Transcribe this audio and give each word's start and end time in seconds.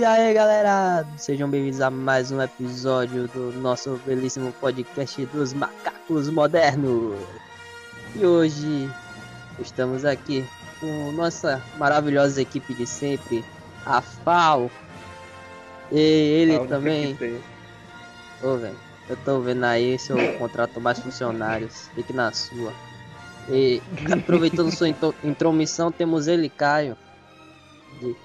E 0.00 0.04
aí 0.04 0.32
galera, 0.32 1.06
sejam 1.18 1.46
bem-vindos 1.50 1.82
a 1.82 1.90
mais 1.90 2.32
um 2.32 2.40
episódio 2.40 3.28
do 3.28 3.52
nosso 3.60 4.00
belíssimo 4.06 4.50
podcast 4.52 5.26
dos 5.26 5.52
macacos 5.52 6.30
modernos. 6.30 7.18
E 8.16 8.24
hoje 8.24 8.90
estamos 9.58 10.06
aqui 10.06 10.42
com 10.80 11.12
nossa 11.12 11.62
maravilhosa 11.76 12.40
equipe 12.40 12.72
de 12.72 12.86
sempre, 12.86 13.44
a 13.84 14.00
FAO. 14.00 14.70
E 15.92 15.98
ele 15.98 16.56
Aonde 16.56 16.68
também. 16.70 17.18
Ô, 18.42 18.56
velho, 18.56 18.76
eu 19.06 19.16
tô 19.18 19.38
vendo 19.40 19.64
aí 19.64 19.98
se 19.98 20.12
eu 20.12 20.38
contrato 20.38 20.80
mais 20.80 20.98
funcionários. 20.98 21.90
Fique 21.94 22.14
na 22.14 22.32
sua. 22.32 22.72
E 23.50 23.82
aproveitando 24.10 24.74
sua 24.74 24.88
intro- 24.88 25.14
intromissão, 25.22 25.92
temos 25.92 26.26
ele, 26.26 26.48
Caio. 26.48 26.96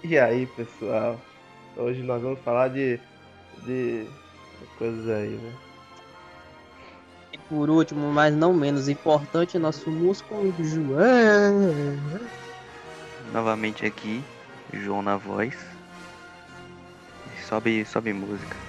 E 0.02 0.18
aí, 0.18 0.46
pessoal? 0.46 1.20
Hoje 1.78 2.02
nós 2.04 2.21
vamos 2.21 2.39
falar 2.39 2.70
de, 2.70 3.00
de 3.64 4.07
coisas 4.78 5.10
aí, 5.10 5.32
né? 5.32 5.54
E 7.33 7.38
por 7.38 7.70
último, 7.70 8.11
mas 8.11 8.33
não 8.33 8.54
menos 8.54 8.88
importante, 8.88 9.60
nosso 9.60 9.89
músculo 9.89 10.54
João. 10.64 11.74
Novamente 13.33 13.86
aqui, 13.86 14.24
João 14.74 15.02
na 15.02 15.18
voz. 15.18 15.54
Sobe, 17.47 17.86
sobe 17.86 18.14
música. 18.14 18.64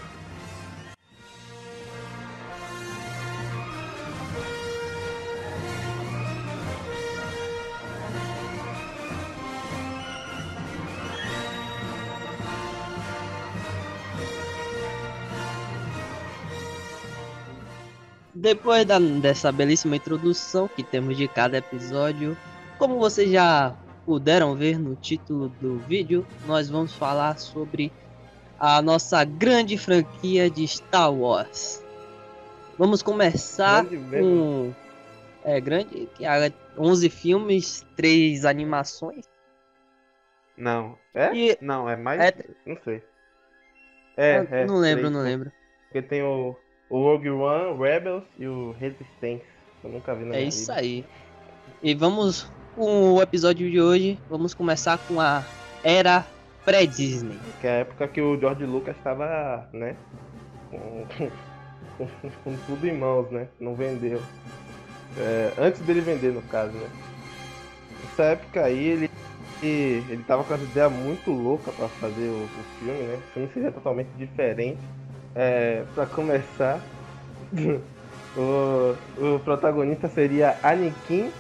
Depois 18.46 18.84
da- 18.84 19.00
dessa 19.00 19.50
belíssima 19.50 19.96
introdução 19.96 20.68
que 20.68 20.84
temos 20.84 21.16
de 21.16 21.26
cada 21.26 21.58
episódio, 21.58 22.36
como 22.78 22.96
vocês 22.96 23.28
já 23.28 23.74
puderam 24.04 24.54
ver 24.54 24.78
no 24.78 24.94
título 24.94 25.48
do 25.60 25.78
vídeo, 25.80 26.24
nós 26.46 26.70
vamos 26.70 26.94
falar 26.94 27.36
sobre 27.38 27.90
a 28.56 28.80
nossa 28.80 29.24
grande 29.24 29.76
franquia 29.76 30.48
de 30.48 30.64
Star 30.68 31.12
Wars. 31.12 31.82
Vamos 32.78 33.02
começar 33.02 33.84
com 33.84 34.72
é 35.44 35.60
grande, 35.60 36.08
que 36.14 36.24
há 36.24 36.52
11 36.78 37.10
filmes, 37.10 37.84
3 37.96 38.44
animações. 38.44 39.24
Não. 40.56 40.96
É? 41.12 41.34
E- 41.34 41.58
Não, 41.60 41.90
é 41.90 41.96
mais. 41.96 42.20
É- 42.20 42.44
Não 42.64 42.78
sei. 42.84 43.02
É, 44.16 44.46
é. 44.48 44.66
não 44.66 44.76
lembro, 44.76 45.00
três, 45.00 45.12
não 45.12 45.24
né? 45.24 45.30
lembro. 45.30 45.52
Porque 45.88 46.00
tem 46.00 46.22
o, 46.22 46.56
o 46.88 46.98
Rogue 46.98 47.30
One, 47.30 47.78
Rebels 47.78 48.24
e 48.38 48.46
o 48.46 48.74
Resistance. 48.78 49.42
Eu 49.82 49.90
nunca 49.90 50.14
vi 50.14 50.24
na 50.24 50.36
É 50.36 50.42
isso 50.42 50.66
vida. 50.72 50.80
aí. 50.80 51.04
E 51.82 51.94
vamos 51.94 52.50
com 52.74 53.14
o 53.14 53.22
episódio 53.22 53.70
de 53.70 53.80
hoje. 53.80 54.18
Vamos 54.28 54.54
começar 54.54 54.98
com 54.98 55.20
a 55.20 55.44
era 55.82 56.26
pré-Disney. 56.64 57.38
Que 57.60 57.66
é 57.66 57.70
a 57.70 57.74
época 57.74 58.08
que 58.08 58.20
o 58.20 58.38
George 58.38 58.64
Lucas 58.64 58.96
estava, 58.96 59.68
né? 59.72 59.96
Com, 60.70 61.06
com, 61.98 62.08
com 62.44 62.56
tudo 62.66 62.86
em 62.86 62.96
mãos, 62.96 63.30
né? 63.30 63.48
Não 63.60 63.74
vendeu. 63.74 64.20
É, 65.18 65.52
antes 65.58 65.80
dele 65.82 66.00
vender, 66.00 66.32
no 66.32 66.42
caso, 66.42 66.72
né? 66.72 66.88
Nessa 68.02 68.24
época 68.24 68.64
aí, 68.64 68.84
ele, 68.84 69.10
ele, 69.62 70.24
tava 70.26 70.44
com 70.44 70.54
essa 70.54 70.64
ideia 70.64 70.88
muito 70.88 71.30
louca 71.30 71.72
pra 71.72 71.88
fazer 71.88 72.28
o, 72.28 72.44
o 72.44 72.78
filme, 72.78 73.02
né? 73.02 73.14
O 73.14 73.32
filme 73.32 73.48
seria 73.54 73.72
totalmente 73.72 74.08
diferente. 74.18 74.78
É, 75.38 75.84
pra 75.94 76.06
começar, 76.06 76.80
o, 78.34 78.94
o 79.18 79.38
protagonista 79.40 80.08
seria 80.08 80.56
Anakin 80.62 81.30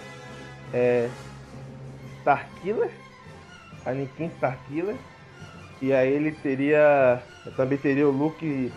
é, 0.74 1.08
Starkiller. 2.20 2.90
Anakin 3.86 4.26
Starkiller. 4.36 4.96
E 5.80 5.92
aí 5.92 6.12
ele 6.12 6.32
teria. 6.32 7.22
Também 7.56 7.78
teria 7.78 8.06
o 8.06 8.10
Luke 8.10 8.70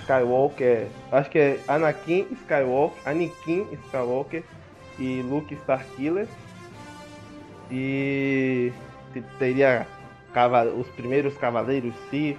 Skywalker. 0.00 0.86
Acho 1.12 1.30
que 1.30 1.38
é 1.38 1.60
Anakin 1.68 2.26
Skywalker. 2.32 3.00
Anakin 3.04 3.66
Skywalker 3.86 4.42
e 4.98 5.22
Luke 5.22 5.54
Starkiller. 5.54 6.26
E 7.70 8.72
te- 9.12 9.22
teria 9.38 9.86
os 10.76 10.88
primeiros 10.88 11.36
cavaleiros 11.36 11.94
Sith. 12.10 12.38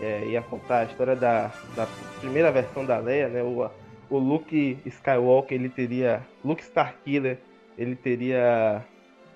É, 0.00 0.24
ia 0.26 0.42
contar 0.42 0.80
a 0.80 0.84
história 0.84 1.16
da, 1.16 1.52
da 1.76 1.86
primeira 2.20 2.50
versão 2.50 2.84
da 2.84 2.98
Leia, 2.98 3.28
né? 3.28 3.42
O, 3.42 3.68
o 4.10 4.18
Luke 4.18 4.78
Skywalker 4.84 5.58
ele 5.58 5.68
teria. 5.68 6.22
Luke 6.44 6.62
Starkiller 6.62 7.38
ele 7.76 7.96
teria. 7.96 8.84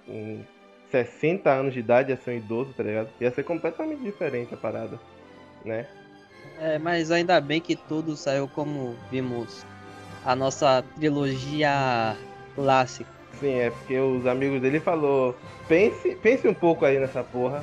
um 0.09 0.43
60 0.91 1.51
anos 1.51 1.75
de 1.75 1.81
idade, 1.81 2.11
ia 2.11 2.17
ser 2.17 2.31
um 2.31 2.37
idoso, 2.37 2.73
tá 2.73 2.83
ligado? 2.83 3.09
Ia 3.21 3.31
ser 3.31 3.43
completamente 3.43 4.03
diferente 4.03 4.55
a 4.55 4.57
parada, 4.57 4.99
né? 5.65 5.87
É, 6.61 6.79
mas 6.79 7.11
ainda 7.11 7.41
bem 7.41 7.61
que 7.61 7.75
tudo 7.75 8.17
saiu 8.17 8.49
como 8.49 8.97
vimos 9.11 9.65
a 10.25 10.35
nossa 10.35 10.85
trilogia 10.97 12.17
clássica. 12.55 13.11
Sim, 13.41 13.55
é 13.59 13.71
porque 13.71 13.99
os 13.99 14.27
amigos 14.27 14.61
dele 14.63 14.81
falou, 14.81 15.37
pense, 15.69 16.15
pense 16.17 16.49
um 16.49 16.55
pouco 16.55 16.85
aí 16.85 16.99
nessa 16.99 17.23
porra. 17.23 17.63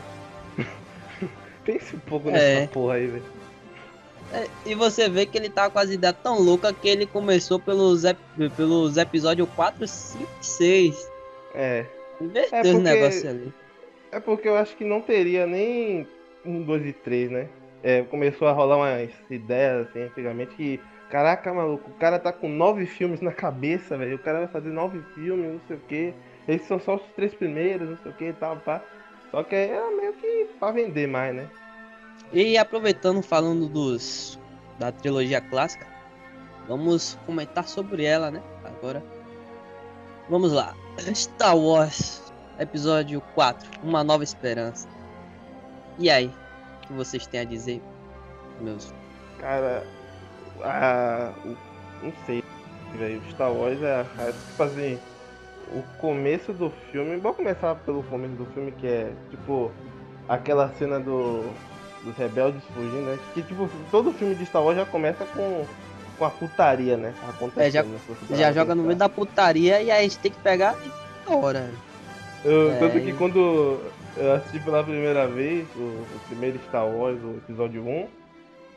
Pense 1.65 1.95
um 1.95 1.99
pouco 1.99 2.29
nessa 2.29 2.43
É. 2.43 2.67
porra 2.67 2.95
aí, 2.95 3.07
velho. 3.07 3.23
É, 4.33 4.47
e 4.65 4.73
você 4.73 5.07
vê 5.07 5.25
que 5.25 5.37
ele 5.37 5.49
tá 5.49 5.69
com 5.69 5.77
as 5.79 5.89
ideias 5.91 6.15
tão 6.23 6.39
loucas 6.39 6.73
que 6.81 6.87
ele 6.89 7.05
começou 7.05 7.59
pelos, 7.59 8.03
ep- 8.03 8.17
pelos 8.57 8.97
episódios 8.97 9.47
4, 9.55 9.87
5 9.87 10.27
e 10.41 10.45
6. 10.45 11.11
É, 11.53 11.85
Inverteu 12.19 12.57
É 12.59 12.61
porque- 12.63 12.77
negócios 12.79 13.25
ali. 13.25 13.53
é 14.11 14.19
porque 14.19 14.47
eu 14.47 14.55
acho 14.57 14.75
que 14.75 14.83
não 14.83 15.01
teria 15.01 15.45
nem 15.45 16.07
um, 16.45 16.63
dois 16.63 16.83
e 16.85 16.93
três, 16.93 17.29
né? 17.29 17.47
É, 17.83 18.01
começou 18.03 18.47
a 18.47 18.51
rolar 18.53 18.77
umas 18.77 19.09
ideias 19.29 19.87
assim 19.87 20.03
antigamente 20.03 20.55
que, 20.55 20.79
caraca, 21.09 21.53
maluco, 21.53 21.91
o 21.91 21.93
cara 21.95 22.17
tá 22.17 22.31
com 22.31 22.47
nove 22.49 22.85
filmes 22.85 23.21
na 23.21 23.31
cabeça, 23.31 23.97
velho. 23.97 24.15
O 24.15 24.19
cara 24.19 24.39
vai 24.39 24.47
fazer 24.47 24.69
nove 24.69 24.99
filmes, 25.13 25.45
não 25.53 25.61
sei 25.67 25.75
o 25.75 25.79
que. 25.87 26.13
Esses 26.47 26.67
são 26.67 26.79
só 26.79 26.95
os 26.95 27.01
três 27.15 27.33
primeiros, 27.35 27.89
não 27.89 27.97
sei 28.01 28.11
o 28.11 28.15
que 28.15 28.25
e 28.25 28.33
tal, 28.33 28.55
pá. 28.57 28.81
Só 29.33 29.43
que 29.43 29.55
era 29.55 29.89
meio 29.89 30.13
que 30.13 30.47
pra 30.59 30.69
vender 30.69 31.07
mais, 31.07 31.33
né? 31.33 31.49
E 32.31 32.55
aproveitando 32.55 33.23
falando 33.23 33.67
dos 33.67 34.39
da 34.77 34.91
trilogia 34.91 35.41
clássica, 35.41 35.87
vamos 36.67 37.17
comentar 37.25 37.67
sobre 37.67 38.05
ela, 38.05 38.29
né? 38.29 38.43
Agora. 38.63 39.03
Vamos 40.29 40.53
lá. 40.53 40.75
Star 41.15 41.57
Wars, 41.57 42.31
episódio 42.59 43.21
4, 43.33 43.67
Uma 43.81 44.03
Nova 44.03 44.23
Esperança. 44.23 44.87
E 45.97 46.11
aí, 46.11 46.27
o 46.27 46.87
que 46.87 46.93
vocês 46.93 47.25
têm 47.25 47.39
a 47.39 47.43
dizer, 47.43 47.81
meus? 48.61 48.93
Cara, 49.39 49.83
a, 50.61 51.33
não 52.03 52.13
sei, 52.27 52.43
velho. 52.93 53.19
Star 53.31 53.51
Wars 53.51 53.81
é, 53.81 54.05
é 54.19 54.31
tipo 54.31 54.63
assim, 54.63 54.99
o 55.71 55.83
começo 55.99 56.51
do 56.53 56.71
filme. 56.91 57.17
Vamos 57.17 57.37
começar 57.37 57.75
pelo 57.75 58.03
começo 58.03 58.33
do 58.35 58.45
filme, 58.53 58.71
que 58.71 58.87
é 58.87 59.11
tipo 59.29 59.71
aquela 60.27 60.69
cena 60.77 60.99
do 60.99 61.43
dos 62.03 62.15
rebeldes 62.17 62.61
fugindo, 62.73 63.05
né? 63.05 63.17
Que 63.33 63.41
tipo, 63.41 63.69
todo 63.89 64.11
filme 64.11 64.35
de 64.35 64.45
Star 64.45 64.61
Wars 64.61 64.77
já 64.77 64.85
começa 64.85 65.23
com, 65.25 65.65
com 66.17 66.25
a 66.25 66.29
putaria, 66.29 66.97
né? 66.97 67.13
Acontecendo, 67.29 67.63
É, 67.65 67.71
já- 67.71 67.83
né, 67.83 67.97
já 68.31 68.51
joga 68.51 68.75
no 68.75 68.83
meio 68.83 68.97
da 68.97 69.07
putaria 69.07 69.81
e 69.81 69.89
aí 69.89 69.99
a 69.99 70.01
gente 70.03 70.19
tem 70.19 70.29
que 70.31 70.39
pegar 70.39 70.75
na 71.25 71.35
hora. 71.37 71.69
Eu- 72.43 72.71
É, 72.73 72.77
Tanto 72.79 72.99
que 72.99 73.09
e- 73.11 73.13
quando 73.13 73.79
eu 74.17 74.33
assisti 74.33 74.59
pela 74.59 74.83
primeira 74.83 75.25
vez 75.27 75.65
o, 75.77 75.79
o 75.79 76.19
primeiro 76.27 76.59
Star 76.67 76.85
Wars, 76.85 77.17
o 77.23 77.37
episódio 77.37 77.81
1, 77.87 78.07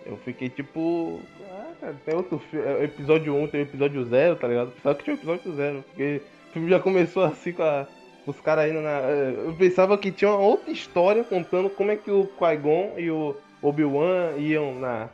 eu 0.06 0.16
fiquei 0.24 0.48
tipo. 0.48 1.20
Ah, 1.50 1.72
cara, 1.80 1.96
tem 2.04 2.14
outro 2.14 2.38
filme. 2.48 2.84
Episódio 2.84 3.34
1 3.34 3.48
tem 3.48 3.60
o 3.62 3.64
episódio 3.64 4.04
0, 4.04 4.36
tá 4.36 4.46
ligado? 4.46 4.70
Pensava 4.70 4.94
que 4.94 5.02
tinha 5.02 5.16
o 5.16 5.18
episódio 5.18 5.52
0, 5.56 5.84
porque 5.88 6.22
filme 6.56 6.70
já 6.70 6.80
começou 6.80 7.24
assim 7.24 7.52
com 7.52 7.62
a- 7.62 7.86
os 8.26 8.40
caras 8.40 8.70
indo 8.70 8.80
na. 8.80 8.98
Eu 9.00 9.54
pensava 9.58 9.96
que 9.98 10.10
tinha 10.10 10.30
uma 10.30 10.40
outra 10.40 10.70
história 10.72 11.22
contando 11.22 11.68
como 11.70 11.90
é 11.90 11.96
que 11.96 12.10
o 12.10 12.26
Qui-Gon 12.38 12.94
e 12.96 13.10
o 13.10 13.36
Obi-Wan 13.62 14.32
iam 14.38 14.74
na. 14.74 15.08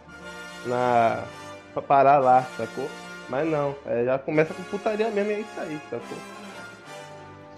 na. 0.67 1.25
pra 1.75 1.83
parar 1.83 2.19
lá, 2.19 2.47
sacou? 2.57 2.89
Mas 3.29 3.49
não, 3.49 3.75
é, 3.87 4.05
já 4.05 4.19
começa 4.19 4.53
com 4.55 4.63
putaria 4.65 5.09
mesmo 5.11 5.31
e 5.31 5.35
é 5.35 5.41
isso 5.41 5.61
aí, 5.61 5.81
sacou? 5.91 6.19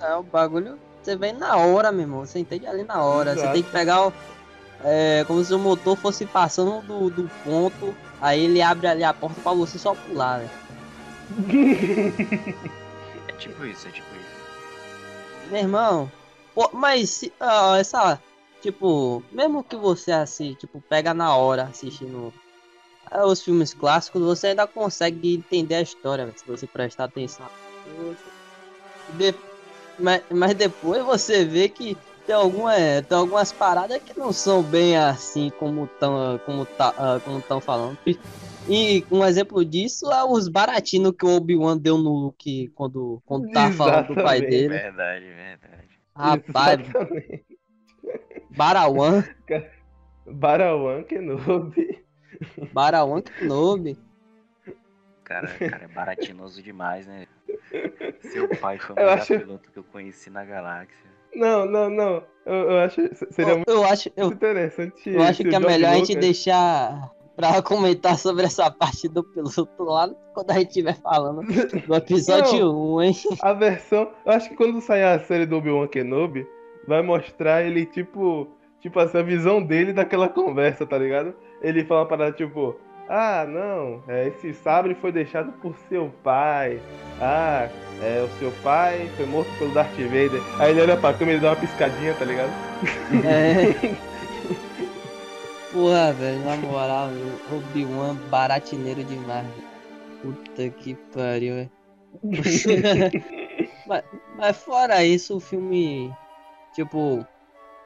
É, 0.00 0.14
o 0.16 0.22
bagulho 0.22 0.78
você 1.02 1.16
vem 1.16 1.32
na 1.34 1.56
hora, 1.56 1.92
meu 1.92 2.02
irmão. 2.02 2.20
Você 2.24 2.38
entende 2.38 2.66
ali 2.66 2.82
na 2.84 3.02
hora. 3.02 3.32
Você 3.34 3.40
Exato. 3.40 3.52
tem 3.52 3.62
que 3.62 3.70
pegar 3.70 4.06
o. 4.08 4.12
É, 4.82 5.24
como 5.26 5.42
se 5.44 5.52
o 5.54 5.58
motor 5.58 5.96
fosse 5.96 6.24
passando 6.26 6.80
do, 6.86 7.10
do 7.10 7.30
ponto. 7.44 7.94
Aí 8.20 8.44
ele 8.44 8.62
abre 8.62 8.86
ali 8.86 9.04
a 9.04 9.12
porta 9.12 9.40
pra 9.42 9.52
você 9.52 9.78
só 9.78 9.94
pular, 9.94 10.38
né? 10.40 10.48
É 13.34 13.36
tipo 13.38 13.64
isso, 13.64 13.88
é 13.88 13.90
tipo 13.90 14.06
isso. 14.14 15.50
Meu 15.50 15.60
irmão. 15.60 16.12
Pô, 16.54 16.70
mas 16.72 17.20
essa 17.78 18.20
tipo, 18.62 19.22
mesmo 19.32 19.62
que 19.64 19.76
você 19.76 20.12
assim, 20.12 20.54
tipo, 20.54 20.82
pega 20.88 21.12
na 21.12 21.36
hora 21.36 21.64
assistindo 21.64 22.32
ah, 23.10 23.26
os 23.26 23.42
filmes 23.42 23.74
clássicos, 23.74 24.22
você 24.22 24.48
ainda 24.48 24.66
consegue 24.66 25.34
entender 25.34 25.74
a 25.74 25.82
história, 25.82 26.32
se 26.36 26.46
você 26.46 26.66
prestar 26.66 27.04
atenção. 27.04 27.46
De- 29.18 29.34
Mas, 29.98 30.22
mas 30.30 30.54
depois 30.54 31.04
você 31.04 31.44
vê 31.44 31.68
que 31.68 31.96
tem, 32.26 32.34
alguma, 32.34 32.74
é, 32.74 33.02
tem 33.02 33.18
algumas 33.18 33.52
paradas 33.52 34.02
que 34.02 34.18
não 34.18 34.32
são 34.32 34.62
bem 34.62 34.96
assim 34.96 35.50
como 35.58 35.84
estão 35.84 36.40
como 36.46 36.64
tá, 36.64 36.94
ah, 36.96 37.20
como 37.22 37.42
tão 37.42 37.60
falando. 37.60 37.98
E- 38.66 39.06
um 39.10 39.24
exemplo 39.24 39.64
disso 39.64 40.10
é 40.12 40.24
os 40.24 40.48
baratinos 40.48 41.12
que 41.18 41.24
o 41.26 41.36
Obi-Wan 41.36 41.76
deu 41.76 41.98
no 41.98 42.10
Luke 42.10 42.68
quando, 42.68 43.20
quando 43.26 43.50
tá 43.50 43.70
falando 43.72 44.08
do 44.08 44.14
pai 44.14 44.40
dele. 44.40 44.68
Verdade, 44.68 45.24
verdade. 45.26 45.88
Rapaz, 46.16 46.80
Exatamente. 46.80 47.44
Barawan, 48.50 49.24
Barawan 50.26 51.02
Kenobi. 51.04 52.04
Barawan 52.72 53.20
Kenobi. 53.22 53.98
Cara, 55.24 55.48
cara, 55.58 55.84
é 55.84 55.88
baratinoso 55.88 56.62
demais, 56.62 57.06
né? 57.06 57.26
Seu 58.20 58.48
pai 58.60 58.78
foi 58.78 58.94
o 58.94 58.98
melhor 58.98 59.18
acho- 59.18 59.38
piloto 59.38 59.70
que 59.72 59.78
eu 59.78 59.84
conheci 59.84 60.30
na 60.30 60.44
galáxia. 60.44 61.12
Não, 61.34 61.66
não, 61.66 61.90
não. 61.90 62.22
Eu, 62.46 62.54
eu 62.70 62.78
acho 62.78 63.00
seria 63.32 63.52
Eu, 63.52 63.56
muito 63.56 63.68
eu 63.70 63.84
acho, 63.84 64.10
eu, 64.16 64.28
interessante. 64.28 65.08
eu 65.10 65.22
acho 65.22 65.42
que 65.42 65.54
é 65.54 65.58
melhor 65.58 65.92
a 65.92 65.96
gente 65.96 66.14
deixar 66.14 67.10
pra 67.36 67.60
comentar 67.62 68.18
sobre 68.18 68.44
essa 68.44 68.70
parte 68.70 69.08
do 69.08 69.22
piloto 69.24 69.82
lá 69.82 70.08
quando 70.32 70.50
a 70.50 70.54
gente 70.54 70.68
estiver 70.68 70.96
falando 71.00 71.42
do 71.42 71.94
episódio 71.94 72.72
1, 72.72 73.02
hein? 73.02 73.14
A 73.40 73.52
versão. 73.52 74.10
Eu 74.24 74.32
acho 74.32 74.48
que 74.48 74.56
quando 74.56 74.80
sair 74.80 75.04
a 75.04 75.18
série 75.20 75.46
do 75.46 75.56
Obi-Wan 75.56 75.86
Kenobi, 75.88 76.46
vai 76.86 77.02
mostrar 77.02 77.62
ele, 77.62 77.86
tipo. 77.86 78.48
Tipo 78.80 79.00
assim, 79.00 79.16
a 79.16 79.22
visão 79.22 79.62
dele 79.62 79.94
daquela 79.94 80.28
conversa, 80.28 80.84
tá 80.84 80.98
ligado? 80.98 81.34
Ele 81.62 81.84
fala 81.84 82.06
parada 82.06 82.32
tipo. 82.32 82.76
Ah, 83.08 83.46
não, 83.46 84.02
é, 84.08 84.28
esse 84.28 84.54
sabre 84.54 84.94
foi 84.94 85.12
deixado 85.12 85.52
por 85.60 85.74
seu 85.88 86.10
pai. 86.22 86.80
Ah, 87.20 87.68
é, 88.02 88.22
o 88.22 88.38
seu 88.38 88.50
pai 88.62 89.10
foi 89.16 89.26
morto 89.26 89.50
pelo 89.58 89.72
Darth 89.72 89.94
Vader. 89.94 90.40
Aí 90.58 90.70
ele 90.70 90.82
olha 90.82 90.96
pra 90.96 91.12
câmera 91.12 91.38
e 91.38 91.40
dá 91.40 91.50
uma 91.50 91.56
piscadinha, 91.56 92.14
tá 92.14 92.24
ligado? 92.24 92.50
É. 93.24 93.94
Porra, 95.74 96.12
velho, 96.12 96.44
na 96.44 96.56
moral, 96.56 97.08
o 97.50 97.56
Obi-Wan 97.56 98.14
baratineiro 98.30 99.02
demais. 99.04 99.46
Puta 100.22 100.70
que 100.70 100.94
pariu, 101.12 101.54
velho. 101.56 101.70
mas, 103.86 104.04
mas 104.36 104.56
fora 104.58 105.04
isso, 105.04 105.36
o 105.36 105.40
filme, 105.40 106.14
tipo, 106.72 107.26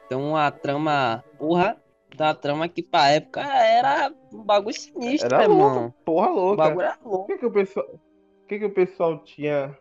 tem 0.07 0.17
uma 0.17 0.51
trama, 0.51 1.23
porra, 1.37 1.77
uma 2.17 2.33
trama 2.35 2.69
que 2.69 2.83
pra 2.83 3.09
época 3.09 3.41
era 3.41 4.13
um 4.31 4.43
bagulho 4.43 4.75
sinistro, 4.79 5.33
Era 5.33 5.43
irmão. 5.43 5.57
louco, 5.85 5.95
porra 6.05 6.29
O 6.29 6.35
louca. 6.35 6.57
bagulho 6.57 6.85
era 6.85 6.97
O 7.03 7.09
louco. 7.09 7.25
que, 7.27 7.37
que 7.39 7.45
o 7.47 7.51
pessoal. 7.51 7.87
O 7.87 8.47
que, 8.47 8.59
que 8.59 8.65
o 8.65 8.73
pessoal 8.73 9.17
tinha. 9.23 9.75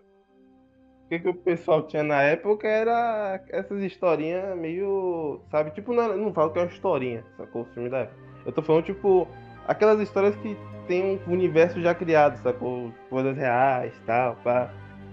O 1.08 1.10
que, 1.10 1.18
que 1.20 1.28
o 1.30 1.32
pessoal 1.34 1.82
tinha 1.86 2.02
na 2.02 2.20
época 2.20 2.68
era 2.68 3.40
essas 3.48 3.80
historinhas 3.82 4.54
meio. 4.58 5.40
Sabe? 5.50 5.70
Tipo, 5.70 5.94
não, 5.94 6.14
não 6.14 6.34
falo 6.34 6.50
que 6.50 6.58
é 6.58 6.62
uma 6.62 6.68
historinha, 6.68 7.24
sacou? 7.38 7.62
O 7.62 7.64
filme 7.72 7.88
da 7.88 8.00
época. 8.00 8.16
Eu 8.44 8.52
tô 8.52 8.60
falando, 8.60 8.84
tipo, 8.84 9.26
aquelas 9.66 9.98
histórias 10.00 10.36
que 10.36 10.54
tem 10.86 11.18
um 11.26 11.32
universo 11.32 11.80
já 11.80 11.94
criado, 11.94 12.36
sacou? 12.42 12.92
Coisas 13.08 13.34
reais 13.38 13.90
e 13.96 14.00
tal, 14.06 14.36
pá. 14.44 14.68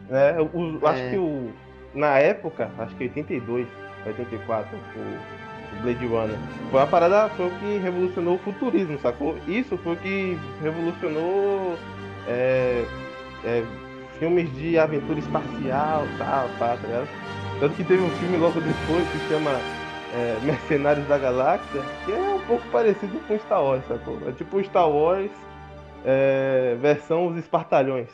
Né? 0.09 0.35
O- 0.53 0.85
Acho 0.85 1.01
É. 1.01 1.09
que 1.11 1.17
o. 1.17 1.53
Na 1.93 2.19
época, 2.19 2.69
acho 2.77 2.93
que 2.97 3.05
82, 3.05 3.65
84, 4.05 4.77
o, 4.77 5.77
o 5.79 5.81
Blade 5.81 6.05
Runner. 6.05 6.37
Foi 6.71 6.79
uma 6.81 6.87
parada, 6.87 7.29
foi 7.35 7.47
o 7.47 7.51
que 7.51 7.77
revolucionou 7.77 8.35
o 8.35 8.39
futurismo, 8.39 8.99
sacou? 8.99 9.37
Isso 9.47 9.77
foi 9.77 9.93
o 9.93 9.97
que 9.97 10.37
revolucionou 10.61 11.77
é, 12.27 12.83
é, 13.45 13.63
filmes 14.19 14.51
de 14.55 14.77
aventura 14.77 15.19
espacial, 15.19 16.03
tal, 16.17 16.47
pá, 16.59 16.77
tá 16.77 16.87
ligado? 16.87 17.07
Tanto 17.59 17.75
que 17.75 17.83
teve 17.83 18.01
um 18.01 18.09
filme 18.11 18.37
logo 18.37 18.59
depois 18.59 19.07
que 19.11 19.27
chama 19.29 19.51
é, 20.13 20.39
Mercenários 20.43 21.07
da 21.07 21.17
Galáxia, 21.17 21.81
que 22.05 22.11
é 22.11 22.19
um 22.19 22.45
pouco 22.45 22.67
parecido 22.69 23.19
com 23.27 23.37
Star 23.39 23.63
Wars, 23.63 23.85
sacou? 23.87 24.17
É 24.27 24.31
tipo 24.31 24.63
Star 24.63 24.89
Wars 24.89 25.31
é, 26.05 26.75
versão 26.79 27.27
Os 27.27 27.37
Espartalhões, 27.37 28.09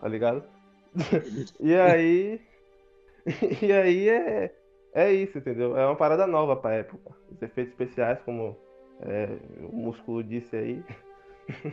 tá 0.00 0.08
ligado? 0.08 0.44
e 1.60 1.74
aí. 1.74 2.40
e 3.62 3.72
aí 3.72 4.08
é. 4.08 4.54
É 4.94 5.10
isso, 5.10 5.38
entendeu? 5.38 5.74
É 5.76 5.86
uma 5.86 5.96
parada 5.96 6.26
nova 6.26 6.54
pra 6.54 6.74
época. 6.74 7.12
Os 7.30 7.40
efeitos 7.40 7.72
especiais, 7.72 8.20
como 8.26 8.58
é, 9.00 9.26
o 9.62 9.74
músculo 9.74 10.22
disse 10.22 10.54
aí. 10.54 10.84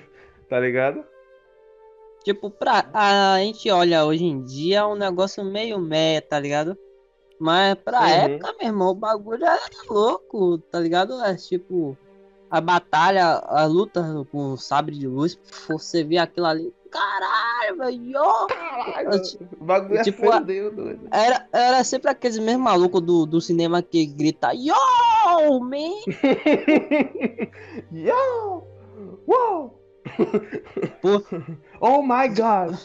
tá 0.49 0.59
ligado? 0.59 1.03
Tipo, 2.29 2.51
pra, 2.51 2.85
a 2.93 3.39
gente 3.39 3.71
olha 3.71 4.05
hoje 4.05 4.23
em 4.23 4.43
dia 4.43 4.77
é 4.77 4.85
um 4.85 4.93
negócio 4.93 5.43
meio 5.43 5.79
meh, 5.79 6.21
tá 6.21 6.39
ligado? 6.39 6.77
Mas 7.39 7.73
pra 7.83 8.01
Uhum. 8.01 8.05
época, 8.05 8.55
meu 8.59 8.67
irmão, 8.67 8.89
o 8.89 8.93
bagulho 8.93 9.43
era 9.43 9.59
louco, 9.89 10.59
tá 10.71 10.79
ligado? 10.79 11.19
É 11.23 11.35
tipo, 11.35 11.97
a 12.47 12.61
batalha, 12.61 13.41
a 13.47 13.65
luta 13.65 14.27
com 14.31 14.53
o 14.53 14.57
sabre 14.57 14.95
de 14.95 15.07
luz, 15.07 15.39
você 15.67 16.03
vê 16.03 16.19
aquilo 16.19 16.45
ali, 16.45 16.71
caralho, 16.91 17.77
velho! 17.79 18.47
Caralho, 18.47 19.09
o 19.59 19.63
bagulho 19.65 20.03
tipo, 20.03 20.31
é 20.31 20.39
doido. 20.69 21.07
Era, 21.11 21.47
era 21.51 21.83
sempre 21.83 22.11
aqueles 22.11 22.37
mesmos 22.37 22.63
malucos 22.63 23.01
do, 23.01 23.25
do 23.25 23.41
cinema 23.41 23.81
que 23.81 24.05
grita, 24.05 24.53
yo, 24.53 24.75
man! 25.61 25.95
Yo! 27.91 28.67
Uou! 29.25 29.78
Pô. 31.01 31.23
oh 31.79 32.01
my 32.01 32.27
god! 32.29 32.75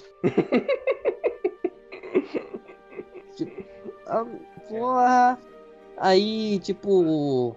Ah, 4.07 4.25
Porra. 4.69 5.39
Aí, 5.99 6.59
tipo. 6.61 7.57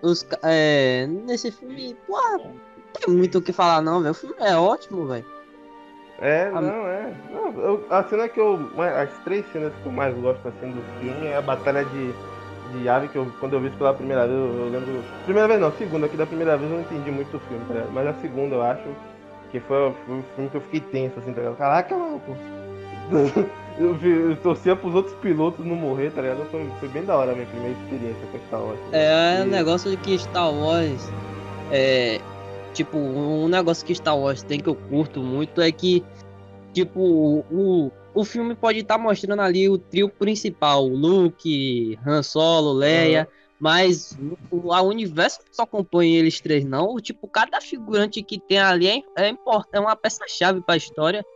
Os, 0.00 0.24
é, 0.44 1.06
nesse 1.08 1.50
filme, 1.50 1.96
porra, 2.06 2.38
não 2.38 2.54
tem 3.00 3.14
muito 3.16 3.38
o 3.38 3.42
que 3.42 3.52
falar, 3.52 3.82
não, 3.82 4.00
velho. 4.00 4.12
O 4.12 4.14
filme 4.14 4.36
é 4.38 4.56
ótimo, 4.56 5.06
velho. 5.06 5.26
É, 6.20 6.46
A- 6.46 6.60
não, 6.60 6.86
é. 6.86 7.14
Não, 7.32 7.52
eu- 7.60 7.86
a 7.90 8.04
cena 8.04 8.28
que 8.28 8.38
eu. 8.38 8.70
As 8.80 9.10
três 9.24 9.44
cenas 9.52 9.72
que 9.82 9.86
eu 9.86 9.92
mais 9.92 10.14
gosto 10.18 10.46
assim 10.48 10.70
do 10.70 10.82
filme 11.00 11.26
é 11.26 11.36
a 11.36 11.42
batalha 11.42 11.84
de, 11.84 12.14
de 12.72 12.88
ave, 12.88 13.08
que 13.08 13.16
eu, 13.16 13.26
quando 13.40 13.54
eu 13.54 13.60
vi 13.60 13.70
pela 13.70 13.94
primeira 13.94 14.26
vez, 14.26 14.38
eu, 14.38 14.44
eu 14.46 14.70
lembro. 14.70 15.02
Primeira 15.24 15.48
vez 15.48 15.60
não, 15.60 15.72
segunda, 15.72 16.08
que 16.08 16.16
da 16.16 16.26
primeira 16.26 16.56
vez 16.56 16.70
eu 16.70 16.76
não 16.78 16.84
entendi 16.84 17.10
muito 17.10 17.36
o 17.36 17.40
filme, 17.40 17.64
tá? 17.68 17.84
Mas 17.92 18.06
a 18.06 18.14
segunda 18.14 18.54
eu 18.56 18.62
acho 18.62 18.82
que 19.50 19.60
foi, 19.60 19.92
foi 20.06 20.14
um 20.16 20.22
filme 20.34 20.50
que 20.50 20.56
eu 20.56 20.60
fiquei 20.60 20.80
tenso, 20.80 21.18
assim, 21.18 21.32
tá 21.32 21.40
ligado? 21.40 21.56
Caraca, 21.56 21.96
maluco. 21.96 22.36
Eu, 23.78 23.94
vi- 23.94 24.10
eu 24.10 24.36
torcia 24.38 24.74
pros 24.74 24.92
outros 24.92 25.14
pilotos 25.20 25.64
não 25.64 25.76
morrer, 25.76 26.10
tá 26.10 26.20
ligado? 26.20 26.44
Foi, 26.50 26.68
foi 26.80 26.88
bem 26.88 27.04
da 27.04 27.16
hora 27.16 27.30
a 27.30 27.34
minha 27.36 27.46
primeira 27.46 27.76
experiência 27.78 28.26
com 28.32 28.38
Star 28.48 28.60
Wars. 28.60 28.78
É 28.90 29.38
um 29.40 29.46
E- 29.46 29.50
negócio 29.50 29.88
de 29.88 29.96
que 29.98 30.18
Star 30.18 30.52
Wars. 30.52 31.08
É. 31.70 32.20
Tipo, 32.74 32.98
um 32.98 33.46
negócio 33.46 33.86
que 33.86 33.94
Star 33.94 34.18
Wars 34.18 34.42
tem 34.42 34.58
que 34.58 34.68
eu 34.68 34.74
curto 34.74 35.20
muito 35.22 35.60
é 35.60 35.70
que. 35.70 36.04
Tipo, 36.74 37.00
o, 37.52 37.92
o 38.20 38.24
filme 38.24 38.54
pode 38.54 38.80
estar 38.80 38.98
mostrando 38.98 39.40
ali 39.40 39.68
o 39.68 39.78
trio 39.78 40.08
principal: 40.08 40.84
o 40.84 40.96
Luke, 40.96 41.98
Han 42.06 42.22
Solo, 42.22 42.72
Leia. 42.72 43.28
Mas 43.60 44.16
o 44.52 44.72
a 44.72 44.80
universo 44.82 45.40
só 45.50 45.66
compõe 45.66 46.14
eles 46.14 46.40
três, 46.40 46.64
não. 46.64 46.96
Tipo, 47.00 47.26
cada 47.26 47.60
figurante 47.60 48.22
que 48.22 48.38
tem 48.38 48.56
ali 48.58 48.86
é, 48.88 49.02
é, 49.16 49.28
import- 49.28 49.66
é 49.72 49.80
uma 49.80 49.96
peça-chave 49.96 50.60
pra 50.60 50.76
história. 50.76 51.26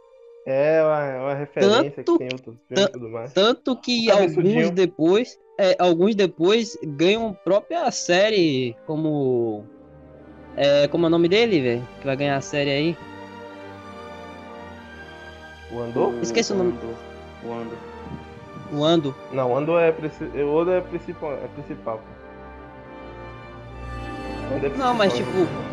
É 0.46 0.82
uma, 0.84 1.04
é 1.04 1.18
uma 1.20 1.34
referência 1.34 1.90
Tanto- 1.90 2.12
que 2.12 2.18
tem 2.18 2.28
outros 2.32 2.56
filmes 2.68 2.84
e 2.88 2.92
tudo 2.92 3.08
mais. 3.08 3.32
Tanto 3.32 3.76
que 3.76 4.08
alguns 4.08 4.70
depois, 4.70 5.36
é, 5.58 5.74
alguns 5.80 6.14
depois 6.14 6.78
ganham 6.84 7.36
própria 7.44 7.90
série, 7.90 8.76
como. 8.86 9.64
É, 10.56 10.86
como 10.86 11.06
é 11.06 11.08
o 11.08 11.10
nome 11.10 11.28
dele, 11.28 11.60
velho? 11.60 11.88
Que 12.00 12.06
vai 12.06 12.16
ganhar 12.16 12.36
a 12.36 12.40
série 12.40 12.70
aí. 12.70 12.96
O 15.72 15.80
Andor? 15.80 16.14
Esqueci 16.20 16.52
o 16.52 16.56
nome. 16.56 16.78
O 17.44 17.52
Andor. 17.52 17.92
O 18.72 18.84
Ando. 18.84 19.14
Não, 19.32 19.52
o 19.52 19.56
Andor 19.56 19.80
é, 19.80 19.90
o 20.42 20.54
Oda 20.54 20.72
é 20.72 20.80
principal. 20.80 21.32
É 21.32 21.48
principal 21.48 22.00
é 24.50 24.68
Não, 24.76 24.94
mas 24.94 25.12
principal, 25.12 25.42
tipo. 25.42 25.72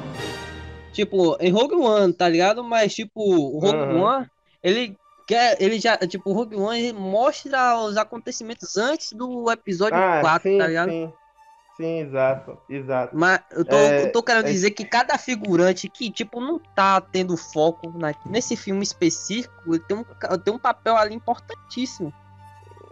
Tipo, 0.92 1.38
em 1.40 1.52
Rogue 1.52 1.76
One, 1.76 2.14
tá 2.14 2.28
ligado? 2.28 2.64
Mas 2.64 2.94
tipo, 2.94 3.22
o 3.22 3.60
Rogue 3.60 3.78
Aham. 3.78 4.02
One, 4.02 4.28
ele 4.64 4.98
quer. 5.26 5.62
Ele 5.62 5.80
já. 5.80 5.98
Tipo, 5.98 6.32
o 6.32 6.34
Rogue 6.34 6.56
One 6.56 6.94
mostra 6.94 7.78
os 7.80 7.96
acontecimentos 7.96 8.76
antes 8.78 9.14
do 9.14 9.50
episódio 9.52 9.98
Ah, 9.98 10.20
4, 10.22 10.50
sim, 10.50 10.58
tá 10.58 10.68
ligado? 10.68 10.90
sim. 10.90 11.14
Sim, 11.80 12.00
exato, 12.00 12.58
exato. 12.68 13.16
Mas 13.16 13.40
eu 13.52 13.64
tô, 13.64 13.76
É, 13.78 14.02
eu 14.04 14.12
tô 14.12 14.22
querendo 14.22 14.48
é- 14.48 14.52
dizer 14.52 14.72
que 14.72 14.84
cada 14.84 15.18
figurante 15.18 15.88
que, 15.88 16.12
tipo, 16.12 16.42
não 16.42 16.60
tá 16.76 17.00
tendo 17.00 17.38
foco 17.38 17.90
na- 17.98 18.14
nesse 18.26 18.58
filme 18.58 18.84
específico, 18.84 19.54
ele 19.74 19.80
tem 19.80 19.96
um, 19.98 20.04
tem 20.44 20.54
um 20.54 20.60
papel 20.60 20.98
ali 20.98 21.16
importantíssimo. 21.16 22.14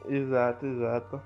Exato, 0.07 0.65
exato. 0.65 1.21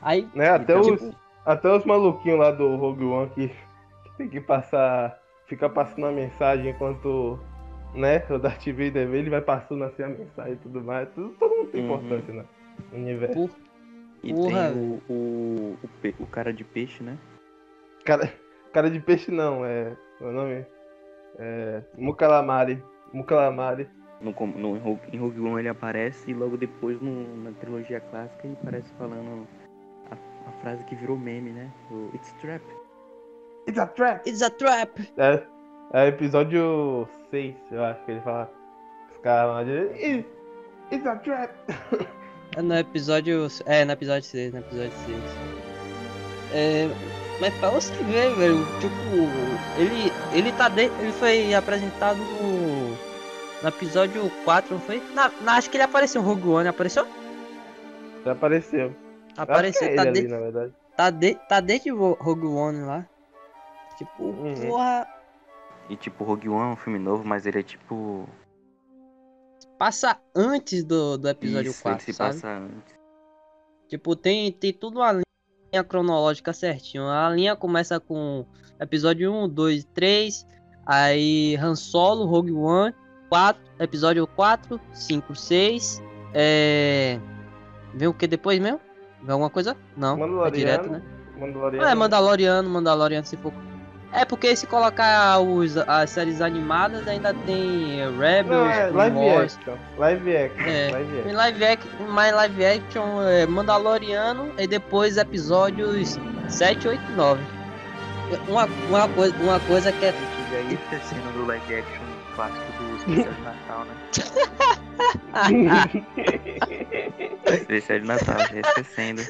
Aí, 0.00 0.28
Né, 0.32 0.48
até 0.50 0.62
Então, 0.78 0.80
os. 0.82 1.00
tipo, 1.00 1.14
até 1.44 1.68
os 1.68 1.84
maluquinhos 1.84 2.38
lá 2.38 2.52
do 2.52 2.76
Rogue 2.76 3.04
One 3.04 3.30
que, 3.30 3.48
que 3.48 4.10
tem 4.16 4.28
que 4.28 4.40
passar. 4.40 5.18
Ficar 5.46 5.68
passando 5.70 6.06
a 6.06 6.12
mensagem 6.12 6.70
enquanto. 6.70 7.38
Né? 7.94 8.22
O 8.30 8.38
Darth 8.38 8.66
Vader 8.66 9.08
vê, 9.08 9.18
ele 9.18 9.30
vai 9.30 9.40
passando 9.40 9.82
assim 9.84 10.02
a 10.02 10.08
mensagem 10.08 10.52
e 10.52 10.56
tudo 10.56 10.80
mais. 10.82 11.08
Tudo, 11.14 11.30
todo 11.38 11.54
mundo 11.56 11.70
tem 11.70 11.80
Uhum. 11.88 11.94
importância, 11.96 12.34
né? 12.34 12.44
No 12.92 12.98
universo. 12.98 13.34
Por- 13.34 13.65
E 14.26 14.34
Porra, 14.34 14.72
tem 14.72 14.82
o, 14.82 15.12
o, 15.12 15.78
o, 15.82 15.88
pe- 16.02 16.14
o 16.18 16.26
cara 16.26 16.52
de 16.52 16.64
peixe, 16.64 17.02
né? 17.02 17.16
Cara, 18.04 18.32
cara 18.72 18.90
de 18.90 18.98
peixe 19.00 19.30
não, 19.30 19.64
é. 19.64 19.96
Meu 20.20 20.32
nome? 20.32 20.66
É. 21.38 21.82
Mucalamari. 21.96 22.82
Mucalamari. 23.12 23.88
No, 24.20 24.32
no, 24.46 24.76
em 25.12 25.18
Rogue- 25.18 25.40
One 25.40 25.58
ele 25.60 25.68
aparece 25.68 26.30
e 26.30 26.34
logo 26.34 26.56
depois 26.56 27.00
no- 27.02 27.36
na 27.44 27.52
trilogia 27.52 28.00
clássica 28.00 28.46
ele 28.46 28.56
aparece 28.60 28.90
falando 28.98 29.46
a, 30.10 30.14
a 30.48 30.52
frase 30.62 30.82
que 30.86 30.94
virou 30.96 31.18
meme, 31.18 31.50
né? 31.50 31.70
O 31.90 32.10
It's 32.14 32.32
Trap. 32.40 32.62
It's 33.68 33.78
a 33.78 33.86
trap! 33.86 34.26
It's 34.28 34.42
a 34.42 34.48
trap! 34.50 35.12
É, 35.18 35.42
é 35.92 36.06
episódio 36.08 37.06
6, 37.30 37.54
eu 37.72 37.84
acho 37.84 38.04
que 38.04 38.12
ele 38.12 38.20
fala. 38.20 38.50
Os 39.10 39.18
caras 39.18 39.50
lá 39.54 39.64
de. 39.64 39.72
"It- 40.02 40.26
It's 40.92 41.06
a 41.06 41.16
trap! 41.16 41.52
É 42.54 42.62
no 42.62 42.76
episódio. 42.76 43.48
É, 43.66 43.84
no 43.84 43.92
episódio 43.92 44.22
6, 44.28 44.52
no 44.52 44.60
episódio 44.60 44.92
6. 45.06 45.18
É. 46.52 46.88
Mas 47.40 47.52
pra 47.58 47.68
você 47.70 47.92
ver, 48.04 48.34
velho, 48.34 48.64
tipo, 48.80 49.78
ele. 49.78 50.12
Ele 50.32 50.52
tá 50.52 50.68
de, 50.68 50.84
Ele 50.84 51.12
foi 51.12 51.52
apresentado 51.54 52.18
no. 52.18 52.96
No 53.62 53.68
episódio 53.68 54.30
4, 54.44 54.74
não 54.74 54.80
foi? 54.80 55.02
Na, 55.14 55.30
na- 55.40 55.54
acho 55.56 55.70
que 55.70 55.76
ele 55.76 55.84
apareceu 55.84 56.20
no 56.22 56.28
Rogue 56.28 56.48
One, 56.48 56.68
apareceu? 56.68 57.06
Já 58.24 58.32
apareceu. 58.32 58.94
Apareceu, 59.36 59.88
é 59.88 59.94
tá, 59.94 60.02
ele 60.02 60.12
de, 60.12 60.18
ali, 60.20 60.28
na 60.28 60.38
verdade. 60.38 60.72
tá, 60.96 61.10
de, 61.10 61.34
tá 61.48 61.60
desde 61.60 61.90
o 61.92 62.12
Rogue 62.14 62.46
One 62.46 62.82
lá. 62.82 63.06
Tipo, 63.98 64.24
Uhum. 64.24 64.54
porra. 64.68 65.06
E 65.88 65.96
tipo, 65.96 66.22
Rogue 66.24 66.48
One 66.48 66.70
é 66.70 66.72
um 66.72 66.76
filme 66.76 66.98
novo, 66.98 67.22
mas 67.24 67.46
ele 67.46 67.60
é 67.60 67.62
tipo. 67.62 68.28
Passa 69.78 70.18
antes 70.34 70.84
do, 70.84 71.18
do 71.18 71.28
episódio 71.28 71.70
isso, 71.70 71.82
4, 71.82 71.98
ele 71.98 72.12
se 72.12 72.12
sabe? 72.16 72.34
passa 72.34 72.48
antes. 72.48 72.96
Tipo, 73.88 74.16
tem, 74.16 74.50
tem 74.50 74.72
tudo 74.72 75.00
uma 75.00 75.12
linha 75.12 75.84
cronológica 75.86 76.52
certinho. 76.52 77.06
A 77.08 77.28
linha 77.30 77.54
começa 77.54 78.00
com 78.00 78.44
episódio 78.80 79.32
1, 79.32 79.48
2, 79.48 79.84
3. 79.94 80.46
Aí 80.86 81.56
Han 81.56 81.74
Solo, 81.74 82.24
Rogue 82.24 82.52
One, 82.52 82.94
4, 83.28 83.62
episódio 83.78 84.26
4, 84.26 84.80
5, 84.92 85.34
6. 85.34 86.02
É. 86.32 87.20
Vem 87.94 88.08
o 88.08 88.14
que 88.14 88.26
depois 88.26 88.58
mesmo? 88.58 88.80
Vem 89.22 89.32
alguma 89.32 89.50
coisa? 89.50 89.76
Não. 89.96 90.14
É 90.14 90.20
Mandaloriano. 90.20 90.56
direto, 90.56 90.90
né? 90.90 91.02
Mandaloriano. 91.38 91.86
Ah, 91.86 91.90
é 91.90 91.94
Mandaloriano, 91.94 92.70
Mandaloriano 92.70 93.26
se 93.26 93.36
for. 93.36 93.52
É 94.16 94.24
porque 94.24 94.56
se 94.56 94.66
colocar 94.66 95.38
os, 95.40 95.76
as 95.76 96.08
séries 96.08 96.40
animadas 96.40 97.06
ainda 97.06 97.34
tem 97.34 97.98
Rebels, 98.18 98.48
Não, 98.48 98.66
é 98.66 98.86
live 98.86 99.16
Wars. 99.16 99.58
action. 99.58 99.74
Live 99.98 100.36
action. 100.36 100.66
É. 100.66 100.90
Live 100.90 101.18
action. 101.18 101.36
live 101.36 101.64
action, 101.64 101.90
mais 102.08 102.34
live 102.34 102.64
action 102.64 103.22
é 103.22 103.46
Mandaloriano 103.46 104.50
e 104.56 104.66
depois 104.66 105.18
episódios 105.18 106.18
7, 106.48 106.88
8 106.88 106.98
e 106.98 107.12
9. 107.14 107.42
Uma, 108.48 108.64
uma, 108.88 109.08
coisa, 109.10 109.36
uma 109.36 109.60
coisa 109.60 109.92
que 109.92 110.06
é. 110.06 110.14
E 110.50 110.56
aí 110.56 110.78
essa 110.90 111.08
cena 111.08 111.30
do 111.32 111.44
live 111.44 111.74
action 111.74 112.02
clássico 112.34 112.72
do 112.78 112.96
especial 112.96 113.34
de 113.34 113.40
Natal, 113.42 113.84
né? 113.84 113.94
especial 117.52 117.98
de 118.00 118.06
Natal, 118.06 118.38
já 118.38 118.60
esquecendo. 118.60 119.22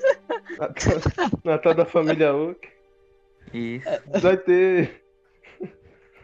Natal, 0.56 1.00
Natal 1.44 1.74
da 1.74 1.84
família 1.84 2.30
Hulk. 2.30 2.75
Isso. 3.56 4.20
Vai 4.20 4.36
ter. 4.36 5.02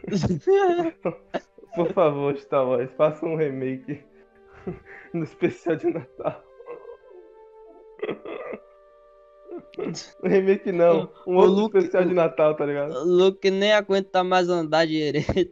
Por 1.75 1.91
favor, 1.93 2.37
Star 2.37 2.67
Wars, 2.67 2.91
faça 2.93 3.25
um 3.25 3.35
remake 3.35 4.03
no 5.13 5.23
especial 5.23 5.75
de 5.75 5.87
Natal. 5.91 6.43
Um 10.23 10.27
remake 10.29 10.71
não, 10.71 11.09
um 11.25 11.33
O 11.35 11.37
outro 11.39 11.51
Luke- 11.53 11.77
especial 11.79 12.05
de 12.05 12.13
Natal, 12.13 12.55
tá 12.55 12.65
ligado? 12.65 12.93
O 12.93 13.03
Luke 13.05 13.49
nem 13.49 13.73
aguenta 13.73 14.23
mais 14.23 14.47
andar 14.49 14.85
direito. 14.85 15.51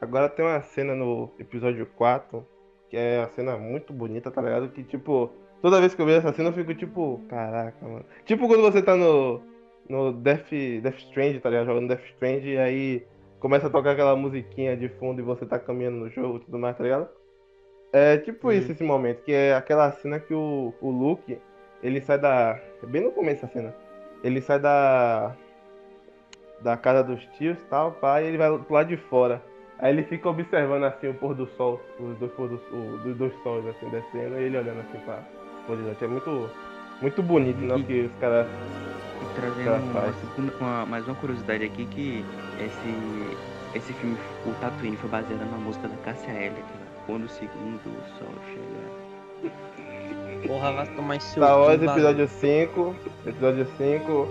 Agora 0.00 0.28
tem 0.28 0.44
uma 0.44 0.60
cena 0.62 0.94
no 0.94 1.30
episódio 1.38 1.86
4 1.96 2.46
que 2.90 2.96
é 2.96 3.20
uma 3.20 3.28
cena 3.28 3.56
muito 3.56 3.90
bonita, 3.92 4.30
tá 4.30 4.42
ligado? 4.42 4.68
Que 4.68 4.84
tipo, 4.84 5.30
toda 5.62 5.80
vez 5.80 5.94
que 5.94 6.02
eu 6.02 6.06
vejo 6.06 6.18
essa 6.18 6.32
cena 6.32 6.50
eu 6.50 6.52
fico 6.52 6.74
tipo, 6.74 7.20
caraca, 7.28 7.76
mano. 7.86 8.04
Tipo 8.26 8.46
quando 8.46 8.60
você 8.62 8.82
tá 8.82 8.94
no, 8.96 9.40
no 9.88 10.12
Death, 10.12 10.50
Death 10.82 10.98
Strange, 10.98 11.40
tá 11.40 11.48
ligado? 11.48 11.66
Jogando 11.66 11.88
Death 11.88 12.04
Strange 12.14 12.48
e 12.50 12.58
aí 12.58 13.06
começa 13.40 13.66
a 13.68 13.70
tocar 13.70 13.92
aquela 13.92 14.14
musiquinha 14.16 14.76
de 14.76 14.88
fundo 14.88 15.20
e 15.20 15.24
você 15.24 15.46
tá 15.46 15.58
caminhando 15.58 15.96
no 15.96 16.10
jogo 16.10 16.36
e 16.36 16.40
tudo 16.40 16.58
mais, 16.58 16.76
tá 16.76 16.82
ligado? 16.84 17.08
É 17.92 18.16
tipo 18.18 18.48
Uhum. 18.48 18.52
isso 18.54 18.72
esse 18.72 18.82
momento, 18.84 19.22
que 19.22 19.32
é 19.32 19.54
aquela 19.54 19.90
cena 19.92 20.18
que 20.18 20.32
o, 20.34 20.72
o 20.80 20.90
Luke, 20.90 21.38
ele 21.82 22.00
sai 22.00 22.18
da. 22.18 22.58
é 22.82 22.86
Bem 22.86 23.02
no 23.02 23.10
começo 23.12 23.42
da 23.42 23.48
cena. 23.48 23.74
Ele 24.24 24.40
sai 24.40 24.58
da. 24.58 25.34
Da 26.60 26.76
casa 26.76 27.02
dos 27.02 27.24
tios 27.36 27.58
e 27.58 27.64
tal, 27.66 27.90
pá, 27.92 28.22
e 28.22 28.26
ele 28.28 28.38
vai 28.38 28.56
pro 28.56 28.72
lado 28.74 28.88
de 28.88 28.96
fora. 28.96 29.42
Aí 29.80 29.92
ele 29.92 30.04
fica 30.04 30.28
observando 30.28 30.84
assim 30.84 31.08
o 31.08 31.14
pôr 31.14 31.34
do 31.34 31.44
sol, 31.56 31.80
os 31.98 32.16
dois, 32.18 32.30
pôr 32.32 32.48
do, 32.48 32.54
o- 32.72 32.98
dos 32.98 33.16
dois 33.16 33.32
sóis 33.42 33.66
assim 33.66 33.88
descendo, 33.88 34.38
e 34.38 34.44
ele 34.44 34.56
olhando 34.56 34.78
assim 34.80 34.98
pra 35.04 35.22
horizonte. 35.68 36.04
É 36.04 36.08
muito, 36.08 36.50
muito 37.00 37.22
bonito, 37.22 37.58
né? 37.58 37.74
O 37.74 37.84
que 37.84 38.00
os 38.02 38.12
caras. 38.20 38.46
Trazendo 39.36 39.92
Cara, 39.94 40.12
uma, 40.60 40.84
mais 40.84 41.06
uma 41.06 41.14
curiosidade 41.14 41.64
aqui 41.64 41.86
que 41.86 42.24
esse, 42.58 43.36
esse 43.74 43.92
filme, 43.94 44.16
o 44.44 44.50
Tatooine, 44.60 44.96
foi 44.96 45.08
baseado 45.08 45.50
na 45.50 45.56
música 45.56 45.88
da 45.88 45.96
Cássia 46.04 46.30
Eller, 46.32 46.52
que 46.52 46.60
é 46.60 47.06
Quando 47.06 47.24
o 47.24 47.28
segundo 47.28 47.80
sol 48.18 48.28
chegar. 48.46 49.12
Porra, 50.46 50.72
vai 50.72 50.86
tomar 50.88 51.20
seu. 51.20 51.42
Star 51.42 51.58
Wars 51.58 51.82
episódio 51.82 52.28
5. 52.28 52.96
Episódio 53.26 53.66
5. 53.78 54.28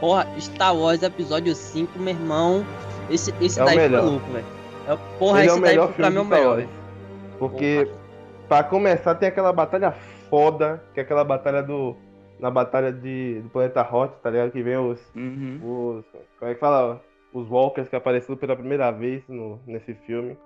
Porra, 0.00 0.26
Star 0.38 0.76
Wars 0.76 1.02
episódio 1.02 1.54
5, 1.54 1.98
meu 1.98 2.14
irmão. 2.14 2.64
Esse, 3.10 3.34
esse 3.40 3.60
É 3.60 3.62
o 3.62 3.66
daí 3.66 3.76
foi 3.76 3.88
louco, 3.88 4.32
velho. 4.32 4.46
É, 4.88 4.98
porra, 5.18 5.38
Ele 5.40 5.48
é 5.48 5.50
esse 5.50 5.58
o 5.58 5.62
daí 5.62 5.76
pra 5.76 5.88
filme 5.88 6.10
mim 6.10 6.18
o 6.18 6.24
melhor. 6.24 6.64
Porque, 7.38 7.86
Porra. 7.86 7.98
pra 8.48 8.64
começar, 8.64 9.14
tem 9.16 9.28
aquela 9.28 9.52
batalha 9.52 9.94
foda, 10.32 10.82
que 10.94 11.00
é 11.00 11.02
aquela 11.02 11.22
batalha 11.24 11.62
do. 11.62 11.94
Na 12.40 12.50
batalha 12.50 12.90
de, 12.92 13.40
do 13.42 13.50
planeta 13.50 13.82
Hot, 13.88 14.14
tá 14.22 14.30
ligado? 14.30 14.50
Que 14.50 14.62
vem 14.62 14.76
os. 14.78 14.98
Uhum. 15.14 15.60
os 15.62 16.04
como 16.38 16.50
é 16.50 16.54
que 16.54 16.60
fala? 16.60 17.00
Os 17.32 17.48
Walkers 17.48 17.88
que 17.88 17.94
apareceram 17.96 18.36
pela 18.36 18.56
primeira 18.56 18.90
vez 18.90 19.22
no, 19.28 19.60
nesse 19.66 19.94
filme. 20.06 20.36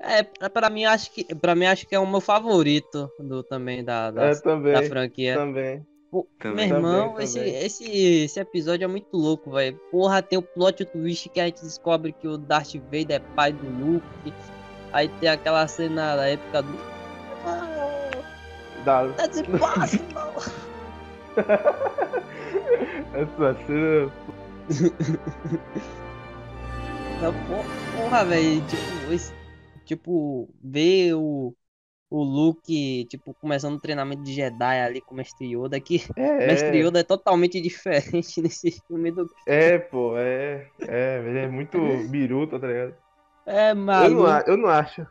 É, 0.00 0.22
pra- 0.24 0.50
pra 0.50 0.68
mim 0.70 0.84
acho 0.84 1.12
que 1.12 1.24
pra 1.34 1.54
mim 1.54 1.66
acho 1.66 1.86
que 1.86 1.94
é 1.94 1.98
o 1.98 2.06
meu 2.06 2.20
favorito 2.20 3.08
do 3.20 3.42
também 3.44 3.84
da 3.84 4.10
da, 4.10 4.24
é, 4.30 4.34
também. 4.34 4.72
da 4.72 4.82
franquia. 4.82 5.34
Também. 5.36 5.86
Pô, 6.10 6.26
Também. 6.40 6.66
meu 6.68 6.76
irmão, 6.76 7.08
Também, 7.10 7.24
esse, 7.24 7.38
também. 7.38 7.64
esse 7.64 8.24
esse 8.24 8.40
episódio 8.40 8.84
é 8.84 8.88
muito 8.88 9.16
louco, 9.16 9.52
velho. 9.52 9.78
Porra, 9.90 10.20
tem 10.22 10.38
o 10.38 10.42
plot 10.42 10.84
twist 10.86 11.28
que 11.30 11.38
a 11.40 11.46
gente 11.46 11.62
descobre 11.62 12.12
que 12.12 12.26
o 12.28 12.36
Darth 12.36 12.74
Vader 12.74 13.12
é 13.16 13.34
pai 13.36 13.52
do 13.52 13.64
Luke. 13.66 14.32
Aí 14.92 15.08
tem 15.20 15.28
aquela 15.30 15.66
cena 15.68 16.16
da 16.16 16.26
época 16.28 16.62
do 16.62 16.72
Da, 18.84 19.06
That's 19.16 19.38
impossible! 19.38 20.42
essa 23.14 23.54
cena. 23.66 24.10
Não, 27.22 27.32
por- 27.32 28.02
Porra, 28.02 28.24
velho, 28.24 28.60
tipo, 28.66 29.12
esse- 29.12 29.32
tipo, 29.84 30.48
ver 30.62 31.14
o, 31.14 31.54
o 32.10 32.22
Luke, 32.22 33.06
tipo, 33.06 33.34
começando 33.34 33.76
o 33.76 33.80
treinamento 33.80 34.22
de 34.22 34.32
Jedi 34.34 34.80
ali 34.80 35.00
com 35.00 35.14
o 35.14 35.16
Mestre 35.16 35.46
Yoda, 35.54 35.80
que 35.80 36.02
É, 36.16 36.38
Mestre 36.46 36.78
Yoda 36.78 37.00
é 37.00 37.04
totalmente 37.04 37.60
diferente 37.60 38.40
nesse 38.42 38.72
filme 38.86 39.10
do 39.12 39.28
é, 39.46 39.78
pô, 39.78 40.16
é. 40.16 40.66
É, 40.80 41.22
ele 41.26 41.38
é 41.38 41.48
muito 41.48 41.78
biruta, 42.08 42.58
tá 42.58 42.66
ligado? 42.66 42.94
É, 43.46 43.70
Eu 43.70 44.10
não, 44.10 44.40
eu 44.46 44.56
não 44.56 44.68
acho. 44.68 45.06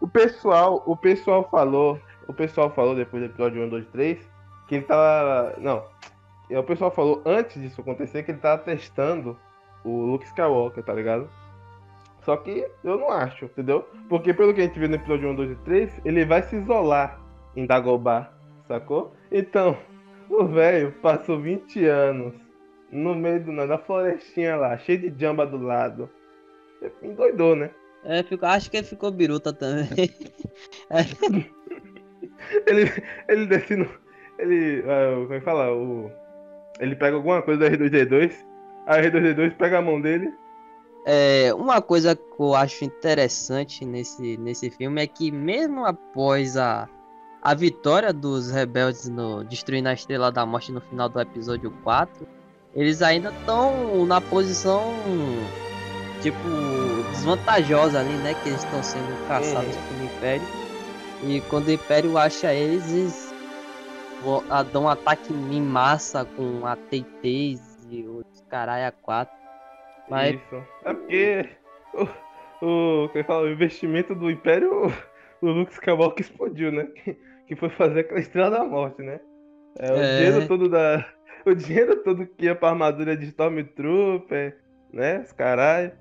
O 0.00 0.06
pessoal, 0.08 0.82
o 0.86 0.96
pessoal 0.96 1.48
falou, 1.50 1.98
o 2.28 2.32
pessoal 2.34 2.70
falou 2.70 2.94
depois 2.94 3.22
do 3.22 3.26
episódio 3.26 3.62
1, 3.64 3.68
2, 3.68 3.86
3, 3.88 4.18
que 4.68 4.74
ele 4.76 4.84
tava. 4.84 5.54
Não. 5.58 5.84
O 6.50 6.62
pessoal 6.62 6.90
falou 6.90 7.22
antes 7.26 7.60
disso 7.60 7.80
acontecer 7.80 8.22
que 8.22 8.30
ele 8.30 8.38
tava 8.38 8.62
testando 8.62 9.36
o 9.84 9.90
Luke 10.06 10.24
Skywalker, 10.26 10.82
tá 10.84 10.92
ligado? 10.92 11.28
Só 12.22 12.36
que 12.36 12.66
eu 12.84 12.98
não 12.98 13.10
acho, 13.10 13.44
entendeu? 13.46 13.88
Porque 14.08 14.32
pelo 14.34 14.52
que 14.54 14.60
a 14.60 14.64
gente 14.64 14.78
vê 14.78 14.88
no 14.88 14.94
episódio 14.96 15.28
1, 15.30 15.34
2 15.34 15.50
e 15.52 15.54
3, 15.56 16.00
ele 16.04 16.24
vai 16.24 16.42
se 16.42 16.56
isolar 16.56 17.20
em 17.54 17.66
Dagobah, 17.66 18.30
sacou? 18.66 19.12
Então, 19.30 19.76
o 20.28 20.44
velho 20.44 20.92
passou 21.00 21.40
20 21.40 21.84
anos 21.86 22.34
no 22.90 23.14
meio 23.14 23.44
do 23.44 23.52
nada, 23.52 23.68
na 23.68 23.78
florestinha 23.78 24.56
lá, 24.56 24.76
cheio 24.78 24.98
de 25.10 25.20
jamba 25.20 25.46
do 25.46 25.58
lado. 25.58 26.08
Endoidou, 27.02 27.54
né? 27.56 27.70
É, 28.04 28.22
fico- 28.22 28.46
acho 28.46 28.70
que 28.70 28.76
ele 28.76 28.86
ficou 28.86 29.10
biruta 29.10 29.52
também. 29.52 29.86
Ele, 32.66 32.90
ele 33.28 33.46
descendo. 33.46 33.88
ele. 34.38 34.84
ah, 34.86 35.22
como 35.22 35.34
é 35.34 35.38
que 35.38 35.44
fala? 35.44 35.72
O, 35.72 36.10
ele 36.80 36.94
pega 36.94 37.16
alguma 37.16 37.42
coisa 37.42 37.68
do 37.68 37.76
R2D2, 37.76 38.32
aí 38.86 39.08
o 39.08 39.10
R2D2 39.10 39.56
pega 39.56 39.78
a 39.78 39.82
mão 39.82 40.00
dele. 40.00 40.32
É, 41.08 41.54
uma 41.54 41.80
coisa 41.80 42.16
que 42.16 42.40
eu 42.40 42.54
acho 42.54 42.84
interessante 42.84 43.84
nesse, 43.84 44.36
nesse 44.38 44.70
filme 44.70 45.02
é 45.02 45.06
que 45.06 45.30
mesmo 45.30 45.86
após 45.86 46.56
a, 46.56 46.88
a 47.40 47.54
vitória 47.54 48.12
dos 48.12 48.50
rebeldes 48.50 49.08
no 49.08 49.44
destruindo 49.44 49.88
a 49.88 49.92
Estrela 49.92 50.32
da 50.32 50.44
Morte 50.44 50.72
no 50.72 50.80
final 50.80 51.08
do 51.08 51.20
episódio 51.20 51.70
4, 51.84 52.26
eles 52.74 53.02
ainda 53.02 53.30
estão 53.30 54.04
na 54.04 54.20
posição 54.20 54.82
tipo 56.20 56.38
desvantajosa 57.12 58.00
ali, 58.00 58.14
né, 58.16 58.34
que 58.42 58.48
eles 58.48 58.64
estão 58.64 58.82
sendo 58.82 59.28
caçados 59.28 59.76
pelo 59.76 60.04
Império. 60.04 60.65
E 61.24 61.40
quando 61.48 61.66
o 61.68 61.72
Império 61.72 62.16
acha 62.18 62.52
eles, 62.52 62.92
eles 62.92 63.34
a- 64.50 64.62
dão 64.62 64.84
um 64.84 64.88
ataque 64.88 65.32
em 65.32 65.60
massa 65.62 66.24
com 66.24 66.66
AT-Ts 66.66 67.86
e 67.90 68.02
os 68.06 68.24
caralho 68.48 68.86
a 68.88 68.92
4. 68.92 69.34
Mas 70.08 70.34
Isso. 70.34 70.62
É 70.84 70.92
porque 70.94 71.48
o, 72.60 73.04
o, 73.04 73.08
que 73.08 73.22
fala? 73.24 73.42
o 73.46 73.50
investimento 73.50 74.14
do 74.14 74.30
Império, 74.30 74.92
o 75.42 75.46
Luke 75.46 75.72
Skywalker 75.72 76.24
explodiu, 76.24 76.70
né? 76.70 76.84
Que, 76.94 77.16
que 77.48 77.56
foi 77.56 77.70
fazer 77.70 78.00
aquela 78.00 78.20
estrela 78.20 78.50
da 78.50 78.64
morte, 78.64 79.02
né? 79.02 79.20
É, 79.78 79.92
o 79.92 79.96
É. 79.96 80.16
dinheiro 80.16 80.48
todo 80.48 80.68
da. 80.68 81.04
O 81.44 81.54
dinheiro 81.54 82.02
todo 82.02 82.26
que 82.26 82.46
ia 82.46 82.56
pra 82.56 82.70
armadura 82.70 83.16
de 83.16 83.26
Stormtrooper, 83.26 84.58
né? 84.92 85.20
Os 85.20 85.30
caralho. 85.32 85.92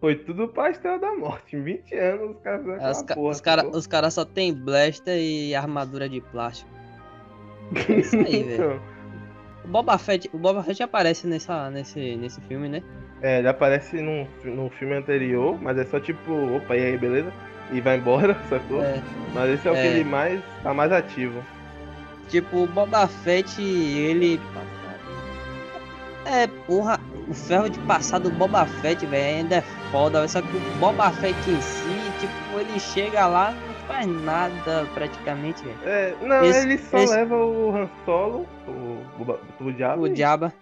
Foi 0.00 0.14
tudo 0.14 0.46
pra 0.48 0.70
estrela 0.70 0.98
da 0.98 1.12
morte. 1.16 1.56
Em 1.56 1.62
20 1.62 1.94
anos 1.96 2.36
os 2.36 2.42
caras 2.42 2.60
fizeram 2.60 2.84
É, 2.86 2.90
Os, 2.90 3.02
ca- 3.02 3.14
porra. 3.14 3.30
os 3.32 3.40
cara, 3.40 3.62
sacou? 3.62 3.78
os 3.78 3.86
cara 3.86 4.10
só 4.10 4.24
tem 4.24 4.54
blaster 4.54 5.18
e 5.18 5.54
armadura 5.54 6.08
de 6.08 6.20
plástico. 6.20 6.70
É 7.88 7.92
isso 7.94 8.16
aí, 8.16 8.42
velho. 8.44 8.54
Então, 8.54 8.80
O 9.64 9.68
Boba 9.68 9.98
Fett, 9.98 10.30
o 10.32 10.38
Boba 10.38 10.62
Fett 10.62 10.82
aparece 10.82 11.26
nessa, 11.26 11.68
nesse, 11.70 12.16
nesse 12.16 12.40
filme, 12.42 12.68
né? 12.68 12.82
É, 13.20 13.40
ele 13.40 13.48
aparece 13.48 14.00
num, 14.00 14.26
num 14.44 14.70
filme 14.70 14.94
anterior, 14.94 15.60
mas 15.60 15.76
é 15.76 15.84
só 15.84 15.98
tipo, 16.00 16.32
opa, 16.56 16.76
e 16.76 16.84
aí, 16.86 16.96
beleza? 16.96 17.32
E 17.72 17.80
vai 17.80 17.98
embora, 17.98 18.34
sacou? 18.48 18.82
É, 18.82 19.02
Mas 19.34 19.50
esse 19.50 19.66
é 19.68 19.70
o 19.70 19.74
que 19.74 19.80
É. 19.80 19.86
ele 19.88 20.04
mais 20.04 20.40
tá 20.62 20.72
mais 20.72 20.90
ativo. 20.92 21.42
tipo, 22.28 22.58
o 22.62 22.66
Boba 22.68 23.06
Fett, 23.08 23.60
ele. 23.60 24.40
É, 26.24 26.46
porra, 26.66 27.00
o 27.28 27.34
ferro 27.34 27.68
de 27.68 27.78
passar 27.80 28.18
do 28.18 28.30
Boba 28.30 28.64
Fett, 28.66 29.04
velho, 29.06 29.38
ainda 29.38 29.56
é 29.56 29.60
foda. 29.90 30.26
Só 30.28 30.40
que 30.40 30.56
o 30.56 30.60
Boba 30.78 31.10
Fett 31.10 31.36
em 31.50 31.60
si, 31.60 31.88
tipo, 32.20 32.58
ele 32.58 32.78
chega 32.80 33.26
lá 33.26 33.50
não 33.52 33.74
faz 33.86 34.06
nada 34.06 34.86
praticamente, 34.94 35.62
velho. 35.64 35.78
É, 35.84 36.14
não, 36.22 36.44
Esse- 36.44 36.60
ele 36.66 36.78
só 36.78 36.98
esse- 36.98 37.14
leva 37.14 37.36
o 37.36 37.76
Han 37.76 37.88
Solo, 38.04 38.46
o, 38.66 38.70
o, 39.62 39.66
o 39.68 39.72
diabo. 39.72 40.02
O 40.02 40.06
e- 40.06 40.10
Diaba. 40.12 40.52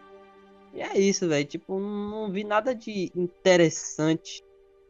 E 0.74 0.82
é 0.82 0.98
isso, 0.98 1.26
velho. 1.28 1.44
Tipo, 1.44 1.78
não 1.80 2.30
vi 2.30 2.44
nada 2.44 2.74
de 2.74 3.10
interessante 3.16 4.44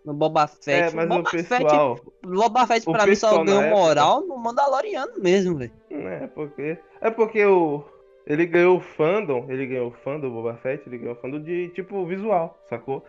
no 0.04 0.12
Boba 0.14 0.46
Fett. 0.46 0.70
É, 0.70 0.90
mas 0.94 1.04
o 1.06 1.08
Boba 1.08 1.30
Fett, 1.30 1.48
pessoal. 1.48 2.00
Boba 2.24 2.66
Fett 2.66 2.88
o 2.88 2.92
pra 2.92 3.06
mim 3.06 3.14
só 3.14 3.44
ganhou 3.44 3.62
época- 3.62 3.76
moral 3.80 4.20
no 4.26 4.36
Mandaloriano 4.36 5.12
mesmo, 5.18 5.56
velho. 5.56 5.72
É, 5.90 6.26
porque. 6.28 6.78
É 7.00 7.10
porque 7.10 7.44
o. 7.44 7.84
Ele 8.26 8.44
ganhou 8.46 8.78
o 8.78 8.80
fandom, 8.80 9.46
ele 9.48 9.66
ganhou 9.66 9.88
o 9.88 9.92
fandom 9.92 10.28
do 10.28 10.30
Boba 10.34 10.54
Fett, 10.56 10.82
ele 10.88 10.98
ganhou 10.98 11.14
o 11.14 11.18
fandom 11.20 11.40
de 11.40 11.68
tipo 11.68 12.04
visual, 12.04 12.58
sacou? 12.68 13.04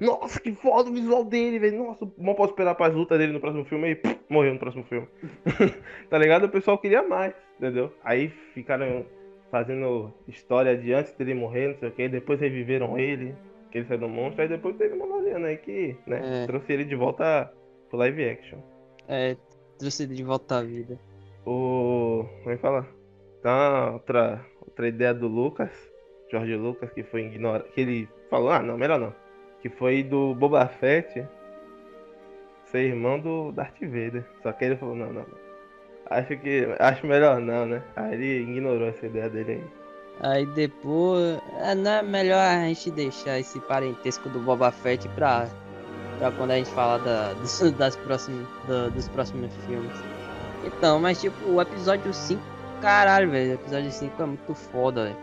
Nossa, 0.00 0.40
que 0.40 0.52
foda 0.52 0.90
o 0.90 0.92
visual 0.92 1.24
dele, 1.24 1.58
velho. 1.58 1.84
Nossa, 1.84 2.10
não 2.18 2.34
posso 2.34 2.50
esperar 2.50 2.74
pras 2.74 2.92
lutas 2.92 3.18
dele 3.18 3.32
no 3.32 3.40
próximo 3.40 3.64
filme 3.64 3.88
aí. 3.88 3.94
pff, 3.94 4.18
morreu 4.28 4.54
no 4.54 4.58
próximo 4.58 4.82
filme. 4.84 5.06
tá 6.10 6.18
ligado? 6.18 6.44
O 6.44 6.48
pessoal 6.48 6.76
queria 6.78 7.02
mais, 7.02 7.34
entendeu? 7.56 7.92
Aí 8.02 8.28
ficaram 8.54 9.04
fazendo 9.50 10.12
história 10.26 10.76
de 10.76 10.92
antes 10.92 11.12
dele 11.12 11.34
morrer, 11.34 11.68
não 11.68 11.78
sei 11.78 11.88
o 11.90 11.92
que, 11.92 12.08
depois 12.08 12.40
reviveram 12.40 12.98
ele, 12.98 13.34
que 13.70 13.78
ele 13.78 13.86
saiu 13.86 14.00
do 14.00 14.08
monstro, 14.08 14.42
aí 14.42 14.48
depois 14.48 14.74
teve 14.76 14.94
o 14.94 14.98
Mandaloriano 14.98 15.46
aí 15.46 15.58
que, 15.58 15.94
né, 16.06 16.42
É. 16.42 16.46
trouxe 16.46 16.72
ele 16.72 16.84
de 16.84 16.96
volta 16.96 17.52
pro 17.90 17.98
live 17.98 18.24
action. 18.28 18.58
É, 19.06 19.36
trouxe 19.78 20.04
ele 20.04 20.14
de 20.14 20.24
volta 20.24 20.58
à 20.58 20.62
vida. 20.62 20.98
O. 21.44 22.24
Como 22.42 22.50
é 22.50 22.56
Tá 23.42 23.90
outra, 23.92 24.40
outra 24.60 24.86
ideia 24.88 25.12
do 25.12 25.26
Lucas, 25.26 25.70
George 26.30 26.54
Lucas, 26.56 26.90
que 26.92 27.02
foi 27.02 27.22
ignorado. 27.26 27.64
Que 27.74 27.80
ele 27.80 28.08
falou, 28.30 28.50
ah 28.50 28.60
não, 28.62 28.78
melhor 28.78 28.98
não. 29.00 29.14
Que 29.60 29.68
foi 29.68 30.02
do 30.02 30.34
Boba 30.34 30.66
Fett 30.66 31.26
ser 32.64 32.80
irmão 32.88 33.18
do 33.18 33.52
Darth 33.52 33.80
Vader. 33.80 34.24
Só 34.42 34.52
que 34.52 34.64
ele 34.64 34.76
falou, 34.76 34.94
não, 34.94 35.12
não. 35.12 35.26
Acho 36.10 36.36
que. 36.38 36.68
Acho 36.78 37.06
melhor 37.06 37.40
não, 37.40 37.66
né? 37.66 37.82
Aí 37.96 38.14
ele 38.14 38.42
ignorou 38.42 38.88
essa 38.88 39.06
ideia 39.06 39.28
dele 39.28 39.52
aí. 39.52 39.64
Aí 40.20 40.46
depois. 40.46 41.38
É, 41.60 41.74
não 41.74 41.90
é 41.90 42.02
melhor 42.02 42.38
a 42.40 42.60
gente 42.66 42.90
deixar 42.90 43.38
esse 43.38 43.58
parentesco 43.60 44.28
do 44.28 44.38
Boba 44.40 44.70
Fett 44.70 45.08
pra, 45.10 45.48
pra 46.18 46.30
quando 46.32 46.50
a 46.52 46.56
gente 46.56 46.70
falar 46.70 46.98
da, 46.98 47.32
dos, 47.34 47.60
das 47.78 47.96
próximas, 47.96 48.46
da- 48.68 48.88
dos 48.88 49.08
próximos 49.08 49.54
filmes. 49.66 49.92
Então, 50.64 51.00
mas 51.00 51.20
tipo, 51.20 51.36
o 51.50 51.60
episódio 51.60 52.12
5, 52.12 52.40
caralho, 52.82 53.30
velho. 53.30 53.50
O 53.52 53.54
episódio 53.54 53.90
5 53.90 54.22
é 54.22 54.26
muito 54.26 54.54
foda, 54.54 55.04
velho. 55.04 55.16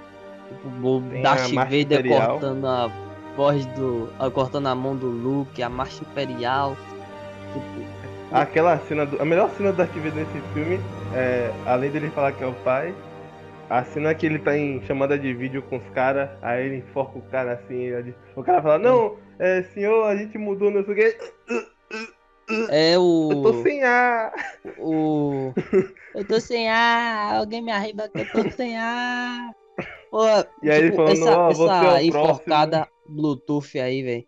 Tipo, 0.48 0.88
o 0.88 1.02
Tem 1.02 1.20
a 1.20 1.24
Darth 1.24 1.52
Vader 1.54 2.04
cortando 2.30 2.68
a 2.68 2.92
voz 3.36 3.66
do. 3.68 4.10
ah, 4.18 4.30
cortando 4.32 4.68
a 4.68 4.74
mão 4.76 4.96
do 4.96 5.08
Luke, 5.08 5.62
a 5.62 5.70
Marcha 5.70 6.02
Imperial. 6.04 6.76
Tipo, 7.54 7.90
Aquela 8.32 8.78
cena 8.80 9.06
do. 9.06 9.22
A 9.22 9.26
melhor 9.26 9.50
cena 9.52 9.72
do 9.72 9.78
Darth 9.78 9.94
Vader 9.94 10.14
nesse 10.14 10.40
filme 10.54 10.80
é, 11.14 11.52
além 11.66 11.92
dele 11.92 12.10
falar 12.12 12.32
que 12.32 12.44
é 12.44 12.48
o 12.48 12.54
pai, 12.54 12.94
a 13.70 13.84
cena 13.84 14.14
que 14.16 14.26
ele 14.26 14.40
tá 14.40 14.58
em 14.58 14.82
chamada 14.86 15.18
de 15.18 15.34
vídeo 15.34 15.62
com 15.64 15.78
os 15.78 15.90
caras, 15.94 16.30
aí 16.42 16.66
ele 16.66 16.78
enfoca 16.78 17.18
o 17.18 17.22
cara 17.24 17.54
assim, 17.54 17.76
ele- 17.76 18.16
o 18.36 18.44
cara 18.44 18.62
fala, 18.62 18.78
não, 18.80 19.16
é, 19.40 19.64
senhor, 19.74 20.06
a 20.08 20.16
gente 20.16 20.38
mudou, 20.38 20.70
não 20.72 20.84
sei 20.84 20.94
o 20.94 20.96
quê. 20.98 21.18
É 22.70 22.98
o. 22.98 23.30
Eu 23.32 23.42
tô 23.42 23.54
sem 23.64 23.84
ar. 23.84 24.34
O. 24.78 25.54
Eu 26.16 26.26
tô 26.26 26.40
sem 26.40 26.70
ar, 26.70 27.36
alguém 27.36 27.62
me 27.62 27.72
arriba 27.72 28.10
que 28.10 28.20
eu 28.20 28.26
tô 28.26 28.50
sem 28.52 28.78
ar. 28.78 29.52
Pô, 30.12 30.24
E 30.64 30.70
aí 30.72 30.80
ele 30.80 30.96
falando, 30.96 31.12
essa, 31.12 31.38
ó, 31.38 31.54
você 31.54 31.64
é 31.64 31.68
essa 31.68 31.96
o 31.98 32.00
enforcada 32.02 32.88
Bluetooth 33.08 33.80
aí, 33.80 34.02
velho. 34.04 34.26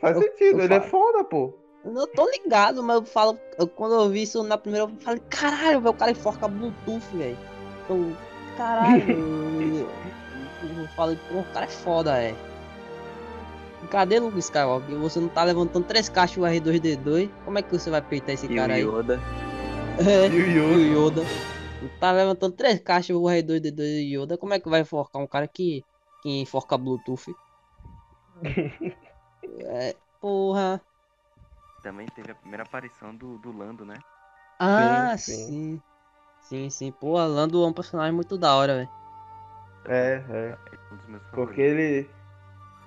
Faz 0.00 0.16
Eu- 0.16 0.22
sentido, 0.22 0.58
eu 0.60 0.64
ele 0.64 0.74
é 0.74 0.80
falo. 0.80 0.90
foda, 0.90 1.24
pô. 1.24 1.54
Eu 1.84 1.92
não 1.92 2.06
tô 2.06 2.30
ligado, 2.30 2.82
mas 2.82 2.96
eu 2.96 3.04
falo. 3.04 3.38
eu- 3.58 3.66
quando 3.68 3.94
eu 3.94 4.08
vi 4.08 4.22
isso 4.22 4.42
na 4.42 4.56
primeira, 4.56 4.86
eu 4.86 4.96
falei, 5.00 5.20
caralho, 5.28 5.80
velho, 5.80 5.90
o 5.90 5.94
cara 5.98 6.10
enforca 6.12 6.48
Bluetooth, 6.48 7.04
velho. 7.16 7.36
Eu, 7.90 8.16
caralho. 8.56 9.02
eu, 9.10 9.88
eu, 10.62 10.82
eu 10.82 10.88
falei, 10.96 11.18
pô, 11.28 11.40
o 11.40 11.44
cara 11.52 11.66
é 11.66 11.68
foda, 11.68 12.22
é. 12.22 12.34
Cadê 13.88 14.18
Luke 14.18 14.38
Skywalker? 14.38 14.98
Você 14.98 15.20
não 15.20 15.28
tá 15.28 15.44
levantando 15.44 15.86
três 15.86 16.08
caixas 16.08 16.36
do 16.36 16.46
R2D2. 16.46 17.30
Como 17.44 17.58
é 17.58 17.62
que 17.62 17.70
você 17.70 17.90
vai 17.90 18.02
peitar 18.02 18.34
esse 18.34 18.48
E 18.48 18.48
cara 18.48 18.74
o 18.74 18.74
aí? 18.74 18.82
Yoda. 18.82 19.20
É. 19.98 20.28
E 20.28 20.40
o 20.40 20.46
E 20.46 20.58
o 20.58 20.78
Yoda. 20.78 21.22
Yoda. 21.22 21.30
Tá 22.00 22.12
levantando 22.12 22.56
três 22.56 22.80
caixas 22.80 23.16
o 23.16 23.28
R2D2 23.28 23.80
e 24.02 24.16
Yoda. 24.16 24.38
Como 24.38 24.54
é 24.54 24.60
que 24.60 24.68
vai 24.68 24.80
enforcar 24.80 25.22
um 25.22 25.26
cara 25.26 25.48
que, 25.48 25.84
que 26.22 26.40
enforca 26.40 26.78
Bluetooth? 26.78 27.32
é, 29.66 29.96
porra. 30.20 30.80
Também 31.82 32.06
teve 32.06 32.32
a 32.32 32.34
primeira 32.34 32.62
aparição 32.62 33.14
do, 33.14 33.38
do 33.38 33.52
Lando, 33.52 33.84
né? 33.84 33.98
Ah, 34.58 35.16
sim. 35.18 35.46
sim. 35.46 35.82
Sim, 36.40 36.70
sim. 36.70 36.92
Pô, 36.92 37.14
Lando 37.26 37.62
é 37.62 37.66
um 37.66 37.72
personagem 37.72 38.14
muito 38.14 38.36
da 38.38 38.54
hora, 38.54 38.76
velho. 38.76 38.90
É, 39.86 40.14
é. 40.30 40.58
Porque 41.32 41.60
ele. 41.60 42.08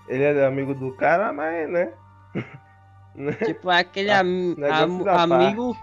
Ele 0.08 0.24
é 0.24 0.46
amigo 0.46 0.74
do 0.74 0.94
cara, 0.94 1.32
mas, 1.34 1.70
né? 1.70 1.94
Tipo, 3.46 3.72
é 3.72 3.80
aquele 3.80 4.12
Ah, 4.12 4.20
ami- 4.20 4.56
negócio 4.56 5.10
am- 5.10 5.34
amigo. 5.34 5.76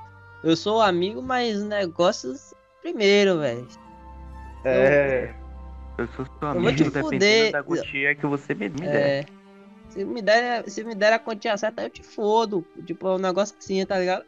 Eu 0.42 0.56
sou 0.56 0.80
amigo, 0.80 1.20
mas 1.22 1.62
negócios 1.64 2.54
primeiro, 2.82 3.38
velho. 3.40 3.66
É. 4.64 5.34
Eu 5.98 6.06
sou 6.08 6.24
seu 6.26 6.34
vou 6.40 6.50
amigo, 6.50 6.76
te 6.76 6.84
dependendo 6.90 7.52
da 7.52 7.62
quantia 7.62 8.14
que 8.14 8.26
você 8.26 8.54
me, 8.54 8.68
me 8.68 8.80
der. 8.80 8.94
É. 9.22 9.24
Se 9.88 10.04
me 10.04 10.22
der, 10.22 10.68
se 10.68 10.84
me 10.84 10.94
der 10.94 11.12
a 11.12 11.18
quantia 11.18 11.56
certa, 11.56 11.82
eu 11.82 11.90
te 11.90 12.02
fodo. 12.02 12.64
Tipo, 12.84 13.08
é 13.08 13.10
um 13.12 13.18
negócio 13.18 13.56
assim, 13.58 13.84
tá 13.86 13.98
ligado? 13.98 14.24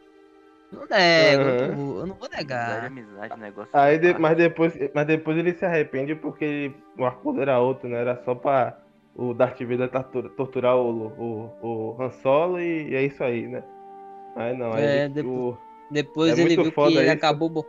Não 0.71 0.85
nego, 0.89 1.43
eu, 1.43 1.75
vou- 1.75 1.99
eu 2.01 2.07
não 2.07 2.15
vou 2.15 2.29
negar. 2.35 2.85
amizade, 2.85 3.39
negócio. 3.39 3.69
Aí 3.73 3.97
de- 3.97 4.07
fácil. 4.07 4.21
mas, 4.21 4.37
depois, 4.37 4.73
mas 4.93 5.07
depois 5.07 5.37
ele 5.37 5.53
se 5.53 5.65
arrepende 5.65 6.13
porque 6.15 6.73
o 6.97 7.05
acordo 7.05 7.41
era 7.41 7.59
outro, 7.59 7.87
né? 7.87 8.01
Era 8.01 8.21
só 8.25 8.35
pra 8.35 8.77
o 9.17 9.33
Darth 9.33 9.59
Vader 9.59 9.89
tortura- 9.89 10.29
torturar 10.29 10.77
o, 10.77 11.07
o, 11.17 11.51
o 11.61 12.01
Han 12.01 12.11
Solo 12.11 12.59
e, 12.59 12.89
e 12.91 12.95
é 12.95 13.03
isso 13.03 13.23
aí, 13.23 13.47
né? 13.47 13.63
Aí 14.35 14.55
não, 14.55 14.71
aí 14.73 14.83
É, 14.83 15.03
ele- 15.05 15.13
depois- 15.13 15.35
o- 15.55 15.57
Depois 15.89 16.37
É 16.37 16.41
ele 16.41 16.55
viu 16.55 16.71
que 16.71 16.79
ele 16.81 17.01
isso. 17.03 17.11
acabou 17.13 17.49
bo- 17.49 17.65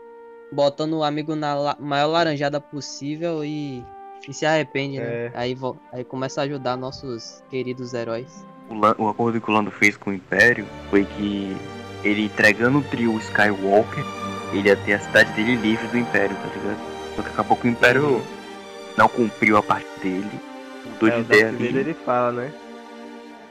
botando 0.53 0.95
o 0.95 1.05
amigo 1.05 1.37
na 1.37 1.55
la- 1.55 1.77
maior 1.79 2.09
laranjada 2.09 2.61
possível 2.61 3.45
e, 3.45 3.83
e 4.29 4.35
se 4.35 4.45
arrepende, 4.45 4.99
né? 4.99 5.05
É. 5.27 5.31
Aí, 5.35 5.55
vo- 5.55 5.77
aí 5.93 6.03
começa 6.05 6.41
a 6.41 6.45
ajudar 6.45 6.77
nossos 6.77 7.43
queridos 7.49 7.95
heróis. 7.95 8.45
O, 8.69 8.75
Lan- 8.75 8.97
o 8.99 9.09
acordo 9.09 9.41
que 9.41 9.49
o 9.49 9.55
Lando 9.55 9.71
fez 9.71 9.97
com 9.97 10.11
o 10.11 10.13
Império 10.13 10.67
foi 10.91 11.05
que 11.05 11.57
ele 12.05 12.25
entregando 12.25 12.79
o 12.79 12.83
trio 12.83 13.17
Skywalker, 13.19 14.05
ele 14.53 14.69
ia 14.69 14.77
ter 14.77 14.95
a 14.95 14.99
cidade 14.99 15.33
dele 15.33 15.55
livre 15.55 15.87
do 15.89 15.97
Império, 15.99 16.35
tá 16.37 16.49
ligado? 16.57 16.79
Só 17.17 17.23
que 17.23 17.29
acabou 17.29 17.57
que 17.57 17.69
o 17.69 17.71
Império 17.71 18.21
não 18.97 19.09
cumpriu 19.09 19.57
a 19.57 19.63
parte 19.63 19.87
dele. 20.03 20.29
Mudou 21.01 21.09
É, 21.09 21.13
de 21.13 21.21
o 21.21 21.23
ideia 21.23 21.45
Darth 21.45 21.53
Vader 21.59 21.77
ali. 21.79 21.79
ele 21.81 21.95
fala, 21.95 22.33
né? 22.33 22.55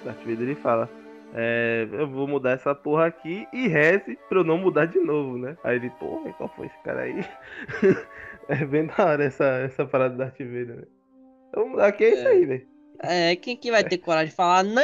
Darth 0.04 0.20
Vader 0.20 0.42
ele 0.42 0.56
fala. 0.56 0.90
É, 1.34 1.88
eu 1.92 2.08
vou 2.10 2.28
mudar 2.28 2.52
essa 2.52 2.74
porra 2.74 3.06
aqui 3.08 3.48
e 3.52 3.68
reze 3.68 4.18
pra 4.30 4.40
eu 4.40 4.44
não 4.44 4.58
mudar 4.58 4.86
de 4.86 5.00
novo, 5.00 5.38
né? 5.38 5.58
Aí 5.64 5.76
ele, 5.76 5.90
porra, 5.92 6.32
qual 6.34 6.50
foi 6.56 6.68
esse 6.68 6.78
cara 6.84 7.02
aí? 7.02 7.26
é 8.48 8.66
bem 8.66 8.86
da 8.88 9.06
hora 9.06 9.24
essa, 9.26 9.44
essa 9.60 9.86
parada 9.86 10.12
do 10.16 10.18
Darth 10.20 10.38
Vader, 10.40 10.78
né? 10.78 10.84
Eu 11.54 11.62
vou 11.64 11.70
mudar 11.72 11.88
aqui, 11.88 12.04
é 12.06 12.14
isso 12.14 12.28
aí, 12.28 12.46
velho. 12.46 12.68
É, 13.00 13.36
quem 13.36 13.56
que 13.58 13.70
vai 13.72 13.84
ter 13.84 13.98
coragem 14.00 14.30
de 14.30 14.36
falar 14.36 14.64
não? 14.64 14.82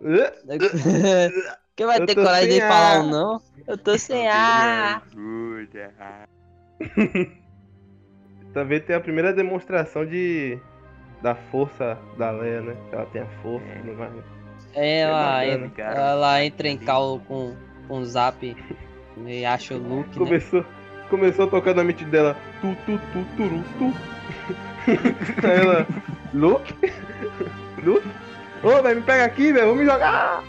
Quem 1.76 1.86
vai 1.86 2.00
ter 2.04 2.14
tô 2.14 2.22
coragem 2.22 2.50
de 2.50 2.60
falar 2.60 2.96
ar. 2.96 3.00
um 3.02 3.10
não? 3.10 3.42
Eu 3.66 3.76
tô 3.78 3.98
sem 3.98 4.28
ar. 4.28 5.02
Ajuda. 5.06 5.94
Também 8.52 8.80
tem 8.80 8.96
a 8.96 9.00
primeira 9.00 9.32
demonstração 9.32 10.04
de 10.06 10.58
da 11.26 11.34
força 11.34 11.98
da 12.16 12.30
Leia, 12.30 12.60
né? 12.60 12.76
Ela 12.92 13.04
tem 13.06 13.20
a 13.22 13.26
força 13.42 13.66
É. 13.66 13.74
e 13.74 13.80
tudo 13.80 13.94
mais. 13.98 14.12
É, 14.74 14.98
ela, 15.00 15.40
bacana, 15.40 15.66
en- 15.66 15.70
cara. 15.70 16.00
ela 16.00 16.44
entra 16.44 16.68
em 16.68 16.78
calo 16.78 17.18
com, 17.26 17.56
com 17.88 17.98
o 17.98 18.04
zap 18.04 18.56
e 19.26 19.44
acha 19.44 19.74
o 19.74 19.78
Luke, 19.78 20.08
né? 20.10 20.24
Começou, 20.24 20.64
começou 21.10 21.46
a 21.46 21.48
tocar 21.48 21.74
na 21.74 21.82
mente 21.82 22.04
dela. 22.04 22.36
Tu, 22.60 22.76
tu, 22.86 23.00
tu, 23.12 23.24
turu, 23.36 23.64
tu. 23.76 23.92
Aí 25.44 25.60
ela. 25.60 25.84
Luke? 26.32 26.72
Luke? 27.82 28.08
Ô, 28.62 28.80
velho, 28.82 28.96
me 28.96 29.02
pega 29.02 29.24
aqui, 29.24 29.52
velho, 29.52 29.66
vamos 29.66 29.80
me 29.80 29.90
jogar! 29.90 30.44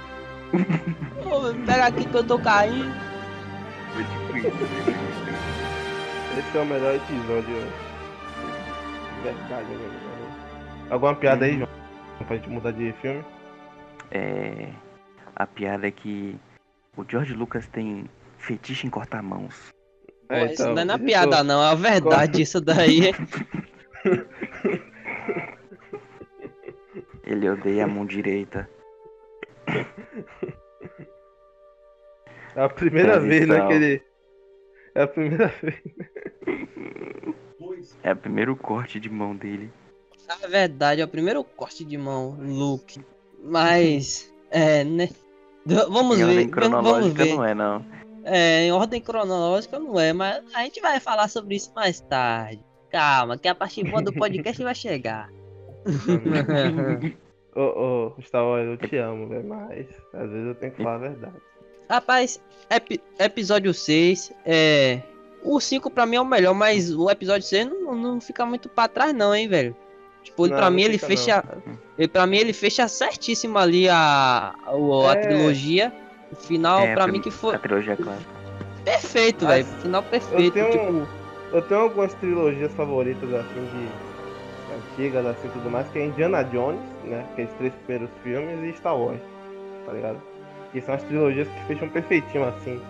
Ô, 1.26 1.66
pega 1.66 1.88
aqui 1.88 2.06
que 2.06 2.16
eu 2.16 2.24
tô 2.24 2.38
caindo. 2.38 2.94
Esse 6.38 6.58
é 6.58 6.62
o 6.62 6.66
melhor 6.66 6.94
episódio. 6.96 7.44
de 7.44 9.24
Verdade, 9.24 9.66
né? 9.72 9.97
Alguma 10.89 11.15
piada 11.15 11.45
aí, 11.45 11.58
João? 11.58 11.69
Pra 12.26 12.36
gente 12.38 12.50
mudar 12.50 12.71
de 12.71 12.91
filme? 12.93 13.23
É. 14.12 14.71
A 15.36 15.45
piada 15.45 15.88
é 15.88 15.91
que 15.91 16.36
o 16.95 17.04
George 17.08 17.34
Lucas 17.34 17.67
tem 17.67 18.10
fetiche 18.38 18.88
em 18.88 18.89
cortar 18.89 19.21
mãos. 19.21 19.69
Pô, 20.28 20.36
É, 20.36 20.45
isso 20.45 20.63
então, 20.63 20.73
não 20.73 20.82
é 20.82 20.86
na 20.86 20.97
piada, 21.00 21.43
não, 21.43 21.62
é 21.63 21.71
a 21.71 21.76
verdade 21.76 22.41
isso 22.41 22.60
daí. 22.60 23.12
Ele 27.23 27.50
odeia 27.50 27.84
a 27.84 27.88
mão 27.88 28.06
direita. 28.06 28.69
É 32.56 32.63
a 32.63 32.69
primeira 32.69 33.19
vez, 33.19 33.45
né, 33.45 33.56
Tradição. 33.56 33.67
que 33.67 33.73
ele... 33.73 34.02
É 34.95 35.04
a 35.04 35.08
primeira 35.08 35.47
vez. 35.62 35.76
É 38.02 38.13
o 38.13 38.15
primeiro 38.15 38.56
corte 38.56 39.00
de 39.00 39.10
mão 39.10 39.36
dele. 39.36 39.69
A 40.30 40.48
verdade, 40.48 41.02
é 41.02 41.06
o 41.06 41.08
primeiro 41.08 41.44
corte 41.44 41.84
de 41.84 41.98
mão, 41.98 42.36
Luke. 42.40 43.00
Mas, 43.44 44.32
é, 44.52 44.84
né? 44.84 45.10
Vamos 45.66 46.18
em 46.20 46.24
ver, 46.26 46.30
ordem 46.32 46.50
cronológica 46.50 47.24
ver. 47.24 47.36
não 47.36 47.46
é 47.46 47.54
não. 47.54 47.86
É, 48.24 48.63
em 48.66 48.72
ordem 48.72 49.02
cronológica 49.02 49.80
não 49.80 50.00
é, 50.00 50.12
mas 50.13 50.44
a 50.54 50.63
gente 50.63 50.82
vai 50.82 51.00
falar 51.00 51.28
sobre 51.30 51.56
isso 51.56 51.72
mais 51.76 52.00
tarde. 52.02 52.62
Calma, 52.90 53.38
que 53.38 53.48
a 53.48 53.56
parte 53.56 53.84
boa 53.84 54.02
do 54.02 54.13
podcast 54.13 54.62
vai 54.63 54.76
chegar. 54.76 55.30
Ô, 57.56 58.13
ô, 58.18 58.22
Star 58.22 58.44
Wars, 58.46 58.68
eu 58.68 58.78
te 58.78 58.98
amo, 58.98 59.28
velho, 59.30 59.48
mas 59.48 59.88
às 60.13 60.30
vezes 60.30 60.48
eu 60.48 60.56
tenho 60.56 60.72
que 60.74 60.84
falar 60.84 60.96
a 60.96 61.00
verdade. 61.00 61.36
Rapaz, 61.90 62.40
epi- 62.70 63.02
episódio 63.18 63.74
6, 63.74 64.32
é. 64.46 65.02
O 65.44 65.60
5 65.60 65.90
pra 65.90 66.06
mim 66.06 66.18
é 66.18 66.22
o 66.22 66.26
melhor, 66.26 66.54
mas 66.54 66.94
o 66.94 67.10
episódio 67.10 67.48
6 67.48 67.68
não, 67.68 67.96
não 67.96 68.22
fica 68.22 68.46
muito 68.46 68.70
pra 68.70 68.88
trás, 68.88 69.13
não, 69.13 69.34
hein, 69.34 69.48
velho. 69.48 69.76
Tipo, 70.28 70.46
ele- 70.46 70.52
Não, 70.54 70.58
pra 70.60 70.70
não 70.70 70.76
mim 70.76 70.82
ele 70.84 70.98
fecha. 70.98 71.44
Ele, 71.98 72.08
pra 72.08 72.28
mim 72.28 72.38
ele 72.38 72.54
fecha 72.54 72.88
certíssimo 72.88 73.58
ali 73.58 73.88
a, 73.90 74.54
a, 74.66 74.72
a 75.10 75.13
É. 75.13 75.16
trilogia. 75.16 75.94
O 76.32 76.36
final, 76.36 76.82
É, 76.82 76.94
pra 76.94 77.04
pra 77.06 77.08
mim, 77.13 77.22
que 77.22 77.32
foi 77.32 77.56
A 77.56 77.60
trilogia 77.60 77.96
clássica. 77.96 78.30
perfeito, 78.84 79.48
velho. 79.48 79.66
Final 79.82 80.04
perfeito. 80.04 80.54
tenho- 80.54 80.72
Tipo, 80.72 81.08
Eu 81.54 81.62
tenho 81.62 81.80
algumas 81.80 82.13
trilogias 82.16 82.74
favoritas, 82.74 83.34
assim, 83.34 83.66
de 83.74 84.76
antigas, 84.76 85.26
assim, 85.26 85.48
tudo 85.54 85.70
mais, 85.72 85.88
que 85.88 86.00
é 86.00 86.06
Indiana 86.08 86.44
Jones, 86.44 86.82
né, 87.06 87.24
aqueles 87.32 87.52
três 87.54 87.74
primeiros 87.86 88.10
filmes, 88.22 88.76
e 88.76 88.78
Star 88.78 88.98
Wars, 88.98 89.22
tá 89.86 89.94
ligado? 89.94 90.22
Que 90.74 90.82
são 90.82 90.94
as 90.96 91.04
trilogias 91.04 91.48
que 91.48 91.66
fecham 91.68 91.88
perfeitinho, 91.88 92.44
assim, 92.44 92.82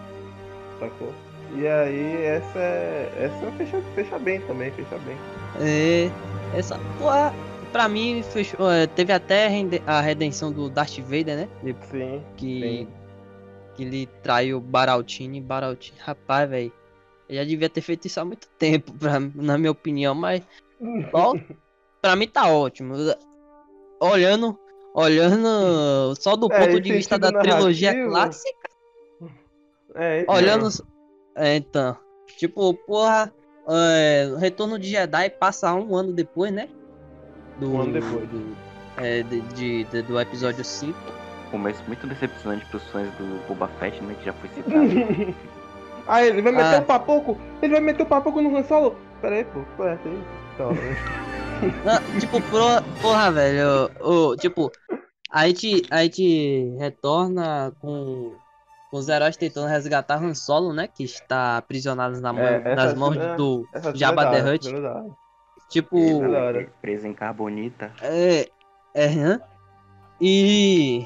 sacou? 0.80 1.14
E 1.56 1.68
aí, 1.68 2.24
essa 2.26 2.58
é... 2.60 3.12
essa 3.32 3.52
fecha, 3.52 3.80
fecha 3.94 4.18
bem 4.18 4.42
também, 4.42 4.72
fecha 4.72 4.98
bem. 5.06 5.16
é. 5.62 6.10
Essa. 6.56 6.80
Porra, 6.98 7.34
pra 7.72 7.88
mim, 7.88 8.24
fechou, 8.24 8.72
é, 8.72 8.88
teve 8.88 9.14
até 9.14 9.48
a 9.86 10.02
redenção 10.02 10.52
do 10.52 10.70
Darth 10.70 11.00
Vader, 11.00 11.38
né? 11.38 11.50
Sim, 11.92 12.24
que. 12.36 12.62
Sim. 12.62 12.88
Que 13.76 13.84
ele 13.84 14.08
traiu 14.24 14.60
Baraltini. 14.60 15.40
Baraltini, 15.40 15.98
rapaz, 16.00 16.50
velho. 16.50 16.72
Ele 17.30 17.38
já 17.38 17.44
devia 17.44 17.70
ter 17.70 17.82
feito 17.82 18.06
isso 18.06 18.20
há 18.20 18.26
muito 18.26 18.48
tempo, 18.58 18.92
pra, 18.94 19.20
na 19.20 19.58
minha 19.58 19.72
opinião, 19.72 20.16
mas. 20.16 20.42
Ó, 21.14 21.36
pra 22.02 22.16
mim 22.16 22.28
tá 22.28 22.48
ótimo. 22.48 22.96
Olhando. 24.00 24.58
Olhando 24.94 26.16
só 26.20 26.36
do 26.36 26.52
É, 26.52 26.66
ponto 26.66 26.82
de 26.82 26.92
vista 26.92 27.20
da 27.20 27.28
sentido 27.28 27.44
trilogia 27.44 27.92
narrativo, 27.92 28.12
clássica. 28.12 28.70
É, 29.94 30.22
então, 30.22 30.36
Olhando. 30.36 30.70
É, 31.36 31.56
então. 31.58 31.96
Tipo, 32.38 32.74
porra. 32.74 33.32
É, 33.70 34.34
Retorno 34.40 34.80
de 34.80 34.90
Jedi 34.90 35.30
passa 35.32 35.74
um 35.74 35.96
ano 35.96 36.14
depois, 36.14 36.52
né? 36.52 36.70
Do, 37.60 37.72
Um 37.74 37.82
ano 37.82 37.94
depois. 37.94 38.28
Do, 38.30 38.56
é, 38.98 39.24
de, 39.24 39.42
de- 39.42 39.84
de- 39.86 40.02
do 40.04 40.20
episódio 40.20 40.64
5. 40.64 40.98
Começo 41.52 41.82
muito 41.88 42.06
decepcionante 42.08 42.66
pros 42.68 42.84
fãs 42.90 43.10
do 43.16 43.46
Boba 43.48 43.68
Fett, 43.80 44.02
né? 44.04 44.16
Que 44.20 44.26
já 44.26 44.34
foi 44.34 44.50
citado. 44.50 45.36
Ah, 46.10 46.24
ele 46.26 46.42
vai 46.42 46.54
meter 46.54 46.76
Ah. 46.76 46.80
um 46.80 46.84
papoco! 46.86 47.38
Ele 47.62 47.74
vai 47.74 47.82
meter 47.82 48.04
um 48.04 48.06
papoco 48.06 48.42
no 48.42 48.56
Han 48.56 48.64
Solo! 48.64 48.96
Pera 49.22 49.36
aí, 49.36 49.44
pô, 49.44 49.60
qual 49.76 49.90
é 49.90 49.94
essa 49.96 50.08
aí? 50.08 50.24
Então, 50.54 50.72
Não, 51.84 52.20
tipo, 52.20 52.42
porra, 52.50 52.82
porra 53.02 53.30
velho. 53.34 53.90
o- 54.00 54.38
tipo, 54.38 54.72
a 55.30 55.48
gente, 55.50 55.82
a 55.92 56.04
gente 56.04 56.74
retorna 56.80 57.74
com 57.82 58.34
os 58.92 59.10
heróis 59.10 59.36
tentando 59.38 59.68
resgatar 59.68 60.22
Han 60.24 60.34
Solo, 60.34 60.74
né? 60.74 60.88
Que 60.88 61.04
está 61.04 61.58
aprisionado 61.58 62.20
na 62.22 62.32
mão, 62.34 62.44
É, 62.44 62.76
nas 62.76 62.94
mãos 62.94 63.14
cena- 63.16 63.36
do 63.36 63.68
Jabba 63.94 64.24
é 64.24 64.26
da 64.26 64.32
the 64.44 64.54
Hutt. 64.56 64.68
é. 64.76 65.04
Tipo, 65.70 65.98
É. 66.24 66.64
Preso 66.82 67.08
em 67.08 67.14
carbonita. 67.14 67.92
é. 68.02 68.50
É, 68.94 69.06
hã? 69.08 69.40
E. 70.20 71.06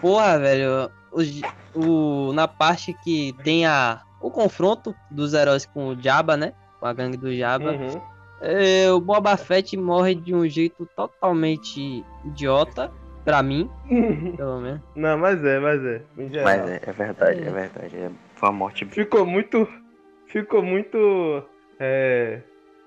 Porra, 0.00 0.38
velho. 0.38 0.90
O, 1.12 2.28
o, 2.28 2.32
na 2.32 2.46
parte 2.48 2.92
que 3.04 3.34
tem 3.44 3.64
a, 3.66 4.02
o 4.20 4.30
confronto 4.30 4.94
dos 5.10 5.34
heróis 5.34 5.64
com 5.66 5.88
o 5.88 6.00
Jabba, 6.02 6.36
né? 6.36 6.52
Com 6.80 6.86
a 6.86 6.92
gangue 6.92 7.16
do 7.16 7.34
Jabba. 7.34 7.72
Uhum. 7.72 8.00
É, 8.40 8.90
o 8.92 9.00
Boba 9.00 9.36
Fett 9.36 9.76
morre 9.76 10.14
de 10.14 10.34
um 10.34 10.46
jeito 10.48 10.86
totalmente 10.96 12.04
idiota, 12.24 12.90
pra 13.28 13.42
mim, 13.42 13.70
pelo 14.36 14.58
menos. 14.60 14.80
Não, 14.96 15.18
mas 15.18 15.44
é, 15.44 15.58
mas 15.60 15.84
é. 15.84 16.02
Mas 16.16 16.68
é, 16.70 16.80
é 16.86 16.92
verdade, 16.92 17.42
É. 17.42 17.46
é 17.46 17.50
verdade. 17.50 17.96
É, 17.96 18.10
foi 18.34 18.48
uma 18.48 18.54
morte 18.54 18.84
Ficou 18.86 19.26
muito. 19.26 19.68
Ficou 20.26 20.62
muito. 20.62 21.42
É. 21.78 22.40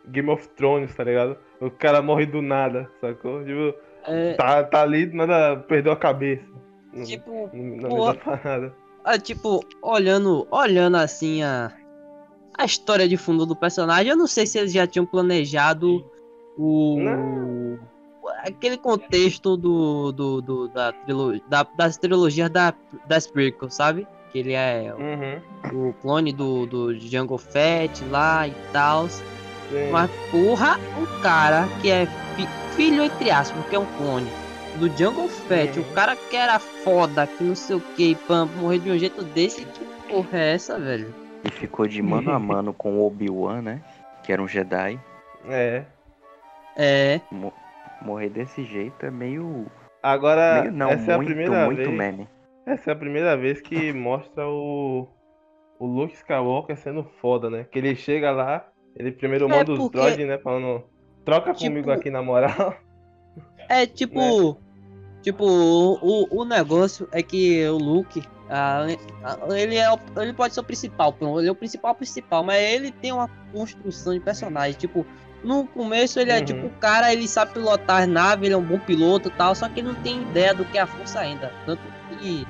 Game 0.08 0.30
of 0.32 0.50
Thrones, 0.50 0.96
tá 0.96 1.04
ligado? 1.04 1.38
O 1.60 1.70
cara 1.70 2.02
morre 2.02 2.26
do 2.26 2.42
nada, 2.42 2.90
sacou? 3.00 3.44
Tipo, 3.46 3.76
É, 4.08 4.34
tá, 4.34 4.64
tá 4.64 4.82
ali, 4.82 5.06
do 5.06 5.16
nada 5.16 5.58
perdeu 5.68 5.92
a 5.94 5.96
cabeça. 5.96 6.44
Não- 6.92 7.06
tipo, 7.06 7.50
não- 7.54 7.78
Na 7.78 7.88
porra. 7.88 8.16
parada. 8.16 8.74
ah, 9.06 9.20
tipo, 9.20 9.64
olhando, 9.80 10.48
olhando 10.50 10.98
assim 10.98 11.44
a, 11.44 11.72
a 12.58 12.66
história 12.66 13.08
de 13.08 13.16
fundo 13.16 13.46
do 13.46 13.56
personagem, 13.56 14.10
eu 14.10 14.18
não 14.18 14.26
sei 14.26 14.48
se 14.48 14.58
eles 14.58 14.74
já 14.74 14.88
tinham 14.88 15.06
planejado 15.06 16.04
o. 16.58 16.98
Não. 17.00 17.80
Aquele 18.44 18.78
contexto 18.78 19.56
do, 19.56 20.12
do, 20.12 20.42
do- 20.42 20.68
da 20.70 20.92
trilo, 20.92 21.40
da, 21.48 21.66
das 21.76 21.98
trilogias 21.98 22.50
da, 22.50 22.74
das 23.08 23.28
prequels, 23.28 23.74
sabe? 23.74 24.08
Que 24.32 24.40
ele 24.40 24.54
é 24.54 24.94
Uhum. 24.98 25.90
o 25.90 25.94
clone 25.94 26.32
do, 26.34 26.66
do 26.66 26.96
Django 26.98 27.38
Fett 27.38 28.04
lá 28.06 28.48
e 28.48 28.54
tal. 28.74 29.08
Mas 29.92 30.10
porra, 30.32 30.78
um 31.00 31.22
cara 31.22 31.68
que 31.82 31.90
é 31.90 32.06
fi- 32.36 32.48
filho, 32.76 33.04
entre 33.04 33.30
aspas, 33.32 33.62
porque 33.62 33.76
é 33.76 33.80
um 33.80 33.86
clone 33.98 34.30
do 34.78 34.88
Jungle 34.98 35.28
Fett, 35.30 35.80
Uhum. 35.80 35.86
o 35.86 35.94
cara 35.94 36.16
que 36.16 36.36
era 36.36 36.58
foda, 36.60 37.28
que 37.28 37.44
não 37.44 37.56
sei 37.56 37.76
o 37.76 37.82
que, 37.96 38.16
pam, 38.28 38.46
morrer 38.58 38.80
de 38.80 38.90
um 38.92 38.98
jeito 38.98 39.24
desse, 39.24 39.66
que 39.66 39.86
porra 40.10 40.30
é 40.40 40.54
essa, 40.54 40.80
velho? 40.80 41.14
e 41.44 41.50
ficou 41.52 41.88
de 41.88 42.02
mano 42.02 42.32
a 42.32 42.38
mano 42.40 42.74
com 42.74 42.98
o 43.00 43.06
Obi-Wan, 43.08 43.62
né? 43.62 43.82
Que 44.24 44.32
era 44.32 44.42
um 44.42 44.48
Jedi. 44.48 45.00
É. 45.50 45.84
É, 46.78 47.20
morrer 48.02 48.30
desse 48.30 48.64
jeito 48.66 49.06
é 49.06 49.12
meio. 49.12 49.66
Agora, 50.02 50.62
meio 50.62 50.74
não, 50.74 50.90
essa 50.90 51.12
é 51.12 51.14
a 51.14 51.18
muito, 51.18 51.28
primeira 51.28 51.66
muito 51.66 51.78
vez. 51.78 51.90
meme. 51.90 52.28
Essa 52.66 52.92
é 52.92 52.94
a 52.94 52.96
primeira 52.98 53.36
vez 53.38 53.62
que 53.62 53.92
mostra 53.94 54.48
o. 54.48 55.08
o 55.80 55.86
Luke 55.86 56.14
Skywalker 56.16 56.78
sendo 56.78 57.04
foda, 57.22 57.50
né? 57.50 57.66
Que 57.72 57.80
ele 57.80 57.96
chega 57.96 58.32
lá, 58.32 58.68
ele 58.96 59.12
primeiro 59.12 59.46
É, 59.46 59.48
manda 59.50 59.72
os 59.72 59.78
porque- 59.80 59.98
droids, 59.98 60.28
né? 60.28 60.38
Falando, 60.38 60.84
troca 61.26 61.54
Tipo- 61.54 61.70
comigo 61.70 61.92
aqui 61.92 62.10
na 62.10 62.22
moral. 62.22 62.76
É 63.70 63.86
tipo. 63.86 64.58
Tipo, 65.22 65.46
o, 65.46 65.94
o, 66.02 66.42
o 66.42 66.46
negócio 66.46 67.08
é 67.12 67.22
que 67.22 67.64
o 67.68 67.78
Luke. 67.78 68.24
ah, 68.50 68.86
ele, 69.56 69.76
é, 69.78 69.90
o- 69.94 70.00
ele 70.22 70.34
pode 70.34 70.54
ser 70.54 70.60
o 70.60 70.64
principal, 70.64 71.14
pronto, 71.14 71.40
ele 71.40 71.48
é 71.48 71.52
o 71.52 71.56
principal 71.56 71.94
principal, 71.96 72.44
mas 72.44 72.60
ele 72.62 72.92
tem 72.92 73.12
uma 73.12 73.30
construção 73.54 74.14
de 74.14 74.20
personagem. 74.20 74.74
Tipo, 74.78 75.06
no 75.44 75.66
começo 75.66 76.20
ele 76.20 76.32
é 76.32 76.40
Uhum. 76.40 76.46
tipo 76.46 76.68
o 76.68 76.70
cara, 76.72 77.12
ele 77.12 77.28
sabe 77.28 77.54
pilotar 77.54 78.02
as 78.04 78.08
naves, 78.08 78.46
ele 78.46 78.54
é 78.54 78.58
um 78.58 78.62
bom 78.64 78.80
piloto 78.80 79.30
e 79.30 79.32
tal, 79.32 79.54
só 79.56 79.68
que 79.68 79.80
ele 79.80 79.88
não 79.90 79.96
tem 79.96 80.22
ideia 80.22 80.54
do 80.54 80.64
que 80.66 80.78
é 80.78 80.82
a 80.82 80.88
força 80.88 81.20
ainda. 81.20 81.52
Tanto 81.66 81.82
que. 82.20 82.48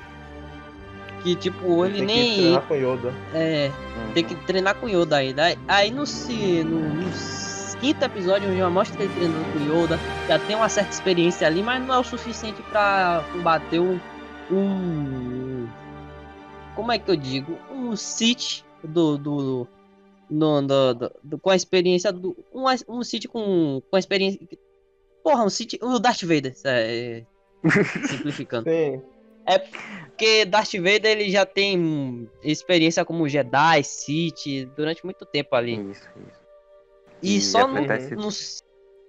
Que 1.24 1.36
tipo, 1.36 1.86
ele 1.86 2.00
Tem 2.00 2.08
que 2.08 2.14
nem. 2.14 2.34
treinar 2.36 2.62
com 2.64 2.74
Yoda. 2.76 3.14
É, 3.34 3.72
Uhum. 3.96 4.14
tem 4.14 4.24
que 4.24 4.36
treinar 4.36 4.76
com 4.76 4.90
Yoda 4.90 5.18
ainda. 5.18 5.56
Aí, 5.68 5.92
no, 5.92 6.04
no, 6.66 6.80
no 6.96 7.12
quinto 7.80 8.04
episódio 8.06 8.58
já 8.58 8.70
mostra 8.70 9.04
ele 9.04 9.14
treinando 9.14 9.46
com 9.54 9.60
Yoda. 9.60 10.00
Já 10.28 10.40
tem 10.40 10.56
uma 10.56 10.68
certa 10.70 10.90
experiência 10.92 11.46
ali, 11.46 11.62
mas 11.62 11.86
não 11.86 11.94
é 11.94 11.98
o 12.00 12.04
suficiente 12.04 12.62
pra 12.72 13.24
combater 13.32 13.80
um. 13.80 14.00
um 14.52 15.68
como 16.76 16.92
é 16.92 16.98
que 16.98 17.12
eu 17.12 17.16
digo? 17.16 17.58
Um 17.72 17.96
Sith 17.96 18.64
do. 18.84 19.18
do 19.18 19.68
no, 20.32 20.62
do, 20.62 21.38
com 21.40 21.50
a 21.50 21.56
experiência 21.56 22.12
do. 22.12 22.36
Um, 22.54 22.64
um 22.88 23.04
Sith 23.04 23.28
com, 23.28 23.82
com 23.90 23.96
a 23.96 24.00
experiência. 24.00 24.40
Porra, 25.24 25.44
um 25.44 25.50
Sith. 25.50 25.74
O 25.82 26.00
Darth 26.00 26.22
Vader, 26.24 26.56
é, 26.66 27.24
simplificando. 28.10 28.70
Sim. 28.70 29.02
Porque 30.06 30.46
Darth 30.46 30.74
Vader 30.76 31.08
ele 31.08 31.30
já 31.32 31.46
tem 31.46 32.30
experiência 32.44 33.04
como 33.04 33.28
Jedi, 33.28 33.84
Sith, 33.84 34.66
durante 34.76 35.04
muito 35.04 35.26
tempo 35.26 35.56
ali. 35.56 35.74
Isso, 35.92 36.08
isso. 36.28 36.42
E, 37.22 37.36
E 37.38 37.42
só 37.42 37.68
no, 37.68 37.82
no- 38.16 38.30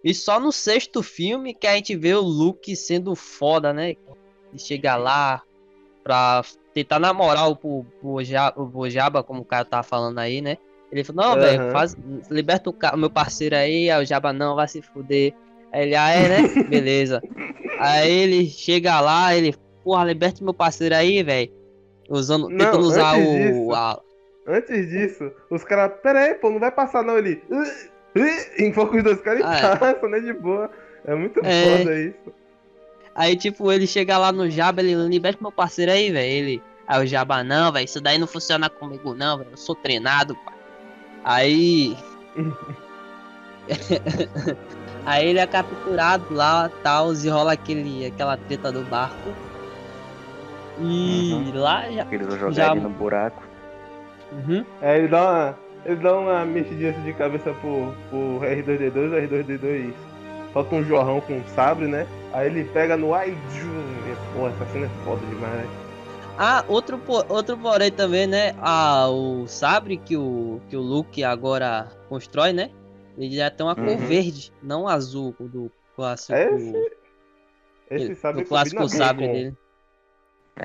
e 0.05 0.13
só 0.15 0.41
no 0.41 0.51
sexto 0.51 1.03
filme 1.03 1.55
que 1.55 1.67
a 1.67 1.77
gente 1.77 1.95
vê 1.95 2.13
o 2.15 2.21
Luke 2.21 2.75
sendo 2.75 3.15
foda, 3.15 3.73
né? 3.73 3.95
De 4.53 4.61
chegar 4.61 4.97
lá 4.97 5.43
pra 6.03 6.43
tentar 6.75 6.99
namorar 6.99 7.49
o, 7.51 7.59
o, 7.63 7.87
o, 8.03 8.23
Ja- 8.25 8.53
o 8.57 8.65
Bojaba, 8.67 9.23
como 9.23 9.43
o 9.43 9.45
cara 9.45 9.65
tava 9.65 9.83
falando 9.85 10.19
aí, 10.19 10.41
né? 10.41 10.59
Ele 10.93 11.03
falou, 11.05 11.25
não, 11.25 11.33
Aham. 11.33 11.41
velho, 11.41 11.73
faz, 11.73 11.97
liberta 12.31 12.69
o, 12.69 12.73
ca- 12.73 12.95
o 12.95 12.99
meu 12.99 13.09
parceiro 13.11 13.57
aí, 13.57 13.91
aí 13.91 14.03
o 14.03 14.07
Jaba 14.07 14.33
não, 14.33 14.55
vai 14.55 14.69
se 14.69 14.83
fuder. 14.83 15.33
Aí 15.73 15.83
ele, 15.87 15.97
ah, 15.97 16.11
é, 16.11 16.29
né? 16.29 16.49
Beleza. 16.69 17.23
aí 17.81 18.11
ele 18.13 18.47
chega 18.47 19.01
lá, 19.01 19.35
ele, 19.35 19.55
porra, 19.83 20.05
liberta 20.05 20.45
meu 20.45 20.53
parceiro 20.53 20.95
aí, 20.95 21.23
velho. 21.23 21.51
Usando, 22.11 22.49
Não, 22.51 22.59
tentando 22.59 22.81
usar 22.81 23.15
antes 23.17 23.27
o. 23.29 23.33
disso. 23.39 23.73
a- 23.75 24.01
Antes 24.47 24.89
disso, 24.91 25.33
os 25.51 25.65
caras, 25.65 25.93
pera 26.03 26.19
aí, 26.19 26.35
pô, 26.35 26.51
não 26.51 26.59
vai 26.61 26.71
passar 26.71 27.03
não. 27.03 27.17
Ele, 27.17 27.41
enfoca 28.59 28.97
os 28.97 29.03
dois 29.05 29.21
caras 29.21 29.41
e 29.41 29.45
Ah, 29.45 29.97
é. 30.03 30.09
né, 30.09 30.21
de 30.21 30.33
boa. 30.35 30.71
É 31.07 31.15
muito 31.15 31.41
É. 31.45 31.79
foda 31.79 31.99
isso. 32.01 32.33
Aí, 33.15 33.37
tipo, 33.37 33.71
ele 33.71 33.87
chega 33.87 34.19
lá 34.19 34.33
no 34.33 34.51
Jaba, 34.51 34.81
ele 34.81 34.95
liberta 35.09 35.39
meu 35.41 35.53
parceiro 35.53 35.93
aí, 35.93 36.11
velho. 36.11 36.27
Ele. 36.31 36.63
Aí 36.87 37.03
o 37.05 37.07
Jaba, 37.07 37.43
não, 37.45 37.71
velho, 37.73 37.85
isso 37.85 38.01
daí 38.01 38.19
não 38.19 38.27
funciona 38.27 38.69
comigo, 38.69 39.15
não, 39.15 39.39
velho. 39.39 39.51
Eu 39.53 39.57
sou 39.57 39.75
treinado, 39.75 40.35
pai. 40.45 40.55
Aí. 41.25 41.97
aí 45.07 45.29
ele 45.29 45.39
é 45.39 45.47
capturado 45.47 46.25
lá, 46.31 46.71
tal, 46.83 47.13
e 47.15 47.29
rola 47.29 47.53
aquele, 47.53 48.07
aquela 48.07 48.37
treta 48.37 48.73
do 48.73 48.83
barco. 48.83 49.31
E 50.81 51.33
Uhum. 51.33 51.61
lá 51.61 51.91
já. 51.91 52.07
Eles 52.11 52.27
vão 52.27 52.39
jogar 52.39 52.53
Já- 52.53 52.73
ele 52.73 52.81
no 52.81 52.91
buraco. 52.91 53.43
Uhum. 54.33 54.65
Aí 54.81 54.99
ele 55.01 55.09
dá 55.09 55.23
uma, 55.23 55.59
ele 55.85 55.97
dá 55.97 56.17
uma 56.17 56.45
mexidinha 56.45 56.91
assim 56.91 57.03
de 57.03 57.13
cabeça 57.13 57.53
pro, 57.61 57.93
pro 58.09 58.41
R2D2, 58.41 59.13
o 59.13 59.29
R2D2 59.29 59.93
solta 60.53 60.75
um 60.75 60.85
jorrão 60.85 61.21
com 61.21 61.35
um 61.35 61.45
sabre, 61.55 61.87
né? 61.87 62.07
Aí 62.33 62.47
ele 62.47 62.65
pega 62.65 62.97
no 62.97 63.15
ai, 63.15 63.31
e, 63.31 63.37
pô, 64.35 64.49
essa 64.49 64.65
cena 64.73 64.87
é 64.87 65.05
foda 65.05 65.21
demais, 65.27 65.55
né? 65.55 65.67
Ah, 66.39 66.65
outro, 66.69 67.01
outro 67.29 67.57
porém 67.59 67.91
também, 67.93 68.27
né? 68.27 68.55
Ah, 68.59 69.09
o 69.09 69.47
sabre 69.47 69.97
que 69.99 70.17
o, 70.17 70.61
que 70.69 70.77
o 70.77 70.81
Luke 70.81 71.23
agora 71.23 71.89
constrói, 72.09 72.53
né? 72.53 72.71
Ele 73.17 73.37
já 73.37 73.51
tem 73.51 73.65
uma 73.67 73.77
cor 73.77 73.89
Uhum. 73.89 73.97
verde, 73.97 74.53
não 74.63 74.89
azul 74.89 75.37
do 75.39 75.71
clássico. 75.95 76.33
É 76.33 76.55
esse, 76.55 76.91
esse 77.91 78.15
sabre 78.15 78.43
do 78.43 78.49
clássico 78.49 78.89
sabre 78.89 79.27
com, 79.27 79.33
dele. 79.33 79.57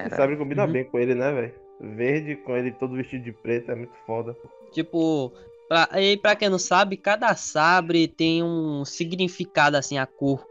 Esse 0.05 0.15
sabre 0.15 0.37
combina 0.37 0.65
Uhum. 0.65 0.71
bem 0.73 0.85
com 0.85 0.97
ele, 0.99 1.13
né, 1.13 1.31
velho? 1.31 1.53
Verde 1.79 2.35
com 2.37 2.55
ele 2.55 2.71
todo 2.71 2.95
vestido 2.95 3.23
de 3.23 3.31
preto 3.31 3.71
é 3.71 3.75
muito 3.75 3.93
foda. 4.05 4.35
Tipo, 4.71 5.33
pra, 5.67 5.89
e 6.01 6.17
pra 6.17 6.35
quem 6.35 6.49
não 6.49 6.57
sabe, 6.57 6.97
cada 6.97 7.35
sabre 7.35 8.07
tem 8.07 8.41
um 8.41 8.85
significado 8.85 9.75
assim, 9.77 9.97
a 9.97 10.05
cor. 10.05 10.47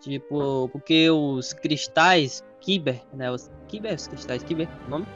Tipo, 0.00 0.68
porque 0.70 1.10
os 1.10 1.52
cristais 1.52 2.42
Kyber, 2.60 3.00
né? 3.12 3.30
Os 3.30 3.50
Kyber, 3.68 3.94
os 3.94 4.06
cristais 4.06 4.42
Kyber, 4.42 4.68
o 4.86 4.90
nome? 4.90 5.06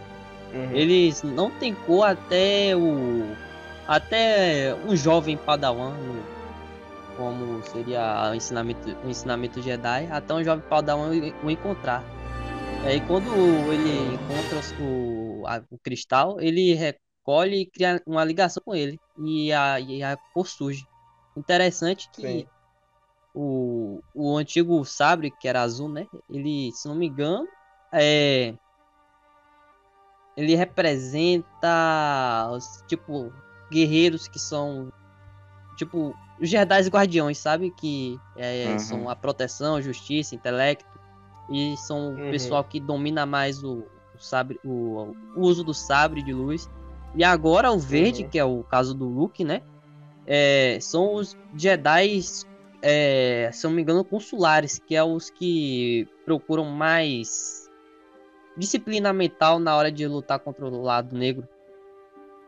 Uhum. 0.53 0.73
Eles 0.73 1.23
não 1.23 1.51
tem 1.51 1.75
cor 1.75 2.05
até 2.05 2.75
o. 2.77 3.35
Até 3.87 4.75
um 4.87 4.95
jovem 4.95 5.37
Padawan, 5.37 5.95
como 7.17 7.63
seria 7.65 8.31
o 8.31 8.35
ensinamento, 8.35 8.89
o 9.05 9.09
ensinamento 9.11 9.61
Jedi, 9.61 10.07
até 10.11 10.33
um 10.35 10.45
jovem 10.45 10.65
Padawan 10.69 11.11
o- 11.11 11.47
o 11.47 11.51
encontrar. 11.51 12.05
Aí 12.85 13.01
quando 13.03 13.29
ele 13.73 14.15
encontra 14.15 14.61
o, 14.83 15.45
a- 15.47 15.63
o 15.71 15.79
cristal, 15.79 16.41
ele 16.41 16.73
recolhe 16.75 17.63
e 17.63 17.67
cria 17.67 18.01
uma 18.07 18.25
ligação 18.25 18.63
com 18.65 18.75
ele. 18.75 18.99
E 19.19 19.53
a, 19.53 19.79
e 19.81 20.03
a 20.03 20.17
cor 20.33 20.47
surge. 20.47 20.85
Interessante 21.37 22.09
que 22.15 22.23
Sim. 22.23 22.47
O, 23.35 24.01
o 24.15 24.37
antigo 24.37 24.85
sabre, 24.85 25.31
que 25.31 25.47
era 25.49 25.63
azul, 25.63 25.89
né? 25.89 26.07
Ele, 26.29 26.73
se 26.73 26.89
não 26.89 26.95
me 26.95 27.07
engano, 27.07 27.47
é. 27.93 28.55
Ele 30.37 30.55
representa 30.55 32.49
os 32.53 32.65
tipo 32.87 33.33
guerreiros 33.71 34.27
que 34.27 34.39
são 34.39 34.91
tipo 35.77 36.15
os 36.41 36.49
Jedi 36.49 36.89
Guardiões, 36.89 37.39
sabe? 37.39 37.71
Que 37.71 38.19
é, 38.37 38.73
Uhum. 38.73 38.79
são 38.79 39.09
a 39.09 39.17
proteção, 39.17 39.81
justiça, 39.83 40.35
intelecto 40.35 40.89
e 41.51 41.77
são 41.77 42.15
o 42.15 42.19
Uhum. 42.19 42.31
pessoal 42.31 42.65
que 42.65 42.81
domina 42.81 43.27
mais 43.27 43.63
o, 43.63 43.85
o 44.15 44.19
sabre, 44.19 44.59
o, 44.65 45.15
o 45.35 45.41
uso 45.41 45.63
do 45.63 45.75
sabre 45.75 46.23
de 46.23 46.33
luz. 46.33 46.69
E 47.15 47.25
agora 47.25 47.71
o 47.73 47.79
verde, 47.79 48.23
Uhum. 48.23 48.31
que 48.31 48.39
é 48.39 48.45
o 48.45 48.63
caso 48.63 48.95
do 48.95 49.07
Luke, 49.07 49.45
né? 49.45 49.63
É, 50.27 50.79
são 50.81 51.15
os 51.15 51.37
Jedi, 51.57 52.21
é, 52.83 53.51
se 53.53 53.65
não 53.65 53.73
me 53.73 53.83
engano, 53.83 54.05
consulares, 54.05 54.79
que 54.79 54.97
é 54.97 55.03
os 55.03 55.31
que 55.31 56.09
procuram 56.25 56.65
mais 56.65 57.71
disciplina 58.57 59.13
mental 59.13 59.59
na 59.59 59.77
hora 59.77 59.91
de 59.91 60.07
lutar 60.07 60.39
contra 60.39 60.65
o 60.65 60.83
lado 60.83 61.17
negro. 61.17 61.47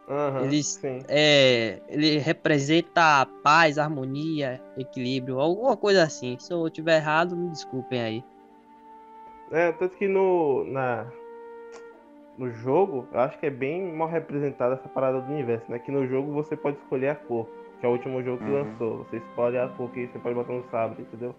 Aham, 0.09 0.45
Eles-. 0.45 0.81
É, 1.09 1.81
ele 1.89 2.19
representa 2.19 3.27
paz, 3.43 3.79
harmonia, 3.79 4.61
equilíbrio, 4.77 5.41
alguma 5.41 5.77
coisa 5.77 6.03
assim. 6.03 6.37
Se 6.39 6.53
eu 6.53 6.69
tiver 6.69 6.97
errado, 6.97 7.37
me 7.37 7.49
desculpem 7.51 8.03
aí. 8.03 8.25
É, 9.51 9.71
tanto 9.73 9.97
que 9.97 10.09
no, 10.09 10.65
na, 10.65 11.07
no 12.39 12.51
jogo, 12.51 13.07
eu 13.13 13.21
acho 13.21 13.39
que 13.39 13.47
é 13.47 13.51
bem 13.51 13.93
mal 13.93 14.09
representada 14.09 14.75
essa 14.75 14.89
parada 14.89 15.21
do 15.21 15.31
universo, 15.33 15.71
né? 15.71 15.79
Que 15.79 15.91
no 15.91 16.07
jogo 16.07 16.33
você 16.33 16.57
pode 16.57 16.79
escolher 16.79 17.09
a 17.09 17.15
cor, 17.15 17.49
que 17.83 17.87
é 17.87 17.89
o 17.89 17.93
último 17.93 18.23
jogo 18.23 18.39
que 18.39 18.45
Uhum. 18.45 18.63
lançou. 18.63 18.99
Você 19.11 19.17
escolhe 19.17 19.59
a 19.59 19.67
cor 19.67 19.91
que 19.91 20.07
você 20.07 20.17
pode 20.21 20.37
botar 20.37 20.53
no 20.53 20.65
sabre, 20.71 21.03
entendeu? 21.03 21.35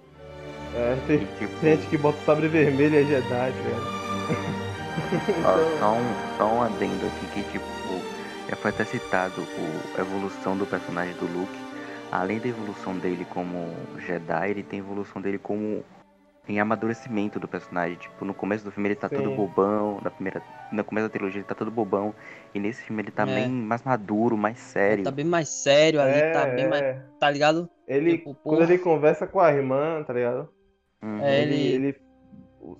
É, 0.75 0.97
tem, 1.07 1.19
tipo, 1.39 1.57
gente 1.61 1.87
que 1.87 1.97
bota 1.97 2.17
o 2.17 2.25
sabre 2.25 2.49
vermelho 2.49 2.97
é 2.97 3.03
Jedi, 3.05 3.51
velho. 3.51 3.77
ó, 5.45 5.79
só, 5.79 5.93
um, 5.93 6.37
só 6.37 6.45
um 6.53 6.61
adendo 6.63 7.05
aqui 7.05 7.27
que, 7.27 7.43
tipo, 7.53 7.65
já 8.49 8.57
foi 8.57 8.71
até 8.71 8.83
citado 8.83 9.39
o, 9.41 9.97
a 9.97 10.01
evolução 10.01 10.57
do 10.57 10.65
personagem 10.65 11.15
do 11.15 11.25
Luke. 11.27 11.57
Além 12.11 12.39
da 12.39 12.49
evolução 12.49 12.93
dele 12.97 13.25
como 13.29 13.73
Jedi, 14.05 14.49
ele 14.49 14.63
tem 14.63 14.81
a 14.81 14.83
evolução 14.83 15.21
dele 15.21 15.37
como 15.37 15.81
em 16.47 16.59
amadurecimento 16.59 17.39
do 17.39 17.47
personagem. 17.47 17.97
Tipo, 17.97 18.25
no 18.25 18.33
começo 18.33 18.65
do 18.65 18.71
filme 18.71 18.89
ele 18.89 18.95
tá 18.95 19.07
Sim. 19.07 19.15
todo 19.15 19.31
bobão, 19.31 19.99
na 20.03 20.11
primeira, 20.11 20.41
no 20.71 20.83
começo 20.83 21.07
da 21.07 21.11
trilogia 21.13 21.39
ele 21.39 21.47
tá 21.47 21.55
todo 21.55 21.71
bobão, 21.71 22.13
e 22.53 22.59
nesse 22.59 22.83
filme 22.83 23.01
ele 23.01 23.11
tá 23.11 23.23
É. 23.23 23.25
bem 23.35 23.49
mais 23.49 23.81
maduro, 23.83 24.35
mais 24.37 24.59
sério. 24.59 25.03
Tá 25.03 25.11
bem 25.11 25.25
mais 25.25 25.47
sério 25.49 26.01
ali, 26.01 26.33
tá 26.33 26.45
bem 26.47 26.67
mais. 26.67 26.81
é. 26.81 27.01
Tá 27.19 27.29
ligado? 27.29 27.69
Ele, 27.87 28.17
Tipo, 28.17 28.35
quando 28.43 28.59
porra. 28.59 28.73
ele 28.73 28.77
conversa 28.79 29.25
com 29.27 29.39
a 29.39 29.51
irmã, 29.53 30.03
tá 30.03 30.13
ligado? 30.13 30.49
Uhum. 31.01 31.21
É, 31.21 31.41
ele, 31.41 31.55
ele- 31.55 31.87
ele 31.87 31.97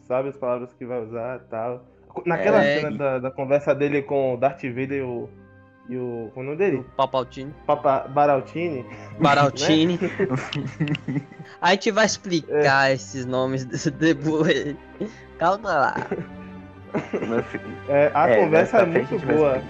sabe 0.04 0.30
as 0.30 0.38
palavras 0.38 0.74
que 0.74 0.86
vai 0.86 1.02
usar 1.02 1.38
e 1.46 1.50
tal. 1.50 1.86
Naquela 2.26 2.64
É. 2.64 2.80
cena 2.80 2.98
da, 2.98 3.20
da 3.20 3.32
conversa 3.32 3.74
dele 3.74 4.02
com 4.02 4.34
o 4.36 4.38
Darth 4.38 4.62
Vader 4.64 4.92
e 4.92 5.02
o. 5.02 5.30
E 5.90 5.98
o. 5.98 6.32
Qual 6.34 6.46
é 6.46 6.48
o 6.48 6.52
nome 6.52 6.56
O 6.56 6.58
dele? 6.58 6.86
Palpatine. 6.96 7.54
Papa 7.68 8.08
Baraltini. 8.08 8.86
Baraltine. 9.20 10.00
Né? 10.02 11.22
A 11.62 11.72
gente 11.72 11.92
vai 11.92 12.06
explicar 12.06 12.92
esses 12.94 13.26
nomes 13.26 13.66
desse 13.66 13.92
depois. 13.92 14.76
Calma 15.38 15.74
lá. 15.74 15.96
É, 17.90 18.12
a 18.14 18.30
É, 18.30 18.36
conversa 18.38 18.78
é 18.78 18.86
muito 18.86 19.20
boa. 19.26 19.62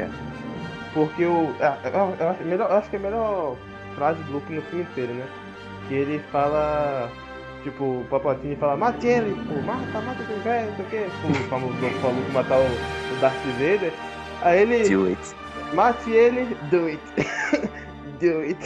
Porque 0.94 1.26
o. 1.26 1.54
ah, 1.62 1.78
Eu, 1.86 2.16
eu 2.20 2.30
acho 2.30 2.44
melhor, 2.44 2.70
eu 2.70 2.78
acho 2.78 2.90
que 2.90 2.96
é 2.96 3.00
a 3.00 3.02
melhor 3.02 3.56
frase 3.96 4.22
do 4.24 4.34
Luke 4.34 4.54
no 4.54 4.62
filme 4.64 4.84
inteiro, 4.84 5.14
né? 5.14 5.26
Que 5.88 5.96
ele 5.96 6.20
fala. 6.32 7.10
Tipo, 7.64 7.84
o 7.86 8.06
Papatini 8.10 8.58
fala, 8.58 8.76
mate 8.76 9.08
ele, 9.08 9.34
pô, 9.48 9.54
mata, 9.62 10.02
mata 10.02 10.22
quem 10.28 10.38
quer, 10.42 10.66
não 10.68 10.76
sei 10.76 10.86
o 10.86 10.90
quê. 10.90 11.06
O 11.30 11.34
famoso 11.50 11.74
pra 12.02 12.10
Luke 12.10 12.32
matar 12.34 12.58
o, 12.60 12.64
o 12.66 13.20
Darth 13.22 13.36
Vader. 13.58 13.94
Aí 14.42 14.62
ele. 14.62 14.90
Do 14.90 15.08
it. 15.08 15.36
Mate 15.74 16.12
ele, 16.12 16.56
do 16.70 16.86
it. 16.86 17.02
do 18.20 18.42
it. 18.42 18.60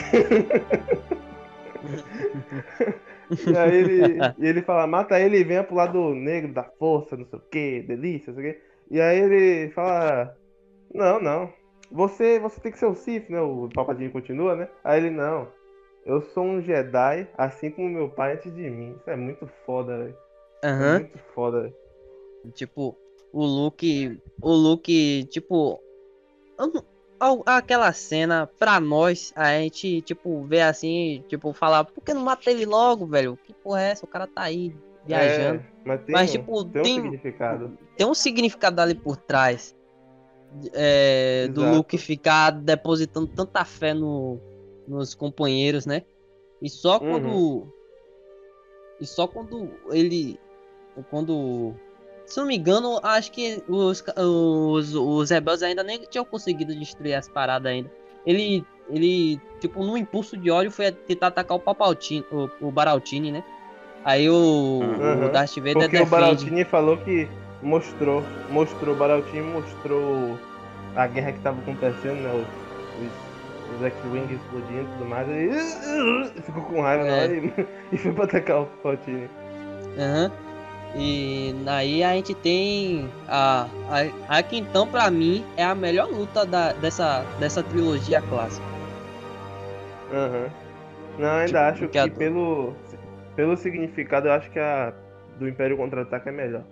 e 3.47 3.55
aí 3.55 3.75
ele, 3.75 4.19
e 4.37 4.45
ele 4.47 4.61
fala, 4.61 4.85
mata 4.87 5.19
ele 5.19 5.37
e 5.39 5.43
venha 5.43 5.63
pro 5.63 5.75
lado 5.75 6.13
negro 6.13 6.53
da 6.53 6.63
força, 6.63 7.15
não 7.15 7.25
sei 7.25 7.39
o 7.39 7.41
que, 7.49 7.81
delícia, 7.81 8.33
não 8.33 8.41
sei 8.41 8.51
o 8.51 8.53
que. 8.53 8.61
E 8.91 9.01
aí 9.01 9.19
ele 9.19 9.71
fala, 9.71 10.37
não, 10.93 11.19
não. 11.21 11.51
Você, 11.91 12.39
você 12.39 12.59
tem 12.59 12.71
que 12.71 12.79
ser 12.79 12.87
o 12.87 12.95
Sith, 12.95 13.29
né? 13.29 13.39
O 13.39 13.69
Papadinho 13.73 14.11
continua, 14.11 14.55
né? 14.55 14.67
Aí 14.83 14.99
ele, 14.99 15.09
não. 15.09 15.47
Eu 16.05 16.21
sou 16.21 16.43
um 16.43 16.61
Jedi, 16.61 17.27
assim 17.37 17.69
como 17.71 17.89
meu 17.89 18.09
pai 18.09 18.33
antes 18.33 18.53
de 18.53 18.69
mim. 18.69 18.95
Isso 18.99 19.09
é 19.09 19.15
muito 19.15 19.47
foda, 19.65 19.97
velho. 19.97 20.17
É 20.63 20.67
Aham. 20.67 20.99
muito 20.99 21.17
foda, 21.33 21.61
velho. 21.61 21.75
Tipo, 22.53 22.97
o 23.31 23.45
Luke. 23.45 24.21
O 24.41 24.51
Luke, 24.53 25.25
tipo. 25.29 25.81
eu 26.59 26.67
não- 26.67 26.96
Aquela 27.45 27.91
cena, 27.93 28.47
pra 28.59 28.79
nós, 28.79 29.33
a 29.35 29.49
gente, 29.57 30.01
tipo, 30.01 30.43
vê 30.43 30.61
assim, 30.61 31.23
tipo, 31.27 31.51
falar, 31.51 31.83
por 31.85 32.03
que 32.03 32.13
não 32.13 32.21
mata 32.23 32.49
ele 32.51 32.65
logo, 32.65 33.07
velho? 33.07 33.37
Que 33.43 33.53
porra 33.53 33.81
é 33.81 33.89
essa? 33.89 34.05
O 34.05 34.07
cara 34.07 34.27
tá 34.27 34.43
aí 34.43 34.75
viajando. 35.05 35.59
É, 35.61 35.65
mas 35.83 36.01
tem, 36.03 36.13
Mas, 36.13 36.29
um- 36.29 36.33
tipo, 36.33 36.65
tem 36.65 36.81
um 36.81 36.83
tem- 36.83 37.01
significado. 37.01 37.77
Tem 37.97 38.07
um 38.07 38.13
significado 38.13 38.81
ali 38.81 38.93
por 38.95 39.17
trás. 39.17 39.75
é, 40.73 41.47
do. 41.49 41.61
Luke 41.75 41.97
ficar 41.97 42.51
depositando 42.51 43.27
tanta 43.27 43.65
fé 43.65 43.93
no, 43.93 44.39
nos 44.87 45.13
companheiros, 45.13 45.85
né? 45.85 46.03
E 46.61 46.69
só 46.69 46.93
Uhum. 46.93 46.99
quando. 47.11 47.73
E 49.01 49.05
só 49.05 49.27
quando 49.27 49.69
ele. 49.91 50.39
Quando. 51.09 51.75
Se 52.27 52.37
não 52.39 52.45
me 52.45 52.55
engano, 52.57 52.99
acho 53.01 53.31
que 53.31 53.63
os, 53.67 54.03
os, 54.17 54.93
os 54.93 55.29
rebeldes 55.31 55.63
ainda 55.63 55.81
nem 55.81 55.99
tinham 56.09 56.25
conseguido 56.25 56.75
destruir 56.75 57.15
as 57.15 57.27
paradas 57.27 57.71
ainda. 57.71 57.91
Ele. 58.25 58.63
Ele, 58.89 59.37
tipo, 59.59 59.83
num 59.83 59.97
impulso 59.97 60.37
de 60.37 60.49
ódio, 60.49 60.71
foi 60.71 60.89
tentar 60.93 61.27
atacar 61.27 61.57
o 61.57 61.59
Papaltini, 61.59 62.23
o, 62.31 62.49
o 62.61 62.71
Baraltini, 62.71 63.33
né? 63.33 63.43
Aí 64.05 64.29
o, 64.29 64.33
Uhum. 64.81 65.25
o 65.25 65.29
Darth 65.29 65.55
Vader 65.57 65.73
Porque 65.73 65.87
o 65.87 65.89
defende. 65.89 66.09
Baraltini 66.09 66.63
falou 66.63 66.95
que 66.95 67.27
mostrou, 67.61 68.23
mostrou, 68.49 68.95
o 68.95 68.97
Baraltini 68.97 69.41
mostrou 69.41 70.39
a 70.95 71.05
guerra 71.05 71.33
que 71.33 71.39
tava 71.39 71.59
acontecendo, 71.59 72.15
né? 72.21 72.31
Os, 72.33 73.03
os, 73.03 73.75
os 73.75 73.85
X-Wing 73.87 74.33
explodindo 74.33 74.83
e 74.83 74.85
tudo 74.93 75.05
mais. 75.05 75.27
Ele 75.27 75.51
ficou 76.43 76.63
com 76.63 76.79
raiva 76.81 77.03
na 77.03 77.09
É. 77.09 77.23
hora 77.23 77.35
e, 77.35 77.53
e 77.91 77.97
foi 77.97 78.13
pra 78.13 78.23
atacar 78.23 78.61
o 78.61 78.69
Baraltini. 78.81 79.29
Aham. 79.99 80.31
E 80.95 81.53
aí 81.67 82.03
a 82.03 82.13
gente 82.13 82.33
tem 82.33 83.07
a, 83.27 83.67
a, 84.29 84.37
a 84.37 84.43
que 84.43 84.57
então 84.57 84.87
pra 84.87 85.11
mim 85.11 85.45
é 85.55 85.63
a 85.63 85.75
melhor 85.75 86.09
luta 86.09 86.45
da, 86.45 86.73
dessa, 86.73 87.23
dessa 87.39 87.61
trilogia 87.61 88.21
clássica. 88.21 88.65
Aham. 90.11 90.49
Não, 91.19 91.29
ainda 91.29 91.45
Tipo, 91.45 91.57
acho 91.59 91.79
que 91.81 91.87
que, 91.89 91.97
a- 91.99 92.07
pelo, 92.07 92.73
pelo 93.35 93.57
significado, 93.57 94.27
eu 94.27 94.31
acho 94.33 94.49
que 94.51 94.59
a 94.59 94.93
do 95.39 95.47
Império 95.47 95.77
Contra-Ataca 95.77 96.29
é 96.29 96.33
melhor. 96.33 96.63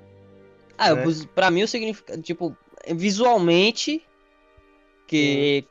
Ah, 0.77 0.93
Né? 0.93 1.03
pra 1.33 1.51
mim 1.51 1.63
o 1.63 1.67
significado, 1.67 2.21
tipo, 2.21 2.55
visualmente, 2.87 4.05
que 5.07 5.65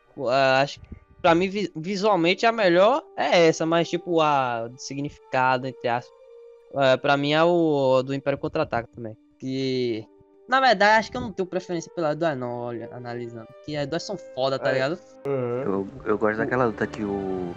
acho 0.61 0.81
que 0.81 0.89
pra 1.21 1.35
mim 1.35 1.49
vi- 1.49 1.73
visualmente 1.75 2.47
a 2.47 2.53
melhor 2.53 3.03
é 3.17 3.47
essa, 3.49 3.65
mas 3.67 3.89
tipo 3.89 4.21
a 4.21 4.71
significado, 4.77 5.67
entre 5.67 5.89
aspas, 5.89 6.15
é, 6.77 6.97
pra 6.97 7.17
mim 7.17 7.33
é 7.33 7.43
o 7.43 8.03
do 8.03 8.15
Império 8.15 8.39
Contra-Ataca 8.39 8.89
também. 8.95 9.17
Que, 9.39 10.05
na 10.49 10.61
verdade, 10.61 10.99
acho 10.99 11.11
que 11.11 11.17
eu 11.17 11.21
não 11.21 11.33
tenho 11.33 11.47
preferência 11.49 11.93
pelas 11.95 12.17
duas 12.17 12.37
não, 12.37 12.51
olha, 12.61 12.89
analisando. 12.93 13.47
Que 13.65 13.77
as 13.77 13.87
duas 13.87 14.03
são 14.03 14.17
foda, 14.35 14.59
tá 14.59 14.71
É. 14.71 14.73
ligado? 14.75 14.99
Aham. 15.27 15.63
Eu, 15.65 15.89
eu 16.05 16.19
gosto 16.19 16.39
daquela 16.39 16.65
luta 16.67 16.87
que 16.87 17.03
o. 17.03 17.55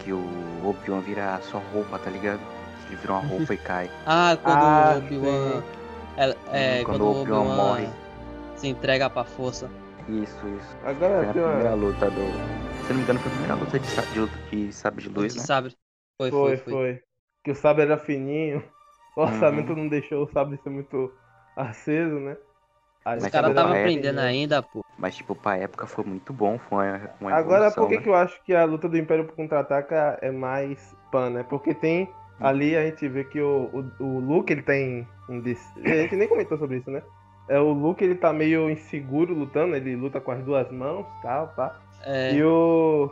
que 0.00 0.12
o 0.12 0.22
Obi-Wan 0.64 1.00
vira 1.00 1.40
só 1.42 1.58
roupa, 1.72 1.98
tá 1.98 2.10
ligado? 2.10 2.40
Ele 2.86 2.96
vira 2.96 3.12
uma 3.14 3.22
roupa 3.26 3.54
e 3.54 3.56
cai. 3.58 3.90
Ah, 4.06 4.36
quando 4.42 4.62
Ah, 4.62 4.92
o 4.94 4.98
Obi-Wan. 4.98 5.62
É, 6.16 6.24
é, 6.52 6.80
Hum, 6.80 6.84
quando, 6.84 6.98
quando 6.98 7.02
o 7.04 7.20
Obi-Wan 7.22 7.38
Obi-Wan 7.40 7.56
morre. 7.56 7.88
se 8.56 8.68
entrega 8.68 9.08
pra 9.08 9.24
força. 9.24 9.70
Isso, 10.08 10.46
isso. 10.48 10.76
Foi 10.82 10.90
Agora 10.90 11.20
a 11.20 11.32
tem 11.32 11.42
primeira 11.42 11.74
luta 11.74 12.10
do. 12.10 12.20
Se 12.84 12.90
eu 12.90 12.90
não 12.90 12.96
me 12.96 13.02
engano, 13.02 13.18
foi 13.20 13.28
a 13.30 13.34
primeira 13.34 13.54
luta 13.54 13.78
de, 13.78 13.88
de, 14.50 14.66
de 14.66 14.72
sabre 14.72 15.02
de 15.04 15.08
luz, 15.08 15.32
de 15.34 15.38
né? 15.40 15.44
sabre. 15.46 15.76
Foi, 16.20 16.30
Foi, 16.30 16.56
foi, 16.56 16.56
foi, 16.56 16.72
foi. 16.72 17.02
Que 17.44 17.50
o 17.50 17.54
sabre 17.54 17.82
era 17.84 17.98
fininho. 17.98 18.62
O 19.14 19.20
Uhum. 19.20 19.26
orçamento 19.26 19.76
não 19.76 19.88
deixou 19.88 20.24
o 20.24 20.32
sabre 20.32 20.56
ser 20.62 20.70
muito 20.70 21.12
aceso, 21.54 22.18
né? 22.18 22.34
Aí 23.04 23.18
Os 23.18 23.24
Mas 23.24 23.30
o 23.30 23.32
caras 23.32 23.50
estavam 23.50 23.72
aprendendo 23.72 24.20
ainda, 24.20 24.62
pô. 24.62 24.82
Mas, 24.96 25.16
tipo, 25.16 25.34
pra 25.34 25.58
época 25.58 25.86
foi 25.86 26.02
muito 26.04 26.32
bom. 26.32 26.58
Foi 26.58 26.78
uma, 26.88 27.10
uma 27.20 27.34
Agora, 27.34 27.70
por 27.70 27.88
que, 27.88 27.96
né? 27.96 28.02
que 28.02 28.08
eu 28.08 28.14
acho 28.14 28.42
que 28.42 28.54
a 28.54 28.64
luta 28.64 28.88
do 28.88 28.96
Império 28.96 29.26
Contra-Ataca 29.26 30.18
é 30.22 30.30
mais 30.30 30.96
pan, 31.10 31.28
né? 31.28 31.42
Porque 31.42 31.74
tem 31.74 32.08
ali 32.40 32.74
a 32.74 32.86
gente 32.86 33.06
vê 33.08 33.22
que 33.24 33.40
o, 33.40 33.92
o, 34.00 34.02
o 34.02 34.18
Luke, 34.18 34.50
ele 34.52 34.62
tem 34.62 35.06
um 35.28 35.40
des... 35.40 35.60
A 35.84 35.88
gente 35.88 36.16
nem 36.16 36.26
comentou 36.26 36.56
sobre 36.56 36.78
isso, 36.78 36.90
né? 36.90 37.02
É, 37.48 37.58
o 37.58 37.72
Luke, 37.72 38.02
ele 38.02 38.14
tá 38.14 38.32
meio 38.32 38.70
inseguro 38.70 39.34
lutando, 39.34 39.76
ele 39.76 39.94
luta 39.94 40.20
com 40.20 40.30
as 40.30 40.42
duas 40.42 40.70
mãos, 40.70 41.04
tal, 41.22 41.48
tá? 41.48 41.78
É, 42.04 42.32
E 42.34 42.42
o... 42.42 43.10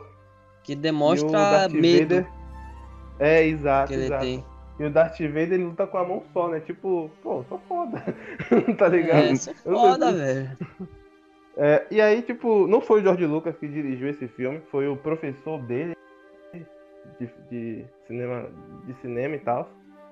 que 0.62 0.72
e 0.72 0.76
o 0.76 0.78
demonstra 0.78 1.68
medo 1.68 2.14
Vader... 2.16 2.39
É, 3.20 3.44
exato, 3.46 3.92
exato. 3.92 4.24
tem. 4.24 4.44
E 4.78 4.85
o 4.85 4.90
Darth 4.90 5.18
Vader, 5.20 5.52
ele 5.52 5.64
luta 5.64 5.87
com 5.87 5.98
a 5.98 6.04
mão 6.04 6.22
só, 6.33 6.48
né? 6.48 6.61
Tipo, 6.61 7.11
pô, 7.22 7.44
sou 7.48 7.59
foda. 7.68 8.02
tá 8.78 8.88
ligado? 8.88 9.24
É, 9.24 9.33
é 9.33 9.37
foda, 9.62 10.12
velho. 10.12 10.56
É, 11.56 11.87
e 11.90 12.00
aí, 12.00 12.22
tipo, 12.22 12.66
não 12.66 12.80
foi 12.80 13.00
o 13.00 13.02
George 13.02 13.26
Lucas 13.26 13.54
que 13.59 13.68
dirigiu 13.68 14.09
esse 14.09 14.26
filme, 14.28 14.62
foi 14.70 14.88
o 14.88 14.96
professor 14.96 15.61
dele 15.62 15.94
de, 17.18 17.28
de 17.50 17.85
cinema, 18.06 18.48
de 18.87 18.94
cinema 19.02 19.35
e 19.37 19.38
tal. 19.40 19.68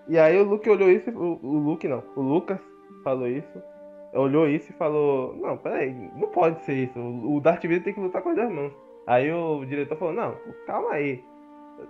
E 0.07 0.18
aí 0.18 0.38
o 0.38 0.44
Luke 0.44 0.68
olhou 0.68 0.90
isso, 0.90 1.09
e- 1.09 1.14
o, 1.14 1.38
o 1.42 1.59
Luke 1.59 1.88
não, 1.88 2.03
o 2.16 2.21
Lucas 2.21 2.59
falou 3.05 3.27
isso, 3.29 3.62
olhou 4.12 4.47
isso 4.49 4.71
e 4.71 4.75
falou, 4.75 5.35
não, 5.37 5.57
peraí, 5.57 5.92
não 6.14 6.29
pode 6.29 6.62
ser 6.64 6.75
isso, 6.75 6.99
o 6.99 7.37
o 7.37 7.40
Darth 7.40 7.62
Vader 7.62 7.83
tem 7.85 7.94
que 7.94 8.01
lutar 8.01 8.21
com 8.23 8.31
as 8.31 8.35
duas 8.37 8.51
mãos. 8.53 8.73
Aí 9.07 9.33
o 9.33 9.64
diretor 9.64 9.97
falou, 9.97 10.12
não, 10.14 10.35
calma 10.66 10.92
aí, 10.92 11.23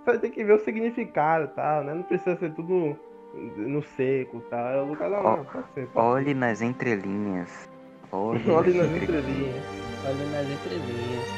você 0.05 0.19
tem 0.19 0.31
que 0.31 0.45
ver 0.45 0.53
o 0.55 0.59
significado 0.65 1.45
e 1.45 1.49
tal, 1.49 1.85
né? 1.85 1.95
Não 1.95 2.03
precisa 2.03 2.37
ser 2.37 2.53
tudo 2.55 2.97
no 3.57 3.83
seco 3.83 4.39
e 4.39 4.51
tal. 4.51 4.67
Aí 4.67 4.79
o 4.81 4.85
Lucas, 4.87 5.11
não, 5.11 5.23
não, 5.23 5.45
pode 5.45 5.67
ser, 5.75 5.87
pode 5.89 6.07
Olhe 6.07 6.35
nas 6.35 6.63
entrelinhas. 6.63 7.69
Olhe, 8.13 8.43
ser. 8.45 8.51
Olha 8.51 8.75
nas 8.75 8.87
entre- 8.91 9.05
entrelinhas. 9.05 9.65
Olha 10.05 10.25
nas 10.27 10.49
entrelinhas. 10.51 11.29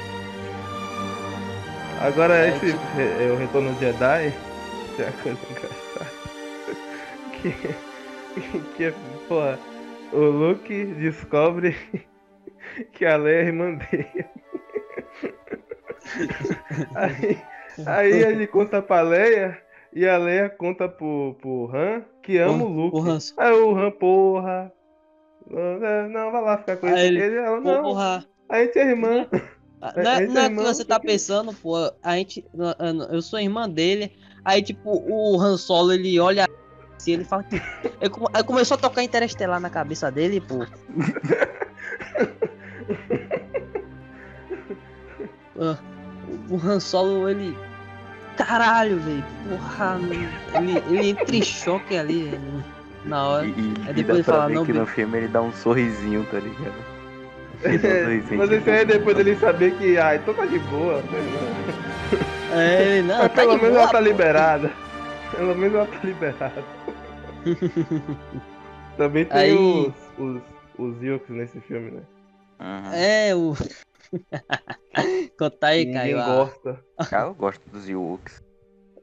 Agora 2.03 2.35
É, 2.35 2.49
esse 2.49 2.73
tipo- 2.73 3.01
é, 3.01 3.31
o 3.33 3.37
Retorno 3.37 3.73
de 3.75 3.81
Jedi 3.81 4.33
tem 4.97 5.07
uma 5.07 5.13
coisa 5.23 5.39
engraçada. 5.51 6.21
Que, 8.33 8.61
que 8.77 8.85
é, 8.85 8.95
porra, 9.27 9.59
o 10.13 10.19
Luke 10.19 10.85
descobre 10.85 11.75
que 12.93 13.05
a 13.07 13.17
Leia 13.17 13.41
é 13.43 13.47
irmã 13.47 13.75
dele. 13.75 14.25
Aí, 16.95 17.39
aí 17.87 18.13
ele 18.23 18.47
conta 18.47 18.81
pra 18.83 19.03
Leia 19.03 19.59
e 19.93 20.07
a 20.07 20.17
Leia 20.19 20.49
conta 20.51 20.89
pro, 20.89 21.37
pro 21.41 21.71
Han 21.75 22.03
que 22.23 22.39
ama 22.39 22.65
o 22.65 22.69
Luke. 22.69 22.97
O. 22.99 23.19
Aí 23.41 23.53
o 23.53 23.77
Han, 23.77 23.91
porra. 23.93 24.73
Não, 25.49 26.09
não, 26.09 26.31
vai 26.31 26.43
lá 26.43 26.59
ficar 26.59 26.77
com 26.77 26.87
ele. 26.87 27.01
ele, 27.01 27.23
Ele, 27.25 27.37
ela, 27.37 27.61
não, 27.61 27.83
Porra. 27.83 28.25
a 28.49 28.59
gente 28.63 28.79
é 28.79 28.89
irmã. 28.91 29.27
É, 29.33 29.51
Não 30.05 30.11
é, 30.11 30.27
não 30.27 30.41
é 30.43 30.45
irmão 30.45 30.65
que 30.65 30.75
você 30.75 30.85
tá 30.85 31.01
que- 31.01 31.07
pensando, 31.07 31.53
pô. 31.55 31.75
A 32.03 32.17
gente. 32.17 32.45
Eu 33.11 33.21
sou 33.23 33.41
irmã 33.41 33.69
dele. 33.69 34.13
Aí, 34.45 34.63
tipo, 34.63 34.91
o 34.91 35.41
Han 35.41 35.57
Solo 35.57 35.93
ele 35.93 36.21
olha 36.21 36.47
assim, 36.97 37.13
ele 37.15 37.25
fala 37.25 37.43
que. 37.43 37.59
Come- 38.11 38.29
aí 38.33 38.45
começou 38.45 38.77
a 38.77 38.81
tocar 38.81 39.03
interestelar 39.03 39.59
na 39.59 39.71
cabeça 39.71 40.11
dele, 40.11 40.41
pô. 40.41 40.67
Ah, 45.59 45.79
o 46.51 46.57
Han 46.63 46.81
Solo, 46.81 47.29
ele. 47.29 47.57
Caralho, 48.37 48.99
velho. 48.99 49.25
Porra. 49.49 49.99
Ele, 50.55 50.83
ele 50.91 51.09
entra 51.11 51.37
em 51.37 51.43
choque 51.43 51.97
ali, 51.97 52.25
velho, 52.31 52.65
na 53.05 53.27
hora. 53.27 53.47
E, 53.47 53.51
e, 53.51 53.75
Aí 53.87 53.91
e 53.91 53.93
depois 53.93 54.07
dá 54.07 54.15
ele 54.15 54.23
pra 54.25 54.35
fala, 54.35 54.47
ver 54.49 54.55
não, 54.55 54.67
que 54.67 54.73
no 54.73 54.87
filme 54.87 55.19
ele 55.19 55.29
dá 55.29 55.43
um 55.43 55.53
sorrisinho, 55.53 56.27
tá 56.31 56.39
ligado? 56.39 56.75
Um 57.63 57.69
É, 57.69 58.05
mas 58.39 58.49
tipo, 58.49 58.55
isso 58.55 58.71
aí 58.71 58.77
é 58.79 58.85
depois 58.87 59.15
dele 59.19 59.37
saber 59.37 59.75
que, 59.75 59.99
ah, 59.99 60.17
então 60.17 60.33
tá 60.33 60.47
de 60.47 60.59
boa. 60.61 61.03
É, 62.55 62.83
ele, 62.97 63.07
não, 63.07 63.19
Mas 63.19 63.29
tá 63.29 63.35
pelo 63.43 63.51
de 63.57 63.57
menos 63.59 63.71
boa, 63.73 63.83
ela 63.83 63.93
tá 63.93 64.01
liberada. 64.01 64.71
Pelo 65.37 65.55
menos 65.55 65.75
ela 65.77 65.87
tá 65.87 65.99
liberada. 66.03 66.65
Também 68.97 69.25
tem 69.27 69.39
Aí- 69.39 69.55
os, 69.55 69.93
os, 70.19 70.43
os 70.79 71.03
Yokes 71.03 71.29
nesse 71.31 71.61
filme, 71.61 71.91
né? 71.91 72.01
uhum. 72.61 72.93
É, 72.95 73.35
o. 73.35 73.55
Conta 75.39 75.67
aí, 75.69 75.85
Ninguém 75.87 75.95
Caio. 75.95 76.19
a- 76.21 76.27
gosta. 76.37 76.85
Ah, 77.13 77.23
eu 77.27 77.35
gosto 77.35 77.71
dos 77.71 77.89
Ewoks. 77.89 78.43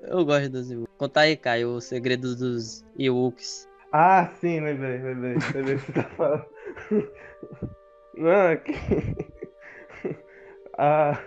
Eu 0.02 0.26
gosto 0.26 0.50
dos 0.50 0.70
Ewoks. 0.72 0.94
Conta 0.98 1.20
aí, 1.22 1.36
Caio, 1.38 1.70
o 1.70 1.82
segredo 1.82 2.36
dos 2.36 2.86
Ewoks. 2.98 3.68
Ah, 3.92 4.28
sim, 4.40 4.60
lembrei, 4.60 4.98
lembrei. 5.00 5.36
Lembrei 5.54 5.76
o 5.76 5.80
que 5.80 5.86
você 5.86 5.92
tá 5.94 6.04
falando. 6.04 6.46
Não, 8.16 8.30
é 8.32 8.58
que. 8.58 8.74
ah, 10.78 11.20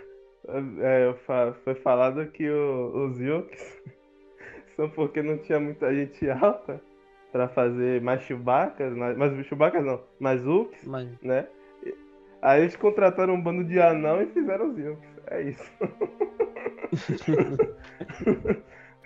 é, 0.80 1.14
fa- 1.26 1.54
foi 1.64 1.74
falado 1.76 2.26
que 2.32 2.48
o- 2.50 3.06
os 3.08 3.18
Yukes 3.20 3.80
são 4.76 4.88
porque 4.90 5.22
não 5.22 5.38
tinha 5.38 5.60
muita 5.60 5.94
gente 5.94 6.28
alta 6.30 6.80
pra 7.32 7.48
fazer 7.48 8.00
mais 8.00 8.22
Chewbaccas, 8.22 8.92
mais, 8.94 9.16
mais 9.16 9.46
Chewbaccas 9.46 9.84
não, 9.84 10.02
mais 10.18 10.44
Uks, 10.46 10.84
Mas... 10.84 11.08
né? 11.22 11.46
Aí 12.42 12.62
eles 12.62 12.76
contrataram 12.76 13.34
um 13.34 13.40
bando 13.40 13.64
de 13.64 13.80
anão 13.80 14.22
e 14.22 14.26
fizeram 14.26 14.70
os 14.70 14.78
Yukes. 14.78 15.08
É 15.26 15.42
isso. 15.42 15.70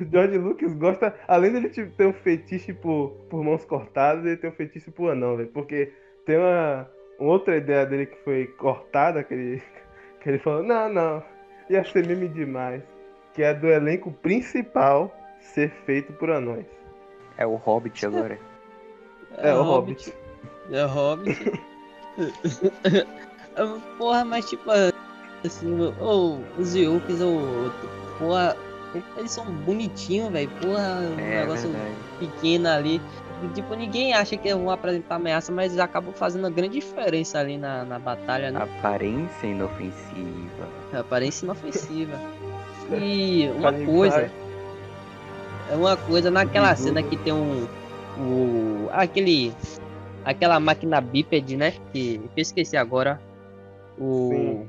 O 0.00 0.04
George 0.10 0.38
Lucas 0.38 0.72
gosta, 0.74 1.14
além 1.26 1.52
dele 1.52 1.68
ter 1.68 2.06
um 2.06 2.12
fetiche 2.12 2.72
por, 2.72 3.10
por 3.28 3.42
mãos 3.42 3.64
cortadas, 3.64 4.24
ele 4.24 4.36
tem 4.36 4.50
um 4.50 4.54
fetiche 4.54 4.90
por 4.90 5.10
anão, 5.10 5.36
velho. 5.36 5.50
Porque 5.50 5.92
tem 6.24 6.38
uma, 6.38 6.88
uma 7.18 7.32
outra 7.32 7.56
ideia 7.56 7.84
dele 7.84 8.06
que 8.06 8.16
foi 8.24 8.46
cortada, 8.46 9.24
que 9.24 9.34
ele, 9.34 9.62
que 10.20 10.28
ele 10.28 10.38
falou, 10.38 10.62
não, 10.62 10.88
não, 10.88 11.22
ia 11.68 11.84
ser 11.84 12.06
meme 12.06 12.28
demais. 12.28 12.82
Que 13.32 13.42
é 13.42 13.52
do 13.52 13.66
elenco 13.66 14.12
principal 14.12 15.12
ser 15.40 15.70
feito 15.84 16.12
por 16.12 16.30
anões. 16.30 16.66
É 17.36 17.44
o 17.44 17.56
Hobbit 17.56 18.06
agora. 18.06 18.38
É, 19.38 19.52
o 19.52 19.62
Hobbit. 19.62 20.14
É 20.70 20.84
o 20.84 20.88
Hobbit. 20.88 21.52
porra, 23.98 24.24
mas 24.24 24.48
tipo, 24.48 24.70
assim, 25.44 25.92
ô, 26.00 26.38
os 26.58 26.74
Ewoks, 26.74 27.20
ô, 27.20 27.70
porra, 28.18 28.56
eles 29.16 29.30
são 29.30 29.44
bonitinhos, 29.46 30.30
velho. 30.32 30.50
Porra, 30.60 31.00
um 31.00 31.18
É 31.18 31.40
negócio 31.40 31.70
verdade. 31.70 31.94
pequeno 32.20 32.68
ali. 32.68 33.00
E, 33.42 33.48
tipo, 33.48 33.74
ninguém 33.74 34.14
acha 34.14 34.36
que 34.36 34.54
vão 34.54 34.70
apresentar 34.70 35.16
ameaça, 35.16 35.50
mas 35.52 35.72
eles 35.72 35.78
acabam 35.84 36.12
fazendo 36.14 36.44
uma 36.44 36.50
grande 36.50 36.78
diferença 36.78 37.38
ali 37.38 37.58
na, 37.58 37.84
na 37.84 37.98
batalha, 37.98 38.50
né? 38.50 38.62
Aparência 38.62 39.46
inofensiva. 39.46 40.68
Aparência 40.92 41.44
inofensiva. 41.44 42.18
E 43.00 43.50
uma 43.56 43.72
coisa, 43.72 44.30
é 45.70 45.74
uma 45.74 45.96
coisa 45.96 46.30
naquela 46.30 46.68
Bigodo. 46.74 46.82
cena 46.86 47.02
que 47.02 47.16
tem 47.16 47.32
um. 47.32 47.66
O, 48.18 48.90
aquele. 48.92 49.54
Aquela 50.24 50.58
máquina 50.58 51.00
bípede, 51.00 51.56
né? 51.56 51.72
Que, 51.92 52.18
que 52.18 52.40
eu 52.40 52.42
esqueci 52.42 52.76
agora. 52.76 53.20
O. 53.98 54.30
Sim. 54.30 54.68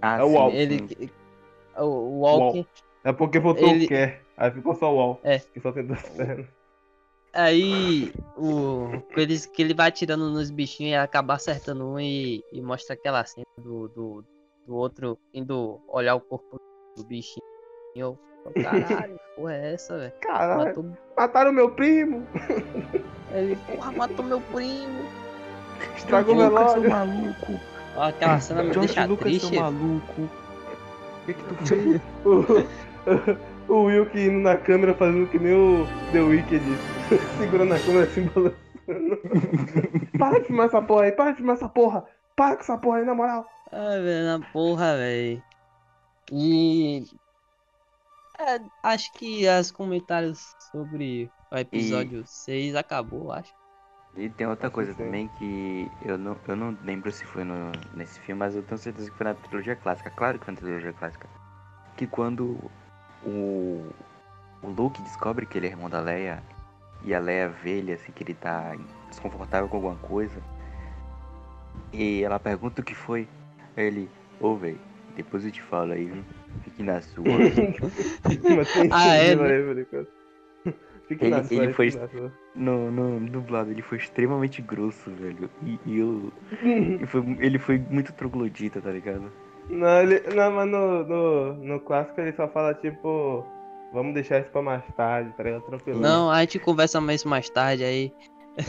Ah, 0.00 0.18
É 0.18 0.22
o 0.24 0.32
Walk. 0.32 0.56
Ele. 0.56 1.10
O, 1.76 2.20
Walk. 2.20 2.66
É 3.04 3.12
porque 3.12 3.40
faltou 3.40 3.68
Ele- 3.68 3.84
o 3.84 3.88
quer. 3.88 4.22
Aí 4.36 4.50
ficou 4.50 4.74
só 4.74 4.92
o 4.92 4.96
wall. 4.96 5.20
É. 5.24 5.38
Que 5.38 5.60
só 5.60 5.72
tem 5.72 5.84
duas 5.84 6.02
pernas. 6.10 6.46
Aí. 7.32 8.12
O. 8.36 8.88
Que 9.14 9.20
ele, 9.20 9.38
que 9.38 9.62
ele 9.62 9.74
vai 9.74 9.88
atirando 9.88 10.30
nos 10.30 10.50
bichinhos 10.50 10.92
e 10.92 10.96
acaba 10.96 11.34
acertando 11.34 11.86
um 11.86 12.00
e, 12.00 12.42
e 12.52 12.60
mostra 12.60 12.94
aquela 12.94 13.24
cena 13.24 13.44
do, 13.58 13.88
do, 13.88 14.24
do 14.66 14.74
outro 14.76 15.18
indo 15.34 15.80
olhar 15.88 16.14
o 16.14 16.20
corpo 16.20 16.60
do 16.96 17.04
bichinho. 17.04 18.18
Eu, 18.54 18.62
caralho, 18.64 19.20
porra 19.36 19.54
é 19.54 19.74
essa, 19.74 19.98
velho? 19.98 20.12
Caralho, 20.20 20.64
Matou 20.66 20.86
mataram 21.16 21.52
meu 21.52 21.70
primo! 21.70 22.26
Ele, 23.32 23.56
porra, 23.66 23.92
matou 23.92 24.24
meu 24.24 24.40
primo. 24.40 25.04
Estragou 25.96 26.36
seu 26.36 26.44
relógio. 26.44 26.90
maluco. 26.90 27.60
Ó, 27.96 28.02
aquela 28.02 28.40
cena 28.40 28.62
me 28.62 28.70
deixa 28.74 29.04
Lucas, 29.06 29.24
triste. 29.24 29.48
seu 29.48 29.60
maluco. 29.60 30.22
O 30.22 31.26
que 31.26 31.34
que 31.34 31.44
tu 31.44 31.66
fez? 31.66 32.00
O, 32.24 33.72
o 33.72 33.84
Will 33.84 34.06
que 34.06 34.20
indo 34.20 34.38
na 34.38 34.56
câmera 34.56 34.94
fazendo 34.94 35.28
que 35.28 35.38
nem 35.38 35.54
o 35.54 35.86
The 36.12 36.20
Wicked, 36.20 36.62
segurando 37.38 37.74
a 37.74 37.78
câmera 37.78 38.04
assim 38.04 38.22
balançando. 38.34 38.68
Para 40.18 40.38
de 40.38 40.46
filmar 40.46 40.66
essa 40.66 40.80
porra 40.80 41.02
aí, 41.04 41.12
para 41.12 41.30
de 41.32 41.36
filmar 41.36 41.56
essa 41.56 41.68
porra! 41.68 42.04
Para 42.34 42.56
com 42.56 42.62
essa 42.62 42.78
porra 42.78 42.98
aí, 42.98 43.04
na 43.04 43.14
moral! 43.14 43.46
Ai, 43.70 44.00
velho, 44.00 44.38
na 44.38 44.46
porra, 44.52 44.96
velho. 44.96 45.42
E. 46.32 47.04
É, 48.40 48.60
acho 48.82 49.12
que 49.12 49.48
os 49.48 49.70
comentários 49.72 50.54
sobre 50.70 51.32
o 51.50 51.56
episódio 51.56 52.24
6 52.26 52.74
acabou, 52.76 53.32
acho. 53.32 53.52
E 54.16 54.28
tem 54.28 54.46
outra 54.46 54.70
coisa 54.70 54.92
Sim. 54.92 55.04
também 55.04 55.28
que 55.38 55.90
eu 56.02 56.16
não, 56.16 56.36
eu 56.46 56.56
não 56.56 56.76
lembro 56.84 57.10
se 57.12 57.24
foi 57.24 57.44
no, 57.44 57.70
nesse 57.94 58.18
filme, 58.20 58.38
mas 58.38 58.54
eu 58.54 58.62
tenho 58.62 58.78
certeza 58.78 59.10
que 59.10 59.16
foi 59.16 59.24
na 59.24 59.34
trilogia 59.34 59.76
clássica. 59.76 60.10
Claro 60.10 60.38
que 60.38 60.44
foi 60.44 60.54
na 60.54 60.60
trilogia 60.60 60.92
clássica. 60.92 61.28
Que 61.96 62.06
quando 62.06 62.58
o, 63.24 63.86
o 64.62 64.68
Luke 64.68 65.02
descobre 65.02 65.46
que 65.46 65.58
ele 65.58 65.66
é 65.66 65.70
irmão 65.70 65.90
da 65.90 66.00
Leia 66.00 66.42
e 67.04 67.14
a 67.14 67.20
Leia 67.20 67.48
vê 67.48 67.78
ele 67.78 67.92
assim 67.92 68.12
que 68.12 68.22
ele 68.22 68.34
tá 68.34 68.74
desconfortável 69.08 69.68
com 69.68 69.76
alguma 69.76 69.96
coisa. 69.96 70.40
E 71.92 72.22
ela 72.22 72.38
pergunta 72.38 72.80
o 72.80 72.84
que 72.84 72.94
foi. 72.94 73.28
Aí 73.76 73.84
ele, 73.84 74.10
ô 74.40 74.56
véi, 74.56 74.80
depois 75.14 75.44
eu 75.44 75.52
te 75.52 75.62
falo 75.62 75.92
aí, 75.92 76.06
viu? 76.06 76.24
Fique 76.64 76.82
na 76.82 77.00
sua. 77.00 77.24
Ah, 78.90 79.14
é, 79.16 79.32
incentivo 79.32 79.74
né? 79.74 80.06
Fique 81.08 81.24
Ele- 81.24 81.30
na 81.36 81.42
sua, 81.44 81.62
ele 81.64 81.72
foi- 81.72 81.90
fique. 81.90 82.30
No, 82.54 82.90
no 82.90 83.20
dublado 83.30 83.70
ele 83.70 83.80
foi 83.82 83.98
extremamente 83.98 84.60
grosso, 84.60 85.10
velho. 85.10 85.48
E, 85.62 85.78
e 85.86 85.98
eu. 85.98 86.32
e 87.02 87.06
foi- 87.06 87.36
ele 87.40 87.58
foi 87.58 87.78
muito 87.78 88.12
troglodita, 88.12 88.80
tá 88.80 88.90
ligado? 88.90 89.32
Não, 89.70 90.02
ele, 90.02 90.20
não 90.34 90.50
mas 90.50 90.68
no, 90.68 91.04
no, 91.04 91.54
no 91.54 91.80
clássico 91.80 92.20
ele 92.20 92.32
só 92.32 92.48
fala 92.48 92.74
tipo. 92.74 93.44
Vamos 93.92 94.12
deixar 94.12 94.40
isso 94.40 94.50
pra 94.50 94.60
mais 94.60 94.84
tarde, 94.96 95.32
tá 95.34 95.42
ligado? 95.42 95.62
Tranquilo. 95.62 95.98
Não, 95.98 96.30
a 96.30 96.40
gente 96.40 96.58
conversa 96.58 97.00
mais 97.00 97.24
mais 97.24 97.48
tarde 97.48 97.84
aí. 97.84 98.12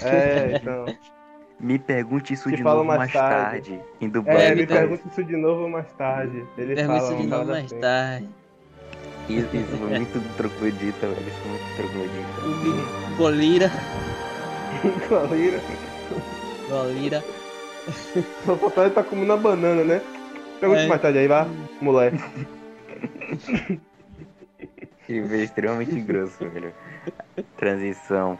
É, 0.01 0.55
então. 0.55 0.85
Me 1.59 1.77
pergunte 1.77 2.33
isso 2.33 2.49
Te 2.49 2.55
de 2.57 2.63
novo 2.63 2.83
mais 2.85 2.99
mais, 2.99 3.11
tarde. 3.11 3.71
tarde. 3.71 3.83
Em 3.99 4.09
dublado. 4.09 4.39
É, 4.39 4.49
me 4.51 4.61
me 4.61 4.67
pergunta 4.67 5.03
isso 5.11 5.23
de 5.23 5.35
novo 5.35 5.67
mais 5.69 5.91
tarde. 5.93 6.45
Ele 6.57 6.73
Pergunta 6.75 6.99
fala 6.99 7.07
isso 7.13 7.21
de 7.21 7.27
uma 7.27 7.37
novo 7.37 7.51
mais 7.51 7.65
assim. 7.65 7.79
tarde. 7.81 8.29
Isso, 9.27 9.55
isso 9.55 9.77
foi 9.77 9.89
muito 9.89 10.35
troglodita, 10.37 11.07
velho. 11.07 11.27
Isso 11.27 11.37
foi 11.41 11.51
muito 11.51 11.75
troglodita. 11.75 12.41
O 12.45 12.53
Bi- 12.63 13.15
Golira. 13.17 13.69
Galera, 15.09 15.61
Golira. 16.69 17.23
Só 18.45 18.55
falta 18.55 18.81
ele 18.81 18.89
tá 18.91 19.03
comendo 19.03 19.33
a 19.33 19.37
banana, 19.37 19.83
né? 19.83 20.01
Pergunta 20.59 20.81
É. 20.81 20.87
mais 20.87 21.01
tarde 21.01 21.17
aí, 21.19 21.27
vá, 21.27 21.45
moleque. 21.81 22.17
Ele 25.07 25.21
veio 25.21 25.43
extremamente 25.43 25.99
grosso, 26.01 26.47
velho. 26.49 26.71
Transição. 27.57 28.37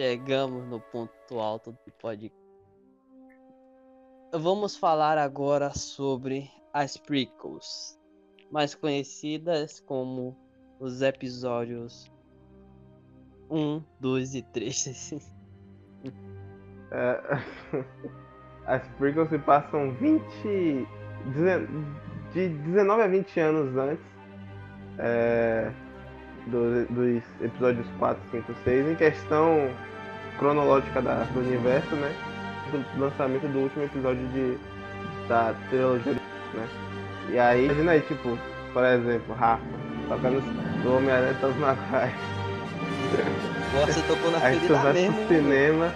Chegamos 0.00 0.66
no 0.66 0.80
ponto 0.80 1.38
alto 1.38 1.72
do 1.72 1.92
podcast. 2.00 2.34
Vamos 4.32 4.74
falar 4.74 5.18
agora 5.18 5.74
sobre 5.74 6.50
as 6.72 6.96
prequels, 6.96 8.00
mais 8.50 8.74
conhecidas 8.74 9.78
como 9.80 10.34
os 10.78 11.02
episódios 11.02 12.10
1, 13.50 13.82
2 14.00 14.36
e 14.36 14.42
3. 14.42 15.12
É, 16.92 17.20
as 18.64 18.88
prequels 18.96 19.28
se 19.28 19.38
passam 19.40 19.92
20. 19.96 20.88
dezen- 21.34 21.66
de 22.32 22.48
19 22.48 23.02
a 23.02 23.06
20 23.06 23.40
anos 23.40 23.76
antes 23.76 24.06
é, 24.96 25.70
do- 26.50 26.86
dos 26.86 27.22
episódios 27.40 27.86
4, 27.98 28.20
5, 28.30 28.52
6, 28.64 28.88
em 28.90 28.94
questão 28.94 29.70
cronológica 30.38 31.00
da- 31.02 31.24
do 31.32 31.40
universo, 31.40 31.94
né? 31.96 32.12
Do 32.72 33.00
lançamento 33.00 33.46
do 33.48 33.58
último 33.60 33.84
episódio 33.84 34.26
de, 34.28 34.58
da 35.28 35.54
trilogia, 35.68 36.12
né? 36.54 36.68
E 37.30 37.38
aí, 37.38 37.64
imagina 37.66 37.92
aí, 37.92 38.00
tipo, 38.02 38.38
por 38.72 38.84
exemplo, 38.84 39.34
Rafa, 39.34 39.62
tocando 40.08 40.40
do 40.82 40.96
Homem-Aranha 40.96 41.34
Tobey 41.40 41.58
Maguire. 41.58 42.14
Você 43.86 44.02
tocou 44.02 44.30
na 44.30 44.38
Aí 44.44 44.60
tu 44.66 44.74
vai 44.74 44.92
mesmo. 44.92 45.14
pro 45.14 45.28
cinema. 45.28 45.92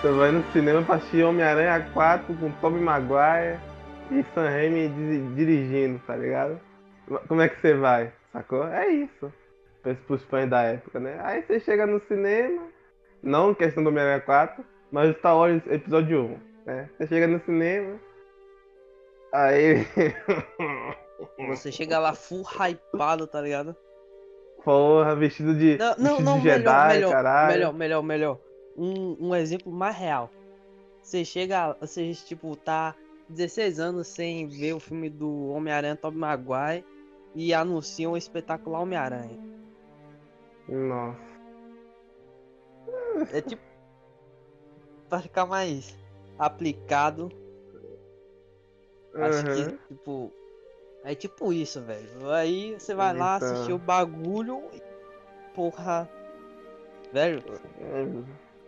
Tu 0.00 0.12
vai 0.16 0.30
no 0.30 0.44
cinema 0.52 0.82
pra 0.82 0.94
assistir 0.96 1.24
Homem-Aranha 1.24 1.86
4 1.92 2.34
com 2.34 2.50
Tobey 2.60 2.80
Maguire 2.80 3.58
e 4.10 4.24
Sam 4.34 4.48
Raimi 4.48 4.88
di- 4.88 5.34
dirigindo, 5.34 6.00
tá 6.06 6.14
ligado? 6.16 6.58
Como 7.26 7.40
é 7.42 7.48
que 7.48 7.60
você 7.60 7.74
vai? 7.74 8.12
Sacou? 8.38 8.68
É 8.68 8.88
isso. 8.88 9.32
Pros, 9.82 9.98
pros 10.06 10.22
fãs 10.24 10.48
da 10.48 10.62
época, 10.62 11.00
né? 11.00 11.18
Aí 11.24 11.42
você 11.42 11.58
chega 11.58 11.84
no 11.86 12.00
cinema, 12.06 12.68
não 13.20 13.52
questão 13.52 13.82
do 13.82 13.88
Homem-Aranha 13.88 14.20
4, 14.20 14.64
mas 14.92 15.16
Star 15.16 15.36
Wars 15.36 15.60
episódio 15.66 16.24
1, 16.24 16.38
né? 16.66 16.90
Você 16.96 17.06
chega 17.08 17.26
no 17.26 17.40
cinema, 17.44 17.98
aí. 19.32 19.86
Você 21.48 21.72
chega 21.72 21.98
lá 21.98 22.14
full 22.14 22.44
hypado, 22.44 23.26
tá 23.26 23.40
ligado? 23.40 23.74
Porra, 24.64 25.16
vestido 25.16 25.52
de. 25.52 25.76
Não, 25.76 25.96
não, 25.96 25.96
vestido 25.96 26.24
não 26.24 26.38
de 26.38 26.44
Jedi, 26.44 26.62
melhor, 26.62 26.88
melhor, 26.94 27.10
caralho. 27.10 27.52
melhor, 27.52 27.74
melhor, 27.74 28.02
melhor. 28.02 28.38
Um, 28.76 29.16
um 29.28 29.34
exemplo 29.34 29.72
mais 29.72 29.96
real. 29.96 30.30
Você 31.02 31.24
chega, 31.24 31.76
você 31.80 32.12
tipo 32.12 32.54
tá 32.54 32.94
16 33.28 33.80
anos 33.80 34.06
sem 34.06 34.46
ver 34.46 34.74
o 34.74 34.80
filme 34.80 35.10
do 35.10 35.48
Homem-Aranha 35.48 35.96
Tobey 35.96 36.20
Maguire 36.20 36.84
e 37.34 37.52
anunciam 37.54 38.12
o 38.12 38.16
espetacular 38.16 38.80
Homem-Aranha. 38.80 39.38
Nossa. 40.68 41.18
É 43.32 43.40
tipo. 43.40 43.62
Pra 45.08 45.20
ficar 45.20 45.46
mais 45.46 45.96
aplicado. 46.38 47.30
Acho 49.14 49.44
que, 49.44 49.50
Aham. 49.62 49.78
tipo. 49.88 50.32
É 51.04 51.14
tipo 51.14 51.52
isso, 51.52 51.80
velho. 51.80 52.30
Aí 52.30 52.74
você 52.78 52.94
vai 52.94 53.16
lá 53.16 53.36
Então. 53.36 53.52
assistir 53.52 53.72
o 53.72 53.78
bagulho 53.78 54.62
e. 54.72 54.82
Porra. 55.54 56.08
Velho, 57.12 57.42
É, 57.80 58.06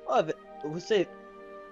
ó, 0.06 0.22
velho, 0.22 0.38
você. 0.64 1.06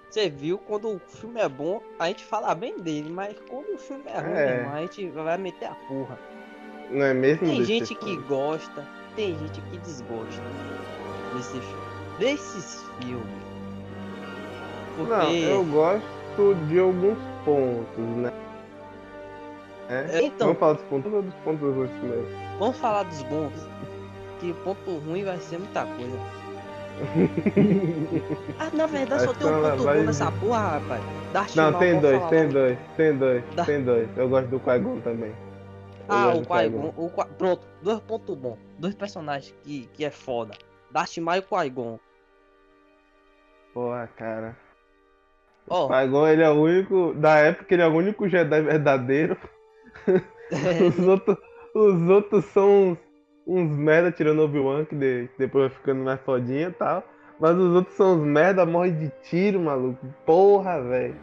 Você 0.09 0.27
viu 0.27 0.57
quando 0.57 0.89
o 0.95 0.99
filme 0.99 1.39
é 1.39 1.47
bom, 1.47 1.81
a 1.99 2.07
gente 2.07 2.23
fala 2.25 2.55
bem 2.55 2.79
dele, 2.79 3.11
mas 3.11 3.39
quando 3.47 3.75
o 3.75 3.77
filme 3.77 4.05
é 4.07 4.19
ruim, 4.19 4.33
É. 4.33 4.65
a 4.65 4.81
gente 4.81 5.07
vai 5.09 5.37
meter 5.37 5.65
a 5.67 5.75
porra. 5.87 6.17
Não 6.89 7.05
é 7.05 7.13
mesmo? 7.13 7.47
Tem 7.47 7.63
gente 7.63 7.93
que 7.95 8.05
filme? 8.05 8.23
gosta, 8.27 8.83
tem 9.15 9.37
gente 9.37 9.61
que 9.61 9.77
desgosta 9.77 10.41
desse. 11.35 11.61
Desses 12.19 12.85
filmes. 12.99 13.25
Porque. 14.97 15.09
Não, 15.11 15.31
eu 15.33 15.63
gosto 15.65 16.55
de 16.67 16.79
alguns 16.79 17.17
pontos, 17.45 18.05
né? 18.17 18.31
É? 19.89 20.21
Então. 20.23 20.47
Vamos 20.47 20.59
falar 20.59 20.73
dos 20.73 20.83
pontos 20.83 21.13
ou 21.13 21.21
dos 21.21 21.33
pontos 21.35 21.61
ruins 21.75 21.91
primeiro? 21.99 22.27
Vamos 22.59 22.77
falar 22.77 23.03
dos 23.03 23.23
bons. 23.23 23.53
Que 24.39 24.53
ponto 24.63 24.97
ruim 24.99 25.23
vai 25.23 25.37
ser 25.39 25.57
muita 25.59 25.85
coisa. 25.85 26.17
Ah, 28.59 28.69
na 28.73 28.85
verdade 28.87 29.23
só 29.23 29.33
tem 29.33 29.47
um 29.47 29.49
que 29.51 29.55
ela 29.57 29.71
ponto 29.71 29.83
vai- 29.83 29.97
bom 29.99 30.03
nessa 30.03 30.31
porra, 30.33 30.67
rapaz. 30.79 31.01
Darth 31.31 31.55
Não, 31.55 31.71
Maul, 31.71 31.79
tem 31.79 31.99
dois, 32.01 32.17
falar 32.17 32.29
tem 32.29 32.49
dois, 32.49 32.77
tem 32.97 33.17
dois, 33.17 33.43
Dá- 33.55 33.65
tem 33.65 33.81
dois. 33.83 34.09
Eu 34.17 34.27
gosto 34.29 34.47
do 34.47 34.59
Qui-Gon 34.59 34.99
também. 34.99 35.31
Ah, 36.09 36.29
o 36.29 36.41
Qui-Gon. 36.41 36.91
Qui-Gon. 36.91 36.93
o 36.97 37.25
Pronto, 37.35 37.67
dois 37.81 37.99
pontos 38.01 38.35
bons. 38.37 38.57
Dois 38.77 38.95
personagens 38.95 39.53
que, 39.63 39.87
que 39.93 40.03
é 40.05 40.09
foda. 40.11 40.53
Darth 40.91 41.17
Maul 41.17 41.37
e 41.37 41.39
o 41.39 41.43
Qui-Gon. 41.43 41.99
Porra, 43.73 44.07
cara. 44.15 44.57
Ó, 45.69 45.87
Qui-Gon, 45.87 46.27
ele 46.27 46.41
é 46.43 46.49
o 46.49 46.53
único. 46.61 47.13
Da 47.13 47.37
época, 47.37 47.73
ele 47.73 47.83
é 47.83 47.87
o 47.87 47.93
único 47.93 48.27
Jedi 48.27 48.61
verdadeiro. 48.61 49.37
Os 50.97 51.07
outros, 51.07 51.37
os 51.75 52.09
outros 52.09 52.45
são 52.45 52.91
uns, 52.91 52.97
uns 53.45 53.69
merda, 53.77 54.11
tirando 54.11 54.41
Obi-Wan, 54.41 54.83
que 54.85 54.95
de- 54.95 55.29
depois 55.37 55.67
vai 55.69 55.77
ficando 55.77 56.03
mais 56.03 56.19
fodinha 56.21 56.69
e 56.69 56.71
tal. 56.71 57.03
Mas 57.39 57.55
os 57.55 57.75
outros 57.75 57.95
são 57.95 58.15
uns 58.15 58.25
merda, 58.25 58.65
morre 58.65 58.89
de 58.91 59.09
tiro, 59.21 59.59
maluco. 59.59 60.03
Porra, 60.25 60.81
velho. 60.81 61.15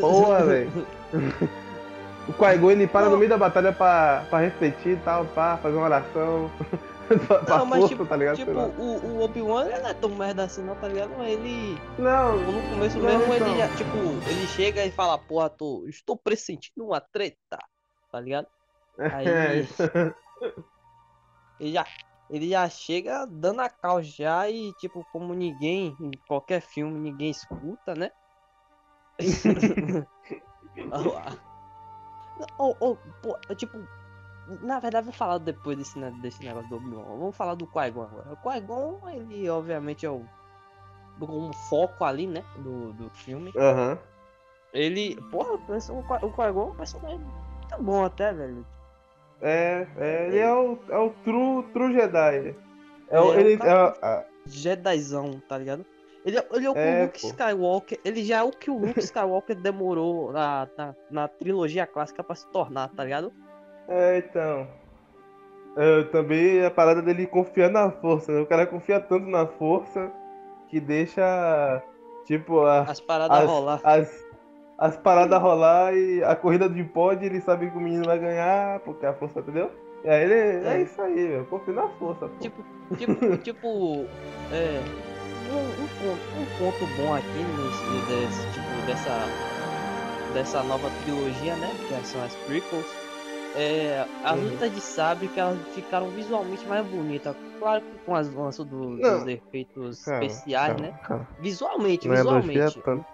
Porra, 0.00 0.44
velho. 0.46 0.70
O 2.28 2.32
Qui-Gon, 2.34 2.70
ele 2.70 2.86
para 2.86 3.06
Não. 3.06 3.12
no 3.12 3.18
meio 3.18 3.30
da 3.30 3.38
batalha 3.38 3.72
pra, 3.72 4.26
pra 4.28 4.38
refletir 4.40 4.92
e 4.98 5.00
tal, 5.00 5.24
pá, 5.26 5.56
fazer 5.56 5.76
uma 5.76 5.84
oração. 5.86 6.50
pra 7.26 7.38
pra 7.38 7.58
Não, 7.58 7.64
mas 7.66 7.78
força, 7.80 7.94
tipo, 7.94 8.06
tá 8.06 8.16
ligado? 8.16 8.36
tipo 8.36 8.50
o, 8.50 8.96
o 9.16 9.22
Obi-Wan 9.22 9.64
ele 9.66 9.78
não 9.78 9.88
é 9.88 9.94
tão 9.94 10.10
merda 10.10 10.44
assim 10.44 10.62
não, 10.62 10.74
tá 10.76 10.86
ligado? 10.88 11.10
Ele. 11.22 11.78
Não, 11.98 12.36
No 12.36 12.62
começo 12.70 12.98
Não, 12.98 13.06
mesmo 13.06 13.34
então. 13.34 13.48
ele 13.48 13.58
já, 13.58 13.68
tipo, 13.76 13.96
ele 14.28 14.46
chega 14.48 14.84
e 14.84 14.90
fala, 14.90 15.16
porra, 15.16 15.48
tô, 15.48 15.86
estou 15.88 16.18
pressentindo 16.18 16.84
uma 16.84 17.00
treta, 17.00 17.58
tá 18.12 18.20
ligado? 18.20 18.46
Aí- 18.98 19.66
É, 19.98 20.14
Ele 21.60 21.72
já, 21.72 21.84
ele 22.30 22.48
já 22.50 22.68
chega 22.68 23.26
dando 23.26 23.60
a 23.62 23.68
cal 23.68 24.00
já 24.02 24.48
e, 24.48 24.72
tipo, 24.74 25.04
como 25.10 25.34
ninguém, 25.34 25.96
em 26.00 26.10
qualquer 26.28 26.60
filme, 26.60 27.00
ninguém 27.00 27.30
escuta, 27.30 27.94
né? 27.96 28.10
Ou, 32.58 32.76
ou, 32.80 32.98
pô, 33.22 33.36
tipo, 33.54 33.78
na 34.62 34.78
verdade, 34.80 35.04
vou 35.04 35.12
falar 35.12 35.38
depois 35.38 35.76
desse, 35.76 35.98
desse 36.20 36.44
negócio 36.44 36.68
do 36.68 36.76
Obi-Wan. 36.76 37.02
Vamos 37.04 37.36
falar 37.36 37.54
do 37.54 37.66
Qui-Gon 37.66 38.02
agora. 38.02 38.32
O 38.32 38.36
Qui-Gon, 38.36 39.00
ele, 39.08 39.48
obviamente, 39.50 40.06
é 40.06 40.10
o, 40.10 40.24
o 41.20 41.52
foco 41.68 42.04
ali, 42.04 42.26
né, 42.26 42.44
do, 42.56 42.92
do 42.92 43.10
filme. 43.10 43.52
Aham. 43.56 43.98
Ele, 44.72 45.16
porra, 45.30 45.52
o 45.52 45.56
o 45.56 46.26
o 46.26 46.32
Qui-Gon 46.32 46.60
é 46.68 46.72
um 46.72 46.74
personagem 46.74 47.18
muito 47.18 47.82
bom 47.82 48.04
até, 48.04 48.32
velho. 48.32 48.66
É, 49.40 49.86
é, 49.96 50.26
ele 50.26 50.38
é 50.38 50.52
o, 50.52 50.78
é 50.88 50.98
o 50.98 51.10
true, 51.24 51.62
true 51.72 51.92
Jedi. 51.92 52.56
É, 53.08 53.20
o, 53.20 53.32
É, 53.34 53.40
ele, 53.40 53.54
o 53.54 53.58
cara- 53.58 53.94
é, 54.02 54.26
Jedizão, 54.46 55.40
tá 55.48 55.56
ligado? 55.58 55.84
Ele, 56.24 56.38
é- 56.38 56.46
ele 56.52 56.66
é 56.66 56.70
o 56.70 56.74
que 56.74 56.80
É, 56.80 57.00
o 57.00 57.04
Luke 57.04 57.20
pô. 57.22 57.26
Skywalker, 57.28 58.00
ele 58.04 58.24
já 58.24 58.38
é 58.38 58.42
o 58.42 58.50
que 58.50 58.70
o 58.70 58.78
Luke 58.78 58.98
Skywalker 59.00 59.56
demorou 59.60 60.32
na, 60.32 60.68
na, 60.76 60.94
na 61.10 61.28
trilogia 61.28 61.86
clássica 61.86 62.22
pra 62.24 62.34
se 62.34 62.46
tornar, 62.48 62.88
tá 62.94 63.04
ligado? 63.04 63.32
é, 63.88 64.18
então. 64.18 64.66
É, 65.76 66.02
também 66.04 66.64
a 66.64 66.70
parada 66.72 67.00
dele 67.00 67.24
confiar 67.26 67.70
na 67.70 67.90
força, 67.90 68.32
né? 68.32 68.40
O 68.40 68.46
cara 68.46 68.66
confia 68.66 68.98
tanto 68.98 69.26
na 69.28 69.46
força 69.46 70.10
que 70.68 70.80
deixa, 70.80 71.82
tipo, 72.26 72.60
a, 72.62 72.80
As 72.80 73.00
paradas 73.00 73.38
as, 73.38 73.46
rolar. 73.46 73.80
as, 73.84 74.26
as 74.76 74.96
paradas 74.96 75.40
rolar 75.40 75.94
e 75.94 76.22
a 76.24 76.34
corrida 76.34 76.68
de 76.68 76.82
pod 76.82 77.24
ele 77.24 77.40
sabe 77.40 77.70
que 77.70 77.76
o 77.76 77.80
menino 77.80 78.04
vai 78.06 78.18
ganhar, 78.18 78.80
porque 78.80 79.06
a 79.06 79.14
força, 79.14 79.38
entendeu? 79.38 79.70
E 80.04 80.08
aí 80.08 80.22
ele, 80.24 80.34
é, 80.34 80.74
É. 80.78 80.82
isso 80.82 81.00
aí, 81.00 81.14
meu. 81.28 81.44
Confia 81.46 81.74
na 81.74 81.88
força, 81.90 82.26
pô. 82.28 82.38
Tipo, 82.40 82.64
tipo, 82.96 83.36
tipo, 83.38 84.06
é, 84.52 84.82
um, 85.50 85.82
um 85.82 85.88
ponto, 85.98 86.22
um 86.36 86.58
ponto 86.58 86.86
bom 86.96 87.14
aqui 87.14 87.26
nesse, 87.26 88.06
desse, 88.06 88.46
tipo, 88.52 88.86
dessa, 88.86 89.26
dessa 90.34 90.62
nova 90.62 90.90
trilogia, 91.02 91.56
né, 91.56 91.70
que 91.88 92.06
são 92.06 92.22
as 92.22 92.34
prequels, 92.46 92.86
é, 93.56 94.06
as 94.24 94.38
Uhum. 94.38 94.50
lutas 94.50 94.72
de 94.72 94.80
sabre 94.80 95.28
que 95.28 95.40
elas 95.40 95.58
ficaram 95.74 96.10
visualmente 96.10 96.66
mais 96.66 96.86
bonitas, 96.86 97.34
claro 97.58 97.80
que 97.82 97.98
com 98.04 98.14
as 98.14 98.28
avanço 98.28 98.64
do, 98.64 98.96
dos 98.96 99.26
efeitos 99.26 100.06
Calma, 100.06 100.24
especiais, 100.24 100.74
calma, 100.74 100.88
né, 100.88 100.98
calma. 101.04 101.28
visualmente, 101.40 102.08
Não 102.08 102.14
elogia 102.14 102.66
visualmente. 102.66 102.82
tanto. 102.82 103.06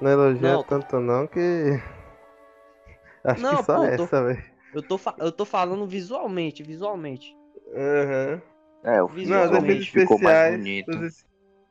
Não 0.00 0.10
elogia 0.10 0.52
Não. 0.52 0.62
tanto 0.62 1.00
não 1.00 1.26
que. 1.26 1.38
Acho 3.24 3.42
Não, 3.42 3.56
que 3.56 3.64
só 3.64 3.76
pô, 3.76 3.84
essa, 3.84 4.24
velho. 4.24 4.44
Eu 4.72 4.82
tô, 4.82 4.98
eu 5.18 5.32
tô 5.32 5.44
falando 5.44 5.86
visualmente, 5.86 6.62
visualmente. 6.62 7.36
Aham. 7.74 8.42
É, 8.82 9.02
o 9.02 9.08
Não, 9.08 9.08
os 9.08 9.14
Visualmente 9.14 9.52
efeitos 9.52 9.88
ficou 9.88 10.18
mais 10.18 10.38
especiais. 10.38 10.56
bonito. 10.56 10.90
Os, 10.90 11.24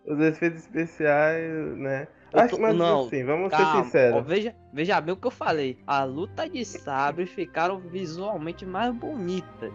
os 0.06 0.20
efeitos 0.20 0.60
especiais, 0.62 1.50
né? 1.78 2.08
Eu 2.32 2.40
Acho, 2.42 2.56
tô- 2.56 2.62
mas 2.62 2.76
não, 2.76 3.06
assim, 3.08 3.24
vamos 3.26 3.50
ser 3.50 3.58
Calma, 3.58 3.80
ó, 3.80 3.84
sinceros. 3.84 4.28
veja, 4.28 4.56
veja 4.72 5.02
bem 5.02 5.14
o 5.14 5.18
que 5.18 5.26
eu 5.28 5.32
falei. 5.32 5.78
A 5.88 6.04
luta 6.04 6.48
de 6.48 6.64
sabre 6.64 7.26
ficaram 7.26 7.80
visualmente 7.80 8.66
mais 8.66 8.94
bonitas. 8.94 9.74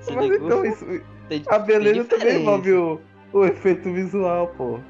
Você 0.00 0.14
Mas 0.14 0.30
ligou? 0.30 0.46
então, 0.46 0.64
isso, 0.64 0.84
Tem- 1.28 1.42
a 1.48 1.58
beleza 1.58 2.04
também 2.08 2.40
envolve 2.42 2.72
o, 2.72 3.00
o 3.32 3.44
efeito 3.44 3.92
visual, 3.92 4.48
pô. 4.56 4.80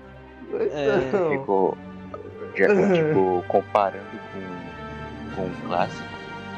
É. 0.72 1.06
Então, 1.08 1.30
Ficou. 1.30 1.76
já, 2.56 2.66
tipo, 2.94 3.44
comparando 3.48 4.06
com, 4.32 5.36
com 5.36 5.46
o 5.48 5.68
clássico, 5.68 6.08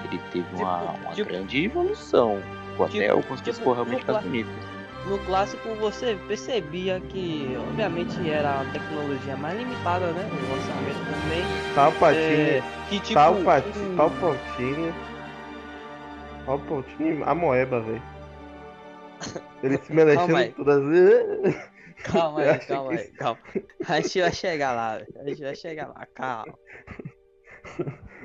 ele 0.04 0.20
teve 0.32 0.46
uma, 0.62 0.78
Tipo- 0.92 1.00
uma 1.04 1.12
tipo- 1.14 1.30
grande 1.30 1.64
evolução. 1.64 2.38
Ficou 2.70 2.86
até 2.86 2.98
Tipo- 3.00 3.10
algumas 3.12 3.40
coisas 3.40 3.44
tipo, 3.44 3.58
ficou 3.58 3.72
realmente 3.74 4.06
mais 4.10 4.24
bonitas. 4.24 4.69
No 5.06 5.18
clássico 5.20 5.74
você 5.76 6.18
percebia 6.28 7.00
que, 7.00 7.56
obviamente, 7.68 8.30
era 8.30 8.60
a 8.60 8.64
tecnologia 8.72 9.36
mais 9.36 9.58
limitada, 9.58 10.12
né? 10.12 10.22
O 10.30 10.54
lançamento 10.54 11.22
também. 11.22 11.74
Palpatine, 11.74 12.22
É, 12.22 12.62
que 12.88 13.00
tipo. 13.00 13.14
Palpatine, 13.14 13.88
um- 13.88 13.96
Palpatine. 13.96 14.94
Palpatine, 16.46 17.22
a 17.24 17.34
moeba, 17.34 17.80
velho. 17.80 18.02
Ele 19.62 19.78
se 19.78 19.92
mexendo 19.92 20.70
assim. 20.70 21.56
Calma 22.02 22.40
aí, 22.40 22.48
acho 22.48 22.66
calma 22.68 22.92
aí, 22.92 23.08
calma. 23.12 23.40
A 23.88 24.00
gente 24.00 24.20
vai 24.20 24.32
chegar 24.32 24.72
lá, 24.72 24.98
velho. 24.98 25.06
A 25.16 25.28
gente 25.28 25.42
vai 25.42 25.54
chegar 25.54 25.88
lá, 25.88 26.06
calma. 26.14 26.54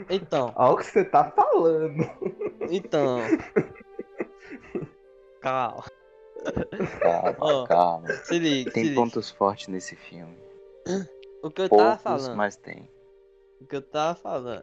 Então, 0.10 0.54
Olha 0.56 0.74
o 0.74 0.78
que 0.78 0.86
você 0.86 1.04
tá 1.06 1.32
falando. 1.32 2.10
então. 2.70 3.20
Calma. 5.42 5.84
Calma, 7.02 7.68
calma. 7.68 8.10
Se 8.10 8.38
liga, 8.40 8.70
se 8.70 8.74
Tem 8.74 8.84
liga. 8.86 8.96
pontos 8.96 9.30
fortes 9.32 9.68
nesse 9.68 9.96
filme. 9.96 10.38
O 11.44 11.50
que 11.50 11.62
eu 11.64 11.70
tava 11.70 11.84
Poucos, 11.98 12.02
falando. 12.02 12.38
mas 12.38 12.56
tem. 12.56 12.88
O 13.62 13.66
que 13.66 13.76
eu 13.76 13.82
tava 13.82 14.16
falando. 14.16 14.62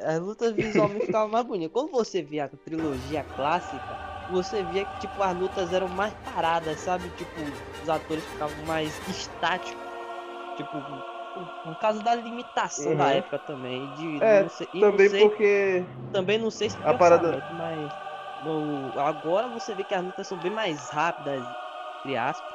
As 0.00 0.20
lutas 0.20 0.52
visualmente 0.52 1.06
ficavam 1.06 1.28
mais 1.28 1.44
bonitas. 1.46 1.72
Quando 1.72 1.90
você 1.90 2.22
via 2.22 2.44
a 2.44 2.48
trilogia 2.48 3.24
clássica, 3.24 3.96
você 4.28 4.62
via 4.62 4.84
que 4.84 4.98
tipo 5.00 5.22
as 5.22 5.36
lutas 5.36 5.72
eram 5.72 5.88
mais 5.88 6.14
paradas, 6.14 6.78
sabe? 6.80 7.08
Tipo, 7.10 7.40
os 7.82 7.88
atores 7.88 8.24
ficavam 8.24 8.64
mais 8.64 8.94
estáticos. 9.08 9.82
Tipo, 10.56 10.82
por- 11.34 11.76
causa 11.76 12.02
da 12.02 12.14
limitação 12.14 12.96
da 12.96 13.04
Uhum. 13.04 13.10
época 13.10 13.38
também. 13.40 13.92
De, 13.94 14.22
É, 14.22 14.42
não 14.42 14.48
sei, 14.48 14.68
não 14.74 14.90
Também 14.90 15.08
sei, 15.08 15.20
porque. 15.20 15.86
também 16.12 16.38
não 16.38 16.50
sei 16.50 16.70
se 16.70 16.76
a 16.84 16.94
parada- 16.94 17.42
mas 17.52 17.88
no- 18.44 18.98
agora 19.00 19.48
você 19.48 19.74
vê 19.74 19.84
que 19.84 19.94
as 19.94 20.04
lutas 20.04 20.26
são 20.26 20.38
bem 20.38 20.50
mais 20.50 20.88
rápidas, 20.90 21.42
entre 22.00 22.16
aspas. 22.16 22.48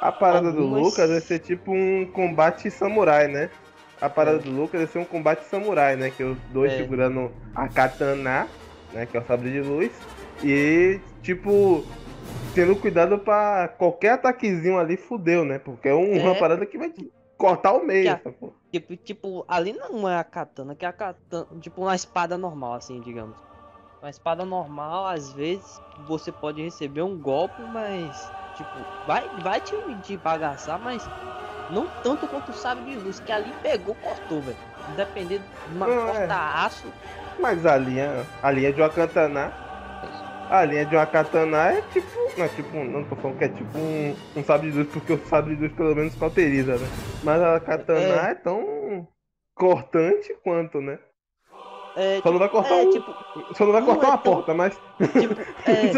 A 0.00 0.12
parada 0.12 0.52
do 0.52 0.62
Algumas- 0.62 0.82
Lucas 0.82 1.08
vai 1.10 1.20
ser 1.20 1.38
tipo 1.38 1.72
um 1.72 2.10
combate 2.12 2.70
samurai, 2.70 3.28
né? 3.28 3.50
a 3.98 4.10
parada 4.10 4.38
do 4.40 4.50
Lucas 4.50 4.78
ia 4.82 4.86
ser 4.86 4.98
um 4.98 5.06
combate 5.06 5.42
samurai, 5.44 5.96
né? 5.96 6.10
Que 6.10 6.22
os 6.22 6.36
dois 6.52 6.70
É. 6.70 6.76
segurando 6.76 7.32
a 7.54 7.66
katana, 7.66 8.46
né? 8.92 9.06
Que 9.06 9.16
é 9.16 9.20
o 9.20 9.24
sabre 9.24 9.50
de 9.50 9.60
luz. 9.62 9.90
E, 10.44 11.00
tipo, 11.22 11.82
tendo 12.54 12.76
cuidado 12.76 13.18
pra 13.18 13.68
qualquer 13.78 14.10
ataquezinho 14.10 14.78
ali 14.78 14.98
fudeu, 14.98 15.46
né? 15.46 15.58
Porque 15.58 15.88
é 15.88 15.94
um- 15.94 16.20
uma 16.20 16.32
É. 16.32 16.38
parada 16.38 16.66
que 16.66 16.76
vai 16.76 16.90
te 16.90 17.10
cortar 17.38 17.72
o 17.72 17.86
meio, 17.86 18.12
a-. 18.12 18.20
Tipo, 18.70 18.96
tipo, 18.98 19.44
ali 19.48 19.72
não 19.72 20.06
é 20.06 20.18
a 20.18 20.24
katana, 20.24 20.74
que 20.74 20.84
é 20.84 20.88
a 20.88 20.92
katana, 20.92 21.46
tipo 21.62 21.80
uma 21.80 21.94
espada 21.94 22.36
normal, 22.36 22.74
assim, 22.74 23.00
digamos. 23.00 23.34
Uma 24.00 24.10
espada 24.10 24.44
normal, 24.44 25.06
às 25.06 25.32
vezes, 25.32 25.80
você 26.06 26.30
pode 26.30 26.62
receber 26.62 27.02
um 27.02 27.16
golpe, 27.18 27.60
mas, 27.62 28.30
tipo, 28.54 28.70
vai, 29.06 29.28
vai 29.42 29.60
te, 29.60 29.74
te 30.02 30.16
bagaçar, 30.18 30.78
mas 30.78 31.08
não 31.70 31.88
tanto 32.02 32.28
quanto 32.28 32.50
o 32.50 32.54
sabre 32.54 32.84
de 32.84 32.96
luz, 32.96 33.20
que 33.20 33.32
ali 33.32 33.52
pegou, 33.62 33.94
cortou, 33.96 34.40
velho. 34.42 34.56
Independente 34.92 35.42
de 35.68 35.74
uma 35.74 35.88
é. 35.88 36.06
corta-aço, 36.12 36.92
Mas 37.38 37.66
a 37.66 37.76
linha, 37.76 38.24
a 38.42 38.50
linha 38.50 38.72
de 38.72 38.80
uma 38.80 38.90
katana, 38.90 39.52
a 40.48 40.64
linha 40.64 40.86
de 40.86 40.94
uma 40.94 41.06
katana 41.06 41.72
é 41.72 41.82
tipo, 41.82 42.08
não 42.36 42.44
é 42.44 42.48
tipo, 42.48 42.76
não 42.84 43.04
tô 43.04 43.16
falando 43.16 43.38
que 43.38 43.44
é 43.44 43.48
tipo 43.48 43.76
um, 43.78 44.16
um 44.36 44.44
sabre 44.44 44.70
de 44.70 44.78
luz, 44.78 44.88
porque 44.92 45.12
o 45.14 45.26
sabre 45.26 45.56
de 45.56 45.62
luz 45.62 45.72
pelo 45.72 45.94
menos 45.94 46.14
cauteriza, 46.14 46.78
né? 46.78 46.86
Mas 47.22 47.42
a 47.42 47.58
katana 47.60 48.28
É. 48.28 48.30
é, 48.30 48.34
tão 48.36 49.08
cortante 49.54 50.34
quanto, 50.44 50.80
né? 50.80 50.98
É, 51.96 52.20
Só 52.20 52.30
não 52.30 52.38
vai 52.38 52.48
cortar 52.50 52.74
é, 52.74 52.82
um, 52.86 52.90
tipo, 52.90 53.16
só 53.54 53.64
não 53.64 53.72
vai 53.72 53.80
não 53.80 53.88
cortar 53.88 54.06
é 54.06 54.10
uma 54.10 54.18
tão- 54.18 54.32
porta, 54.34 54.54
mas 54.54 54.80
tipo, 55.18 55.34
é, 55.66 55.92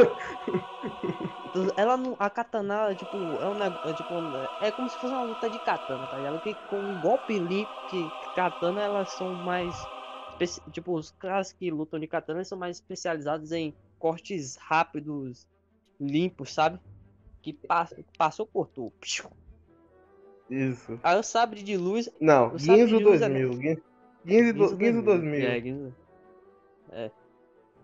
ela 1.77 1.97
não, 1.97 2.15
a 2.19 2.31
katana, 2.31 2.95
tipo, 2.95 3.43
é 3.43 3.49
um 3.49 3.55
negócio, 3.55 3.89
é, 3.89 3.93
tipo, 3.93 4.15
é 4.61 4.71
como 4.71 4.89
se 4.89 4.97
fosse 4.97 5.13
uma 5.13 5.23
luta 5.23 5.51
de 5.51 5.59
katana, 5.59 6.07
tá 6.07 6.17
ligado? 6.17 6.39
Que 6.39 6.55
com 6.67 6.81
um 6.81 6.99
golpe 6.99 7.37
ali, 7.37 7.69
que 7.87 8.13
katana 8.35 8.81
elas 8.81 9.11
são 9.11 9.35
mais, 9.35 9.89
especi- 10.31 10.63
tipo, 10.71 10.95
os 10.97 11.11
caras 11.11 11.53
que 11.53 11.71
lutam 11.71 11.99
de 11.99 12.07
katana 12.07 12.45
são 12.45 12.57
mais 12.57 12.77
especializados 12.77 13.51
em 13.51 13.75
cortes 13.99 14.57
rápidos, 14.57 15.47
limpos, 16.01 16.53
sabe? 16.55 16.79
Que 17.43 17.53
passa, 17.53 17.97
passou, 18.17 18.47
cortou. 18.47 18.93
Isso. 20.49 20.99
Aí 21.03 21.19
o 21.19 21.23
sabre 21.23 21.63
de 21.63 21.77
luz 21.77 22.09
Não, 22.21 22.51
Guinzo 22.51 22.87
de 22.87 23.05
luz 23.05 23.21
é 23.21 23.29
2000, 24.29 24.53
Guin- 24.53 24.53
Guinzo, 24.53 24.69
do- 24.71 24.77
Guinzo 24.77 25.03
2000. 25.03 25.49
É, 25.49 25.61
Guinzo. 25.61 25.97
É. 26.91 27.11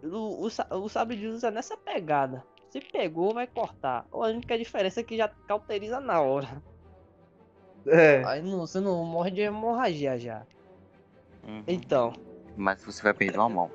O, 0.02 0.46
o, 0.46 0.76
o 0.84 0.88
sabre 0.88 1.16
de 1.16 1.26
luz 1.28 1.42
é 1.44 1.50
nessa 1.50 1.76
pegada. 1.76 2.44
Se 2.68 2.80
pegou, 2.80 3.32
vai 3.32 3.46
cortar. 3.46 4.06
A 4.12 4.16
única 4.18 4.58
diferença 4.58 5.00
é 5.00 5.04
que 5.04 5.16
já 5.16 5.28
cauteriza 5.28 6.00
na 6.00 6.20
hora. 6.20 6.62
É, 7.86 8.22
Aí 8.24 8.42
não, 8.42 8.60
você 8.60 8.80
não 8.80 9.04
morre 9.04 9.30
de 9.30 9.40
hemorragia 9.42 10.18
já. 10.18 10.46
Uhum. 11.46 11.62
Então, 11.66 12.12
Mas 12.56 12.82
você 12.84 13.02
vai 13.02 13.12
perder 13.14 13.38
uma 13.38 13.48
mão. 13.48 13.70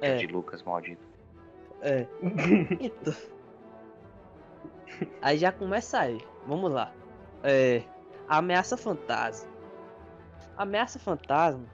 é 0.00 0.10
é, 0.12 0.16
de 0.16 0.26
Lucas 0.28 0.62
maldito. 0.62 1.04
é. 1.82 2.06
Então. 2.80 3.12
Aí 5.20 5.36
já 5.38 5.50
começa 5.52 5.98
aí. 6.00 6.18
Vamos 6.46 6.70
lá. 6.70 6.92
É. 7.42 7.82
Ameaça 8.28 8.76
fantasma. 8.76 9.50
Ameaça 10.56 10.98
fantasma 10.98 11.66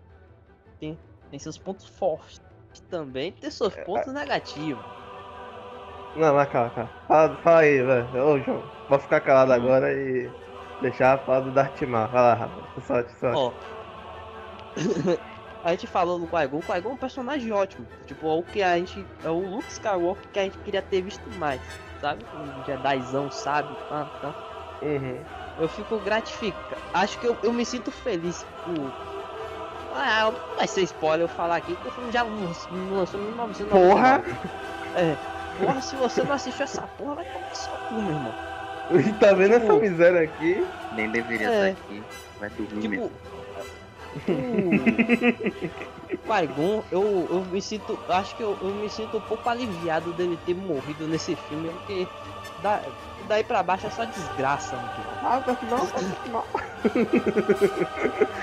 tem, 0.81 0.99
tem 1.31 1.39
seus 1.39 1.59
pontos 1.59 1.87
fortes. 1.87 2.41
Também 2.89 3.33
tem 3.33 3.51
seus 3.51 3.75
pontos 3.77 4.13
negativos. 4.13 4.83
Não, 6.17 6.35
mas 6.35 6.49
calma, 6.49 6.71
calma. 6.71 6.91
Fala, 7.07 7.37
fala 7.37 7.59
aí, 7.61 7.83
velho. 7.83 8.27
Ô, 8.27 8.39
João, 8.41 8.63
vou 8.89 8.99
ficar 8.99 9.21
calado 9.21 9.53
agora 9.53 9.93
e 9.93 10.31
deixar 10.81 11.19
falar 11.19 11.41
do 11.41 11.53
Darth 11.53 11.81
Maul. 11.83 12.09
Vai 12.09 12.23
lá, 12.23 12.35
rapaz. 12.35 12.85
Sorte, 12.85 13.13
sorte. 13.19 13.39
Ó. 13.39 13.53
a 15.63 15.71
gente 15.71 15.87
falou 15.87 16.19
do 16.19 16.27
Qui-Gon. 16.27 16.59
O 16.59 16.63
Qui-Gon 16.63 16.91
é 16.91 16.93
um 16.93 16.97
personagem 16.97 17.53
ótimo. 17.53 17.87
Tipo, 18.07 18.27
é 18.27 18.33
o 18.33 18.43
que 18.43 18.63
a 18.63 18.77
gente. 18.77 19.05
É 19.25 19.31
o 19.31 19.39
Luke 19.39 19.71
Skywalker 19.71 20.29
que 20.33 20.39
a 20.39 20.45
gente 20.45 20.59
queria 20.59 20.83
ter 20.83 21.03
visto 21.03 21.29
mais. 21.39 21.61
Sabe? 22.01 22.25
Um 22.35 22.65
Jedizão, 22.65 23.31
sabe? 23.31 23.69
Ah, 23.91 24.07
então. 24.19 24.35
Uhum. 24.83 25.25
Eu 25.59 25.69
fico 25.69 25.99
gratificado. 25.99 26.81
Acho 26.95 27.19
que 27.19 27.27
eu, 27.27 27.37
eu 27.43 27.53
me 27.53 27.65
sinto 27.65 27.91
feliz 27.93 28.45
por. 28.65 29.10
Ah, 29.93 30.31
não 30.31 30.57
vai 30.57 30.67
ser 30.69 30.83
spoiler 30.83 31.25
eu 31.25 31.29
falar 31.29 31.57
aqui, 31.57 31.75
porque 31.75 31.89
o 31.89 31.91
filme 31.91 32.13
já 32.13 32.23
lançou 32.23 32.73
em 32.73 32.85
1999. 32.85 33.69
Porra! 33.71 34.23
É. 34.95 35.17
Porra, 35.59 35.81
se 35.81 35.97
você 35.97 36.23
não 36.23 36.33
assistiu 36.33 36.65
essa 36.65 36.87
porra, 36.97 37.17
vai 37.17 37.25
tomar 37.25 37.55
seu 37.55 37.75
cu, 37.89 38.01
meu 38.01 38.15
irmão. 38.15 38.35
E 38.91 39.13
tá 39.19 39.33
vendo 39.35 39.55
essa 39.55 39.67
Tipo- 39.67 39.81
miséria 39.81 40.21
aqui? 40.23 40.67
Nem 40.93 41.09
deveria 41.11 41.49
É. 41.51 41.71
estar 41.71 41.83
aqui. 41.83 42.03
Vai 42.39 42.51
dormir 42.51 42.89
mesmo. 42.89 43.09
Tipo. 43.09 43.21
O 46.13 46.19
Qui-Gon, 46.19 46.85
eu, 46.91 47.29
eu 47.31 47.45
me 47.45 47.63
sinto. 47.63 47.99
Acho 48.09 48.35
que 48.37 48.43
eu, 48.43 48.57
eu 48.61 48.75
me 48.75 48.89
sinto 48.91 49.17
um 49.19 49.21
pouco 49.21 49.49
aliviado 49.49 50.13
dele 50.13 50.37
ter 50.37 50.55
morrido 50.55 51.07
nesse 51.07 51.37
filme, 51.37 51.71
porque 51.71 52.09
da, 52.59 52.83
daí 53.31 53.45
pra 53.45 53.63
baixo 53.63 53.87
é 53.87 53.91
só 53.91 54.05
desgraça, 54.05 54.77
filho. 54.77 55.09
Ah, 55.23 55.39
Darth 55.39 55.63
Maul. 56.31 56.45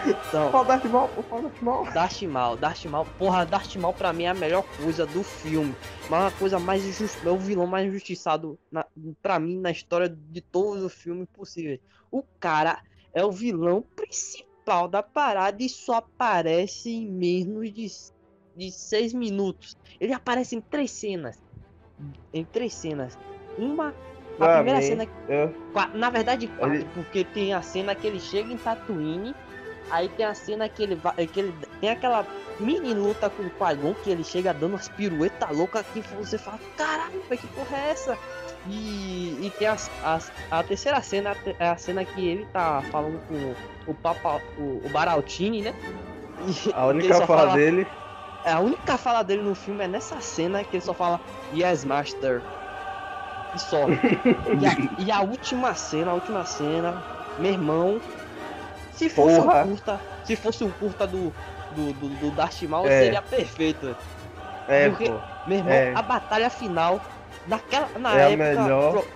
Então, 0.08 0.52
Fala 0.52 0.64
Darth 0.64 0.86
Maul, 0.86 1.10
fala 1.24 1.42
Darth 1.42 1.62
Maul. 1.62 1.92
Darth 1.92 2.22
Maul, 2.22 2.58
Darth 2.58 2.86
Maul, 2.86 3.06
porra, 3.18 3.46
Darth 3.46 3.76
Maul 3.76 3.94
pra 3.94 4.14
mim 4.14 4.24
é 4.24 4.30
a 4.30 4.34
melhor 4.34 4.64
coisa 4.82 5.06
do 5.06 5.24
filme. 5.24 5.76
Mas 6.10 6.22
uma 6.22 6.32
coisa 6.32 6.58
mais 6.58 6.86
injusta, 6.86 7.28
é 7.28 7.32
o 7.32 7.38
vilão 7.38 7.68
mais 7.68 7.86
injustiçado 7.86 8.58
na, 8.72 8.86
pra 9.22 9.38
mim 9.40 9.60
na 9.60 9.72
história 9.72 10.08
de 10.08 10.40
todos 10.40 10.82
os 10.82 10.94
filmes 10.94 11.28
possíveis. 11.34 11.82
O 12.10 12.24
cara 12.40 12.82
é 13.14 13.26
o 13.26 13.32
vilão 13.32 13.84
principal 13.96 14.88
da 14.88 15.04
parada 15.04 15.62
e 15.62 15.68
só 15.68 15.96
aparece 15.96 16.90
em 16.90 17.12
menos 17.12 17.74
de, 17.74 17.88
de 18.56 18.72
seis 18.72 19.14
minutos. 19.14 19.76
Ele 20.00 20.14
aparece 20.14 20.56
em 20.56 20.62
três 20.62 20.92
cenas. 20.92 21.44
Em 22.32 22.46
três 22.46 22.74
cenas. 22.74 23.18
Uma. 23.58 23.94
A 24.40 24.56
primeira 24.56 24.82
cena 24.82 25.08
eu- 25.28 25.54
Na 25.94 26.10
verdade, 26.10 26.48
quatro, 26.48 26.76
Ele- 26.76 26.88
porque 26.94 27.24
tem 27.24 27.54
a 27.54 27.62
cena 27.62 27.94
que 27.96 28.08
ele 28.08 28.20
chega 28.20 28.52
em 28.52 28.58
Tatooine, 28.58 29.36
aí 29.90 30.10
tem 30.10 30.26
a 30.26 30.34
cena 30.34 30.68
que 30.70 30.82
ele 30.84 30.96
vai. 30.96 31.28
Que 31.28 31.40
ele 31.40 31.56
tem 31.80 31.90
aquela 31.90 32.26
mini 32.60 32.94
luta 32.94 33.30
com 33.30 33.44
o 33.44 33.50
Qui-Gon, 33.52 33.94
que 33.96 34.10
ele 34.10 34.24
chega 34.24 34.54
dando 34.54 34.74
umas 34.74 34.90
piruetas 34.90 35.50
loucas 35.56 35.86
que 35.88 36.02
você 36.02 36.38
fala, 36.38 36.60
caralho, 36.76 37.22
que 37.22 37.48
porra 37.48 37.78
é 37.78 37.90
essa? 37.92 38.18
E, 38.68 39.46
e 39.46 39.52
tem 39.52 39.68
as, 39.68 39.90
as- 40.04 40.32
a 40.50 40.64
terceira 40.64 41.02
cena, 41.02 41.36
é 41.60 41.68
a 41.70 41.78
cena 41.78 42.04
que 42.04 42.28
ele 42.28 42.46
tá 42.48 42.82
falando 42.92 43.20
com 43.28 43.56
o 43.86 43.94
Papa, 43.94 44.42
o, 44.58 44.82
o 44.86 44.90
Baraltini, 44.90 45.62
né? 45.62 45.74
E- 46.40 46.72
a 46.74 46.86
única 46.88 47.14
fala 47.26 47.42
fala- 47.42 47.54
dele. 47.54 47.88
é, 48.44 48.52
A 48.52 48.60
única 48.60 48.98
fala 48.98 49.24
dele 49.24 49.42
no 49.44 49.54
filme 49.56 49.84
é 49.84 49.88
nessa 49.88 50.20
cena 50.20 50.64
que 50.64 50.76
ele 50.78 50.84
só 50.84 50.94
fala 50.94 51.22
Yes, 51.54 51.86
Master. 51.86 52.44
E 53.58 53.60
só. 53.60 53.78
e, 53.90 54.66
a, 54.66 55.04
e 55.06 55.12
a 55.12 55.22
última 55.22 55.74
cena, 55.74 56.12
a 56.12 56.14
última 56.14 56.46
cena, 56.46 57.02
meu 57.40 57.52
irmão. 57.52 58.00
Se 58.92 59.10
fosse 59.10 59.40
Porra. 59.40 59.64
um 59.64 59.68
curta, 59.70 60.00
se 60.24 60.36
fosse 60.36 60.64
um 60.64 60.72
curta 60.72 61.06
do, 61.06 61.34
do, 61.76 61.94
do, 61.94 62.10
do 62.20 62.32
Darth 62.32 62.62
Maul, 62.64 62.88
É. 62.88 63.04
seria 63.04 63.22
perfeito. 63.22 63.96
É, 64.68 64.90
Porque- 64.90 65.10
pô. 65.10 65.18
Meu 65.46 65.58
irmão, 65.60 65.74
É. 65.74 65.94
a 65.96 66.02
batalha 66.02 66.50
final, 66.50 67.00
naquela, 67.48 67.88
na 68.00 68.18
É 68.18 68.24
a 68.26 68.30
época. 68.32 68.38
melhor- 68.62 68.92
pro- 68.92 69.08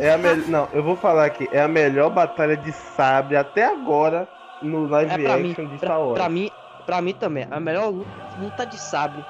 É 0.00 0.12
a 0.12 0.18
melhor. 0.18 0.48
Não, 0.48 0.68
eu 0.72 0.82
vou 0.82 0.96
falar 0.96 1.24
aqui. 1.26 1.48
É 1.52 1.60
a 1.62 1.68
melhor 1.68 2.10
batalha 2.10 2.56
de 2.56 2.72
sabre 2.72 3.36
até 3.36 3.64
agora 3.66 4.26
no 4.62 4.86
live 4.88 5.12
É 5.12 5.18
pra 5.18 5.36
mim, 5.36 5.50
action 5.50 5.64
de 5.66 5.78
pra, 5.78 5.88
Star 5.88 6.00
Wars. 6.00 6.14
pra 6.18 6.28
mim, 6.28 6.50
pra 6.86 7.00
mim 7.02 7.12
também, 7.14 7.46
a 7.50 7.60
melhor 7.60 7.92
luta 8.40 8.64
de 8.66 8.78
sabre, 8.78 9.24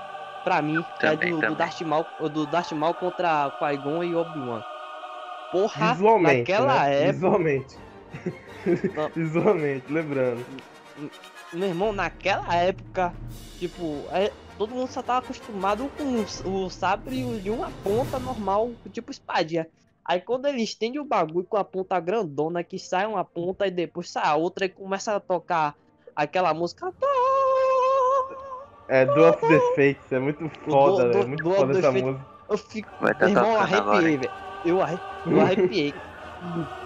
pra 0.49 0.63
mim, 0.63 0.83
Também, 0.99 1.29
é 1.29 1.31
do, 1.33 1.41
do. 1.49 1.55
Darth 1.55 1.81
Maul, 1.83 2.07
do 2.33 2.47
Darth 2.47 2.73
Maul 2.73 2.95
contra 2.95 3.51
Qui-Gon 3.59 4.03
e 4.03 4.15
Obi-Wan. 4.15 4.65
Porra, 5.53 5.93
Visualmente. 5.93 6.39
naquela 6.39 6.85
né? 6.85 7.01
época, 7.03 7.13
Visualmente. 7.13 7.77
Visualmente, 9.15 9.93
lembrando. 9.93 10.47
meu 11.53 11.69
irmão, 11.69 11.93
naquela 11.93 12.55
época, 12.55 13.13
tipo, 13.59 14.05
é- 14.11 14.33
todo 14.57 14.75
mundo 14.75 14.91
só 14.91 15.03
tava 15.03 15.19
acostumado 15.19 15.91
com 15.99 16.49
o, 16.49 16.65
o 16.65 16.71
sabre 16.71 17.41
de 17.41 17.51
uma 17.51 17.71
ponta 17.85 18.19
normal, 18.19 18.71
tipo 18.91 19.11
espadinha. 19.11 19.69
Aí 20.03 20.19
quando 20.23 20.47
ele 20.47 20.63
estende 20.63 20.99
o 20.99 21.05
bagulho 21.05 21.45
com 21.47 21.59
a 21.59 21.65
ponta 21.65 22.01
grandona, 22.01 22.65
que 22.65 22.79
sai 22.79 23.07
uma 23.07 23.23
ponta 23.23 23.67
e 23.67 23.71
depois 23.71 24.11
sai 24.11 24.25
a 24.25 24.35
outra 24.35 24.65
e 24.65 24.71
começa 24.71 25.15
a 25.15 25.21
tocar 25.21 25.75
aquela 26.17 26.55
música. 26.55 26.91
É 28.89 29.05
Duel 29.05 29.31
of 29.31 29.41
the 29.47 29.61
Fates, 29.77 30.11
é 30.13 30.19
muito 30.19 30.51
foda, 30.69 31.05
do- 31.07 31.13
velho. 31.13 31.29
Muito 31.29 31.45
Duel 31.45 31.57
foda 31.57 31.79
essa 31.79 31.93
música. 31.93 32.27
Eu 32.49 32.59
fico. 32.59 32.89
Vai 33.01 33.15
irmão, 33.29 33.61
arrepiei, 33.61 34.17
velho. 34.17 34.31
Eu, 34.65 34.83
arre... 34.83 34.99
eu 35.27 35.41
arrepiei. 35.41 35.95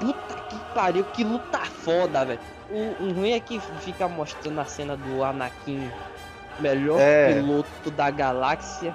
Puta 0.00 0.34
que 0.48 0.56
pariu, 0.74 1.04
que 1.04 1.24
luta 1.24 1.58
foda, 1.60 2.24
velho. 2.24 2.40
O, 2.70 3.04
o 3.04 3.12
ruim 3.12 3.32
é 3.32 3.40
que 3.40 3.60
fica 3.80 4.08
mostrando 4.08 4.60
a 4.60 4.64
cena 4.64 4.96
do 4.96 5.22
Anakin, 5.22 5.88
melhor 6.58 6.98
É. 7.00 7.34
piloto 7.34 7.90
da 7.92 8.10
galáxia. 8.10 8.94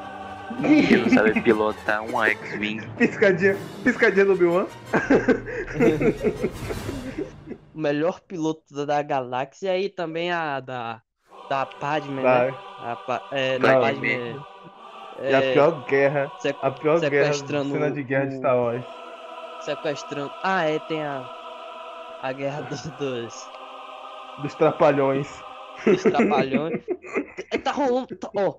Que 0.62 0.98
não 0.98 1.10
sabe 1.10 1.42
pilotar 1.42 2.02
um 2.02 2.22
X-Wing. 2.24 2.82
Piscadinha, 2.98 3.58
piscadinha 3.84 4.26
do 4.26 4.34
Obi-Wan. 4.34 4.66
o 7.74 7.80
melhor 7.80 8.20
piloto 8.22 8.86
da 8.86 9.02
galáxia 9.02 9.78
e 9.78 9.90
também 9.90 10.32
a 10.32 10.60
da 10.60 11.02
da 11.50 11.66
Padme, 11.66 12.24
né? 12.24 12.58
A, 12.80 12.96
pa, 12.96 13.22
é, 13.32 13.58
da 13.60 13.74
Não, 13.74 13.82
Padme. 13.82 14.42
E 15.20 15.34
a 15.34 15.40
é, 15.44 15.54
pior 15.54 15.72
guerra, 15.84 16.32
sequ- 16.40 16.60
a 16.62 16.72
pior 16.72 17.00
guerra, 17.00 17.34
cena 17.34 17.92
de 17.92 18.04
guerra 18.04 18.26
de 18.28 18.38
Star 18.38 18.56
Wars. 18.58 18.86
sequestrando. 19.62 20.32
Ah, 20.44 20.64
é, 20.66 20.80
tem 20.80 21.04
a 21.04 21.24
a 22.22 22.34
guerra 22.34 22.62
dos, 22.64 22.84
dos, 22.84 23.50
Dos 24.42 24.56
trapalhões. 24.56 25.44
dos 25.86 26.04
trapalhões. 26.04 26.82
É, 27.52 27.58
tá 27.58 27.72
rolando, 27.72 28.16
tá- 28.16 28.30
ó, 28.36 28.56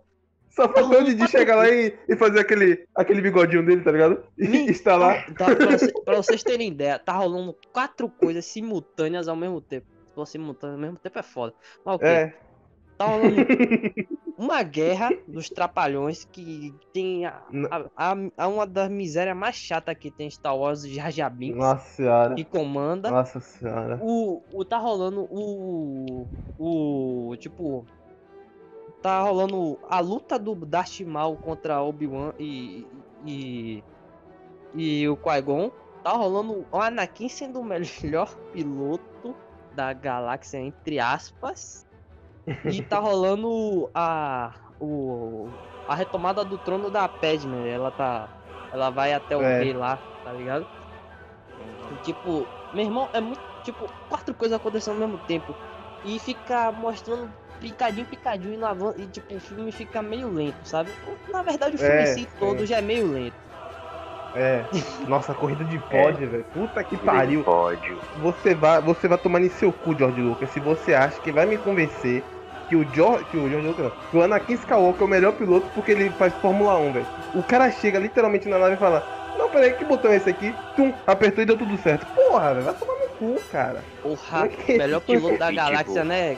Só 0.51 0.69
faltou 0.73 1.01
o 1.01 1.05
Didi 1.05 1.29
chegar 1.29 1.57
lá 1.57 1.69
e, 1.69 1.97
e 2.09 2.17
fazer 2.17 2.41
aquele, 2.41 2.87
aquele 2.97 3.21
bigodinho 3.21 3.65
dele, 3.65 3.83
tá 3.83 3.93
ligado? 3.93 4.25
E 4.37 4.49
Me- 4.49 4.71
instalar. 4.71 5.27
Tá, 5.35 5.55
pra, 5.55 5.79
você- 5.79 5.93
pra 6.05 6.17
vocês 6.17 6.43
terem 6.43 6.69
ideia, 6.69 6.99
tá 6.99 7.13
rolando 7.13 7.57
quatro 7.73 8.09
coisas 8.09 8.45
simultâneas 8.47 9.29
ao 9.29 9.37
mesmo 9.37 9.61
tempo. 9.61 9.87
Se 10.09 10.15
for 10.15 10.27
simultâneo 10.27 10.75
ao 10.75 10.81
mesmo 10.81 10.99
tempo 10.99 11.19
é 11.19 11.23
foda. 11.23 11.55
Mas 11.85 11.95
ok. 11.97 12.09
É. 12.09 12.48
Tá 12.99 13.07
rolando 13.07 13.37
uma 14.37 14.63
guerra 14.63 15.11
dos 15.27 15.49
trapalhões 15.49 16.25
que 16.25 16.75
tem 16.93 17.27
a, 17.27 17.41
a, 17.97 18.15
a- 18.37 18.49
uma 18.49 18.67
das 18.67 18.91
misérias 18.91 19.37
mais 19.37 19.55
chatas 19.57 19.97
que 19.97 20.11
tem 20.11 20.27
em 20.27 20.31
Star 20.31 20.57
Wars, 20.57 20.83
Jar 20.83 21.31
Binks, 21.31 21.57
Nossa 21.57 21.87
senhora. 21.95 22.35
que 22.35 22.45
comanda. 22.45 23.11
Nossa 23.11 23.39
senhora. 23.41 23.99
O, 24.03 24.43
o 24.53 24.65
tá 24.65 24.79
rolando 24.79 25.27
o 25.31 26.27
o 26.59 27.37
tipo 27.37 27.87
tá 29.01 29.21
rolando 29.23 29.79
a 29.89 30.01
luta 30.01 30.37
do 30.39 30.55
Darth 30.57 31.01
Maul 31.03 31.37
contra 31.37 31.81
Obi-Wan 31.83 32.33
e 32.39 32.85
e 33.25 33.83
e 34.75 35.09
o 35.09 35.17
Qui-Gon. 35.17 35.71
Tá 36.03 36.13
rolando 36.13 36.67
o 36.71 36.81
Anakin 36.81 37.29
sendo 37.29 37.61
o 37.61 37.65
melhor 37.65 38.35
piloto 38.53 39.37
da 39.75 39.93
galáxia 39.93 40.59
entre 40.59 40.99
aspas. 40.99 41.87
E 42.71 42.83
tá 42.83 42.99
rolando 42.99 43.91
a 43.95 44.53
o 44.81 45.49
a 45.87 45.95
retomada 45.95 46.45
do 46.45 46.59
trono 46.59 46.91
da 46.91 47.09
Padme, 47.09 47.67
ela 47.67 47.91
tá 47.91 48.29
ela 48.71 48.91
vai 48.91 49.13
até 49.13 49.37
o 49.37 49.41
É. 49.43 49.59
rei 49.61 49.73
lá, 49.73 49.97
tá 50.23 50.33
ligado? 50.33 50.67
E, 51.91 51.97
tipo, 52.05 52.47
meu 52.73 52.85
irmão, 52.85 53.09
é 53.13 53.21
muito. 53.21 53.41
Tipo, 53.63 53.87
quatro 54.09 54.35
coisas 54.35 54.57
acontecendo 54.59 54.95
ao 54.95 55.09
mesmo 55.09 55.19
tempo. 55.27 55.55
E 56.05 56.19
fica 56.19 56.71
mostrando 56.73 57.29
picadinho, 57.61 58.07
picadinho 58.07 58.55
e, 58.55 58.57
lavando, 58.57 59.01
e 59.01 59.07
tipo, 59.07 59.35
o 59.35 59.41
filme 59.41 59.73
fica 59.73 60.01
meio 60.01 60.31
lento, 60.33 60.65
sabe? 60.65 60.91
Na 61.33 61.43
verdade, 61.43 61.75
o 61.75 61.79
filme 61.79 62.03
É, 62.03 62.03
em 62.03 62.07
si 62.07 62.29
todo 62.39 62.63
é. 62.63 62.67
já 62.67 62.79
é 62.79 62.83
meio 62.83 63.11
lento. 63.11 63.35
É. 64.35 64.65
Nossa, 65.07 65.35
corrida 65.35 65.65
de 65.65 65.79
pódio, 65.91 66.29
velho. 66.31 66.45
Puta 66.53 66.85
que 66.85 66.97
pariu. 66.99 67.43
Pódio. 67.45 67.99
Você 68.17 68.55
vai, 68.55 68.81
você 68.81 69.09
vai 69.09 69.19
tomar 69.19 69.43
em 69.43 69.49
seu 69.49 69.73
cu, 69.73 69.97
George 69.97 70.21
Lucas, 70.21 70.51
se 70.51 70.61
você 70.61 70.95
acha 70.95 71.21
que 71.21 71.33
vai 71.33 71.47
me 71.47 71.59
convencer 71.59 72.25
que 72.69 72.77
o 72.77 72.87
George, 72.95 73.25
que 73.31 73.37
o 73.37 73.49
George 73.49 73.93
que 74.11 74.17
o 74.17 74.23
Anakin 74.23 74.53
Skywalker 74.55 75.03
é 75.03 75.05
o 75.05 75.09
melhor 75.09 75.33
piloto 75.33 75.67
porque 75.75 75.93
ele 75.93 76.11
faz 76.11 76.33
Fórmula 76.35 76.77
1, 76.79 76.93
velho. 76.93 77.07
O 77.35 77.43
cara 77.43 77.71
chega 77.71 77.99
literalmente 77.99 78.49
na 78.49 78.59
nave 78.59 78.75
e 78.75 78.79
fala: 78.79 79.03
"Não, 79.39 79.49
peraí, 79.49 79.73
que 79.73 79.85
botão 79.85 80.11
é 80.11 80.17
esse 80.17 80.29
aqui?" 80.31 80.55
Tum, 80.77 80.93
apertou 81.07 81.43
e 81.43 81.47
deu 81.47 81.57
tudo 81.57 81.77
certo. 81.79 82.07
Porra, 82.15 82.53
velho, 82.55 82.65
vai 82.67 82.75
tomar 82.75 82.95
no 82.95 83.09
cu, 83.11 83.41
cara. 83.51 83.83
Porra, 84.03 84.45
Ok. 84.45 84.77
melhor 84.79 85.01
piloto 85.01 85.39
da 85.39 85.51
E, 85.53 85.55
galáxia, 85.57 85.85
tipo- 85.95 86.05
né? 86.05 86.37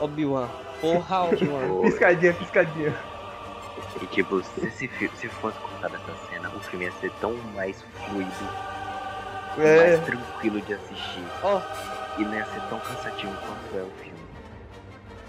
Obi-Wan. 0.00 0.48
Porra, 0.80 1.24
Obi-Wan. 1.28 1.82
Piscadinha, 1.82 2.32
piscadinha. 2.34 2.94
E 4.00 4.06
tipo, 4.06 4.42
se, 4.42 4.70
se 4.70 5.28
fosse 5.28 5.58
contada 5.58 5.96
essa 5.96 6.16
cena, 6.30 6.48
o 6.56 6.60
filme 6.60 6.86
ia 6.86 6.92
ser 6.92 7.10
tão 7.20 7.34
mais 7.54 7.84
fluido, 8.06 8.30
É, 9.58 9.76
mais 9.76 10.00
tranquilo 10.06 10.60
de 10.62 10.74
assistir. 10.74 11.24
Ó, 11.42 11.60
E 12.18 12.24
não 12.24 12.34
ia 12.34 12.44
ser 12.46 12.60
tão 12.68 12.78
cansativo 12.80 13.32
quanto 13.46 13.78
é 13.78 13.82
o 13.82 13.90
filme. 14.02 14.09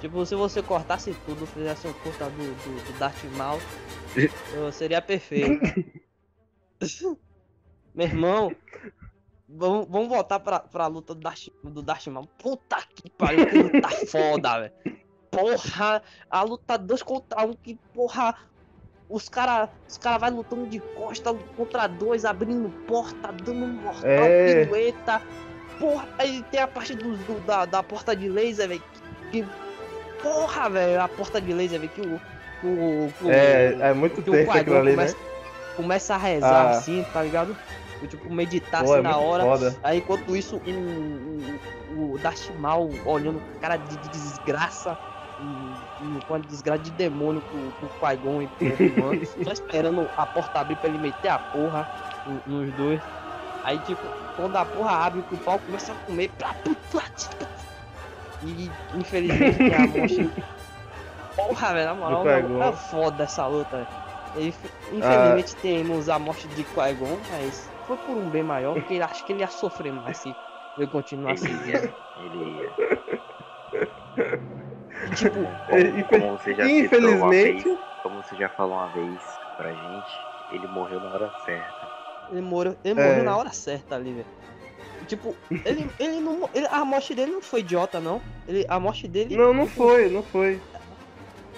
Tipo, 0.02 0.26
se 0.26 0.36
você 0.36 0.62
cortasse 0.62 1.14
tudo, 1.26 1.46
fizesse 1.46 1.88
um 1.88 1.94
curta 1.94 2.26
do, 2.30 2.38
do, 2.38 2.92
do 2.92 3.00
Darth 3.00 3.24
Maul, 3.38 3.60
eu 4.54 4.72
seria 4.72 5.02
perfeito. 5.02 5.62
Meu 7.94 8.08
irmão, 8.08 8.56
vamos, 9.48 9.88
vamos 9.90 10.08
voltar 10.08 10.40
pra, 10.40 10.60
pra 10.60 10.88
luta 10.88 11.14
do 11.14 11.22
Darth, 11.22 11.48
do 11.64 11.82
Darth 11.82 12.08
Maul. 12.08 12.28
Puta 12.38 12.78
que 12.96 13.10
pariu, 13.12 13.46
que 13.48 13.58
luta 13.64 13.90
foda, 14.08 14.60
velho. 14.62 14.74
Porra, 15.30 16.02
a 16.30 16.42
luta 16.44 16.78
dois 16.78 17.02
contra 17.04 17.46
um, 17.46 17.54
que 17.54 17.76
porra. 17.94 18.36
Os 19.10 19.28
cara, 19.28 19.70
os 19.90 19.98
cara 19.98 20.18
vai 20.18 20.32
lutando 20.32 20.66
de 20.68 20.80
costa 20.80 21.34
contra 21.58 21.86
dois, 21.86 22.24
abrindo 22.24 22.70
porta, 22.86 23.30
dando 23.34 23.66
um 23.66 23.74
mortal, 23.74 24.06
É. 24.10 24.64
pirueta. 24.64 25.22
Porra, 25.78 26.08
aí 26.18 26.42
tem 26.44 26.62
a 26.62 26.68
parte 26.68 26.96
do, 26.96 27.18
do- 27.18 27.40
da, 27.46 27.66
da 27.66 27.84
porta 27.84 28.16
de 28.16 28.30
laser, 28.30 28.70
velho. 28.70 28.82
Que, 29.30 29.44
que- 29.44 29.50
porra, 30.22 30.70
velho, 30.70 31.02
a 31.02 31.08
porta 31.08 31.42
de 31.42 31.54
laser, 31.54 31.80
velho, 31.80 31.92
que 31.92 32.02
o. 32.02 32.20
o, 32.64 33.14
o- 33.22 33.32
é, 33.32 33.90
é 33.90 33.94
muito 33.94 34.22
que 34.22 34.30
o 34.30 34.52
aquilo 34.52 34.78
ali, 34.78 34.92
né? 34.96 34.96
começa, 34.96 35.18
começa 35.76 36.16
a 36.16 36.18
rezar 36.18 36.68
Ah. 36.68 36.70
assim, 36.72 37.06
tá 37.12 37.24
ligado? 37.24 37.56
Tipo, 38.10 38.34
meditar 38.34 38.84
Pô, 38.84 38.92
assim 38.94 39.00
é 39.00 39.04
na 39.04 39.18
hora. 39.18 39.44
foda. 39.44 39.76
Aí 39.84 40.00
enquanto 40.00 40.36
isso, 40.36 40.58
o, 40.66 41.94
o, 41.94 42.14
o 42.14 42.18
Darth 42.18 42.50
Maul 42.58 42.92
olhando 43.06 43.40
com 43.40 43.60
cara 43.60 43.78
de, 43.78 43.96
de 43.96 44.10
desgraça, 44.10 44.98
com 46.28 46.34
a 46.34 46.40
desgraça 46.40 46.82
de 46.82 46.90
demônio 46.92 47.42
pro, 47.42 47.60
pro 47.74 47.90
Qui-Gon 48.00 48.42
e 48.42 48.48
pro 48.48 48.74
Obi-Wan, 48.74 49.26
só 49.44 49.52
esperando 49.52 50.10
a 50.18 50.26
porta 50.26 50.60
abrir 50.60 50.76
pra 50.78 50.90
ele 50.90 50.98
meter 50.98 51.28
a 51.28 51.38
porra 51.38 51.88
no- 52.26 52.42
nos 52.46 52.74
dois. 52.74 53.02
Aí 53.64 53.78
tipo, 53.78 54.08
quando 54.36 54.56
a 54.56 54.66
porra 54.66 54.92
abre, 54.94 55.24
o 55.32 55.38
pau 55.38 55.60
começa 55.60 55.92
a 55.92 55.96
comer, 55.96 56.30
plá, 56.30 56.56
plá, 56.64 56.74
plá. 56.90 57.04
E 58.44 58.72
infelizmente 58.96 59.58
tem 59.58 59.74
a 59.76 59.88
morte. 59.88 60.30
Porra, 61.36 61.74
velho, 61.74 61.86
na 61.86 61.96
moral, 61.96 62.24
Qui-Gon. 62.24 62.64
é 62.64 62.74
foda 62.74 63.24
essa 63.24 63.48
luta. 63.48 63.78
velho. 63.78 63.88
E, 64.36 64.48
Infelizmente 64.94 65.56
temos 65.58 66.08
a 66.10 66.18
morte 66.20 66.48
de 66.50 66.64
Qui-Gon, 66.64 67.18
mas 67.30 67.70
foi 67.86 67.98
por 67.98 68.18
um 68.18 68.30
bem 68.30 68.44
maior, 68.44 68.74
porque 68.76 68.94
ele- 68.94 69.04
acho 69.04 69.26
que 69.26 69.32
ele 69.34 69.42
ia 69.42 69.48
sofrer 69.48 69.92
mais 69.94 70.18
se 70.18 70.36
ele 70.78 70.88
continuasse. 70.88 71.46
Ele 71.48 71.70
ia. 71.70 71.96
Ele 72.18 72.44
ia. 72.58 72.74
tipo, 75.16 75.48
Como, 75.68 76.06
como 76.08 76.38
você 76.38 76.54
já 76.56 76.64
uma 76.66 76.70
vez, 76.72 76.86
Infelizmente, 76.86 77.80
como 78.04 78.24
você 78.24 78.36
já 78.36 78.50
falou 78.50 78.78
uma 78.78 78.88
vez 78.90 79.40
pra 79.58 79.74
gente, 79.74 80.26
ele 80.50 80.68
morreu 80.68 81.00
na 81.00 81.10
hora 81.10 81.32
certa. 81.38 81.88
ele 82.30 82.42
morreu, 82.42 82.76
ele 82.84 83.00
É. 83.00 83.08
morreu 83.08 83.24
na 83.24 83.38
hora 83.38 83.52
certa 83.52 83.96
ali, 83.96 84.14
velho. 84.14 84.41
Tipo, 85.08 85.36
ele, 85.66 85.90
ele 86.00 86.20
não. 86.22 86.50
ele- 86.54 86.68
a 86.68 86.86
morte 86.86 87.14
dele 87.16 87.32
não 87.32 87.42
foi 87.42 87.60
idiota, 87.62 88.00
não. 88.00 88.22
Ele, 88.48 88.66
a 88.70 88.80
morte 88.80 89.08
dele. 89.08 89.36
não, 89.36 89.54
não 89.54 89.68
foi, 89.68 90.10
não 90.10 90.24
foi. 90.24 90.60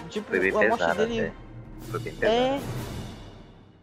Tipo, 0.10 0.30
Foi 0.30 0.40
bem 0.40 0.50
a 0.52 0.54
morte 0.70 0.78
pesado 0.80 1.06
dele. 1.08 1.20
até. 1.28 1.34
Foi 1.92 2.00
bem. 2.00 2.14
É. 2.22 2.60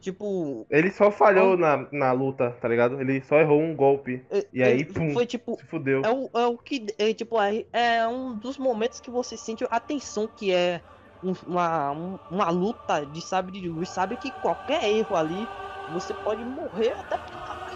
Tipo. 0.00 0.66
Ele 0.70 0.90
só 0.90 1.10
falhou 1.10 1.56
na, 1.58 1.86
na 1.92 2.12
luta, 2.12 2.56
tá 2.60 2.66
ligado? 2.68 2.98
Ele 3.00 3.20
só 3.22 3.38
errou 3.38 3.60
um 3.60 3.74
golpe. 3.74 4.24
é- 4.30 4.46
E 4.52 4.62
aí, 4.62 4.80
é- 4.80 4.84
pum. 4.84 5.12
Foi 5.12 5.26
tipo. 5.26 5.56
Se 5.58 5.66
fudeu. 5.66 6.00
É 6.02 6.10
o, 6.10 6.30
é 6.34 6.46
o 6.46 6.56
que. 6.56 6.86
É, 6.98 7.12
tipo, 7.12 7.38
é, 7.40 7.64
é 7.72 8.08
um 8.08 8.34
dos 8.34 8.56
momentos 8.56 8.98
que 8.98 9.10
você 9.10 9.36
sente 9.36 9.64
a 9.70 9.78
tensão 9.78 10.26
que 10.26 10.52
é 10.52 10.80
um- 11.22 11.34
uma, 11.46 11.90
um- 11.92 12.18
uma 12.30 12.48
luta 12.50 13.04
de 13.04 13.20
sabre 13.20 13.60
de 13.60 13.68
luz. 13.68 13.90
Sabe 13.90 14.16
que 14.16 14.30
qualquer 14.30 14.88
erro 14.88 15.14
ali, 15.16 15.46
você 15.86 16.14
pode 16.14 16.42
morrer 16.44 16.92
até 16.92 17.18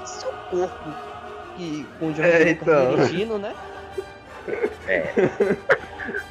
do 0.01 0.07
seu 0.07 0.33
corpo. 0.49 0.95
Que 1.57 1.87
com 1.99 2.07
o 2.09 2.15
Jorge 2.15 2.31
É, 2.33 2.51
então. 2.51 2.97
dirigindo, 2.97 3.39
né? 3.39 3.55
É. 4.89 5.05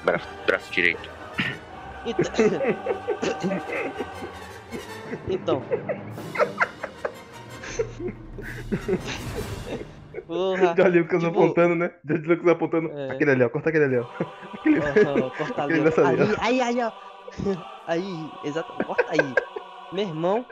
braço, 0.04 0.28
braço 0.46 0.72
direito. 0.72 1.10
Então. 2.06 2.30
então. 5.30 5.64
Porra. 10.28 10.76
George 10.76 11.00
Lucas 11.00 11.24
tipo- 11.24 11.32
apontando, 11.32 11.76
né? 11.76 11.92
George 12.06 12.28
Lucas 12.28 12.48
apontando. 12.48 12.92
É. 12.92 13.12
Aquele 13.12 13.32
ali, 13.32 13.44
ó. 13.44 13.50
Corta 13.50 13.70
aquele 13.70 13.86
ali, 13.86 13.98
ó. 13.98 14.06
Aquele... 14.54 14.80
Corta 15.38 15.64
ali, 15.64 15.74
Aquele 15.74 15.84
dessa 15.84 16.08
ali, 16.08 16.22
ali, 16.22 16.36
aí, 16.40 16.62
aí, 16.62 16.84
ó. 16.84 16.92
Aí, 17.88 18.32
exato, 18.44 18.72
corta 18.86 19.06
aí. 19.10 19.34
Meu 19.92 20.04
irmão. 20.08 20.46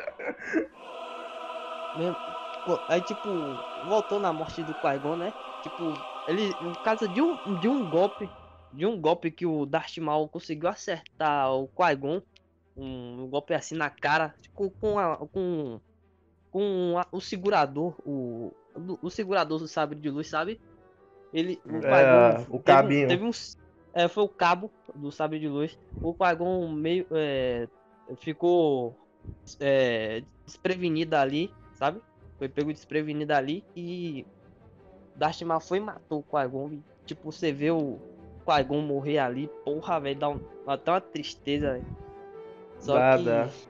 Meu- 1.98 2.16
pô, 2.64 2.80
aí, 2.88 3.02
tipo, 3.02 3.58
voltando 3.84 4.26
à 4.28 4.34
morte 4.34 4.64
do 4.64 4.74
Qui-Gon, 4.76 5.16
né? 5.16 5.34
Tipo, 5.62 5.94
ele, 6.28 6.54
por 6.56 6.78
causa 6.82 7.08
de 7.08 7.22
um, 7.22 7.38
de 7.58 7.68
um 7.68 7.86
golpe, 7.86 8.32
de 8.72 8.86
um 8.86 9.00
golpe 9.00 9.32
que 9.32 9.46
o 9.46 9.66
Darth 9.66 9.98
Maul 9.98 10.30
conseguiu 10.30 10.70
acertar 10.70 11.52
o 11.54 11.68
Qui-Gon, 11.68 12.22
um, 12.78 13.24
um 13.24 13.28
golpe 13.30 13.54
assim 13.54 13.76
na 13.76 13.90
cara, 13.90 14.34
com, 14.54 14.70
com, 14.70 14.98
a, 15.00 15.18
com, 15.18 15.80
com 16.52 16.98
a- 16.98 17.08
o 17.12 17.20
segurador, 17.20 17.96
o, 18.06 18.52
o 19.02 19.10
segurador 19.10 19.60
do 19.60 19.68
sabre 19.68 20.00
de 20.00 20.10
luz, 20.10 20.28
sabe? 20.30 20.60
Ele, 21.34 21.60
o 21.66 21.86
É, 21.86 22.40
o 22.42 22.44
teve 22.44 22.56
um- 22.58 22.62
cabinho. 22.64 23.08
Teve 23.08 23.24
uns, 23.24 23.58
é, 23.94 24.08
foi 24.08 24.24
o 24.24 24.30
cabo 24.30 24.72
do 24.96 25.12
sabre 25.12 25.40
de 25.40 25.48
luz. 25.48 25.78
O 26.02 26.14
Qui-Gon 26.14 26.72
meio 26.72 27.06
é, 27.12 27.68
ficou 28.18 28.96
é, 29.60 30.24
desprevenido 30.46 31.16
ali, 31.16 31.54
sabe? 31.76 32.02
Foi 32.42 32.50
pego 32.50 32.74
desprevenido 32.74 33.34
ali 33.34 33.64
e 33.76 34.26
Darth 35.16 35.44
Maul 35.44 35.62
foi 35.62 35.78
e 35.78 35.82
matou 35.82 36.22
o 36.22 36.24
Qui-Gon. 36.24 36.80
Tipo, 37.06 37.32
você 37.32 37.52
vê 37.52 37.70
o 37.70 38.00
Qui-Gon 38.44 38.82
morrer 38.82 39.20
ali, 39.20 39.48
porra, 39.64 40.00
velho, 40.00 40.20
dá, 40.20 40.30
um, 40.30 40.42
até 40.66 40.90
uma 40.90 41.02
tristeza, 41.02 41.74
velho. 41.74 41.86
Só 42.80 42.96
Dá, 42.98 43.16
que. 43.16 43.62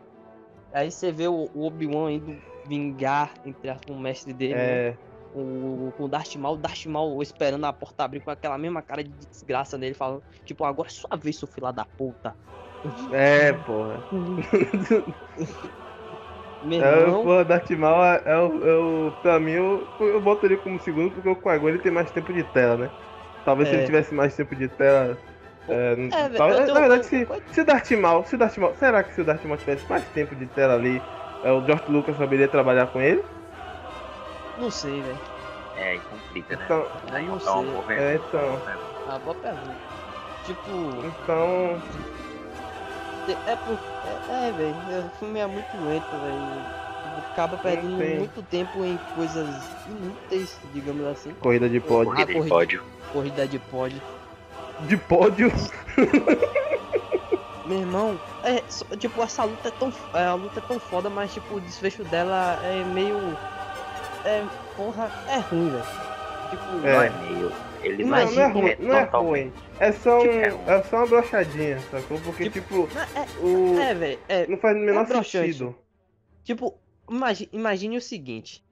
Aí 0.71 0.89
você 0.89 1.11
vê 1.11 1.27
o, 1.27 1.49
o 1.53 1.65
Obi-Wan 1.65 2.13
indo 2.13 2.41
vingar 2.65 3.33
entre 3.43 3.71
as- 3.71 3.81
o 3.89 3.93
mestre 3.93 4.31
dele, 4.31 4.53
né? 4.53 4.61
É. 4.87 4.97
o, 5.35 5.91
com 5.97 6.05
o 6.05 6.07
Darth 6.07 6.33
Maul, 6.37 6.55
o 6.55 6.61
Darth 6.61 6.85
Maul 6.85 7.21
esperando 7.21 7.65
a 7.65 7.73
porta 7.73 8.05
abrir 8.05 8.21
com 8.21 8.31
aquela 8.31 8.57
mesma 8.57 8.81
cara 8.81 9.03
de 9.03 9.09
desgraça 9.09 9.77
dele, 9.77 9.95
falando, 9.95 10.23
tipo, 10.45 10.63
agora 10.63 10.87
é 10.87 10.91
sua 10.91 11.17
vez, 11.17 11.35
seu 11.35 11.47
filho 11.49 11.69
da 11.73 11.83
puta. 11.83 12.37
É, 13.11 13.51
porra. 13.51 14.01
Meu 16.61 16.79
É, 16.79 17.07
o 17.09 17.15
irmão, 17.15 17.21
porra, 17.21 17.45
Darth 17.45 17.69
Maul 17.71 18.03
é, 18.03 18.23
é 18.25 18.37
o, 18.39 18.65
é 18.65 18.77
o. 19.09 19.11
Pra 19.21 19.39
mim, 19.39 19.51
eu, 19.51 19.93
eu 19.99 20.21
boto 20.21 20.45
ele 20.45 20.57
como 20.57 20.79
segundo 20.79 21.13
porque 21.13 21.29
o 21.29 21.35
Qui-Gon 21.35 21.69
ele 21.69 21.79
tem 21.79 21.91
mais 21.91 22.11
tempo 22.11 22.33
de 22.33 22.43
tela, 22.43 22.77
né? 22.77 22.93
Talvez 23.43 23.69
se 23.69 23.75
É. 23.75 23.75
ele 23.75 23.83
tivesse 23.83 24.13
mais 24.13 24.35
tempo 24.35 24.55
de 24.55 24.67
tela. 24.69 25.23
É, 25.67 25.95
É, 26.09 26.29
velho, 26.29 26.43
tal- 26.43 26.49
eu 26.67 26.73
na 26.73 26.79
verdade, 26.81 27.05
se, 27.05 27.27
se 27.51 27.61
o 27.61 27.65
Darth 27.65 27.91
Maul, 27.91 28.25
se 28.25 28.35
o 28.35 28.37
Darth 28.37 28.57
Maul, 28.57 28.75
será 28.75 29.03
que 29.03 29.13
se 29.13 29.21
o 29.21 29.25
Darth 29.25 29.43
Maul 29.45 29.57
tivesse 29.59 29.85
mais 29.89 30.09
tempo 30.09 30.35
de 30.35 30.47
tela 30.47 30.73
ali, 30.75 31.07
é, 31.41 31.51
o 31.51 31.65
George 31.65 31.85
Lucas 31.91 32.17
saberia 32.17 32.47
trabalhar 32.49 32.87
com 32.87 33.01
ele? 33.01 33.23
não 34.55 34.71
sei, 34.71 35.01
velho. 35.03 35.21
É, 35.73 35.99
complica, 36.01 36.57
né? 36.57 36.73
Então, 36.73 36.89
Aí 37.07 37.27
não 37.27 37.39
é 37.39 37.39
sei. 37.39 37.73
boa 37.73 37.85
é, 37.95 38.15
então, 38.15 38.61
Ah, 39.05 39.19
boa 39.19 39.35
pergunta. 39.35 39.81
Tipo, 40.41 41.01
então, 41.01 41.83
é 43.45 43.55
por. 43.57 43.79
É, 44.29 44.49
é 44.49 44.51
velho, 44.51 44.75
o 45.05 45.19
filme 45.19 45.39
é 45.39 45.47
muito 45.47 45.77
lento, 45.85 46.09
velho. 46.11 46.81
Acaba 47.31 47.57
perdendo 47.57 47.97
muito 48.17 48.41
tempo 48.43 48.83
em 48.83 48.97
coisas 49.15 49.47
inúteis, 49.87 50.57
digamos 50.73 51.05
assim. 51.07 51.33
corrida 51.35 51.69
de 51.69 51.79
pódio. 51.79 52.11
Corrida 52.11 52.25
de 52.25 52.33
corrida. 52.33 52.55
pódio. 52.55 52.83
Corrida 53.11 53.47
de 53.47 53.59
pódio. 53.59 54.01
De 54.81 54.97
pódio? 54.97 55.51
Meu 57.65 57.79
irmão, 57.79 58.19
é, 58.43 58.61
tipo, 58.97 59.21
essa 59.21 59.43
luta 59.43 59.69
é 59.69 59.71
tão. 59.71 59.93
é, 60.13 60.25
a 60.25 60.33
luta 60.33 60.59
é 60.59 60.63
tão 60.67 60.79
foda, 60.79 61.09
mas 61.09 61.33
tipo, 61.33 61.55
o 61.55 61.61
desfecho 61.61 62.03
dela 62.05 62.59
é 62.63 62.83
meio. 62.83 63.17
É. 64.25 64.43
Porra, 64.75 65.11
é 65.27 65.37
ruim, 65.37 65.69
velho. 65.69 65.83
Tipo, 66.49 66.87
É. 66.87 66.93
Não 66.93 67.01
é 67.01 67.09
meio. 67.09 67.51
Ele 67.83 68.03
Não, 68.03 68.09
não 68.09 68.41
é 68.41 68.47
ruim, 68.47 68.75
não 68.79 68.95
é 68.95 69.03
ruim. 69.03 69.53
É 69.79 69.91
só, 69.91 70.17
um, 70.19 70.21
Tipo, 70.21 70.69
é 70.69 70.83
só 70.83 70.97
uma 70.97 71.07
brochadinha, 71.07 71.79
sacou? 71.89 72.19
Porque, 72.21 72.49
tipo, 72.49 72.87
é, 73.15 73.25
o. 73.43 73.79
é, 73.79 74.17
é, 74.43 74.47
Não 74.47 74.57
faz 74.57 74.75
o 74.77 74.79
menor 74.79 75.05
broxante. 75.07 75.53
sentido. 75.53 75.75
Tipo, 76.43 76.77
imagi- 77.09 77.49
imagine 77.51 77.97
o 77.97 78.01
seguinte. 78.01 78.63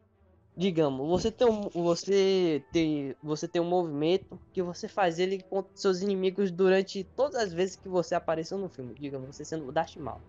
Digamos, 0.55 1.07
você 1.07 1.31
tem 1.31 1.47
um, 1.47 1.69
você 1.69 2.61
tem, 2.73 3.15
você 3.23 3.47
tem 3.47 3.61
um 3.61 3.65
movimento 3.65 4.37
que 4.51 4.61
você 4.61 4.89
faz 4.89 5.17
ele 5.17 5.41
contra 5.41 5.71
seus 5.73 6.01
inimigos 6.01 6.51
durante 6.51 7.03
todas 7.15 7.41
as 7.41 7.53
vezes 7.53 7.77
que 7.77 7.87
você 7.87 8.13
apareceu 8.13 8.57
no 8.57 8.67
filme. 8.67 8.93
Digamos, 8.99 9.33
você 9.35 9.45
sendo 9.45 9.67
o 9.67 9.71
Darth 9.71 9.95
Maul. 9.95 10.19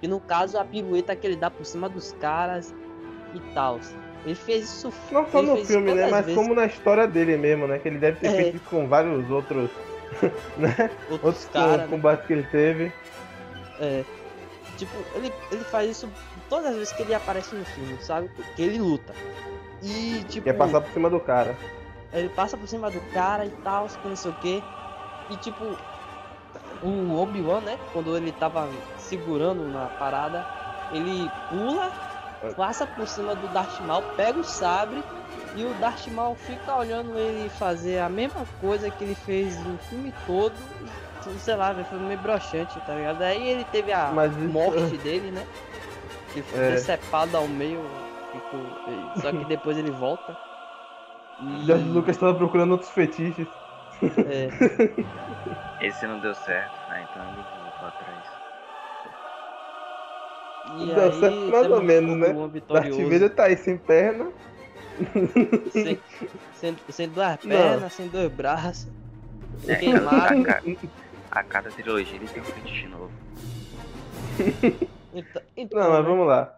E 0.00 0.06
no 0.06 0.20
caso, 0.20 0.58
a 0.58 0.64
pirueta 0.64 1.16
que 1.16 1.26
ele 1.26 1.34
dá 1.36 1.50
por 1.50 1.66
cima 1.66 1.88
dos 1.88 2.12
caras 2.12 2.72
e 3.34 3.40
tal. 3.52 3.80
Ele 4.24 4.34
fez 4.34 4.64
isso. 4.64 4.92
Não 5.10 5.26
só 5.30 5.40
no 5.42 5.56
filme, 5.64 5.94
né? 5.94 6.10
Mas 6.10 6.26
vezes. 6.26 6.40
como 6.40 6.54
na 6.54 6.66
história 6.66 7.06
dele 7.06 7.36
mesmo, 7.36 7.66
né? 7.66 7.78
Que 7.78 7.88
ele 7.88 7.98
deve 7.98 8.18
ter 8.20 8.26
É. 8.28 8.30
feito 8.36 8.56
isso 8.56 8.66
com 8.66 8.86
vários 8.86 9.30
outros, 9.30 9.70
né? 10.58 10.90
outros 11.10 11.22
Outros 11.24 11.44
com- 11.46 11.52
caras. 11.52 11.78
né? 11.78 11.86
combates 11.88 12.26
que 12.26 12.32
ele 12.32 12.42
teve. 12.44 12.92
É. 13.78 14.04
Tipo, 14.76 14.92
ele, 15.14 15.32
ele 15.50 15.64
faz 15.64 15.90
isso 15.90 16.08
todas 16.48 16.66
as 16.70 16.74
vezes 16.76 16.92
que 16.92 17.02
ele 17.02 17.14
aparece 17.14 17.54
no 17.54 17.64
filme, 17.64 17.96
sabe? 18.02 18.30
Que 18.56 18.62
ele 18.62 18.78
luta. 18.78 19.14
E 19.82 20.22
tipo. 20.28 20.44
Que 20.44 20.50
é 20.50 20.52
passar 20.52 20.80
por 20.80 20.92
cima 20.92 21.08
do 21.08 21.20
cara. 21.20 21.56
Ele 22.12 22.28
passa 22.28 22.56
por 22.56 22.66
cima 22.68 22.90
do 22.90 23.00
cara 23.12 23.46
e 23.46 23.50
tal, 23.62 23.86
não 24.04 24.16
sei 24.16 24.30
o 24.30 24.34
que. 24.34 24.62
E 25.30 25.36
tipo, 25.36 25.76
o 26.82 27.14
Obi-Wan, 27.14 27.60
né? 27.60 27.78
Quando 27.92 28.16
ele 28.16 28.32
tava 28.32 28.68
segurando 28.98 29.64
na 29.66 29.86
parada, 29.86 30.44
ele 30.90 31.30
pula, 31.48 31.90
passa 32.56 32.86
por 32.86 33.06
cima 33.06 33.34
do 33.34 33.46
Darth 33.48 33.80
Maul, 33.80 34.02
pega 34.16 34.38
o 34.38 34.44
sabre 34.44 35.02
e 35.54 35.64
o 35.64 35.74
Darth 35.74 36.06
Maul 36.08 36.34
fica 36.36 36.74
olhando 36.76 37.18
ele 37.18 37.48
fazer 37.50 37.98
a 37.98 38.08
mesma 38.08 38.44
coisa 38.60 38.90
que 38.90 39.04
ele 39.04 39.14
fez 39.14 39.58
no 39.64 39.76
filme 39.78 40.12
todo. 40.26 40.54
E, 41.26 41.38
sei 41.38 41.54
lá, 41.54 41.74
foi 41.84 41.98
meio 41.98 42.18
broxante, 42.20 42.80
tá 42.86 42.94
ligado? 42.94 43.20
Aí 43.22 43.46
ele 43.46 43.64
teve 43.64 43.92
a 43.92 44.10
Mas 44.12 44.34
isso- 44.36 44.48
morte 44.48 44.96
dele, 44.98 45.30
né? 45.30 45.46
Que 46.32 46.40
foi 46.42 46.58
É. 46.60 46.70
decepado 46.72 47.36
ao 47.36 47.46
meio. 47.46 47.84
ficou- 48.32 49.20
Só 49.20 49.30
que 49.32 49.44
depois 49.46 49.76
ele 49.76 49.90
volta. 49.90 50.36
E- 51.42 51.64
George 51.66 51.84
Lucas 51.88 52.16
tava 52.16 52.34
procurando 52.34 52.72
outros 52.72 52.90
fetiches. 52.90 53.48
É, 54.02 54.48
Esse 55.80 56.06
não 56.06 56.18
deu 56.20 56.34
certo, 56.34 56.72
né? 56.90 57.06
Então 57.10 57.22
ele 57.32 57.42
e 60.78 60.86
Deu 60.86 61.04
aí, 61.04 61.12
certo 61.20 61.50
mais 61.50 61.70
ou 61.70 61.82
menos, 61.82 62.16
né? 62.16 62.28
Darth 62.68 62.90
Vader 62.90 63.30
tá 63.34 63.44
aí 63.44 63.56
sem 63.56 63.76
perna. 63.76 64.30
sem, 65.72 65.98
sem, 66.54 66.76
sem 66.90 67.08
duas 67.08 67.38
Não. 67.44 67.56
pernas, 67.56 67.92
sem 67.94 68.08
dois 68.08 68.30
braços, 68.32 68.86
É, 69.66 69.76
queimado. 69.76 70.34
a, 71.32 71.38
a 71.40 71.42
cada 71.42 71.70
trilogia 71.70 72.16
ele 72.16 72.26
tem 72.28 72.42
um 72.42 72.44
fetiche 72.44 72.86
novo. 72.88 73.10
Então, 75.12 75.42
então, 75.56 75.80
Não, 75.80 75.90
mas 75.90 76.02
né? 76.04 76.08
vamos 76.10 76.26
lá. 76.26 76.56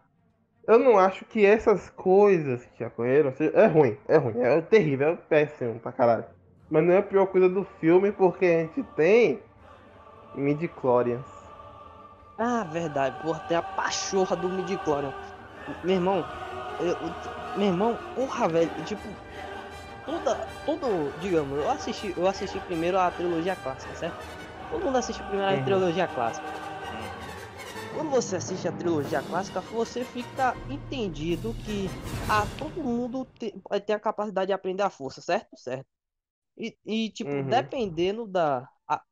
Eu 0.69 0.79
não 0.79 0.99
acho 0.99 1.25
que 1.25 1.45
essas 1.45 1.91
coisas 1.91 2.65
que 2.77 2.85
ocorreram. 2.85 3.33
seja- 3.35 3.53
É 3.57 3.67
ruim, 3.67 3.97
é 4.07 4.17
ruim, 4.17 4.35
é 4.41 4.61
terrível, 4.61 5.09
é 5.09 5.17
péssimo 5.17 5.79
pra 5.81 5.91
caralho. 5.91 6.25
Mas 6.71 6.85
não 6.85 6.93
é 6.95 6.99
a 6.99 7.03
pior 7.03 7.27
coisa 7.27 7.49
do 7.49 7.65
filme 7.81 8.13
porque 8.13 8.47
a 8.47 8.61
gente 8.63 8.83
tem 8.97 9.41
midi-chlorians. 10.35 11.25
Ah, 12.37 12.65
verdade, 12.65 13.17
porra, 13.19 13.41
tem 13.41 13.57
a 13.57 13.63
pachorra 13.63 14.37
do 14.37 14.51
midi-chlorian. 14.51 15.15
Meu 15.83 15.97
irmão, 15.97 16.31
eu, 16.79 16.97
eu- 17.01 17.17
meu 17.55 17.69
irmão, 17.69 18.03
porra, 18.15 18.49
velho, 18.49 18.85
tipo, 18.85 19.21
toda, 20.05 20.49
todo, 20.65 21.15
digamos, 21.19 21.59
eu 21.59 21.69
assisti, 21.69 22.15
eu 22.17 22.27
assisti 22.27 22.61
primeiro 22.61 22.99
a 22.99 23.11
trilogia 23.13 23.57
clássica, 23.57 23.95
certo? 23.95 24.19
Todo 24.71 24.85
mundo 24.87 24.99
assiste 24.99 25.25
primeiro 25.25 25.53
a 25.55 25.59
Uhum. 25.59 25.59
trilogia 25.59 26.09
clássica. 26.09 26.49
Quando 27.91 28.11
você 28.11 28.37
assiste 28.37 28.67
a 28.67 28.73
trilogia 28.73 29.23
clássica, 29.23 29.65
você 29.71 30.05
fica 30.07 30.59
entendido 30.69 31.55
que 31.55 31.95
ah, 32.27 32.47
todo 32.47 32.83
mundo 32.83 33.27
te- 33.39 33.53
tem 33.87 33.95
a 33.97 34.01
capacidade 34.01 34.47
de 34.49 34.53
aprender 34.53 34.83
a 34.83 34.91
força, 34.91 35.21
certo? 35.21 35.57
Certo. 35.59 35.87
E, 36.57 36.77
e, 36.87 37.11
tipo, 37.11 37.43
Uhum. 37.43 37.45
dependendo 37.45 38.27
da. 38.27 38.69
A, 38.89 39.03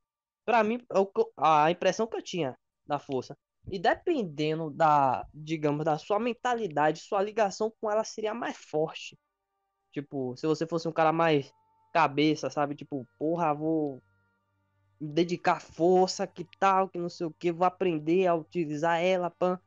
pra 0.44 0.64
mim, 0.64 0.76
é 0.90 0.98
a 1.38 1.70
impressão 1.72 2.06
que 2.08 2.16
eu 2.16 2.22
tinha 2.22 2.58
da 2.90 2.98
força. 2.98 3.36
E 3.70 3.78
dependendo 3.78 4.70
da, 4.70 5.26
digamos, 5.32 5.84
da 5.84 5.96
sua 5.96 6.18
mentalidade, 6.18 7.00
sua 7.00 7.22
ligação 7.22 7.72
com 7.80 7.90
ela 7.90 8.04
seria 8.04 8.34
mais 8.34 8.56
forte. 8.56 9.18
Tipo, 9.92 10.36
se 10.36 10.46
você 10.46 10.66
fosse 10.66 10.88
um 10.88 10.92
cara 10.92 11.12
mais 11.12 11.52
cabeça, 11.92 12.50
sabe? 12.50 12.74
Tipo, 12.74 13.06
porra, 13.18 13.54
vou 13.54 14.02
me 15.00 15.12
dedicar 15.12 15.60
força, 15.60 16.26
que 16.26 16.44
tal, 16.58 16.88
que 16.88 16.98
não 16.98 17.08
sei 17.08 17.26
o 17.26 17.32
que, 17.32 17.50
vou 17.50 17.66
aprender 17.66 18.26
a 18.26 18.34
utilizar 18.34 19.00
ela, 19.00 19.30
pan. 19.30 19.58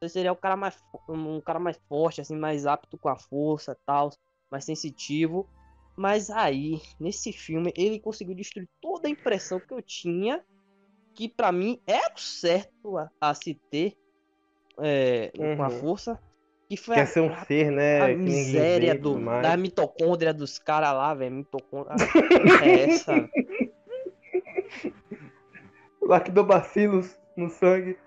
Você 0.00 0.08
seria 0.08 0.32
o 0.32 0.36
cara 0.36 0.56
mais, 0.56 0.78
um 1.08 1.40
cara 1.40 1.58
mais 1.58 1.76
forte, 1.88 2.20
assim, 2.20 2.36
mais 2.36 2.66
apto 2.66 2.96
com 2.96 3.08
a 3.08 3.16
força, 3.16 3.76
tal, 3.84 4.10
mais 4.50 4.64
sensitivo. 4.64 5.48
Mas 5.96 6.30
aí, 6.30 6.80
nesse 7.00 7.32
filme, 7.32 7.72
ele 7.76 7.98
conseguiu 7.98 8.34
destruir 8.34 8.68
toda 8.80 9.08
a 9.08 9.10
impressão 9.10 9.58
que 9.58 9.74
eu 9.74 9.82
tinha, 9.82 10.44
que 11.18 11.28
pra 11.28 11.50
mim 11.50 11.80
era 11.84 12.14
o 12.14 12.20
certo 12.20 12.96
a, 12.96 13.10
a 13.20 13.34
se 13.34 13.60
ter 13.72 13.96
é, 14.78 15.32
com 15.36 15.60
a 15.64 15.68
Uhum. 15.68 15.80
força, 15.80 16.16
que 16.68 16.76
foi 16.76 16.94
Quer 16.94 17.00
a, 17.00 17.06
ser 17.06 17.20
um 17.22 17.44
ser, 17.44 17.72
né? 17.72 18.00
a 18.02 18.16
miséria 18.16 18.92
vê 18.94 19.00
do, 19.00 19.18
mais. 19.18 19.42
da 19.42 19.56
mitocôndria 19.56 20.32
dos 20.32 20.60
caras 20.60 20.92
lá, 20.92 21.12
velho. 21.14 21.34
Mitocôndria. 21.34 21.96
é 22.62 22.90
essa. 22.90 23.28
Lactobacilos 26.00 27.18
no 27.36 27.50
sangue. 27.50 27.98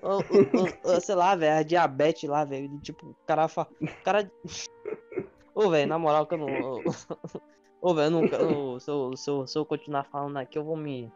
Ô, 0.00 0.18
ô, 0.18 0.92
ô, 0.94 1.00
sei 1.00 1.14
lá, 1.16 1.34
velho, 1.34 1.58
a 1.58 1.62
diabetes 1.64 2.30
lá, 2.30 2.44
velho. 2.44 2.78
Tipo, 2.82 3.04
o 3.06 3.16
cara 3.26 3.48
fa... 3.48 3.66
o 3.80 4.04
cara. 4.04 4.30
Ô, 5.52 5.70
velho, 5.70 5.88
na 5.88 5.98
moral 5.98 6.24
que 6.24 6.34
eu 6.34 6.38
não. 6.38 6.80
Ô, 7.80 7.92
velho, 7.94 8.06
eu 8.06 8.10
nunca. 8.12 8.40
ô, 8.44 8.78
se, 8.78 8.88
eu, 8.88 9.16
se, 9.16 9.28
eu, 9.28 9.44
se 9.44 9.58
eu 9.58 9.66
continuar 9.66 10.04
falando 10.04 10.36
aqui, 10.36 10.56
eu 10.56 10.62
vou 10.64 10.76
me 10.76 11.10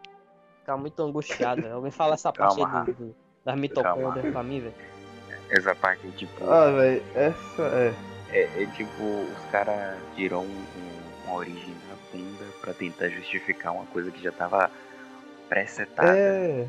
ficar 0.69 0.77
muito 0.77 1.03
angustiado, 1.03 1.62
velho. 1.62 1.75
Alguém 1.77 1.91
fala 1.91 2.14
essa 2.14 2.31
parte 2.31 2.57
Calma, 2.57 2.81
aí 2.81 2.87
do, 2.87 2.93
do, 2.93 3.16
das 3.43 3.59
mitocôndrias 3.59 4.31
pra 4.33 4.43
mim, 4.43 4.61
velho. 4.61 4.75
Essa 5.51 5.75
parte 5.75 6.05
aí, 6.07 6.12
tipo, 6.12 6.45
Ah, 6.45 6.71
velho, 6.71 7.03
essa 7.14 7.62
é. 7.62 7.95
é, 8.31 8.62
é 8.62 8.66
tipo, 8.66 9.03
os 9.03 9.51
caras 9.51 9.99
tiram 10.14 10.43
um- 10.43 10.47
um- 10.47 11.25
uma 11.25 11.37
origem 11.37 11.73
da 11.89 11.97
bunda 12.12 12.45
pra 12.61 12.75
tentar 12.75 13.09
justificar 13.09 13.73
uma 13.73 13.87
coisa 13.87 14.11
que 14.11 14.23
já 14.23 14.31
tava 14.31 14.71
pré-setada. 15.49 16.14
É. 16.14 16.69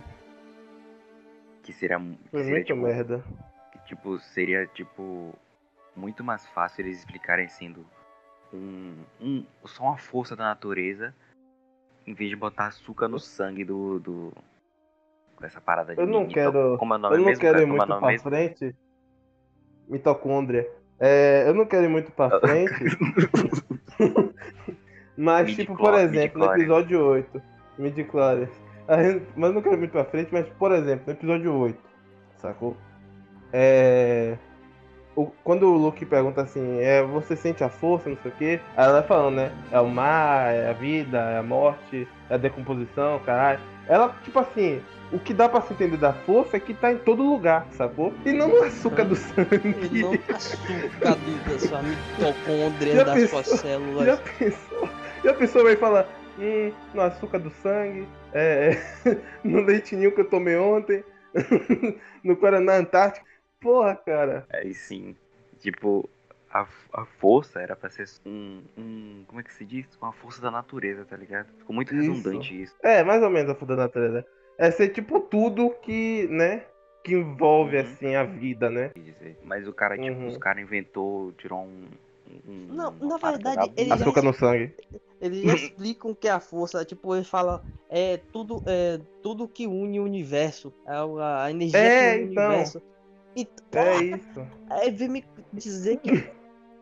Que 1.64 1.74
seria, 1.74 2.00
que 2.00 2.30
Foi 2.32 2.40
seria 2.44 2.56
muito 2.56 2.68
tipo, 2.68 2.80
merda. 2.82 3.24
que, 3.74 3.80
tipo, 3.88 4.20
seria 4.20 4.66
tipo 4.68 5.34
muito 5.96 6.24
mais 6.24 6.48
fácil 6.48 6.86
eles 6.86 7.00
explicarem 7.00 7.50
sendo 7.50 7.86
um, 8.54 8.96
um, 9.20 9.46
só 9.66 9.84
uma 9.84 9.98
força 9.98 10.36
da 10.38 10.46
natureza, 10.46 11.14
em 12.10 12.14
vez 12.14 12.30
de 12.32 12.36
botar 12.36 12.68
açúcar 12.68 13.08
no 13.08 13.20
sangue 13.20 13.64
do. 13.64 14.00
do 14.00 14.34
essa 15.42 15.62
parada 15.62 15.96
de 15.96 16.02
Eu 16.02 16.08
não 16.08 16.28
quero- 16.28 16.78
Como 16.78 16.94
é 16.94 16.98
o 16.98 17.00
nome 17.00 17.16
Eu 17.16 17.20
não 17.20 17.26
mesmo? 17.28 17.40
quero 17.42 17.60
ir 17.60 17.64
é 17.64 17.66
muito 17.66 17.86
pra 17.86 18.02
mesmo? 18.02 18.30
frente. 18.30 18.76
Mitocôndria. 19.88 20.70
É, 21.00 21.48
eu 21.48 21.54
não 21.54 21.66
quero 21.66 21.86
ir 21.86 21.90
muito 21.90 22.12
pra 22.12 22.30
frente. 22.42 22.74
mas, 25.16 25.54
tipo, 25.56 25.78
por 25.78 25.94
exemplo, 25.94 26.40
no 26.46 26.54
episódio 26.56 27.06
8. 27.06 27.42
Midichlorians. 27.78 28.50
Mas 29.36 29.50
eu 29.50 29.54
não 29.54 29.62
quero 29.62 29.76
ir 29.76 29.80
muito 29.80 29.92
pra 29.92 30.04
frente, 30.06 30.34
mas, 30.34 30.48
por 30.50 30.72
exemplo, 30.72 31.04
no 31.08 31.14
episódio 31.14 31.54
8. 31.56 31.80
Sacou? 32.38 32.76
É. 33.54 34.38
o- 35.24 35.32
quando 35.44 35.64
o 35.68 35.78
Luke 35.78 36.06
pergunta 36.06 36.42
assim, 36.42 36.80
é, 36.80 37.04
você 37.04 37.36
sente 37.36 37.64
a 37.64 37.70
força, 37.70 38.10
não 38.10 38.18
sei 38.22 38.32
o 38.32 38.34
quê, 38.36 38.60
aí 38.78 38.86
ela 38.86 39.00
vai 39.00 39.04
falando, 39.08 39.36
né? 39.36 39.52
É 39.72 39.80
o 39.80 39.88
mar, 39.88 40.54
é 40.54 40.70
a 40.70 40.74
vida, 40.74 41.18
é 41.18 41.38
a 41.38 41.44
morte, 41.44 42.08
é 42.30 42.34
a 42.36 42.38
decomposição, 42.38 43.20
caralho. 43.26 43.60
Ela, 43.88 44.16
tipo 44.24 44.40
assim, 44.40 44.82
o 45.12 45.20
que 45.20 45.34
dá 45.34 45.50
pra 45.50 45.62
se 45.62 45.74
entender 45.74 45.98
da 45.98 46.14
força 46.14 46.58
é 46.58 46.60
que 46.60 46.74
tá 46.74 46.92
em 46.92 46.98
todo 46.98 47.24
lugar, 47.24 47.68
sacou? 47.72 48.14
E 48.26 48.32
não 48.32 48.48
no 48.50 48.64
açúcar 48.64 49.04
do 49.06 49.16
E 49.16 49.18
sangue. 49.18 50.02
não 50.04 50.14
açúcar 50.34 51.16
do, 51.16 51.52
da 51.52 51.60
sua 51.60 51.82
mitocôndria, 51.82 52.96
Já 52.96 53.04
das 53.04 53.16
pensou? 53.16 53.44
suas 53.44 53.60
células. 53.60 54.06
Já 54.06 54.18
pensou? 54.18 54.90
Já 55.24 55.34
pensou 55.34 55.64
vai 55.64 55.76
falar, 55.76 56.08
hum, 56.38 56.72
no 56.94 57.02
açúcar 57.02 57.40
do 57.40 57.50
sangue, 57.50 58.08
é, 58.34 58.78
é, 59.06 59.18
no 59.44 59.62
leitinho 59.62 60.14
que 60.14 60.22
eu 60.22 60.30
tomei 60.30 60.56
ontem, 60.56 61.04
no 62.24 62.36
Guaraná 62.36 62.76
Antártico. 62.78 63.26
Porra, 63.60 63.96
cara. 63.96 64.48
Aí 64.52 64.74
sim, 64.74 65.16
tipo, 65.60 66.10
a, 66.50 66.66
a 66.94 67.06
força 67.06 67.60
era 67.62 67.76
pra 67.76 67.90
ser 67.90 68.06
um, 68.26 68.62
um. 68.78 69.24
Como 69.28 69.40
é 69.40 69.44
que 69.44 69.54
se 69.54 69.66
diz? 69.66 69.86
Uma 70.02 70.14
força 70.14 70.42
da 70.42 70.50
natureza, 70.50 71.06
tá 71.06 71.18
ligado? 71.18 71.48
Ficou 71.58 71.76
muito 71.76 71.94
Isso. 71.94 72.02
redundante 72.02 72.62
isso. 72.62 72.76
É, 72.82 73.04
mais 73.04 73.22
ou 73.22 73.30
menos 73.30 73.52
a 73.52 73.56
foda 73.56 73.76
da 73.76 73.84
natureza. 73.84 74.26
É 74.58 74.72
ser 74.72 74.90
tipo 74.90 75.20
tudo 75.22 75.70
que, 75.82 76.28
né, 76.28 76.66
que 77.04 77.14
envolve, 77.14 77.78
Uhum. 77.78 77.84
assim, 77.84 78.16
a 78.16 78.24
vida, 78.24 78.70
né? 78.70 78.90
quer 78.90 79.00
dizer. 79.00 79.38
Mas 79.44 79.68
o 79.68 79.74
cara, 79.74 79.98
tipo, 79.98 80.18
Uhum. 80.20 80.28
os 80.28 80.38
caras 80.38 80.62
inventou, 80.64 81.32
tirou 81.34 81.60
um. 81.62 81.88
um 82.48 82.68
Não, 82.70 82.92
na 83.00 83.18
verdade, 83.18 83.56
da 83.56 83.64
ele 83.64 83.84
bunda. 83.84 83.98
já- 83.98 84.06
Açúcar 84.06 84.22
no 84.22 84.34
sangue. 84.34 84.74
Eles 85.22 85.44
explicam 85.64 86.16
que 86.16 86.30
é 86.30 86.32
a 86.32 86.40
força, 86.40 86.86
tipo, 86.86 87.14
eles 87.14 87.28
falam, 87.28 87.60
é 87.90 88.16
tudo, 88.16 88.64
é 88.66 89.02
tudo 89.22 89.50
que 89.50 89.68
une 89.68 90.00
o 90.00 90.04
universo, 90.06 90.74
é 90.88 90.94
a, 90.94 91.44
a 91.44 91.52
energia 91.52 91.78
É, 91.78 91.90
que 91.90 92.24
une 92.24 92.32
então. 92.32 92.46
o 92.46 92.48
universo. 92.48 92.82
Então, 93.36 93.82
É 93.82 93.92
porra, 93.94 94.04
isso. 94.04 94.48
aí 94.70 94.92
vem 94.92 95.10
me 95.10 95.26
dizer 95.54 95.98
que, 95.98 96.30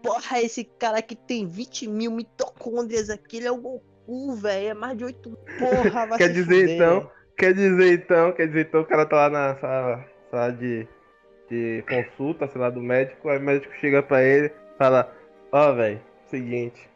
porra, 0.01 0.41
esse 0.41 0.63
cara 0.63 1.01
que 1.01 1.15
tem 1.15 1.47
20 1.47 1.87
mil 1.87 2.11
mitocôndrias 2.11 3.09
aqui, 3.09 3.37
ele 3.37 3.47
é 3.47 3.51
o 3.51 3.57
Goku, 3.57 4.35
velho, 4.35 4.69
é 4.69 4.73
mais 4.73 4.97
de 4.97 5.05
8, 5.05 5.37
porra, 5.59 6.05
vai 6.07 6.17
Quer 6.17 6.29
dizer, 6.29 6.61
fuder, 6.61 6.75
então. 6.75 7.11
Quer 7.37 7.53
dizer 7.53 7.93
então, 7.93 8.31
quer 8.31 8.47
dizer 8.47 8.67
então, 8.67 8.81
o 8.81 8.85
cara 8.85 9.05
tá 9.05 9.15
lá 9.15 9.29
na 9.29 9.55
sala, 9.57 10.05
sala 10.31 10.51
de, 10.53 10.87
de 11.49 11.83
consulta, 11.87 12.47
sei 12.47 12.59
lá, 12.59 12.69
do 12.69 12.81
médico, 12.81 13.29
aí 13.29 13.37
o 13.37 13.41
médico 13.41 13.73
chega 13.75 14.01
pra 14.01 14.23
ele 14.23 14.47
e 14.47 14.77
fala, 14.77 15.13
ó, 15.51 15.73
velho, 15.73 16.01
seguinte. 16.29 16.89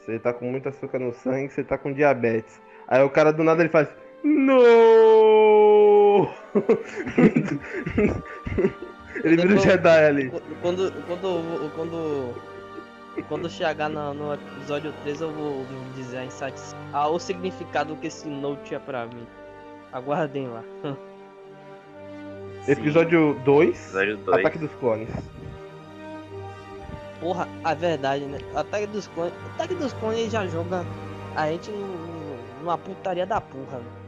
Você 0.00 0.18
tá 0.18 0.32
com 0.32 0.46
muito 0.46 0.68
açúcar 0.68 0.98
no 0.98 1.12
sangue, 1.12 1.52
você 1.52 1.62
tá 1.62 1.76
com 1.76 1.92
diabetes. 1.92 2.60
Aí 2.88 3.02
o 3.02 3.10
cara 3.10 3.32
do 3.32 3.44
nada 3.44 3.62
ele 3.62 3.68
faz. 3.68 3.86
No! 4.24 5.89
ele 9.24 9.36
vira 9.36 9.54
o 9.54 9.58
Jedi 9.58 10.04
ali. 10.04 10.30
Quando, 10.62 10.92
quando, 11.06 11.70
quando, 11.76 12.34
quando 13.28 13.50
chegar 13.50 13.88
no, 13.88 14.14
no 14.14 14.34
episódio 14.34 14.92
3, 15.02 15.20
eu 15.20 15.32
vou 15.32 15.64
dizer 15.94 16.18
a 16.18 16.24
insights, 16.24 16.74
ah, 16.92 17.08
o 17.08 17.18
significado 17.18 17.94
que 17.96 18.06
esse 18.08 18.28
note 18.28 18.74
é 18.74 18.78
pra 18.78 19.06
mim. 19.06 19.26
Aguardem 19.92 20.48
lá. 20.48 20.62
Sim, 20.82 20.96
Episódio 22.72 23.34
2, 23.44 23.68
Episódio 23.68 24.16
2. 24.18 24.38
Ataque 24.38 24.58
dos 24.58 24.70
Clones. 24.78 25.08
Porra, 27.20 27.46
a 27.62 27.74
verdade, 27.74 28.24
né? 28.24 28.38
Ataque 28.54 28.86
dos 28.86 29.06
clones. 29.08 29.34
Ataque 29.54 29.74
dos 29.74 29.92
clones 29.94 30.32
já 30.32 30.46
joga 30.46 30.84
a 31.36 31.48
gente 31.48 31.70
num- 31.70 32.38
numa 32.60 32.78
putaria 32.78 33.26
da 33.26 33.40
porra. 33.40 33.78
velho. 33.78 33.99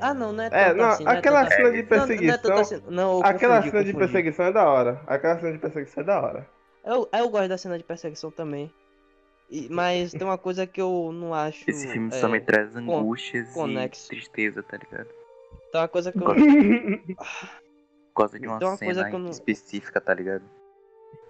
Ah 0.00 0.14
não, 0.14 0.32
não 0.32 0.44
é 0.44 0.46
É, 0.46 0.50
tanto 0.68 0.76
não, 0.76 0.88
assim, 0.90 1.04
não 1.04 1.12
é 1.12 1.18
aquela 1.18 1.40
tanto 1.44 1.54
cena 1.56 1.68
assim. 1.68 1.76
de 1.76 1.82
Não, 1.82 1.96
não 1.98 2.04
é 2.04 2.06
tanto 2.38 2.42
perseguição. 2.54 2.78
assim. 2.78 2.94
Não, 2.94 3.20
Aquela 3.24 3.56
confundi, 3.56 3.70
cena 3.70 3.84
de 3.84 3.94
perseguição 3.94 4.46
é 4.46 4.52
da 4.52 4.64
hora. 4.68 5.00
Aquela 5.06 5.38
cena 5.40 5.52
de 5.52 5.58
perseguição 5.58 6.02
é 6.02 6.06
da 6.06 6.20
hora. 6.20 6.46
Eu, 6.84 7.08
eu 7.12 7.28
gosto 7.28 7.48
da 7.48 7.58
cena 7.58 7.76
de 7.78 7.84
perseguição 7.84 8.30
também. 8.30 8.72
E- 9.50 9.68
mas 9.70 10.12
tem 10.12 10.22
uma 10.22 10.38
coisa 10.38 10.66
que 10.66 10.80
eu 10.80 11.10
não 11.12 11.32
acho. 11.34 11.64
Esse 11.68 11.88
filme 11.88 12.08
é, 12.08 12.20
só 12.20 12.28
me 12.28 12.40
traz 12.40 12.76
angústias 12.76 13.48
conexo. 13.52 14.06
e 14.06 14.08
tristeza, 14.10 14.62
tá 14.62 14.76
ligado? 14.76 15.08
Tem 15.72 15.80
uma 15.80 15.88
coisa 15.88 16.12
que 16.12 16.18
eu. 16.18 16.22
Por 16.24 16.36
causa 18.14 18.38
de 18.40 18.46
uma, 18.46 18.58
uma 18.58 18.76
cena 18.76 19.08
não- 19.10 19.30
específica, 19.30 20.00
tá 20.00 20.14
ligado? 20.14 20.42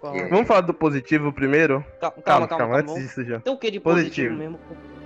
Qual- 0.01 0.13
Vamos 0.29 0.47
falar 0.47 0.61
do 0.61 0.73
positivo 0.73 1.31
primeiro? 1.31 1.81
Calma, 1.99 2.21
Calma, 2.21 2.21
calma, 2.23 2.47
calma, 2.47 2.57
calma. 2.57 2.75
antes 2.79 2.93
calma. 2.93 3.07
disso 3.07 3.23
já. 3.25 3.39
Tem 3.39 3.53
o 3.53 3.57
que 3.57 3.71
de 3.71 3.79
Positivo. 3.79 4.35
positivo, 4.35 4.35
mesmo? 4.37 4.59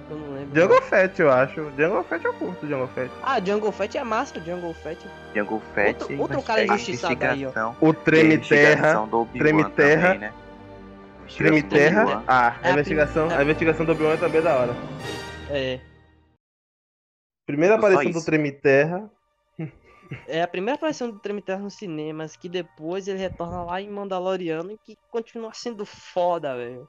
Eu 0.09 0.17
não 0.17 0.33
lembro. 0.35 0.59
Jungle 0.61 0.81
Fett, 0.81 1.21
eu 1.21 1.31
acho. 1.31 1.55
Jungle 1.77 2.03
Fett 2.03 2.25
eu 2.25 2.33
curto, 2.33 2.67
Jungle 2.67 2.87
Fett. 2.89 3.11
Ah, 3.23 3.39
Jungle 3.39 3.71
Fett 3.71 3.97
é 3.97 4.03
massa, 4.03 4.39
Jungle 4.39 4.73
Fett. 4.73 5.07
Jungle 5.35 5.61
Fett 5.73 6.01
Outro- 6.03 6.21
outro 6.21 6.41
cara 6.43 6.61
a 6.61 6.65
injustiçado 6.65 7.23
aí, 7.25 7.45
ó. 7.45 7.73
O 7.81 7.93
Treme 7.93 8.31
a 8.31 8.35
investigação 8.35 9.07
Terra. 9.09 9.27
Treme 9.39 9.69
Terra, 9.71 10.01
também, 10.13 10.19
né? 10.19 10.33
Treme 11.37 11.61
do 11.61 11.69
Terra. 11.69 12.23
Ah, 12.27 12.55
É 12.61 12.67
a 12.67 12.69
a 12.69 12.71
investigação, 12.73 13.27
prim- 13.27 13.37
a 13.37 13.41
investigação 13.43 13.85
do 13.85 13.91
Obi-Wan 13.93 14.17
também 14.17 14.39
é 14.39 14.43
da 14.43 14.55
hora. 14.57 14.73
É. 15.49 15.79
Primeira 17.45 17.75
aparição 17.75 18.11
do. 18.11 18.23
Treme 18.25 18.51
Terra. 18.51 19.09
É 20.27 20.43
a 20.43 20.47
primeira 20.47 20.75
aparição 20.75 21.09
do 21.09 21.17
Treme 21.19 21.41
Terra 21.41 21.59
nos 21.59 21.73
cinemas, 21.75 22.35
que 22.35 22.47
depois 22.47 23.07
ele 23.07 23.17
retorna 23.17 23.63
lá 23.63 23.81
em 23.81 23.89
Mandaloriano 23.89 24.71
e 24.71 24.77
que 24.77 24.95
continua 25.09 25.51
sendo 25.53 25.85
foda, 25.85 26.55
velho. 26.55 26.87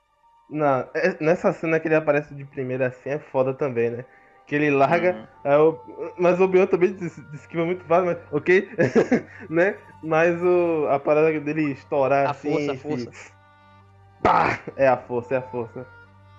Não, 0.49 0.89
é- 0.95 1.17
nessa 1.21 1.53
cena 1.53 1.81
que 1.81 1.89
ele 1.89 1.95
aparece 1.95 2.35
de 2.35 2.45
primeira 2.45 2.89
assim 2.89 3.11
é 3.11 3.19
foda 3.19 3.55
também, 3.55 3.91
né? 3.91 4.05
Que 4.47 4.55
ele 4.55 4.71
larga. 4.71 5.27
Uhum. 5.45 5.51
é 5.51 6.13
mas 6.19 6.39
o 6.39 6.45
Obi-Wan 6.45 6.67
também 6.67 6.93
des- 6.93 7.17
esquiva 7.33 7.65
muito 7.65 7.85
fácil, 7.85 8.07
mas 8.07 8.19
ok? 8.33 8.69
né? 9.49 9.79
Mas 10.03 10.41
o, 10.43 10.87
a 10.91 10.99
parada 10.99 11.41
dele 11.41 11.73
estourar 11.73 12.27
A 12.27 12.31
assim. 12.33 12.51
força, 12.51 12.73
a 12.73 12.77
força. 12.77 13.35
Pá! 14.23 14.61
É 14.77 14.87
a 14.89 14.97
força, 14.97 15.35
é 15.35 15.39
a 15.39 15.43
força. 15.43 15.87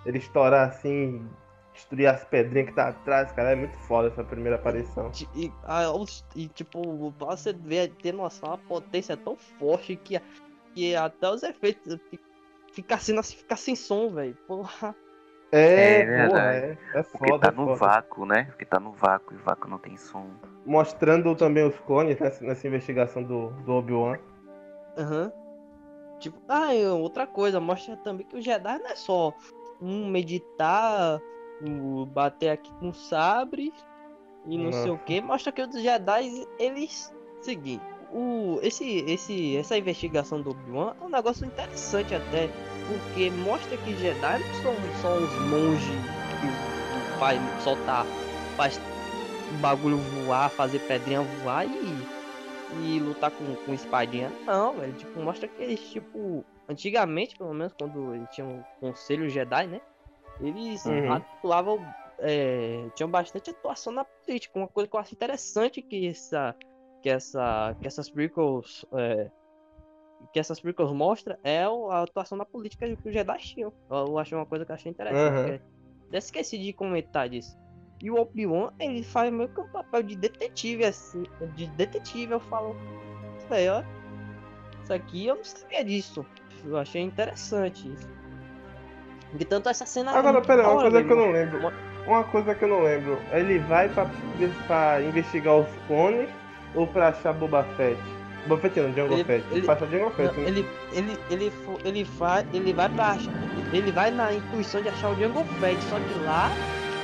Ele 0.06 0.20
estourar 0.20 0.70
assim, 0.70 1.28
destruir 1.74 2.08
as 2.08 2.24
pedrinhas 2.24 2.70
que 2.70 2.76
tá 2.76 2.90
atrás, 2.90 3.32
cara, 3.32 3.52
é 3.52 3.56
muito 3.56 3.76
foda 3.80 4.10
essa 4.10 4.24
primeira 4.24 4.56
aparição. 4.56 5.12
E, 5.36 5.52
os- 5.96 6.24
e, 6.36 6.48
tipo, 6.48 7.10
você 7.18 7.54
ver, 7.54 7.92
ter 8.02 8.14
noção, 8.14 8.54
a 8.54 8.58
potência 8.58 9.14
é 9.14 9.18
tão 9.18 9.36
forte 9.36 9.96
que, 9.96 10.22
que 10.76 10.96
até 10.96 11.28
os 11.30 11.42
efeitos 11.42 11.98
fi- 12.76 12.82
fica 12.82 12.96
assim, 12.96 13.18
assim, 13.18 13.38
fica 13.38 13.56
sem 13.56 13.76
som, 13.76 14.10
velho. 14.14 14.36
Porra. 14.48 14.96
É, 15.52 16.00
É 16.02 16.28
porra, 16.28 16.42
verdade. 16.52 16.80
é, 16.94 17.00
é 17.00 17.04
Porque 17.04 17.30
foda. 17.30 17.48
tá 17.48 17.54
é 17.54 17.56
no 17.58 17.66
foda. 17.68 17.76
vácuo, 17.76 18.26
né? 18.26 18.44
Porque 18.46 18.66
tá 18.66 18.80
no 18.80 18.92
vácuo 18.92 19.34
e 19.34 19.38
vácuo 19.38 19.70
não 19.70 19.78
tem 19.78 19.96
som. 19.96 20.28
Mostrando 20.66 21.36
também 21.36 21.66
os 21.66 21.80
clones 21.82 22.20
nessa, 22.20 22.44
nessa 22.44 22.68
investigação 22.68 23.24
do, 23.24 23.50
do 23.64 23.72
Obi-Wan. 23.74 24.18
Aham. 24.98 25.32
Tipo, 26.20 26.40
ah, 26.48 26.74
e 26.74 26.86
outra 26.88 27.28
coisa, 27.28 27.60
mostra 27.60 27.96
também 27.98 28.26
que 28.26 28.36
o 28.38 28.42
Jedi 28.42 28.80
não 28.80 28.88
é 28.90 28.96
só 28.96 29.34
um 29.82 30.08
meditar, 30.10 31.22
o 31.62 32.06
bater 32.06 32.50
aqui 32.50 32.72
com 32.80 32.92
sabre 32.94 33.72
e 34.46 34.58
não 34.58 34.72
sei 34.72 34.92
o 34.92 34.98
que. 34.98 35.22
Mostra 35.22 35.52
que 35.52 35.62
os 35.62 35.82
Jedi, 35.82 36.46
eles. 36.60 37.14
Seguinte, 37.42 37.84
o, 38.18 38.60
esse, 38.62 39.00
esse, 39.08 39.58
essa 39.58 39.78
investigação 39.78 40.42
do 40.42 40.52
Obi-Wan 40.52 40.96
é 41.02 41.04
um 41.04 41.10
negócio 41.10 41.46
interessante 41.46 42.16
até. 42.16 42.50
Porque 42.88 43.30
mostra 43.32 43.76
que 43.78 43.96
Jedi 43.96 44.40
não 44.40 44.54
são 44.62 44.76
só 45.02 45.18
uns 45.18 45.50
monges 45.50 45.88
que, 46.40 47.18
faz, 47.20 47.40
soltar, 47.64 48.06
faz 48.56 48.80
o 49.52 49.58
bagulho 49.60 49.98
voar, 49.98 50.50
fazer 50.52 50.80
pedrinha 50.80 51.22
voar 51.22 51.66
e 51.66 52.16
e 52.82 53.00
lutar 53.00 53.32
com, 53.32 53.56
com 53.56 53.74
espadinha. 53.74 54.32
Não, 54.46 54.74
velho. 54.74 54.92
Tipo, 54.94 55.20
mostra 55.22 55.48
que 55.48 55.62
eles, 55.62 55.80
tipo, 55.80 56.44
antigamente, 56.68 57.38
pelo 57.38 57.54
menos, 57.54 57.74
quando 57.80 58.14
eles 58.16 58.28
tinham 58.32 58.60
o 58.60 58.66
conselho 58.80 59.30
Jedi, 59.30 59.68
né? 59.68 59.82
Eles 60.42 60.84
Uhum. 60.86 61.12
atuavam. 61.14 61.80
É, 62.20 62.88
tinham 62.96 63.10
bastante 63.10 63.50
atuação 63.52 63.94
na 63.94 64.04
política. 64.04 64.58
Uma 64.58 64.68
coisa 64.68 64.90
que 64.90 64.96
eu 64.96 65.00
acho 65.00 65.14
interessante 65.14 65.82
que 65.82 66.08
essa. 66.08 66.56
Que 67.06 67.10
essa. 67.12 67.76
Que 67.80 67.86
essas 67.86 68.10
prequels. 68.10 68.84
É, 68.94 69.30
que 70.34 70.40
essas 70.40 70.60
prequels 70.60 70.92
mostra 70.92 71.38
é 71.44 71.62
a 71.64 72.02
atuação 72.02 72.36
na 72.36 72.46
política 72.46 72.88
que 72.96 73.08
os 73.10 73.14
Jedi 73.14 73.38
tinham. 73.38 73.72
Eu, 73.92 74.18
achei 74.18 74.36
uma 74.36 74.48
coisa 74.48 74.66
que 74.66 74.72
eu 74.72 74.74
achei 74.74 74.92
interessante. 74.92 75.52
Uhum. 75.52 75.60
esqueci 76.12 76.58
de 76.58 76.74
comentar 76.74 77.30
disso. 77.30 77.56
E 78.02 78.10
o 78.10 78.16
Obi-Wan, 78.16 78.72
ele 78.80 79.04
faz 79.04 79.32
meio 79.32 79.50
que 79.50 79.62
um 79.62 79.68
papel 79.68 80.02
de 80.02 80.16
detetive, 80.16 80.84
assim. 80.84 81.26
De 81.56 81.68
detetive, 81.68 82.32
eu 82.32 82.40
falo. 82.40 82.76
Isso 83.38 83.54
aí, 83.54 83.70
ó. 83.70 83.84
Isso 84.82 84.92
aqui 84.92 85.28
eu 85.28 85.36
não 85.36 85.44
sabia 85.44 85.86
disso. 85.86 86.26
Eu 86.66 86.76
achei 86.76 87.04
interessante 87.04 87.88
isso. 87.88 88.10
E 89.40 89.46
tanto 89.46 89.70
essa 89.70 89.86
cena. 89.86 90.10
Agora, 90.10 90.42
pera, 90.42 90.64
da 90.64 90.72
uma 90.72 90.82
coisa 90.82 91.04
que 91.04 91.12
eu 91.12 91.18
mesmo. 91.18 91.32
não 91.32 91.32
lembro. 91.32 91.74
Uma 92.08 92.24
coisa 92.24 92.56
que 92.56 92.66
eu 92.66 92.70
não 92.70 92.82
lembro. 92.82 93.20
Ele 93.32 93.60
vai 93.60 93.90
pra, 93.90 94.10
pra 94.66 95.04
investigar 95.04 95.56
os 95.56 95.68
clones 95.86 96.45
ou 96.76 96.88
pra 96.88 97.10
achar 97.10 97.34
Boba 97.34 97.64
Fett? 97.78 97.98
Boba 98.48 98.62
Fett 98.62 98.80
não, 98.80 98.90
Jungle 98.94 99.14
Ele- 99.18 99.24
Fett. 99.24 99.46
Ele, 99.52 99.62
pra 99.64 99.74
achar 99.74 99.88
Jungle 99.88 100.12
Fett, 100.12 100.36
Não, 100.36 100.44
né? 100.44 100.50
ele, 100.50 100.66
ele, 100.94 101.18
ele, 101.32 101.52
ele, 101.84 102.04
vai, 102.04 102.46
ele 102.54 102.74
vai 102.74 102.90
pra 102.90 103.12
achar, 103.12 103.32
ele 103.74 103.92
vai 103.92 104.12
na 104.12 104.34
intuição 104.34 104.82
de 104.82 104.90
achar 104.90 105.10
o 105.12 105.16
Jungle 105.16 105.44
Fett, 105.60 105.82
só 105.84 105.96
que 106.00 106.20
lá 106.26 106.50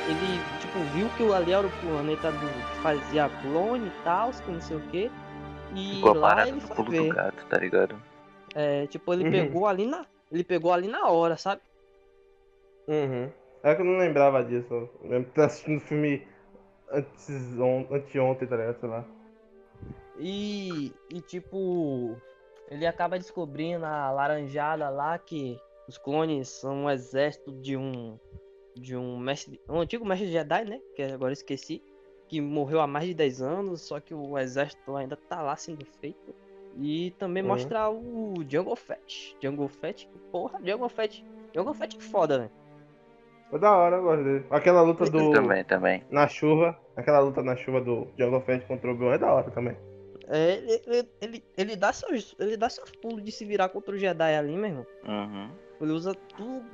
ele 0.07 0.41
tipo 0.59 0.79
viu 0.93 1.07
que 1.17 1.23
o 1.23 1.33
ali 1.33 1.51
era 1.53 1.65
o 1.65 1.69
planeta 1.69 2.31
do 2.31 2.39
que 2.39 2.81
fazia 2.81 3.29
clone 3.41 3.87
e 3.87 4.03
tal, 4.03 4.31
que 4.31 4.51
não 4.51 4.61
sei 4.61 4.77
o 4.77 4.81
que. 4.81 5.11
E 5.75 5.95
Ficou 5.95 6.13
lá 6.13 6.47
ele 6.47 6.59
foi 6.59 6.75
pulo 6.75 6.91
ver. 6.91 7.07
do 7.09 7.15
gato, 7.15 7.45
tá 7.49 7.57
ligado? 7.57 7.95
É, 8.53 8.85
tipo, 8.87 9.13
ele 9.13 9.23
Uhum. 9.25 9.31
pegou 9.31 9.67
ali 9.67 9.85
na. 9.85 10.05
Ele 10.31 10.43
pegou 10.43 10.73
ali 10.73 10.87
na 10.87 11.07
hora, 11.09 11.37
sabe? 11.37 11.61
Uhum. 12.87 13.29
É 13.63 13.75
que 13.75 13.81
eu 13.81 13.85
não 13.85 13.97
lembrava 13.97 14.43
disso. 14.43 14.67
Eu 14.73 14.89
lembro 15.09 15.31
de 15.33 15.41
assistindo 15.41 15.77
o 15.77 15.81
filme 15.81 16.25
antes, 16.91 17.57
on, 17.59 17.85
anteontem, 17.91 18.47
tá 18.47 18.55
ligado? 18.57 18.79
Sei 18.79 18.89
lá. 18.89 19.05
E, 20.23 20.93
e 21.09 21.19
tipo, 21.19 22.15
ele 22.69 22.85
acaba 22.85 23.17
descobrindo 23.17 23.83
a 23.85 24.11
laranjada 24.11 24.87
lá 24.89 25.17
que 25.17 25.59
os 25.87 25.97
clones 25.97 26.47
são 26.47 26.83
um 26.83 26.89
exército 26.89 27.51
de 27.51 27.75
um 27.75 28.17
de 28.75 28.95
um 28.95 29.17
mestre, 29.17 29.59
um 29.67 29.79
antigo 29.79 30.05
mestre 30.05 30.31
Jedi, 30.31 30.63
né? 30.63 30.79
Que 30.95 31.03
agora 31.03 31.31
eu 31.31 31.33
esqueci, 31.33 31.83
que 32.27 32.39
morreu 32.39 32.79
há 32.79 32.87
mais 32.87 33.05
de 33.05 33.13
10 33.13 33.41
anos, 33.41 33.81
só 33.81 33.99
que 33.99 34.13
o 34.13 34.37
exército 34.37 34.95
ainda 34.95 35.17
tá 35.17 35.41
lá 35.41 35.55
sendo 35.57 35.85
feito. 35.99 36.33
E 36.77 37.11
também 37.19 37.43
Uhum. 37.43 37.49
mostra 37.49 37.89
o 37.89 38.35
Jungle 38.47 38.77
Fett. 38.77 39.35
Jungle 39.43 39.67
Fett, 39.67 40.07
porra, 40.31 40.57
Jungle 40.63 40.87
Fett. 40.87 41.25
Jungle 41.53 41.73
Fett 41.73 41.97
é 41.97 41.99
foda, 41.99 42.37
velho. 42.39 42.51
Foi 43.49 43.59
da 43.59 43.75
hora, 43.75 43.97
eu 43.97 44.03
gosto 44.03 44.23
dele. 44.23 44.45
Aquela 44.49 44.81
luta 44.81 45.09
do. 45.09 45.31
Também, 45.31 45.65
também. 45.65 46.03
Na 46.09 46.29
chuva. 46.29 46.79
Aquela 46.95 47.19
luta 47.19 47.43
na 47.43 47.57
chuva 47.57 47.81
do 47.81 48.07
Jungle 48.17 48.39
Fett 48.41 48.65
contra 48.65 48.89
o 48.89 48.93
Obi-Wan 48.93 49.15
é 49.15 49.17
da 49.17 49.33
hora 49.33 49.51
também. 49.51 49.75
É, 50.27 50.53
ele, 50.55 50.81
ele, 50.87 51.09
ele, 51.21 51.43
ele 51.57 51.75
dá 51.75 51.91
seus, 51.91 52.35
ele 52.39 52.55
dá 52.57 52.69
seus 52.69 52.91
pulos 52.91 53.23
de 53.23 53.31
se 53.31 53.43
virar 53.45 53.69
contra 53.69 53.93
o 53.95 53.97
Jedi 53.97 54.35
ali, 54.35 54.55
meu 54.55 54.65
irmão. 54.69 54.85
Uhum. 55.07 55.49
Ele 55.81 55.91
usa 55.91 56.13
tudo, 56.37 56.65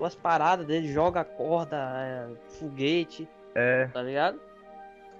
as 0.00 0.14
paradas 0.14 0.66
dele, 0.66 0.88
joga 0.92 1.22
corda, 1.24 1.76
é, 1.76 2.26
foguete, 2.58 3.28
É. 3.54 3.86
tá 3.92 4.02
ligado? 4.02 4.40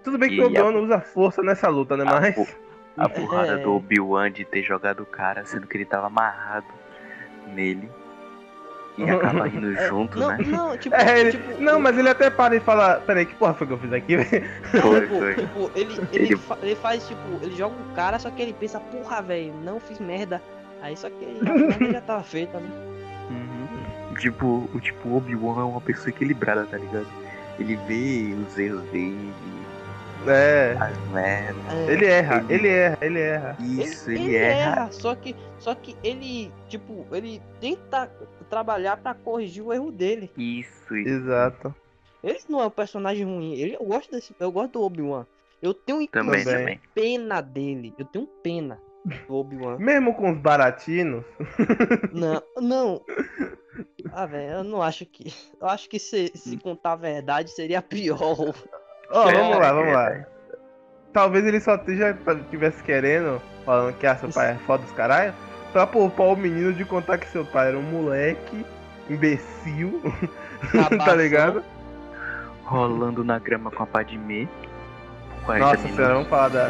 Tudo 0.02 0.18
bem 0.18 0.30
que 0.30 0.40
o 0.40 0.46
Obi-Wan 0.46 0.68
a- 0.68 0.72
não 0.72 0.82
usa 0.84 1.00
força 1.00 1.42
nessa 1.42 1.68
luta, 1.68 1.96
né? 1.96 2.04
A 2.06 2.20
Mas. 2.20 2.56
A 2.96 3.08
porrada 3.08 3.52
É. 3.52 3.62
do 3.62 3.72
Obi-Wan 3.74 4.30
de 4.30 4.44
ter 4.44 4.62
jogado 4.62 5.00
o 5.02 5.06
cara, 5.06 5.44
sendo 5.44 5.66
que 5.66 5.76
ele 5.76 5.84
tava 5.86 6.06
amarrado 6.08 6.66
nele. 7.48 7.88
E 8.96 9.10
acaba 9.10 9.48
indo 9.48 9.72
É, 9.76 9.88
junto, 9.88 10.18
não, 10.18 10.28
né? 10.28 10.38
não, 10.46 10.76
tipo, 10.78 10.94
É, 10.94 11.20
ele- 11.20 11.30
tipo, 11.32 11.60
Não, 11.60 11.80
mas 11.80 11.98
ele 11.98 12.08
até 12.08 12.30
para 12.30 12.54
e 12.56 12.60
fala: 12.60 13.02
Peraí, 13.06 13.26
que 13.26 13.34
porra 13.34 13.54
foi 13.54 13.66
que 13.66 13.72
eu 13.72 13.78
fiz 13.78 13.92
aqui, 13.92 14.16
velho? 14.18 14.44
tipo, 14.70 15.18
foi. 15.18 15.34
tipo, 15.34 15.70
ele, 15.74 15.92
ele, 16.12 16.24
Ele- 16.26 16.36
fa- 16.36 16.58
ele 16.62 16.76
faz, 16.76 17.06
tipo, 17.08 17.20
ele 17.42 17.56
joga 17.56 17.74
um 17.74 17.94
cara, 17.94 18.18
só 18.18 18.30
que 18.30 18.40
ele 18.42 18.52
pensa, 18.52 18.78
porra, 18.78 19.20
velho, 19.22 19.52
não 19.64 19.80
fiz 19.80 19.98
merda. 19.98 20.40
Aí 20.82 20.96
só 20.96 21.08
que 21.10 21.24
a 21.24 21.52
merda 21.54 21.92
já 21.92 22.00
tava 22.02 22.22
feita, 22.22 22.58
né? 22.60 22.68
Uhum. 23.30 24.14
Tipo, 24.16 24.68
o 24.74 24.80
tipo 24.80 25.08
o 25.08 25.16
Obi-Wan 25.16 25.60
é 25.60 25.64
uma 25.64 25.80
pessoa 25.80 26.10
equilibrada, 26.10 26.64
tá 26.66 26.76
ligado? 26.76 27.06
Ele 27.58 27.76
vê 27.88 28.34
os 28.34 28.58
erros 28.58 28.82
dele, 28.90 29.32
É. 30.26 30.76
as 30.78 30.96
merdas. 31.12 31.56
É, 31.72 31.92
Ele 31.92 32.06
erra, 32.06 32.44
Ele- 32.48 32.54
ele 32.54 32.68
erra, 32.68 32.98
ele 33.00 33.20
erra. 33.20 33.56
Isso, 33.60 34.10
ele, 34.10 34.36
erra. 34.36 34.88
só 34.92 35.14
que, 35.14 35.34
só 35.58 35.74
que 35.74 35.96
ele, 36.04 36.52
tipo, 36.68 37.06
ele 37.12 37.40
tenta 37.60 38.10
trabalhar 38.44 38.96
pra 38.98 39.14
corrigir 39.14 39.62
o 39.64 39.72
erro 39.72 39.90
dele. 39.90 40.30
Isso, 40.36 40.96
isso. 40.96 41.08
Exato. 41.08 41.74
Ele 42.22 42.38
não 42.48 42.60
é 42.62 42.66
um 42.66 42.70
personagem 42.70 43.24
ruim, 43.24 43.52
ele, 43.54 43.74
eu 43.74 43.84
gosto 43.84 44.10
desse, 44.10 44.34
eu 44.40 44.50
gosto 44.52 44.72
do 44.72 44.82
Obi-Wan. 44.82 45.26
Eu 45.60 45.72
tenho 45.74 46.06
Também, 46.08 46.44
também. 46.44 46.80
pena 46.94 47.40
dele, 47.40 47.94
eu 47.98 48.04
tenho 48.04 48.26
pena 48.42 48.78
do 49.28 49.34
Obi-Wan. 49.34 49.76
Mesmo 49.78 50.14
com 50.14 50.30
os 50.32 50.38
baratinos. 50.38 51.24
Não, 52.12 52.42
não. 52.60 53.02
Ah, 54.12 54.24
velho, 54.26 54.58
eu 54.58 54.64
não 54.64 54.80
acho 54.82 55.04
que. 55.04 55.32
Eu 55.60 55.66
acho 55.66 55.88
que 55.88 55.98
se, 55.98 56.30
se 56.34 56.56
contar 56.58 56.92
a 56.92 56.96
verdade 56.96 57.50
seria 57.50 57.82
pior. 57.82 58.18
Ó, 59.10 59.28
É, 59.28 59.32
vamos 59.34 59.58
lá, 59.58 59.66
é 59.66 59.72
vamos 59.72 59.92
lá. 59.92 60.08
verdade. 60.10 60.26
Talvez 61.12 61.44
ele 61.46 61.60
só 61.60 61.74
esteja 61.76 62.16
tivesse 62.50 62.82
querendo, 62.82 63.40
falando 63.64 63.96
que 63.98 64.06
ah, 64.06 64.16
seu 64.16 64.28
pai 64.30 64.52
é 64.52 64.54
foda 64.58 64.82
dos 64.84 64.92
caralho, 64.92 65.34
pra 65.74 65.88
poupar 65.88 66.28
o 66.28 66.36
menino 66.36 66.72
de 66.72 66.84
contar 66.84 67.18
que 67.18 67.26
seu 67.26 67.44
pai 67.44 67.68
era 67.68 67.78
um 67.78 67.82
moleque, 67.82 68.64
imbecil, 69.10 70.00
tá 71.04 71.14
ligado? 71.16 71.64
Rolando 72.64 73.24
na 73.24 73.40
grama 73.40 73.72
com 73.72 73.82
a 73.82 73.86
Padmé. 73.86 74.48
40 75.44 75.64
Nossa 75.64 75.76
minutos. 75.78 75.96
senhora, 75.96 76.14
vamos 76.14 76.28
falar 76.28 76.48
da. 76.48 76.68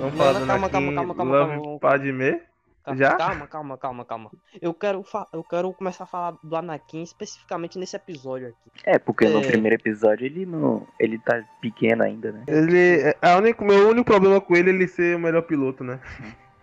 Vamos 0.00 0.16
falar 0.16 0.32
Não, 0.32 0.40
do 0.40 0.46
calma, 0.46 0.70
calma, 0.70 0.94
calma, 0.94 1.14
calma, 1.14 1.32
calma. 1.36 1.78
Padmé. 1.78 2.40
Calma, 2.84 2.98
Já? 2.98 3.16
Calma, 3.16 3.46
calma, 3.46 3.76
calma, 3.78 4.04
calma. 4.06 4.30
Eu 4.62 4.72
quero, 4.72 5.04
eu 5.30 5.44
quero 5.44 5.72
começar 5.74 6.04
a 6.04 6.06
falar 6.06 6.34
do 6.42 6.56
Anakin 6.56 7.02
especificamente 7.02 7.78
nesse 7.78 7.94
episódio 7.96 8.48
aqui. 8.48 8.70
É, 8.82 8.98
porque 8.98 9.28
no 9.28 9.40
É. 9.40 9.46
primeiro 9.46 9.76
episódio 9.76 10.24
ele 10.24 10.46
não. 10.46 10.86
Ele 10.98 11.18
tá 11.18 11.44
pequeno 11.60 12.02
ainda, 12.02 12.32
né? 12.32 12.44
Ele. 12.48 13.00
É, 13.02 13.16
a 13.20 13.36
única, 13.36 13.62
meu 13.62 13.90
único 13.90 14.06
problema 14.06 14.40
com 14.40 14.56
ele 14.56 14.70
é 14.70 14.74
ele 14.74 14.88
ser 14.88 15.16
o 15.16 15.20
melhor 15.20 15.42
piloto, 15.42 15.84
né? 15.84 16.00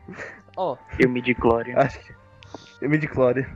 Ó, 0.57 0.77
Eu 0.99 1.09
me 1.09 1.21
Glória. 1.33 1.77
Acho 1.79 1.99
que. 1.99 2.13
Eu 2.81 2.89
me 2.89 2.97
declare. 2.97 3.47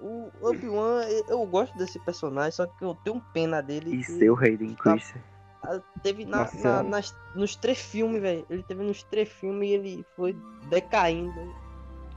o 0.00 0.30
Obi-Wan, 0.40 1.02
eu- 1.04 1.24
eu 1.28 1.46
gosto 1.46 1.76
desse 1.78 1.98
personagem, 1.98 2.52
só 2.52 2.66
que 2.66 2.84
eu 2.84 2.94
tenho 2.96 3.20
pena 3.32 3.62
dele. 3.62 3.96
E 3.96 4.04
seu 4.04 4.36
Hayden 4.38 4.74
Christensen. 4.74 5.22
Ah, 5.62 5.80
Teve 6.02 6.24
na, 6.24 6.38
Nossa 6.38 6.58
na- 6.58 6.82
nas, 6.82 7.14
nos 7.34 7.56
três 7.56 7.80
filmes, 7.80 8.20
velho. 8.20 8.46
Ele 8.48 8.62
teve 8.62 8.82
nos 8.84 9.02
três 9.04 9.28
filmes 9.28 9.68
e 9.68 9.72
ele 9.72 10.06
foi 10.14 10.36
decaindo. 10.68 11.32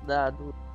Da, 0.06 0.30
do, 0.30 0.46
de- 0.46 0.52
de- 0.52 0.69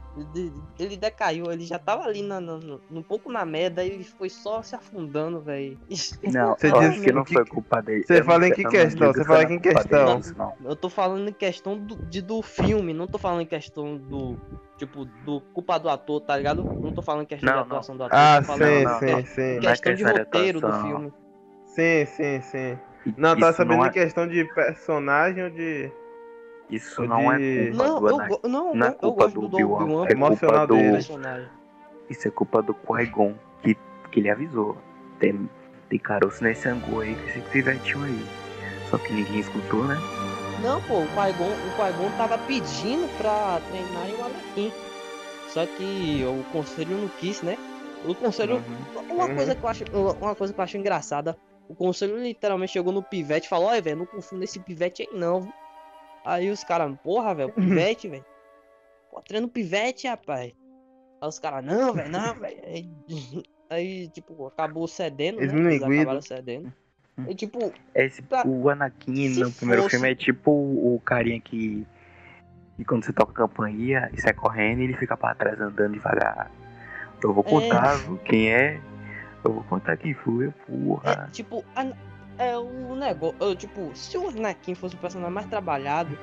ele 0.78 0.96
decaiu, 0.96 1.50
ele 1.50 1.64
já 1.64 1.78
tava 1.78 2.04
ali 2.04 2.22
na, 2.22 2.40
na- 2.40 2.56
no- 2.58 2.80
um 2.90 3.02
pouco 3.02 3.30
na 3.32 3.44
merda 3.44 3.84
e 3.84 3.90
ele 3.90 4.04
foi 4.04 4.28
só 4.30 4.62
se 4.62 4.76
afundando, 4.76 5.40
velho. 5.40 5.78
Não, 6.32 6.54
Você 6.56 6.68
acho 6.68 7.00
que 7.00 7.12
não 7.12 7.24
que- 7.24 7.34
foi 7.34 7.44
culpa 7.46 7.82
dele. 7.82 8.04
Você 8.04 8.22
fala 8.22 8.38
não- 8.40 8.46
em 8.48 8.52
que 8.52 8.62
não 8.62 8.70
questão? 8.70 9.12
Você 9.12 9.24
fala 9.24 9.42
em 9.44 9.46
que 9.48 9.58
questão? 9.60 10.20
não. 10.36 10.54
Eu 10.70 10.76
tô 10.76 10.88
falando 10.88 11.28
em 11.28 11.32
questão 11.32 11.76
do, 11.76 11.96
de, 12.06 12.22
do 12.22 12.42
filme, 12.42 12.92
não 12.94 13.06
tô 13.06 13.18
falando 13.18 13.40
em 13.42 13.46
questão 13.46 13.96
do. 13.96 14.38
Tipo, 14.76 15.04
do 15.24 15.40
culpa 15.52 15.78
do 15.78 15.88
ator, 15.88 16.20
tá 16.20 16.36
ligado? 16.36 16.66
Não 16.80 16.90
tô 16.92 17.00
falando 17.00 17.22
em 17.22 17.26
questão 17.26 17.46
Não, 17.48 17.54
da 17.54 17.60
não. 17.60 17.66
atuação 17.66 17.96
do 17.96 18.02
ator. 18.04 18.18
Ah, 18.18 18.38
tô 18.40 18.46
falando 18.46 18.64
sim, 18.64 18.84
não, 18.84 18.98
sim, 18.98 19.06
não. 19.06 19.24
sim. 19.26 19.42
Não 19.42 19.56
é 19.56 19.60
Questão 19.72 19.94
de 19.94 20.04
roteiro 20.04 20.60
do 20.60 20.72
filme. 20.72 21.12
Sim, 21.66 22.06
sim, 22.06 22.40
sim. 22.40 22.78
Não, 23.16 23.30
eu 23.30 23.34
tava 23.38 23.48
isso 23.50 23.56
sabendo 23.56 23.78
não 23.78 23.84
em 23.84 23.88
é, 23.88 23.92
questão 23.92 24.26
de 24.26 24.44
personagem 24.54 25.44
ou 25.44 25.50
de. 25.50 25.92
Isso 26.70 27.02
ou 27.02 27.08
não 27.08 27.36
de- 27.36 27.68
é 27.68 27.70
culpa 27.70 27.86
Não, 27.86 28.00
do 28.00 28.08
eu, 28.08 28.14
Anakin. 28.16 28.28
go- 28.42 28.48
não, 28.48 28.74
Não 28.74 28.86
é 28.86 28.88
eu, 28.90 28.92
eu 28.92 28.98
culpa 28.98 29.28
do 29.28 29.44
Obi-Wan, 29.44 30.06
é 30.06 30.14
culpa 30.14 30.66
do... 30.66 30.76
Isso 32.10 32.28
é 32.28 32.30
culpa 32.30 32.62
do 32.62 32.74
Qui-Gon, 32.74 33.34
que, 33.62 33.76
que 34.10 34.20
ele 34.20 34.30
avisou. 34.30 34.76
Tem, 35.18 35.48
tem 35.88 35.98
caroço 35.98 36.42
nesse 36.44 36.68
angu 36.68 37.00
aí, 37.00 37.14
que 37.14 37.30
esse 37.30 37.40
pivetinho 37.50 38.04
aí. 38.04 38.26
Só 38.90 38.98
que 38.98 39.12
ninguém 39.12 39.40
escutou, 39.40 39.84
né? 39.84 39.96
Não, 40.62 40.80
pô, 40.82 40.98
o 41.00 41.06
Qui-Gon, 41.06 41.50
o 41.50 41.70
Qui-Gon 41.76 42.10
tava 42.16 42.38
pedindo 42.38 43.08
pra 43.18 43.60
treinar 43.70 44.06
o 44.20 44.24
Anakin. 44.26 44.72
Só 45.48 45.64
que 45.66 46.24
o 46.24 46.44
conselho 46.52 46.96
não 46.96 47.08
quis, 47.08 47.40
né? 47.42 47.56
O 48.04 48.14
conselho. 48.14 48.56
Uhum. 48.56 49.06
Uma 49.16 49.24
Uhum. 49.26 49.34
coisa 49.36 49.54
que 49.54 49.64
eu 49.64 49.68
acho. 49.68 49.84
Uma 50.20 50.34
coisa 50.34 50.52
que 50.52 50.60
eu 50.60 50.64
acho 50.64 50.76
engraçada. 50.76 51.36
O 51.68 51.74
conselho 51.74 52.18
literalmente 52.18 52.72
chegou 52.72 52.92
no 52.92 53.02
pivete 53.02 53.46
e 53.46 53.48
falou, 53.48 53.68
olha, 53.68 53.80
velho, 53.80 53.96
não 53.96 54.06
confunda 54.06 54.44
esse 54.44 54.58
pivete 54.60 55.02
aí 55.02 55.08
não. 55.18 55.48
Viu?" 56.24 56.32
Aí 56.32 56.50
os 56.50 56.64
caras, 56.64 56.94
porra, 57.02 57.34
velho, 57.34 57.52
pivete, 57.54 58.08
velho. 58.08 58.24
Pô, 59.10 59.20
treino 59.22 59.48
pivete, 59.48 60.06
rapaz. 60.08 60.52
Aí 61.20 61.28
os 61.28 61.38
caras, 61.38 61.64
não, 61.64 61.92
velho, 61.94 62.10
não, 62.10 62.34
velho. 62.40 62.60
Aí, 62.64 62.90
aí, 63.70 64.08
tipo, 64.08 64.46
acabou 64.46 64.86
cedendo, 64.88 65.40
né? 65.40 65.44
Eles 65.44 65.82
acabaram 65.82 66.22
cedendo. 66.22 66.72
E 67.28 67.34
tipo, 67.34 67.72
Esse, 67.94 68.22
Pra- 68.22 68.44
o 68.44 68.68
Anakin 68.68 69.28
no 69.38 69.52
primeiro 69.52 69.82
fosse- 69.82 69.96
filme 69.96 70.10
é 70.10 70.14
tipo 70.16 70.50
o, 70.50 71.00
carinha 71.04 71.40
que. 71.40 71.86
E 72.76 72.84
quando 72.84 73.04
você 73.04 73.12
toca 73.12 73.30
a 73.30 73.34
campainha 73.46 74.10
e 74.12 74.20
sai 74.20 74.32
correndo, 74.34 74.80
ele 74.80 74.94
fica 74.96 75.16
pra 75.16 75.32
trás 75.32 75.60
andando 75.60 75.92
devagar. 75.92 76.50
Eu 77.22 77.32
vou 77.32 77.44
contar 77.44 78.00
quem 78.24 78.52
é. 78.52 78.80
Eu 79.44 79.52
vou 79.52 79.62
contar 79.64 79.96
quem 79.96 80.12
foi, 80.12 80.48
É, 80.48 80.50
porra. 80.50 81.28
tipo, 81.32 81.64
a- 81.76 81.92
é 82.38 82.56
o 82.56 82.94
negócio. 82.96 83.36
eu, 83.40 83.54
Tipo, 83.56 83.90
se 83.94 84.16
o 84.18 84.28
Anakin 84.28 84.74
fosse 84.74 84.94
o 84.94 84.98
personagem 84.98 85.32
mais 85.34 85.46
trabalhado. 85.46 86.16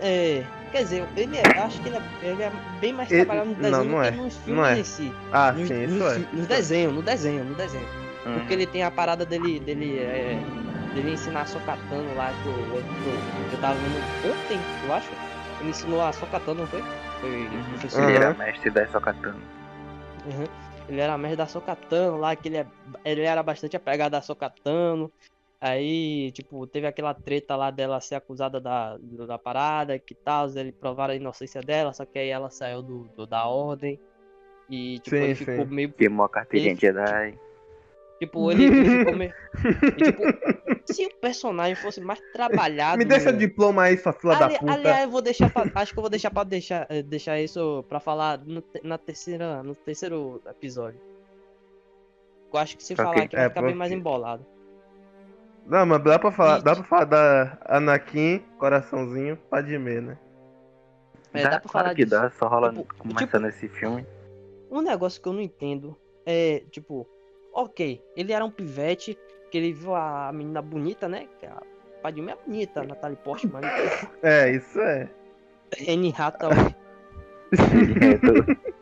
É. 0.00 0.44
Quer 0.72 0.82
dizer, 0.82 1.08
ele 1.16 1.36
é. 1.36 1.42
Acho 1.60 1.80
que 1.80 1.88
ele 1.88 1.96
é, 1.96 2.02
ele 2.22 2.42
é 2.42 2.52
bem 2.80 2.92
mais 2.92 3.10
Ele- 3.10 3.24
trabalhado 3.24 3.50
no 3.50 3.54
não, 3.56 3.62
desenho 3.62 3.84
não 3.84 3.98
do 3.98 4.02
é, 4.04 4.10
que 4.10 4.16
nos 4.16 4.34
não 4.34 4.42
filmes 4.42 4.66
é. 4.66 4.78
em 4.80 4.84
si. 4.84 5.12
Ah, 5.32 5.52
Nos, 5.52 5.68
sim, 5.68 5.84
isso 5.84 6.06
é. 6.06 6.14
fi- 6.14 6.28
no 6.36 6.46
desenho, 6.46 6.92
no 6.92 7.02
desenho, 7.02 7.44
no 7.44 7.54
desenho. 7.54 7.86
Hum. 8.26 8.34
Porque 8.38 8.52
ele 8.54 8.66
tem 8.66 8.82
a 8.82 8.90
parada 8.90 9.24
dele. 9.24 9.60
dele 9.60 9.98
é, 9.98 10.38
dele 10.94 11.12
ensinar 11.12 11.46
socatano 11.46 12.14
lá 12.16 12.32
que 12.42 12.48
eu, 12.48 12.52
eu, 12.52 12.76
eu, 12.76 13.52
eu 13.52 13.60
tava 13.60 13.74
vendo 13.74 14.32
ontem, 14.32 14.60
eu 14.86 14.94
acho. 14.94 15.08
ele 15.60 15.70
ensinou 15.70 16.00
a 16.02 16.12
Sokatano, 16.12 16.60
não 16.60 16.66
foi? 16.68 16.82
Foi 17.20 17.48
professor. 17.70 18.02
Ele 18.04 18.16
era 18.16 18.34
mestre 18.34 18.70
da 18.70 18.86
Sokatano. 18.88 19.40
Uhum. 20.26 20.46
Ele 20.88 21.00
era 21.00 21.16
mestre 21.16 21.36
da 21.36 21.46
Sokatano 21.46 22.18
lá, 22.18 22.36
que 22.36 22.48
ele, 22.48 22.58
é, 22.58 22.66
ele 23.04 23.22
era 23.22 23.42
bastante 23.42 23.76
apegado 23.76 24.14
a 24.14 24.22
Sokatano. 24.22 25.10
Aí, 25.60 26.30
tipo, 26.32 26.66
teve 26.66 26.86
aquela 26.86 27.14
treta 27.14 27.56
lá 27.56 27.70
dela 27.70 27.98
ser 28.00 28.16
acusada 28.16 28.60
da, 28.60 28.98
da 29.26 29.38
parada, 29.38 29.98
que 29.98 30.14
tal, 30.14 30.46
ele 30.56 30.72
provaram 30.72 31.14
a 31.14 31.16
inocência 31.16 31.62
dela, 31.62 31.92
só 31.94 32.04
que 32.04 32.18
aí 32.18 32.28
ela 32.28 32.50
saiu 32.50 32.82
do, 32.82 33.04
do- 33.16 33.26
da 33.26 33.46
ordem. 33.46 33.98
E, 34.68 34.98
tipo, 34.98 35.16
Sim, 35.16 35.22
ele 35.22 35.34
sim. 35.34 35.44
ficou 35.46 35.66
meio 35.66 35.90
Queimou 35.92 36.26
a 36.26 36.28
carteirinha 36.28 36.72
Ele- 36.72 36.80
Jedi. 36.80 37.38
Tipo, 38.26 38.50
ele, 38.52 38.64
ele 38.64 38.98
ficou 38.98 39.16
meio. 39.16 39.32
e, 39.82 39.92
tipo, 39.92 40.22
se 40.92 41.06
o 41.06 41.14
personagem 41.20 41.74
fosse 41.74 42.00
mais 42.00 42.20
trabalhado. 42.32 42.96
Me 42.98 43.04
deixa 43.04 43.32
no- 43.32 43.38
diploma 43.38 43.82
aí, 43.84 43.96
sua 43.98 44.12
fila 44.12 44.36
da 44.36 44.48
puta. 44.48 44.72
aliás, 44.72 45.04
eu 45.04 45.10
vou 45.10 45.22
deixar 45.22 45.50
pra, 45.52 45.70
acho 45.74 45.92
que 45.92 45.98
eu 45.98 46.02
vou 46.02 46.10
deixar 46.10 46.30
pra 46.30 46.44
deixar, 46.44 46.86
eh, 46.88 47.02
deixar 47.02 47.38
isso 47.40 47.84
pra 47.88 48.00
falar 48.00 48.38
no, 48.44 48.60
te- 48.60 48.80
na 48.84 48.98
terceira, 48.98 49.62
no 49.62 49.74
terceiro 49.74 50.40
episódio. 50.48 51.00
Eu 52.52 52.58
acho 52.60 52.76
que 52.76 52.84
se 52.84 52.92
Ok, 52.92 53.04
falar 53.04 53.22
aqui 53.22 53.34
vai 53.36 53.44
é, 53.46 53.48
ficar 53.48 53.62
bem 53.62 53.74
mais 53.74 53.90
porque- 53.90 54.00
embolado. 54.00 54.46
Não, 55.66 55.86
mas 55.86 56.04
dá 56.04 56.18
pra 56.18 56.30
falar, 56.30 56.58
E- 56.58 56.62
dá 56.62 56.74
pra 56.74 56.84
falar 56.84 57.04
da 57.04 57.58
Anakin, 57.64 58.42
coraçãozinho, 58.58 59.36
Padmé, 59.50 60.00
né? 60.00 60.18
É, 61.32 61.42
dá, 61.42 61.50
dá 61.50 61.60
pra 61.60 61.68
claro 61.70 61.84
falar 61.86 61.94
que 61.96 62.04
disso. 62.04 62.10
dá, 62.20 62.30
só 62.30 62.46
rola 62.46 62.70
Tipo, 62.72 62.94
começando 62.96 63.46
esse 63.48 63.66
filme. 63.68 64.06
Um 64.70 64.82
negócio 64.82 65.20
que 65.22 65.28
eu 65.28 65.32
não 65.32 65.40
entendo 65.40 65.96
é, 66.26 66.62
tipo, 66.70 67.08
ok, 67.54 68.02
ele 68.16 68.32
era 68.32 68.44
um 68.44 68.50
pivete, 68.50 69.16
que 69.50 69.58
ele 69.58 69.72
viu 69.72 69.94
a 69.94 70.30
menina 70.32 70.60
bonita, 70.60 71.08
né? 71.08 71.26
Que 71.38 71.46
a 71.46 71.62
Padmé 72.02 72.32
é 72.32 72.36
bonita, 72.46 72.80
a 72.80 72.84
Natalie 72.84 73.16
Portman. 73.24 73.62
É, 74.22 74.50
isso 74.50 74.80
é. 74.80 75.08
N. 75.80 76.14
Hathaway. 76.16 76.74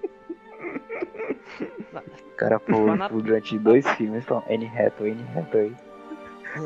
O 2.32 2.36
cara 2.36 2.59
falou 2.59 2.89
Fana- 2.89 3.09
tipo, 3.09 3.23
durante 3.23 3.59
dois 3.59 3.86
filmes, 3.93 4.24
falando 4.24 4.65
reto, 4.66 5.07
N 5.07 5.23
reto 5.35 5.57
aí. 5.59 5.73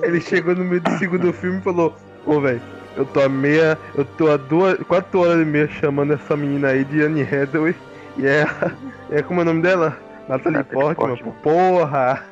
Ele 0.02 0.20
chegou 0.20 0.54
no 0.54 0.64
meio 0.64 0.80
do 0.80 0.90
segundo 0.92 1.32
filme 1.32 1.58
e 1.58 1.62
falou, 1.62 1.94
ô 2.24 2.40
velho, 2.40 2.62
eu 2.96 3.04
tô 3.04 3.20
a 3.20 3.28
meia. 3.28 3.78
Eu 3.94 4.04
tô 4.04 4.30
a 4.30 4.36
duas. 4.36 4.78
quatro 4.84 5.20
horas 5.20 5.42
e 5.42 5.44
meia 5.44 5.68
chamando 5.68 6.14
essa 6.14 6.36
menina 6.36 6.68
aí 6.68 6.84
de 6.84 7.02
Anne 7.02 7.22
Hathaway. 7.22 7.74
E 8.16 8.26
é. 8.26 8.44
É 9.10 9.22
como 9.22 9.40
é 9.40 9.42
o 9.42 9.46
nome 9.46 9.62
dela? 9.62 9.96
Natalie 10.28 10.64
Portman, 10.64 11.16
Portman. 11.16 11.32
porra! 11.42 12.24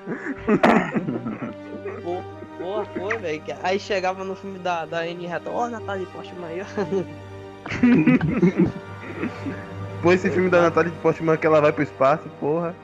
Pô, 2.02 2.22
Porra, 2.58 2.84
foi, 2.86 3.18
velho. 3.18 3.40
que- 3.42 3.54
Aí 3.62 3.78
chegava 3.78 4.24
no 4.24 4.34
filme 4.34 4.58
da, 4.58 4.84
da 4.84 5.00
Anne 5.00 5.30
Hathaway, 5.30 5.58
ó, 5.58 5.68
Natalie 5.68 6.06
Portman 6.06 6.46
aí, 6.48 6.60
ó. 6.62 6.64
Pô, 10.02 10.12
esse 10.12 10.30
filme 10.30 10.50
da 10.50 10.62
Natalie 10.62 10.92
Portman 11.02 11.36
que 11.36 11.46
ela 11.46 11.60
vai 11.60 11.72
pro 11.72 11.82
espaço, 11.82 12.28
porra. 12.40 12.74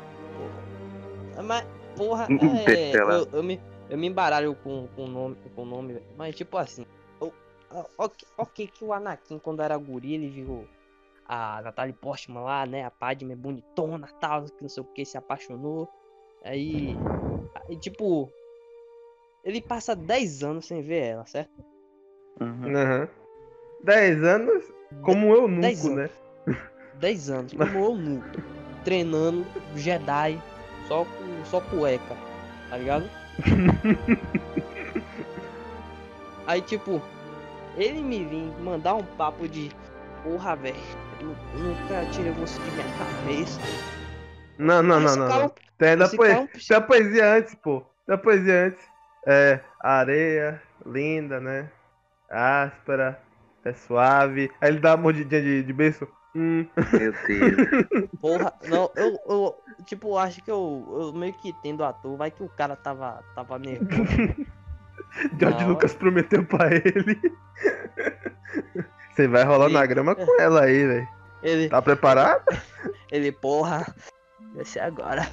Mas, 1.43 1.65
porra, 1.97 2.27
é, 2.67 2.95
eu, 2.97 3.29
eu, 3.33 3.43
me, 3.43 3.61
eu 3.89 3.99
me 3.99 4.07
embaralho 4.07 4.55
com 4.63 4.87
o 4.97 5.07
nome, 5.07 5.37
com 5.55 5.63
o 5.63 5.67
nome, 5.67 5.95
velho. 5.95 6.05
mas 6.17 6.35
tipo 6.37 6.57
assim, 6.57 6.87
eu- 7.21 7.33
ok, 7.99 8.27
ok 8.39 8.67
que 8.67 8.85
o 8.85 8.93
Anakin, 8.93 9.39
quando 9.39 9.63
era 9.63 9.77
guri, 9.77 10.15
ele 10.15 10.29
viu 10.29 10.65
a 11.33 11.63
Natalie 11.63 11.93
Portman 11.93 12.41
lá, 12.41 12.67
né, 12.67 12.85
a 12.85 12.91
Padme 12.91 13.37
bonitona, 13.37 14.09
tal, 14.21 14.47
que 14.47 14.63
não 14.63 14.69
sei 14.69 14.83
o 14.83 14.87
que, 14.87 15.05
se 15.05 15.17
apaixonou, 15.17 15.89
aí, 16.43 16.97
aí 17.69 17.77
tipo, 17.77 18.29
ele 19.45 19.63
passa 19.63 19.95
10 19.95 20.43
anos 20.43 20.67
sem 20.67 20.83
ver 20.83 21.05
ela, 21.05 21.25
certo? 21.27 21.53
Uhum. 22.41 22.77
Aham. 22.77 23.09
10 23.85 24.25
anos, 24.25 24.65
como 25.03 25.33
eu 25.33 25.47
nunca, 25.47 25.69
Dez 25.69 25.85
né? 25.85 26.11
10 26.95 27.31
anos, 27.31 27.53
como 27.53 27.79
eu 27.79 27.95
nu, 27.95 28.25
treinando 28.83 29.47
Jedi, 29.77 30.37
só 30.89 31.05
com 31.05 31.45
só 31.45 31.61
cueca, 31.61 32.17
tá 32.69 32.77
ligado? 32.77 33.09
Aí 36.45 36.61
tipo, 36.61 37.01
ele 37.77 38.03
me 38.03 38.25
vim 38.25 38.51
mandar 38.61 38.97
um 38.97 39.05
papo 39.05 39.47
de 39.47 39.71
porra, 40.25 40.57
velho, 40.57 40.75
nunca 41.23 42.07
tirei 42.13 42.33
você 42.33 42.61
de 42.61 42.71
minha 42.71 42.87
cabeça. 42.99 43.61
Não, 44.59 44.83
não, 44.83 45.01
não, 45.01 45.07
Esse 45.07 45.19
não. 45.19 45.45
é 45.45 45.51
Tem 45.79 45.97
da, 45.97 46.05
esse 46.05 46.17
poe... 46.17 46.29
cara 46.29 46.41
é 46.41 46.43
um 46.43 46.47
tem 46.47 46.77
a 46.77 46.81
poesia 46.81 47.35
antes, 47.35 47.55
pô. 47.55 47.83
Tem 48.07 48.15
a 48.15 48.19
poesia 48.19 48.67
antes. 48.67 48.85
É 49.27 49.61
areia, 49.81 50.63
linda, 50.85 51.41
né? 51.41 51.71
Áspera, 52.31 53.21
é 53.65 53.73
suave. 53.73 54.51
Aí 54.61 54.71
ele 54.71 54.81
dá 54.81 54.91
uma 54.91 55.03
mordidinha 55.03 55.43
de, 55.43 55.63
de 55.63 55.73
beijo. 55.73 56.07
Hum. 56.35 56.67
Meu 56.93 57.13
Deus. 57.27 58.11
Porra, 58.21 58.53
não, 58.69 58.91
eu, 58.95 59.19
eu 59.29 59.55
tipo, 59.85 60.17
acho 60.17 60.43
que 60.43 60.51
eu, 60.51 60.87
eu 60.91 61.13
meio 61.13 61.33
que 61.35 61.49
entendo 61.49 61.81
o 61.81 61.85
ator, 61.85 62.17
vai 62.17 62.31
que 62.31 62.43
o 62.43 62.49
cara 62.49 62.77
tava, 62.77 63.23
tava 63.35 63.59
nervoso. 63.59 63.91
George 65.39 65.65
Não. 65.65 65.71
Lucas 65.71 65.95
prometeu 65.95 66.45
pra 66.45 66.69
ele. 66.73 67.21
Você 69.21 69.29
vai 69.29 69.45
rolar 69.45 69.69
na 69.69 69.85
E- 69.85 69.87
grama 69.87 70.15
com 70.15 70.41
ela 70.41 70.63
aí, 70.65 70.87
velho. 70.87 71.09
Ele, 71.43 71.69
Tá 71.69 71.81
preparado? 71.83 72.43
ele, 73.13 73.33
porra, 73.33 73.87
vai 74.55 74.65
ser 74.65 74.81
agora. 74.81 75.23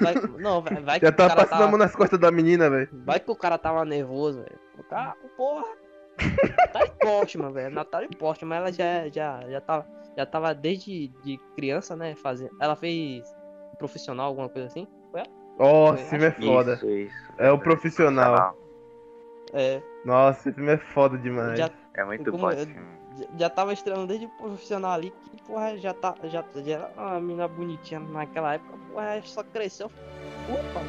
Vai, 0.00 0.14
não, 0.40 0.60
vai, 0.62 0.82
vai 0.82 1.00
que 1.00 1.06
Já 1.06 1.12
o 1.12 1.14
tá 1.14 1.28
passando 1.28 1.42
a 1.42 1.46
tava, 1.58 1.68
mão 1.68 1.78
nas 1.78 1.94
costas 1.94 2.18
da 2.18 2.30
menina, 2.30 2.68
velho. 2.68 2.88
vai 3.04 3.20
que 3.20 3.30
o 3.30 3.36
cara 3.36 3.56
tava 3.58 3.84
nervoso, 3.84 4.42
velho. 4.42 4.58
O 4.78 4.82
cara, 4.84 5.14
porra. 5.36 5.64
Natália 6.58 6.92
Portman, 7.00 7.52
velho. 7.52 7.74
Natália 7.74 8.08
Portman, 8.18 8.56
ela 8.56 8.72
já, 8.72 9.08
já, 9.08 9.40
já 9.48 9.60
tava, 9.60 9.86
já 10.16 10.26
tava 10.26 10.54
desde 10.54 11.08
de 11.24 11.38
criança, 11.56 11.96
né, 11.96 12.14
fazendo. 12.16 12.50
Ela 12.60 12.76
fez 12.76 13.22
profissional, 13.78 14.26
alguma 14.26 14.48
coisa 14.48 14.66
assim? 14.68 14.86
Eu 15.58 15.94
esse 15.94 16.04
filme 16.10 16.24
é 16.26 16.30
foda. 16.30 16.74
Isso, 16.74 16.90
isso. 16.90 17.32
É 17.38 17.50
o 17.52 17.58
profissional. 17.58 18.56
É, 19.52 19.80
Nossa, 20.04 20.48
esse 20.48 20.52
filme 20.54 20.72
é 20.72 20.78
foda 20.78 21.16
demais. 21.18 21.58
já, 21.58 21.70
É 21.94 22.04
muito 22.04 22.30
Como 22.30 22.38
bom 22.44 22.50
eu- 22.50 22.56
esse 22.56 22.66
filme. 22.66 22.86
já- 23.18 23.26
já 23.38 23.50
tava 23.50 23.72
estreando 23.72 24.06
desde 24.06 24.26
profissional 24.38 24.92
ali, 24.92 25.12
que 25.30 25.42
porra, 25.42 25.76
já 25.76 25.92
tá, 25.92 26.14
já, 26.24 26.42
já 26.64 26.72
era 26.74 26.90
uma 26.96 27.20
menina 27.20 27.46
bonitinha 27.48 28.00
naquela 28.00 28.54
época, 28.54 28.78
porra, 28.90 29.20
só 29.24 29.42
cresceu. 29.44 29.90
Opa. 30.48 30.80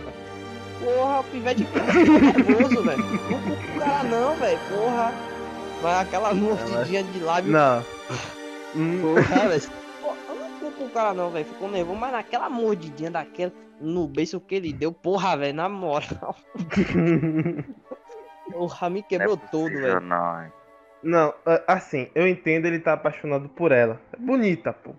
Porra, 0.79 1.19
o 1.19 1.23
pivete 1.25 1.63
nervoso, 1.63 2.83
velho. 2.83 3.03
Não 3.03 3.75
o 3.75 3.79
cara 3.79 4.03
não, 4.03 4.35
velho, 4.35 4.59
porra. 4.69 5.13
Mas 5.81 6.07
aquela 6.07 6.33
mordidinha 6.33 7.03
de 7.03 7.19
lábio, 7.19 7.51
Não. 7.51 7.83
Hum, 8.75 9.01
porra, 9.01 9.49
velho. 9.49 9.82
Culpo 10.83 10.85
o 10.85 10.89
cara 10.89 11.13
não, 11.13 11.29
velho, 11.29 11.45
ficou 11.45 11.69
nervoso, 11.69 11.99
mas 11.99 12.11
naquela 12.11 12.49
mordidinha 12.49 13.09
daquela, 13.11 13.51
no 13.79 14.07
beijo 14.07 14.39
que 14.39 14.55
ele 14.55 14.73
deu, 14.73 14.91
porra, 14.91 15.37
velho, 15.37 15.53
na 15.55 15.69
moral. 15.69 16.35
Porra, 18.51 18.89
me 18.89 18.99
é 18.99 19.03
quebrou 19.03 19.37
possível, 19.37 19.69
todo, 19.69 19.81
velho. 19.81 20.01
Não, 21.01 21.33
assim, 21.67 22.09
eu 22.15 22.27
entendo 22.27 22.65
ele 22.65 22.79
tá 22.79 22.93
apaixonado 22.93 23.49
por 23.49 23.71
ela. 23.71 23.99
É 24.13 24.17
bonita, 24.17 24.71
pô. 24.73 24.93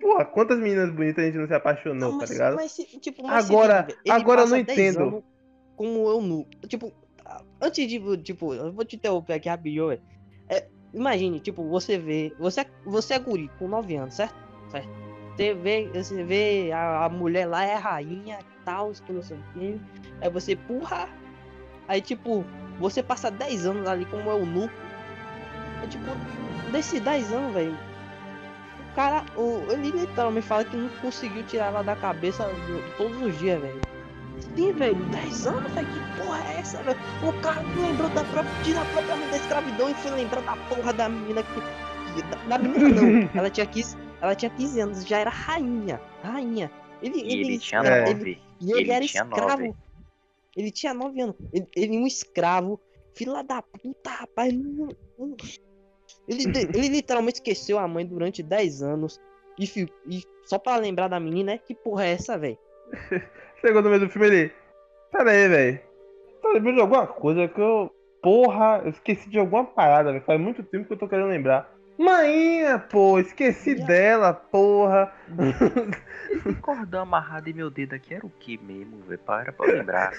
Porra, 0.00 0.24
quantas 0.24 0.58
meninas 0.58 0.90
bonitas 0.90 1.22
a 1.22 1.26
gente 1.26 1.38
não 1.38 1.46
se 1.46 1.54
apaixonou, 1.54 1.96
Não, 1.96 2.10
tá 2.12 2.16
mas, 2.18 2.30
ligado? 2.30 2.56
mas 2.56 2.72
se- 2.72 2.98
tipo, 3.00 3.22
mas 3.24 3.44
se 3.44 3.52
Agora- 3.52 3.86
ele 4.04 4.10
agora 4.12 4.40
eu 4.42 4.46
não 4.48 4.52
passa 4.58 4.64
10 4.64 4.78
entendo. 4.96 5.24
Como 5.76 6.08
eu 6.08 6.20
nu. 6.20 6.44
Tipo, 6.66 6.92
antes 7.60 7.86
de. 7.88 8.16
Tipo, 8.22 8.54
eu 8.54 8.72
vou 8.72 8.84
te 8.84 8.96
interromper 8.96 9.34
aqui 9.34 9.48
rapidinho, 9.48 9.88
velho. 9.88 10.02
É, 10.48 10.66
imagine, 10.92 11.38
tipo, 11.38 11.62
você 11.68 11.96
vê. 11.96 12.32
Você, 12.40 12.62
é- 12.62 12.66
você 12.84 13.14
é 13.14 13.18
guri 13.20 13.48
com 13.58 13.68
9 13.68 13.94
anos, 13.96 14.14
certo? 14.14 14.34
certo? 14.70 14.88
Você 15.38 15.54
vê, 15.54 15.88
você 15.94 16.24
vê 16.24 16.72
a, 16.72 17.04
a 17.04 17.08
mulher 17.08 17.46
lá 17.46 17.64
é 17.64 17.74
a 17.74 17.78
rainha 17.78 18.38
tal, 18.64 18.90
que 19.06 19.12
não 19.12 19.22
sei 19.22 19.36
o 19.36 19.40
quê. 19.54 19.76
Aí 20.20 20.28
você 20.28 20.54
empurra. 20.54 21.08
Aí, 21.86 22.00
tipo, 22.00 22.44
você 22.80 23.04
passa 23.04 23.30
10 23.30 23.64
anos 23.64 23.86
ali 23.86 24.04
como 24.06 24.28
eu 24.30 24.44
nu. 24.44 24.68
É, 25.80 25.86
tipo, 25.86 26.04
desses 26.72 27.00
10 27.00 27.32
anos, 27.32 27.52
velho. 27.54 27.78
O 28.90 28.94
cara, 28.96 29.24
o, 29.36 29.62
ele 29.70 29.92
literalmente 29.92 30.44
fala 30.44 30.64
que 30.64 30.76
não 30.76 30.88
conseguiu 31.00 31.44
tirar 31.44 31.66
ela 31.66 31.82
da 31.84 31.94
cabeça 31.94 32.42
do- 32.42 32.96
todos 32.96 33.22
os 33.22 33.38
dias, 33.38 33.60
velho. 33.62 33.80
Sim, 34.56 34.72
velho, 34.72 34.96
10 34.96 35.46
anos, 35.46 35.70
velho, 35.72 35.86
que 35.86 36.20
porra 36.20 36.38
é 36.48 36.58
essa, 36.58 36.82
velho? 36.82 36.98
O 37.22 37.32
cara 37.40 37.62
lembrou 37.80 38.08
da 38.10 38.24
própria, 38.24 38.52
tira 38.64 38.80
propriamente 38.92 39.30
da 39.30 39.36
escravidão 39.36 39.88
e 39.88 39.94
foi 39.94 40.10
lembrar 40.10 40.40
da 40.40 40.56
porra 40.68 40.92
da 40.92 41.08
menina 41.08 41.44
que. 41.44 41.60
que- 41.60 42.22
Da, 42.28 42.36
da 42.48 42.58
menina 42.58 42.88
não, 42.88 43.30
ela 43.38 43.48
tinha 43.50 43.64
15, 43.66 43.96
ela 44.20 44.34
tinha 44.34 44.50
15 44.50 44.80
anos, 44.80 45.04
já 45.06 45.18
era 45.18 45.30
rainha, 45.30 46.00
rainha. 46.22 46.70
Ele, 47.02 47.22
E 47.22 47.40
ele 47.40 47.58
tinha 47.58 47.80
É. 47.82 48.04
nove. 48.12 48.40
e 48.60 48.70
ele, 48.72 48.80
ele 48.80 48.90
era 48.90 49.06
tinha 49.06 49.22
escravo. 49.22 49.48
nove. 49.62 49.74
Ele 50.56 50.70
tinha 50.72 50.92
9 50.94 51.20
anos. 51.20 51.36
Ele, 51.52 51.66
ele 51.76 51.98
um 51.98 52.06
escravo. 52.06 52.80
Fila 53.14 53.42
da 53.42 53.60
puta, 53.62 54.10
rapaz. 54.10 54.52
não- 54.52 54.88
não- 55.18 55.36
Ele, 56.28 56.44
ele 56.74 56.88
literalmente 56.88 57.36
esqueceu 57.38 57.78
a 57.78 57.86
mãe 57.88 58.04
durante 58.06 58.42
10 58.42 58.82
anos. 58.82 59.20
E, 59.58 59.64
e 60.08 60.22
só 60.44 60.58
pra 60.58 60.76
lembrar 60.76 61.08
da 61.08 61.18
menina, 61.20 61.52
é 61.52 61.58
que 61.58 61.74
porra 61.74 62.06
é 62.06 62.12
essa, 62.12 62.38
velho? 62.38 62.58
Chegou 63.60 63.82
no 63.82 63.88
meio 63.90 64.00
do 64.02 64.08
filme 64.10 64.26
ele. 64.28 64.52
Pera 65.10 65.30
aí, 65.32 65.48
velho. 65.48 65.80
Tô 66.42 66.52
lembrando 66.52 66.76
de 66.76 66.80
alguma 66.80 67.06
coisa 67.06 67.48
que 67.48 67.60
eu. 67.60 67.92
Porra, 68.22 68.80
eu 68.84 68.90
esqueci 68.90 69.28
de 69.28 69.38
alguma 69.38 69.64
parada, 69.64 70.12
velho. 70.12 70.24
Faz 70.24 70.40
muito 70.40 70.62
tempo 70.62 70.86
que 70.86 70.92
eu 70.92 70.98
tô 70.98 71.08
querendo 71.08 71.28
lembrar. 71.28 71.72
Mainha, 71.98 72.78
pô, 72.78 73.18
esqueci 73.18 73.76
Já. 73.76 73.84
dela, 73.86 74.32
porra. 74.32 75.12
Esse 76.30 76.54
cordão 76.60 77.02
amarrado 77.02 77.50
em 77.50 77.52
meu 77.52 77.68
dedo 77.70 77.94
aqui 77.94 78.14
era 78.14 78.24
o 78.24 78.30
que 78.30 78.56
mesmo, 78.58 78.98
velho? 79.02 79.18
Para 79.20 79.52
pra 79.52 79.66
lembrar. 79.66 80.12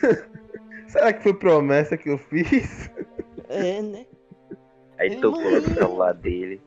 Será 0.88 1.14
que 1.14 1.24
foi 1.24 1.34
promessa 1.34 1.96
que 1.98 2.10
eu 2.10 2.18
fiz? 2.18 2.90
É, 3.48 3.82
né? 3.82 4.06
Aí 4.98 5.12
Ei, 5.12 5.16
tocou 5.22 5.44
lá 5.50 5.60
no 5.62 5.74
celular 5.74 6.14
dele. 6.14 6.62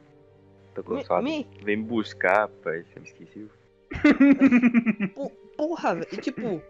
Tocou 0.75 0.97
no 0.97 1.03
celular 1.05 1.23
me-. 1.23 1.47
Vem 1.63 1.77
me 1.77 1.85
buscar, 1.85 2.49
pai. 2.49 2.83
Você 2.85 2.99
me 3.01 3.07
esqueceu? 3.07 3.49
Po- 5.15 5.31
Porra, 5.57 5.95
velho. 5.97 6.09
E 6.13 6.17
tipo. 6.17 6.63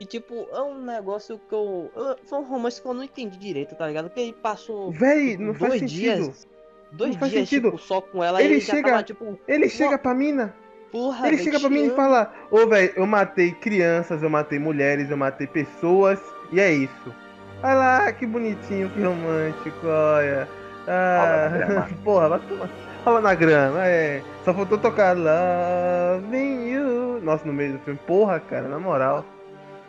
E 0.00 0.06
tipo, 0.06 0.46
é 0.52 0.62
um 0.62 0.80
negócio 0.84 1.40
que 1.48 1.52
eu. 1.52 1.90
Foi 2.26 2.38
um 2.38 2.44
romance 2.44 2.80
que 2.80 2.86
eu 2.86 2.94
não 2.94 3.02
entendi 3.02 3.36
direito, 3.36 3.74
tá 3.74 3.88
ligado? 3.88 4.04
Porque 4.08 4.20
ele 4.20 4.32
passou 4.32 4.92
Véi, 4.92 5.36
não 5.36 5.52
faz 5.52 5.70
dois 5.70 5.80
sentido. 5.80 6.22
dias. 6.22 6.48
Dois 6.92 7.12
Não 7.12 7.18
faz 7.20 7.32
dias, 7.32 7.48
sentido. 7.48 7.70
tipo, 7.72 7.82
só 7.82 8.00
com 8.00 8.22
ela 8.24 8.40
Ele 8.42 8.48
e 8.48 8.52
ele 8.56 8.60
chega- 8.60 8.90
tava, 8.90 9.02
tipo, 9.02 9.38
Ele 9.46 9.68
chega 9.68 9.98
pra 9.98 10.14
mina, 10.14 10.54
porra, 10.90 11.28
ele 11.28 11.38
chega 11.38 11.60
pra 11.60 11.68
mim 11.68 11.86
e 11.86 11.90
fala: 11.90 12.32
Ô, 12.50 12.66
velho, 12.66 12.92
eu 12.96 13.06
matei 13.06 13.52
crianças, 13.52 14.22
eu 14.22 14.30
matei 14.30 14.58
mulheres, 14.58 15.10
eu 15.10 15.16
matei 15.16 15.46
pessoas, 15.46 16.18
e 16.50 16.58
é 16.60 16.72
isso. 16.72 17.14
Olha 17.62 17.74
lá, 17.74 18.12
que 18.12 18.24
bonitinho, 18.26 18.88
que 18.90 19.02
romântico, 19.02 19.86
olha. 19.86 20.48
Ah, 20.86 21.48
grama. 21.52 21.88
porra, 22.04 22.28
vai 22.30 22.38
tomar. 22.40 22.70
Rola 23.04 23.20
na 23.20 23.34
grama, 23.34 23.86
é. 23.86 24.22
Só 24.44 24.54
faltou 24.54 24.78
tocar 24.78 25.14
Loving 25.16 26.68
You. 26.70 27.20
Nossa, 27.22 27.44
no 27.46 27.52
meio 27.52 27.74
do 27.74 27.78
filme. 27.80 27.98
Porra, 28.06 28.40
cara, 28.40 28.68
na 28.68 28.78
moral. 28.78 29.24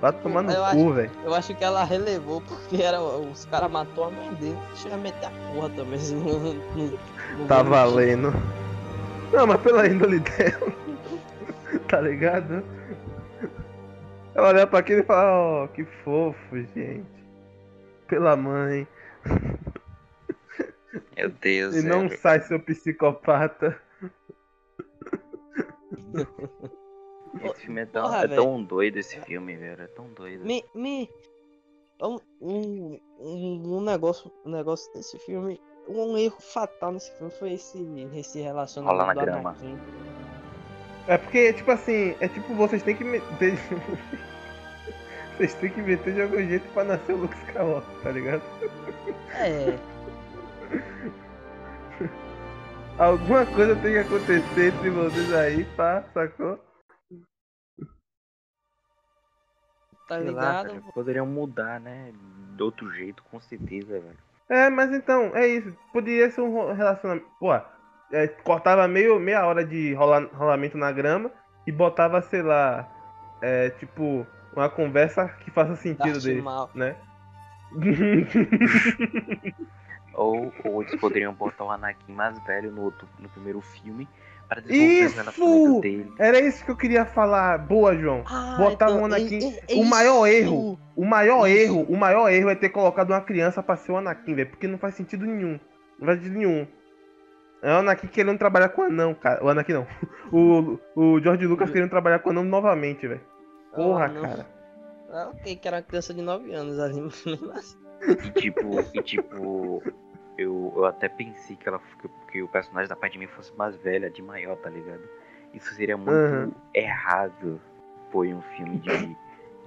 Vai 0.01 0.13
tomar 0.13 0.43
no 0.43 0.51
Eu 0.51 0.59
cu, 0.61 0.65
acho- 0.65 0.93
velho. 0.93 1.11
Eu 1.26 1.34
acho 1.34 1.55
que 1.55 1.63
ela 1.63 1.84
relevou 1.84 2.41
porque 2.41 2.81
era, 2.81 3.01
os 3.01 3.45
caras 3.45 3.69
matou 3.69 4.05
a 4.05 4.11
mãe 4.11 4.34
dele. 4.35 4.57
Deixa 4.69 4.89
eu 4.89 4.97
meter 4.97 5.26
a 5.26 5.31
porra 5.53 5.69
também. 5.71 5.99
não- 6.11 6.53
não- 6.53 6.99
não 7.39 7.47
Tá 7.47 7.61
valendo. 7.63 8.31
Não, 9.34 9.45
mas 9.45 9.61
pela 9.61 9.85
índole 9.88 10.19
dela. 10.19 10.73
tá 11.89 11.99
ligado? 12.01 12.63
Ela 14.34 14.47
olha 14.47 14.65
pra 14.67 14.80
aquele 14.80 15.01
e 15.01 15.05
fala, 15.05 15.31
ó, 15.63 15.67
que 15.67 15.84
fofo, 16.03 16.55
gente. 16.73 17.05
Pela 18.07 18.35
mãe. 18.38 18.88
Meu 21.17 21.30
Deus, 21.30 21.76
E 21.76 21.81
não 21.84 22.07
velho. 22.07 22.19
sai 22.21 22.39
seu 22.41 22.59
psicopata. 22.59 23.77
Esse 27.43 27.61
filme 27.61 27.81
é 27.81 27.85
tão, 27.85 28.03
Porra, 28.03 28.23
é 28.23 28.27
tão 28.27 28.64
doido 28.64 28.97
esse 28.97 29.19
filme, 29.22 29.56
velho. 29.56 29.84
É 29.84 29.88
tão 29.88 30.07
doido. 30.14 30.45
Me. 30.45 30.64
me 30.73 31.10
um, 32.01 32.18
um, 32.41 32.99
um, 33.19 33.77
um 33.77 33.81
negócio, 33.81 34.31
um 34.45 34.51
negócio 34.51 34.91
desse 34.93 35.18
filme. 35.19 35.60
Um 35.88 36.18
erro 36.18 36.39
fatal 36.39 36.91
nesse 36.91 37.11
filme 37.18 37.31
foi 37.31 37.53
esse, 37.53 37.80
esse 38.14 38.41
relacionamento 38.41 39.01
Rolar 39.01 39.15
na 39.15 39.22
do 39.22 39.26
grama. 39.26 39.49
Anakin. 39.49 39.80
É 41.07 41.18
porque, 41.18 41.53
tipo 41.53 41.72
assim, 41.72 42.15
é 42.19 42.27
tipo, 42.27 42.53
vocês 42.53 42.84
têm 42.84 42.95
que 42.95 43.03
meter. 43.03 43.57
vocês 45.35 45.56
têm 45.56 45.72
que 45.72 45.81
meter 45.81 46.14
de 46.14 46.22
algum 46.22 46.38
jeito 46.38 46.72
pra 46.73 46.84
nascer 46.84 47.14
o 47.14 47.18
Luke 47.18 47.35
Skywalker, 47.47 48.03
tá 48.03 48.11
ligado? 48.11 48.43
É, 49.34 49.76
Alguma 52.99 53.45
coisa 53.45 53.77
tem 53.77 53.93
que 53.93 53.99
acontecer 53.99 54.73
entre 54.73 54.89
vocês 54.89 55.34
aí, 55.34 55.64
pá, 55.77 56.03
sacou? 56.14 56.60
Tá 60.10 60.18
Sei 60.18 60.30
lá, 60.31 60.64
ligado? 60.64 60.68
velho, 60.69 60.84
poderiam 60.94 61.26
mudar, 61.26 61.80
né? 61.80 62.11
De 62.57 62.64
outro 62.64 62.91
jeito, 62.91 63.23
com 63.31 63.40
certeza, 63.40 63.99
velho. 63.99 64.18
É, 64.49 64.69
mas 64.69 64.91
então, 64.91 65.36
é 65.36 65.48
isso. 65.48 65.72
Poderia 65.94 66.30
ser 66.31 66.41
um 66.41 66.73
relacionamento. 66.73 67.27
Pô, 67.40 67.53
é, 68.11 68.27
cortava 68.44 68.88
meio, 68.88 69.19
meia 69.19 69.45
hora 69.45 69.64
de 69.64 69.94
rola- 69.94 70.30
rolamento 70.34 70.77
na 70.77 70.91
grama 70.91 71.31
e 71.68 71.72
botava, 71.72 72.22
sei 72.22 72.41
lá, 72.41 72.88
é, 73.41 73.69
tipo, 73.69 74.26
uma 74.56 74.69
conversa 74.69 75.30
que 75.40 75.52
faça 75.52 75.76
sentido 75.76 76.44
Maul. 76.44 76.69
né? 76.73 76.95
Ou, 80.14 80.52
ou 80.65 80.81
eles 80.81 80.99
poderiam 80.99 81.34
botar 81.34 81.64
o 81.64 81.72
Anakin 81.72 82.11
mais 82.11 82.38
velho 82.44 82.72
no, 82.72 82.81
outro, 82.81 83.07
no 83.19 83.30
primeiro 83.30 83.61
filme 83.61 84.07
para 84.49 84.61
desenvolver 84.61 85.05
Isso! 85.05 85.81
dele. 85.81 86.11
Era 86.19 86.39
isso 86.41 86.65
que 86.65 86.71
eu 86.71 86.76
queria 86.76 87.05
falar. 87.05 87.57
Boa, 87.59 87.95
João. 87.95 88.23
Ah, 88.26 88.55
Botava 88.57 88.91
então, 88.93 89.03
o 89.03 89.05
Anakin- 89.05 89.53
é- 89.67 89.77
é 89.77 89.81
o 89.81 89.85
maior 89.85 90.27
isso. 90.27 90.35
erro. 90.43 90.80
O 90.95 91.05
maior 91.05 91.47
Isso. 91.47 91.57
erro, 91.57 91.85
o 91.88 91.95
maior 91.95 92.30
erro 92.30 92.49
é 92.49 92.55
ter 92.55 92.69
colocado 92.69 93.11
uma 93.11 93.21
criança 93.21 93.63
pra 93.63 93.77
ser 93.77 93.91
o 93.93 93.97
Anakin, 93.97 94.34
velho. 94.35 94.49
Porque 94.49 94.67
não 94.67 94.77
faz 94.77 94.95
sentido 94.95 95.26
nenhum. 95.26 95.57
Não 95.97 96.05
faz 96.07 96.17
sentido 96.19 96.38
nenhum. 96.38 96.67
É 97.61 97.71
o 97.73 97.77
Anakin 97.77 98.07
querendo 98.07 98.38
trabalhar 98.38 98.69
com 98.69 98.81
o 98.81 98.85
anão, 98.85 99.13
cara. 99.13 99.41
O 99.43 99.47
Anakin 99.49 99.73
não. 99.73 99.88
O, 100.31 100.77
o 100.95 101.19
George 101.21 101.47
Lucas 101.47 101.71
querendo 101.71 101.89
trabalhar 101.89 102.19
com 102.19 102.30
o 102.30 102.31
anão 102.31 102.43
novamente, 102.43 103.07
velho. 103.07 103.21
Porra, 103.73 104.07
não. 104.09 104.21
cara. 104.21 104.45
Ah, 105.11 105.30
ok, 105.34 105.55
que 105.55 105.67
era 105.67 105.77
uma 105.77 105.84
criança 105.84 106.13
de 106.13 106.21
9 106.21 106.53
anos 106.53 106.77
ali, 106.80 107.01
mas 107.01 107.26
assim. 107.57 107.77
E 108.27 108.30
tipo, 108.39 108.80
e 108.93 109.01
tipo, 109.01 109.81
eu, 110.41 110.74
eu 110.76 110.86
até 110.86 111.10
pensei 111.10 111.56
que 111.56 111.68
ela 111.68 111.80
que, 112.02 112.10
que 112.32 112.41
o 112.41 112.48
personagem 112.48 112.88
da 112.88 112.95
Padmé 112.95 113.28
fosse 113.28 113.52
mais 113.56 113.76
velha, 113.76 114.10
de 114.10 114.22
maior, 114.22 114.56
tá 114.57 114.70
ligado? 114.70 115.03
Isso 115.53 115.74
seria 115.74 115.98
muito 115.98 116.11
Aham. 116.11 116.52
errado. 116.74 117.60
Foi 118.11 118.34
um 118.34 118.41
filme 118.41 118.78
de, 118.80 119.16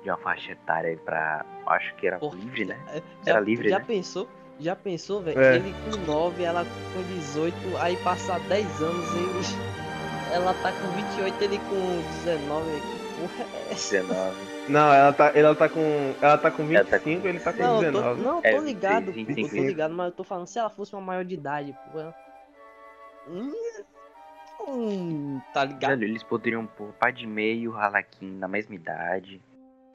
de 0.02 0.10
uma 0.10 0.16
faixa 0.16 0.52
etária 0.52 0.96
pra. 1.04 1.44
Acho 1.66 1.94
que 1.96 2.06
era 2.06 2.18
Porra, 2.18 2.36
livre, 2.36 2.64
né? 2.64 2.78
é, 2.88 3.02
Era 3.26 3.38
já, 3.38 3.40
livre, 3.40 3.68
já 3.68 3.78
né? 3.78 3.84
pensou? 3.86 4.28
Já 4.60 4.76
pensou, 4.76 5.22
velho? 5.22 5.40
É. 5.40 5.56
Ele 5.56 5.74
com 5.84 5.96
9, 6.06 6.42
ela 6.42 6.64
com 6.92 7.02
18, 7.02 7.56
aí 7.80 7.96
passar 7.98 8.38
10 8.40 8.82
anos, 8.82 9.14
ele. 9.14 9.72
Ela 10.32 10.54
tá 10.62 10.72
com 10.72 10.88
28, 10.88 11.44
ele 11.44 11.58
com 11.58 12.02
19. 12.24 12.70
Que 12.80 13.20
porra 13.20 13.44
é 13.68 13.72
essa? 13.72 13.98
19. 13.98 14.51
Não, 14.68 14.92
ela 14.94 15.12
tá, 15.12 15.32
ela 15.34 15.54
tá 15.54 15.68
com. 15.68 15.80
Ela 16.20 16.38
tá 16.38 16.50
com 16.50 16.62
Ela 16.62 16.84
tá 16.84 16.98
25 16.98 17.26
ele 17.26 17.40
tá 17.40 17.52
com 17.52 17.62
Não, 17.62 17.82
eu 17.82 17.92
tô, 17.92 17.98
19. 17.98 18.22
não, 18.22 18.36
eu 18.36 18.42
tô 18.42 18.48
É, 18.48 18.60
ligado, 18.60 19.12
25, 19.12 19.30
eu 19.30 19.34
tô 19.34 19.42
25. 19.50 19.66
ligado, 19.68 19.94
mas 19.94 20.06
eu 20.06 20.12
tô 20.12 20.24
falando, 20.24 20.46
se 20.46 20.58
ela 20.58 20.70
fosse 20.70 20.92
uma 20.94 21.02
maior 21.02 21.24
de 21.24 21.34
idade, 21.34 21.74
pô. 21.90 21.98
ela- 22.00 22.14
Hum, 23.28 23.52
hum, 24.66 25.40
tá 25.52 25.64
ligado? 25.64 25.90
Velho, 25.90 26.04
eles 26.04 26.22
poderiam 26.22 26.66
pôr 26.66 26.92
Padmé 26.94 27.52
e 27.54 27.68
o 27.68 27.76
Halakin 27.76 28.30
na 28.38 28.48
mesma 28.48 28.74
idade. 28.74 29.40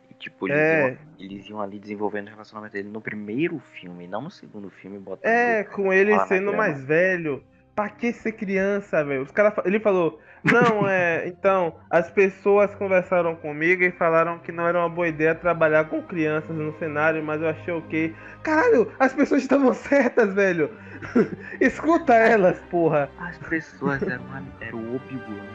E 0.10 0.14
tipo, 0.16 0.48
eles, 0.48 0.58
É. 0.58 0.82
iam, 0.90 0.98
eles 1.20 1.50
iam 1.50 1.62
ali 1.62 1.80
desenvolvendo 1.80 2.28
o 2.28 2.32
relacionamento 2.32 2.74
dele 2.74 2.90
no 2.90 3.02
primeiro 3.02 3.60
filme, 3.60 4.08
não 4.08 4.22
no 4.22 4.32
segundo 4.32 4.70
filme, 4.70 4.98
botando. 5.00 5.30
É, 5.32 5.64
com 5.64 5.92
ele 5.92 6.18
sendo 6.22 6.54
mais 6.54 6.84
velho. 6.84 7.44
Pra 7.76 7.90
que 7.90 8.12
ser 8.12 8.32
criança, 8.32 9.04
velho? 9.04 9.22
Os 9.22 9.32
cara, 9.32 9.52
fa- 9.52 9.62
ele 9.66 9.80
falou, 9.80 10.20
não, 10.52 10.88
é. 10.88 11.28
Então, 11.28 11.76
as 11.90 12.10
pessoas 12.10 12.74
conversaram 12.76 13.36
comigo 13.36 13.84
e 13.84 13.92
falaram 13.92 14.40
que 14.40 14.52
não 14.52 14.68
era 14.68 14.80
uma 14.80 14.90
boa 14.90 15.08
ideia 15.08 15.36
trabalhar 15.36 15.86
com 15.86 16.02
crianças 16.02 16.56
no 16.56 16.74
cenário, 16.80 17.24
mas 17.24 17.42
eu 17.42 17.50
achei 17.50 17.74
ok. 17.74 18.16
Caralho, 18.44 18.92
as 19.00 19.14
pessoas 19.14 19.42
estavam 19.42 19.74
certas, 19.76 20.34
velho. 20.34 20.70
Escuta 21.62 22.14
elas, 22.16 22.60
porra. 22.70 23.10
As 23.20 23.38
pessoas 23.38 24.02
eram, 24.04 24.24
a- 24.34 24.42
era 24.66 24.76
o 24.76 24.96
Obi-Wan 24.96 25.46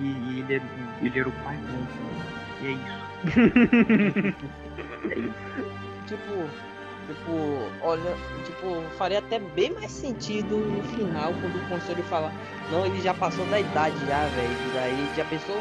e, 0.00 0.40
ele, 0.40 0.54
era, 0.54 0.64
o- 0.64 1.06
ele 1.06 1.18
era 1.20 1.28
o 1.28 1.32
pai 1.32 1.56
do 1.56 2.64
E 2.64 2.66
é 2.66 2.72
isso. 2.72 4.38
É 5.10 5.18
isso. 5.18 5.34
Tipo, 6.06 6.48
tipo, 7.08 7.30
olha, 7.82 8.14
tipo, 8.44 8.82
faria 8.96 9.18
até 9.18 9.38
bem 9.38 9.72
mais 9.72 9.90
sentido 9.90 10.56
no 10.56 10.82
final 10.84 11.32
quando 11.40 11.56
o 11.56 11.68
conselho 11.68 12.02
falar, 12.04 12.32
não, 12.70 12.84
ele 12.86 13.00
já 13.00 13.14
passou 13.14 13.44
da 13.46 13.58
idade 13.58 13.96
já, 14.06 14.26
velho. 14.28 14.72
Daí 14.74 15.16
já 15.16 15.24
pensou? 15.24 15.56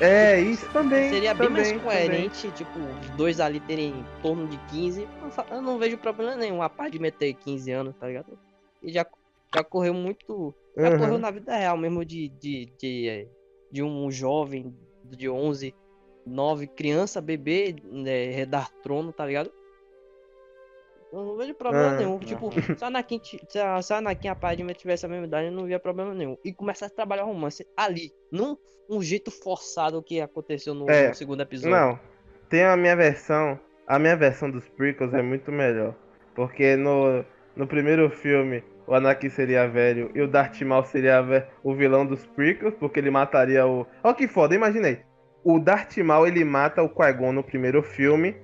É, 0.00 0.38
isso 0.40 0.68
também. 0.72 1.08
Seria 1.08 1.32
bem 1.32 1.48
mais 1.48 1.68
também, 1.68 1.82
coerente, 1.82 2.50
tipo, 2.50 2.78
os 2.78 3.10
dois 3.16 3.40
ali 3.40 3.60
terem 3.60 3.88
em 3.90 4.04
torno 4.22 4.46
de 4.46 4.58
15. 4.70 5.08
Não 5.22 5.30
fa- 5.30 5.46
Eu 5.50 5.62
não 5.62 5.78
vejo 5.78 5.96
problema 5.96 6.36
nenhum, 6.36 6.60
a 6.62 6.68
parte 6.68 6.92
de 6.92 6.98
meter 6.98 7.32
15 7.34 7.70
anos, 7.72 7.96
tá 7.96 8.06
ligado? 8.06 8.38
E 8.82 8.92
já, 8.92 9.06
já 9.54 9.64
correu 9.64 9.94
muito. 9.94 10.54
Já 10.76 10.88
Aham. 10.88 10.98
correu 10.98 11.18
na 11.18 11.30
vida 11.30 11.56
real 11.56 11.78
mesmo 11.78 12.04
de, 12.04 12.28
de, 12.28 12.66
de, 12.78 13.28
de 13.72 13.82
um 13.82 14.10
jovem 14.10 14.76
de 15.02 15.26
11, 15.30 15.74
9, 16.26 16.66
criança, 16.66 17.18
bebê, 17.22 17.74
né, 17.84 18.26
redar 18.26 18.70
trono, 18.82 19.10
tá 19.12 19.24
ligado? 19.24 19.50
Eu 21.12 21.24
não 21.24 21.36
vejo 21.36 21.54
problema 21.54 21.90
Ah, 21.90 21.96
nenhum. 21.96 22.18
Tipo, 22.18 22.50
se 22.52 22.84
a 22.84 22.88
Anakin, 22.88 23.20
se 23.48 23.58
a, 23.58 23.80
se 23.80 23.92
a 23.92 23.98
Anakin 23.98 24.28
a 24.28 24.34
Padme 24.34 24.74
tivesse 24.74 25.06
a 25.06 25.08
mesma 25.08 25.26
idade, 25.26 25.46
eu 25.46 25.52
não 25.52 25.64
via 25.64 25.78
problema 25.78 26.12
nenhum. 26.12 26.36
E 26.44 26.52
começasse 26.52 26.92
a 26.92 26.96
trabalhar 26.96 27.24
romance 27.24 27.66
ali, 27.76 28.12
num 28.30 28.56
um 28.88 29.02
jeito 29.02 29.30
forçado 29.30 30.02
que 30.02 30.20
aconteceu 30.20 30.74
no, 30.74 30.88
É, 30.90 31.08
no 31.08 31.14
segundo 31.14 31.42
episódio. 31.42 31.76
Não, 31.76 31.98
tem 32.48 32.64
a 32.64 32.76
minha 32.76 32.96
versão. 32.96 33.58
A 33.86 33.98
minha 33.98 34.16
versão 34.16 34.50
dos 34.50 34.68
prequels 34.68 35.14
é 35.14 35.22
muito 35.22 35.52
melhor. 35.52 35.94
Porque 36.34 36.76
no, 36.76 37.24
no 37.54 37.66
primeiro 37.66 38.10
filme, 38.10 38.62
o 38.86 38.94
Anakin 38.94 39.30
seria 39.30 39.66
velho 39.68 40.10
e 40.14 40.20
o 40.20 40.28
Darth 40.28 40.60
Maul 40.62 40.84
seria 40.84 41.24
o 41.62 41.74
vilão 41.74 42.04
dos 42.04 42.26
prequels, 42.26 42.74
porque 42.74 43.00
ele 43.00 43.10
mataria 43.10 43.66
o... 43.66 43.86
Olha 44.02 44.14
que 44.14 44.28
foda, 44.28 44.54
imaginei. 44.54 45.00
O 45.42 45.58
Darth 45.60 45.96
Maul, 45.98 46.26
ele 46.26 46.44
mata 46.44 46.82
o 46.82 46.88
Qui-Gon 46.88 47.32
no 47.32 47.44
primeiro 47.44 47.82
filme 47.82 48.36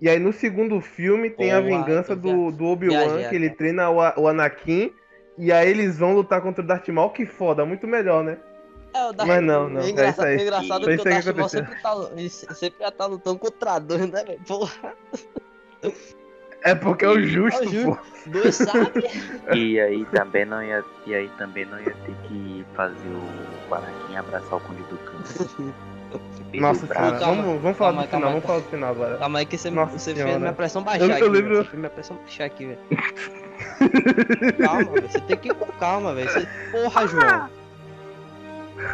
E 0.00 0.08
aí 0.08 0.18
no 0.18 0.32
segundo 0.32 0.80
filme 0.80 1.28
tem 1.30 1.52
a 1.52 1.56
Porra, 1.60 1.68
vingança 1.68 2.16
do, 2.16 2.50
do 2.50 2.64
Obi-Wan, 2.64 3.28
que 3.28 3.34
ele 3.34 3.50
treina 3.50 3.90
o, 3.90 4.00
A- 4.00 4.14
o 4.16 4.26
Anakin. 4.28 4.92
E 5.36 5.52
aí 5.52 5.68
eles 5.70 5.98
vão 5.98 6.14
lutar 6.14 6.40
contra 6.42 6.62
o 6.62 6.66
Darth 6.66 6.88
Maul, 6.88 7.10
que 7.10 7.24
foda, 7.26 7.64
muito 7.64 7.86
melhor, 7.86 8.22
né? 8.24 8.38
É, 8.92 9.04
o 9.06 9.12
Darth- 9.12 9.28
Mas 9.28 9.42
não, 9.42 9.68
não, 9.68 9.80
É 9.80 9.84
é 9.86 9.90
engraçado, 9.90 10.12
isso 10.12 10.22
aí. 10.26 10.38
é 10.38 10.42
engraçado 10.42 10.84
que 10.84 10.90
isso 10.92 11.00
o 11.00 11.04
que 11.04 11.10
Darth 11.10 11.36
Maul 11.36 11.48
sempre 11.48 11.74
tá, 11.82 12.54
sempre 12.54 12.78
já 12.84 12.90
tá 12.90 13.06
lutando 13.06 13.38
contra 13.38 13.78
dois, 13.78 14.10
né, 14.10 14.24
velho? 14.24 14.40
Porra, 14.46 14.94
É 16.62 16.74
porque 16.74 17.06
é 17.06 17.08
o 17.08 17.12
É 17.14 17.20
o 17.20 17.22
justo, 17.24 17.64
justo. 17.70 17.86
pô. 17.86 18.30
dois 18.30 18.54
sabres. 18.54 19.04
E 19.56 19.80
aí 19.80 20.04
também 20.06 20.44
não 20.44 20.62
ia, 20.62 20.84
e 21.06 21.14
aí 21.14 21.28
também 21.38 21.64
não 21.64 21.78
ia 21.78 21.94
ter 22.04 22.14
que 22.28 22.64
fazer 22.74 23.08
o 23.70 23.74
Anakin 23.74 24.16
abraçar 24.16 24.58
o 24.58 24.60
Conde 24.60 24.82
do 24.82 24.98
Campo. 24.98 25.72
Nossa, 26.54 26.86
cara, 26.86 27.18
Calma, 27.18 27.42
vamos, 27.42 27.62
vamos 27.62 27.76
falar 27.78 27.92
calma, 27.92 28.02
do 28.02 28.08
final, 28.08 28.20
calma. 28.20 28.28
vamos 28.30 28.44
falar 28.44 28.58
do 28.58 28.64
final 28.68 28.90
agora. 28.90 29.18
Calma 29.18 29.38
aí 29.38 29.46
que 29.46 29.56
você, 29.58 29.70
Nossa 29.70 29.98
você 29.98 30.12
senhora. 30.14 30.30
fez 30.30 30.40
minha 30.40 30.52
pressão 30.52 30.82
baixar 30.82 31.04
Eu- 31.06 31.12
aqui. 31.12 31.22
eu 31.22 31.28
lembro- 31.30 31.56
Você 31.56 31.64
fez 31.64 31.78
minha 31.78 31.90
pressão 31.90 32.16
baixar 32.16 32.44
aqui, 32.44 32.66
velho. 32.66 32.78
calma, 34.58 34.84
velho. 34.84 35.08
Você 35.08 35.20
tem 35.20 35.36
que 35.36 35.48
ir 35.50 35.54
com 35.54 35.66
calma, 35.72 36.14
velho. 36.14 36.30
Você... 36.30 36.48
Porra, 36.72 37.06
João. 37.06 37.48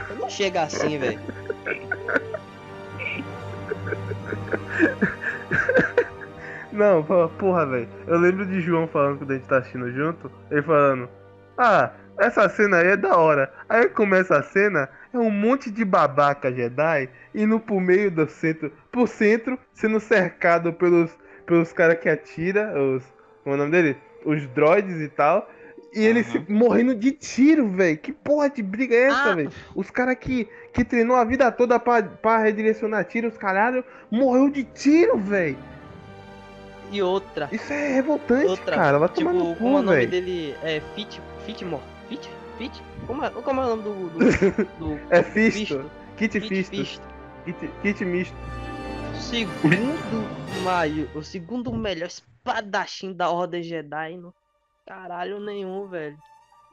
Você 0.09 0.15
não 0.21 0.29
chega 0.29 0.63
assim, 0.63 0.99
velho. 0.99 1.21
Não, 6.73 7.03
porra, 7.39 7.65
velho. 7.67 7.89
Eu 8.07 8.19
lembro 8.19 8.45
de 8.45 8.61
João 8.61 8.87
falando 8.87 9.19
quando 9.19 9.31
a 9.31 9.35
gente 9.35 9.47
tá 9.47 9.59
assistindo 9.59 9.91
junto, 9.93 10.31
ele 10.51 10.63
falando, 10.63 11.09
ah, 11.57 11.91
essa 12.19 12.49
cena 12.49 12.79
aí 12.79 12.89
é 12.89 12.97
da 12.97 13.17
hora. 13.17 13.51
Aí 13.69 13.89
começa 13.89 14.37
a 14.37 14.43
cena, 14.43 14.89
é 15.17 15.21
um 15.21 15.31
monte 15.31 15.71
de 15.71 15.85
babaca 15.85 16.53
Jedi 16.53 17.09
indo 17.35 17.59
pro 17.61 17.81
meio 17.81 18.11
do 18.11 18.29
centro, 18.29 18.73
pro 18.91 19.07
centro, 19.07 19.59
sendo 19.73 19.99
cercado 20.01 20.73
pelos, 20.73 21.11
pelos 21.45 21.73
caras 21.73 21.99
que 21.99 22.09
atira, 22.09 22.73
os. 22.81 23.03
Como 23.45 23.55
é 23.55 23.59
o 23.59 23.59
nome 23.59 23.71
dele? 23.71 23.97
Os 24.25 24.47
droids 24.49 25.01
e 25.01 25.09
tal. 25.09 25.49
E 25.95 26.05
eles 26.05 26.29
Aham. 26.35 26.45
se- 26.47 26.53
morrendo 26.53 26.95
de 26.95 27.13
tiro, 27.13 27.69
velho. 27.71 27.97
Que 27.97 28.13
porra 28.13 28.51
de 28.51 28.63
briga 28.63 28.95
é 28.95 29.03
essa, 29.05 29.31
Ah. 29.31 29.35
velho? 29.35 29.51
Os 29.75 29.89
caras 29.91 30.17
que, 30.19 30.47
que 30.73 30.85
treinou 30.85 31.17
a 31.17 31.25
vida 31.25 31.51
toda 31.53 31.79
pra, 31.79 32.03
pra 32.03 32.39
redirecionar 32.39 33.05
tiro, 33.05 33.29
os 33.29 33.39
caralho, 33.39 33.83
morreu 34.11 34.51
de 34.51 34.65
tiro, 34.65 35.17
velho. 35.17 35.57
E 36.93 37.03
outra. 37.03 37.49
Isso 37.51 37.73
é 37.73 37.95
revoltante, 37.95 38.47
Outra. 38.47 38.75
cara. 38.77 38.99
Vai 38.99 39.09
Tipo, 39.09 39.21
tomar 39.31 39.33
no 39.33 39.57
como 39.57 39.69
é 39.71 39.73
cu, 39.73 39.79
o 39.79 39.83
nome 39.83 39.97
velho. 39.99 40.11
dele? 40.11 40.55
É 40.63 40.81
Fit. 40.95 41.21
Fitmore. 41.45 41.83
Fit? 42.09 42.31
Fit? 42.59 42.83
Como 43.07 43.25
é, 43.25 43.31
como 43.31 43.61
é 43.61 43.65
o 43.65 43.77
nome 43.77 43.83
do. 43.83 44.09
do, 44.11 44.19
do 44.79 45.01
É 45.11 45.23
Fisto. 45.23 45.91
Kit 46.17 46.41
Fisto. 46.41 46.77
Fisto. 46.77 47.09
Kit, 47.45 47.71
kit 47.83 48.05
misto. 48.05 48.37
Segundo 49.21 50.63
maio, 50.63 51.09
o 51.15 51.23
segundo 51.23 51.73
melhor 51.73 52.07
espadachim 52.09 53.13
da 53.13 53.31
Ordem 53.31 53.63
Jedi 53.63 54.17
no 54.17 54.35
caralho 54.87 55.41
nenhum, 55.41 55.87
velho. 55.89 56.17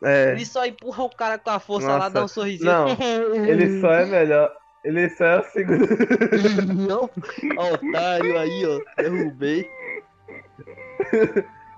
É. 0.04 0.32
Ele 0.32 0.46
só 0.46 0.66
empurra 0.66 1.04
o 1.04 1.10
cara 1.10 1.38
com 1.38 1.50
a 1.50 1.60
força 1.60 1.88
lá, 1.88 1.98
Nossa, 1.98 2.10
dá 2.10 2.24
um 2.24 2.28
sorrisinho. 2.28 2.72
não, 2.72 2.88
Ele 3.48 3.80
só 3.80 3.92
é 3.94 4.06
melhor. 4.06 4.52
Ele 4.84 5.10
só 5.12 5.26
é 5.26 5.40
o 5.40 5.44
segundo. 5.46 5.88
Não, 6.76 7.10
otário 7.58 8.38
aí, 8.38 8.66
ó. 8.66 9.02
Derrubei. 9.02 9.66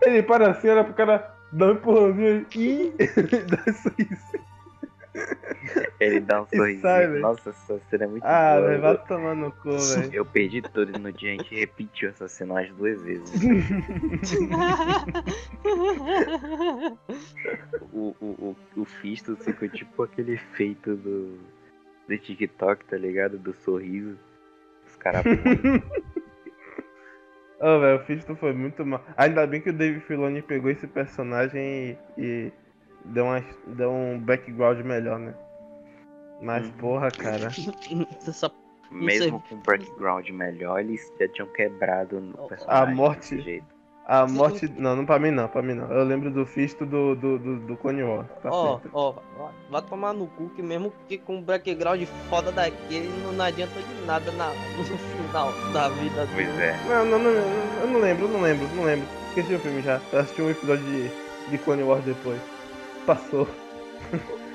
Ele 0.01 0.23
para 0.23 0.49
assim, 0.49 0.69
olha 0.69 0.83
pro 0.83 0.95
cara 0.95 1.34
dar 1.51 1.67
um 1.67 1.71
empurrãozinho 1.73 2.45
e 2.55 2.93
dá 3.49 3.63
isso. 3.67 3.91
isso. 3.99 4.45
Ele 5.99 6.19
dá 6.19 6.41
um 6.41 6.47
sai, 6.81 7.07
velho. 7.07 7.21
Nossa, 7.21 7.49
essa 7.51 7.79
cena 7.89 8.03
é 8.03 8.07
muito 8.07 8.23
Ah, 8.25 8.55
boa. 8.57 8.67
velho, 8.67 8.81
vai 8.81 8.97
tomar 9.07 9.33
no 9.35 9.49
cu, 9.53 9.69
velho. 9.79 10.09
Eu 10.13 10.25
perdi 10.25 10.61
tudo 10.61 10.99
no 10.99 11.09
dia, 11.13 11.29
a 11.29 11.37
gente 11.37 11.55
repetiu 11.55 12.09
essa 12.09 12.27
cena 12.27 12.55
umas 12.55 12.69
duas 12.73 13.01
vezes. 13.01 13.31
O, 17.93 18.15
o, 18.19 18.55
o, 18.75 18.81
o 18.81 18.85
Fisto 18.85 19.35
ficou 19.37 19.69
tipo 19.69 20.03
aquele 20.03 20.33
efeito 20.33 20.95
do, 20.95 21.37
do 22.07 22.17
TikTok, 22.17 22.83
tá 22.85 22.97
ligado? 22.97 23.37
Do 23.37 23.53
sorriso. 23.53 24.17
Os 24.85 24.95
caras 24.97 25.23
Ô, 27.59 27.79
velho, 27.79 27.97
o 28.01 28.03
Fisto 28.05 28.35
foi 28.35 28.53
muito 28.53 28.85
mal. 28.85 29.03
Ainda 29.17 29.45
bem 29.47 29.61
que 29.61 29.69
o 29.69 29.73
Dave 29.73 29.99
Filoni 30.01 30.41
pegou 30.41 30.69
esse 30.69 30.85
personagem 30.87 31.97
e, 32.17 32.21
e 32.21 32.53
deu, 33.05 33.25
uma, 33.25 33.43
deu 33.67 33.91
um 33.91 34.19
background 34.19 34.79
melhor, 34.85 35.19
né? 35.19 35.33
Mas, 36.41 36.67
Uhum. 36.67 36.73
porra, 36.73 37.09
cara. 37.11 37.49
Só 38.21 38.51
Mesmo 38.91 39.41
com 39.49 39.55
um 39.55 39.61
background 39.61 40.29
melhor, 40.29 40.79
eles 40.79 41.01
já 41.19 41.27
tinham 41.29 41.47
quebrado 41.53 42.17
o 42.37 42.47
personagem. 42.47 42.95
morte- 42.95 43.65
A 44.07 44.27
morte. 44.27 44.71
Não, 44.77 44.95
não 44.95 45.03
pra 45.05 45.17
mim 45.17 45.31
não, 45.31 45.47
pra 45.47 45.63
mim 45.63 45.73
não. 45.73 45.91
Eu 45.91 46.03
lembro 46.03 46.29
do 46.29 46.45
Fisto 46.45 46.85
do, 46.85 47.15
do, 47.15 47.39
do, 47.39 47.59
do 47.61 47.77
Clone 47.77 48.03
Wars. 48.03 48.27
Pra 48.41 48.51
Ó, 48.51 48.79
ó, 48.93 49.15
ó, 49.39 49.49
vai 49.69 49.81
tomar 49.81 50.13
no 50.13 50.27
cu 50.27 50.49
que 50.49 50.61
mesmo 50.61 50.93
que 51.07 51.17
com 51.17 51.37
um 51.37 51.41
background 51.41 52.03
foda 52.29 52.51
daquele 52.51 53.09
não, 53.23 53.31
não 53.33 53.45
adianta 53.45 53.73
de 53.79 54.05
nada 54.05 54.31
na, 54.33 54.49
no 54.49 54.83
final 54.83 55.51
da 55.73 55.89
vida 55.89 56.27
Pois 56.33 56.47
dele. 56.47 56.61
é. 56.61 56.77
Não, 56.87 57.03
não, 57.05 57.17
não, 57.19 57.31
não, 57.31 57.81
eu 57.81 57.87
não 57.87 57.99
lembro, 57.99 58.25
eu 58.25 58.29
não 58.29 58.41
lembro, 58.41 58.67
não 58.75 58.83
lembro. 58.83 59.07
Esqueci 59.29 59.55
o 59.55 59.59
filme 59.59 59.81
já. 59.81 59.99
Eu 60.13 60.19
assisti 60.19 60.41
um 60.41 60.51
episódio 60.51 60.85
de, 60.85 61.09
de 61.49 61.57
Clone 61.57 61.81
Wars 61.83 62.03
depois. 62.05 62.39
Passou. 63.07 63.47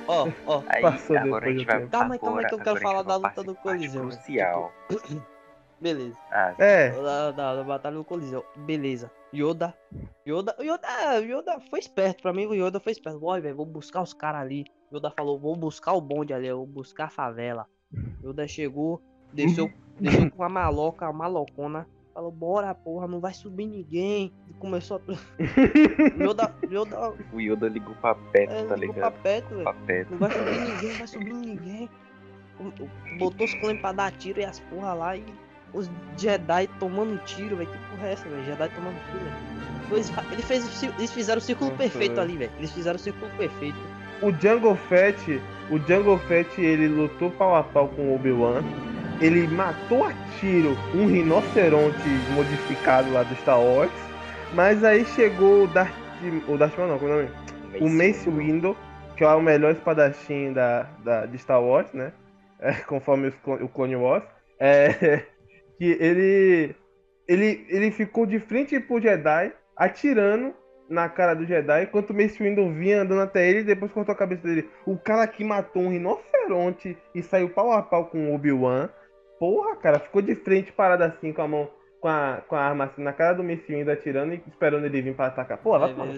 Ó, 0.06 0.28
ó, 0.47 0.62
Aí 0.68 0.81
Passou 0.82 1.16
agora 1.16 1.47
a 1.47 1.48
depois 1.51 1.59
gente 1.59 1.66
do 1.66 1.72
vai. 1.72 1.86
Calma 1.89 2.14
aí, 2.14 2.18
calma 2.20 2.40
aí, 2.40 2.47
que 2.47 2.55
eu 2.55 2.59
quero 2.59 2.70
a 2.70 2.74
gente 2.74 2.82
falar 2.82 3.02
da 3.02 3.16
luta 3.16 3.43
do 3.43 3.55
Coliseu? 3.56 4.02
Crucial. 4.02 4.72
beleza. 5.81 6.16
Ah, 6.31 6.55
É, 6.59 6.90
Da, 6.90 7.31
da, 7.32 7.56
da 7.56 7.64
batalha 7.64 7.97
do 7.97 8.05
Coliseu, 8.05 8.44
beleza. 8.56 9.10
Yoda, 9.32 9.74
Yoda, 10.27 10.57
Yoda, 10.61 10.81
ah, 10.85 11.19
Yoda 11.19 11.61
foi 11.70 11.78
esperto, 11.78 12.23
pra 12.23 12.32
mim 12.32 12.47
o 12.47 12.55
Yoda 12.55 12.81
foi 12.81 12.93
esperto. 12.93 13.20
Boy, 13.20 13.40
velho, 13.40 13.57
vou 13.57 13.66
buscar 13.66 14.02
os 14.02 14.12
caras 14.12 14.40
ali. 14.40 14.65
Yoda 14.93 15.11
falou, 15.11 15.39
vou 15.39 15.55
buscar 15.55 15.93
o 15.93 16.01
bonde 16.01 16.32
ali, 16.32 16.48
eu 16.48 16.59
vou 16.59 16.66
buscar 16.66 17.05
a 17.07 17.11
favela. 17.11 17.66
Yoda 18.24 18.47
chegou, 18.48 19.01
desceu, 19.32 19.70
desceu 20.01 20.31
com 20.31 20.43
a 20.43 20.48
maloca, 20.48 21.07
a 21.07 21.12
malocona. 21.12 21.86
Falou, 22.12 22.32
bora 22.32 22.74
porra, 22.74 23.07
não 23.07 23.20
vai 23.20 23.32
subir 23.32 23.66
ninguém. 23.66 24.32
E 24.48 24.52
começou 24.55 24.97
a. 24.97 25.01
Yoda, 26.23 26.55
Yoda, 26.69 27.15
o 27.32 27.40
Yoda 27.40 27.69
ligou 27.69 27.94
pra 27.97 28.16
perto, 28.16 28.52
é, 28.52 28.65
tá 28.65 28.74
ligou 28.74 28.97
ligado? 28.97 29.12
pra 29.12 29.23
perto, 29.23 29.48
velho. 29.86 30.11
Não 30.11 30.19
vai 30.19 30.31
subir 30.32 30.61
ninguém, 30.61 30.90
não 30.90 30.98
vai 30.98 31.07
subir 31.07 31.32
ninguém. 31.32 31.90
Botou 33.19 33.47
os 33.47 33.55
clãs 33.55 33.81
pra 33.81 33.93
dar 33.93 34.12
tiro 34.12 34.40
e 34.40 34.44
as 34.44 34.61
porra 34.61 34.93
lá 34.93 35.16
e 35.16 35.24
os 35.72 35.90
Jedi 36.16 36.68
tomando 36.78 37.18
tiro, 37.24 37.56
velho. 37.56 37.70
Que 37.70 37.78
porra 37.90 38.09
é 38.09 38.12
essa, 38.12 38.28
velho? 38.28 38.44
Jedi 38.44 38.68
tomando 38.74 38.97
tiro, 39.10 39.24
velho. 39.24 39.60
Ele 40.32 40.42
fez, 40.42 40.82
eles 40.98 41.12
fizeram 41.12 41.38
o 41.38 41.42
círculo 41.42 41.72
perfeito 41.72 42.20
ali, 42.20 42.36
velho. 42.36 42.52
Eles 42.59 42.72
fizeram 42.72 42.97
o 42.97 43.01
círculo 43.01 43.30
perfeito. 43.36 43.78
o 44.22 44.30
Jungle 44.30 44.76
Fett, 44.76 45.40
o 45.70 45.78
Jungle 45.78 46.18
Fett, 46.18 46.60
ele 46.60 46.86
lutou 46.86 47.30
pau 47.30 47.56
a 47.56 47.62
pau 47.62 47.88
com 47.88 48.02
o 48.02 48.14
Obi-Wan. 48.14 48.62
Ele 49.20 49.47
matou 49.48 50.05
a 50.05 50.12
tiro 50.38 50.76
um 50.94 51.06
rinoceronte 51.06 52.09
modificado 52.34 53.12
lá 53.12 53.22
do 53.22 53.34
Star 53.36 53.60
Wars. 53.60 53.90
Mas 54.55 54.82
aí 54.82 55.05
chegou 55.05 55.64
o 55.64 55.66
Darth, 55.68 55.92
o 56.48 56.56
Darth 56.56 56.76
Maul 56.76 56.90
não, 56.90 56.98
como 56.98 57.12
é 57.12 57.14
o 57.14 57.18
nome? 57.18 57.30
o 57.78 57.88
Mace 57.88 58.28
Windu, 58.28 58.76
que 59.16 59.22
é 59.22 59.28
o 59.28 59.40
melhor 59.40 59.72
espadachim 59.72 60.52
da, 60.52 60.86
da, 61.05 61.26
de 61.26 61.38
Star 61.38 61.62
Wars, 61.62 61.92
né? 61.92 62.12
É, 62.62 62.74
conforme 62.74 63.28
os 63.28 63.34
o 63.62 63.68
Clone 63.68 63.97
Wars. 63.97 64.22
É, 64.59 65.24
que 65.81 65.97
ele, 65.98 66.77
ele, 67.27 67.66
ele 67.70 67.90
ficou 67.90 68.27
de 68.27 68.39
frente 68.39 68.78
pro 68.78 69.01
Jedi, 69.01 69.51
atirando 69.74 70.52
na 70.90 71.09
cara 71.09 71.32
do 71.32 71.47
Jedi, 71.47 71.85
enquanto 71.85 72.11
o 72.11 72.15
Mace 72.15 72.43
Windu 72.43 72.70
vinha 72.70 73.01
andando 73.01 73.23
até 73.23 73.48
ele 73.48 73.61
e 73.61 73.65
depois 73.65 73.90
cortou 73.90 74.12
a 74.12 74.16
cabeça 74.19 74.43
dele. 74.43 74.69
O 74.85 74.98
cara 74.98 75.27
que 75.27 75.43
matou 75.43 75.81
um 75.82 75.89
rinoceronte 75.89 76.98
e 77.15 77.23
saiu 77.23 77.48
pau 77.48 77.73
a 77.73 77.81
pau 77.82 78.07
com 78.11 78.31
o 78.31 78.35
Obi-Wan. 78.35 78.90
Porra, 79.39 79.74
cara, 79.77 79.98
ficou 79.98 80.20
de 80.20 80.35
frente 80.35 80.70
parado 80.70 81.02
assim 81.02 81.32
com 81.32 81.40
a 81.40 81.48
mão, 81.48 81.70
com 81.98 82.09
a, 82.09 82.43
com 82.47 82.55
a 82.57 82.61
arma 82.61 82.85
assim 82.85 83.02
na 83.02 83.15
cara 83.15 83.32
do 83.32 83.43
Mace 83.43 83.65
Windu 83.73 83.90
atirando 83.90 84.35
e 84.35 84.43
esperando 84.48 84.85
ele 84.85 85.01
vir 85.01 85.15
pra 85.15 85.28
atacar. 85.28 85.57
Pô, 85.57 85.78
vai 85.78 85.94
tomar 85.94 86.07
no 86.07 86.12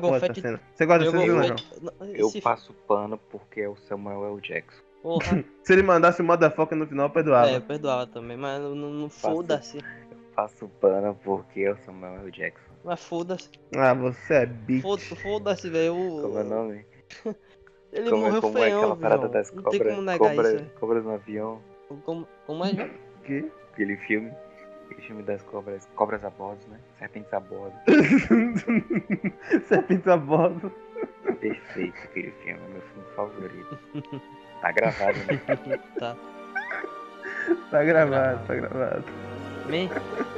porra 0.00 0.20
Fett. 0.28 0.40
cena. 0.42 0.60
Você 0.72 0.86
gosta 0.86 1.04
dessa 1.10 1.16
cena, 1.26 1.54
Eu 2.14 2.28
esse- 2.28 2.40
passo 2.40 2.72
pano 2.86 3.18
porque 3.18 3.62
é 3.62 3.68
o 3.68 3.74
Samuel 3.74 4.26
L. 4.26 4.40
Jackson. 4.40 4.85
Porra. 5.06 5.44
Se 5.62 5.72
ele 5.72 5.84
mandasse 5.84 6.20
o 6.20 6.24
motherfucker 6.24 6.76
no 6.76 6.84
final, 6.84 7.06
eu 7.06 7.10
perdoava. 7.10 7.48
É, 7.48 7.56
eu 7.58 7.60
perdoava 7.60 8.08
também, 8.08 8.36
mas 8.36 8.60
não, 8.60 8.74
não, 8.74 9.08
foda-se. 9.08 9.78
Passo 10.34 10.68
pano 10.80 11.16
porque 11.22 11.60
é 11.60 11.70
o 11.72 11.76
Samuel 11.78 12.22
L. 12.22 12.30
Jackson. 12.32 12.72
Mas 12.84 13.04
foda-se. 13.04 13.48
Ah, 13.76 13.94
você 13.94 14.34
é 14.34 14.46
bitch. 14.46 14.82
Foda- 14.82 15.02
Foda-se, 15.22 15.70
velho. 15.70 15.94
o- 15.96 16.22
Como 16.22 16.38
é 16.38 16.42
o 16.42 16.44
nome? 16.44 16.84
Ele 17.92 18.10
como 18.10 18.22
morreu 18.24 18.40
como 18.42 18.58
é 18.58 18.62
feião, 18.62 18.78
aquela 18.80 18.96
parada 18.96 19.28
das 19.28 19.52
Não 19.52 19.62
tem 19.62 19.78
cobras? 19.78 19.94
como 19.94 20.02
negar 20.06 20.18
Cobra, 20.18 20.52
isso, 20.54 20.70
cobras 20.80 21.04
no 21.04 21.10
avião. 21.14 21.60
Como, 22.04 22.28
como 22.44 22.64
é? 22.64 22.90
Que? 23.24 23.48
Aquele 23.72 23.96
filme. 23.98 24.32
Aquele 24.86 25.02
filme 25.02 25.22
das 25.22 25.40
cobras. 25.42 25.88
Cobras 25.94 26.24
a 26.24 26.30
bordo, 26.30 26.66
né? 26.68 26.80
Serpentes 26.98 27.32
a 27.32 27.38
bordo. 27.40 27.72
Serpente 29.68 30.10
a 30.10 30.16
bordo. 30.16 30.72
Perfeito 31.50 31.96
aquele 32.04 32.30
filme, 32.42 32.60
é 32.64 32.68
meu 32.72 32.82
filme 32.82 33.08
favorito. 33.14 33.78
Tá 34.60 34.72
gravado, 34.72 35.18
né? 35.18 35.78
Tá. 35.98 36.16
Tá 37.70 37.84
gravado, 37.84 38.46
tá 38.46 38.54
gravado. 38.54 39.04
Man, 39.66 39.88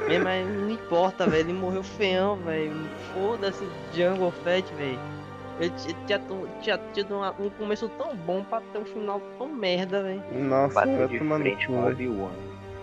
Mesmo, 0.09 0.25
mas 0.25 0.47
não 0.49 0.71
importa, 0.71 1.27
velho. 1.27 1.49
Ele 1.51 1.53
morreu 1.59 1.83
feião, 1.83 2.37
velho. 2.37 2.73
Foda-se 3.13 3.67
Jungle 3.95 4.31
Fett, 4.45 4.73
velho. 4.75 4.99
Ele 5.61 5.73
tinha, 6.07 6.21
tinha 6.63 6.79
tido 6.95 7.17
uma- 7.17 7.35
um 7.39 7.51
começo 7.51 7.89
tão 7.99 8.15
bom 8.17 8.43
pra 8.45 8.61
ter 8.73 8.79
um 8.79 8.85
final 8.85 9.21
tão 9.39 9.49
merda, 9.49 10.03
velho. 10.03 10.23
Nossa, 10.35 10.75
Bateu 10.75 11.09
de 11.09 11.19
tomar 11.19 11.39
no 11.39 11.45
frente 11.45 11.67
com. 11.67 11.87
Obi-Wan. 11.87 12.31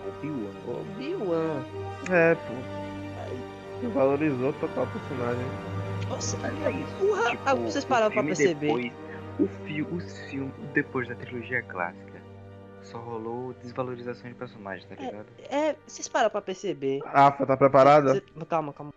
Obi-Wan. 0.08 0.80
Obi-Wan. 0.80 1.62
É, 2.10 2.34
pô. 2.34 3.88
Valorizou 3.88 4.52
total 4.54 4.84
o 4.84 4.86
personagem. 4.86 5.46
Nossa, 6.08 6.36
é 6.46 6.50
porra. 6.98 7.30
Tipo, 7.30 7.42
ah, 7.46 7.54
vocês 7.54 7.84
pararam 7.84 8.12
pra 8.12 8.22
perceber. 8.22 8.54
Depois, 8.66 8.92
o 9.40 9.46
fi 9.64 9.82
os 9.82 10.20
filmes 10.30 10.52
depois 10.72 11.08
da 11.08 11.14
trilogia 11.14 11.62
clássica 11.62 12.16
só 12.82 12.98
rolou 12.98 13.52
desvalorização 13.62 14.28
de 14.30 14.36
personagens, 14.36 14.86
tá 14.88 14.94
ligado? 14.94 15.26
É, 15.50 15.74
vocês 15.86 16.06
pararam 16.08 16.30
pra 16.30 16.40
perceber. 16.40 17.00
Rafa, 17.04 17.44
tá 17.44 17.56
preparada? 17.56 18.14
Cê- 18.14 18.22
calma, 18.48 18.72
calma. 18.72 18.92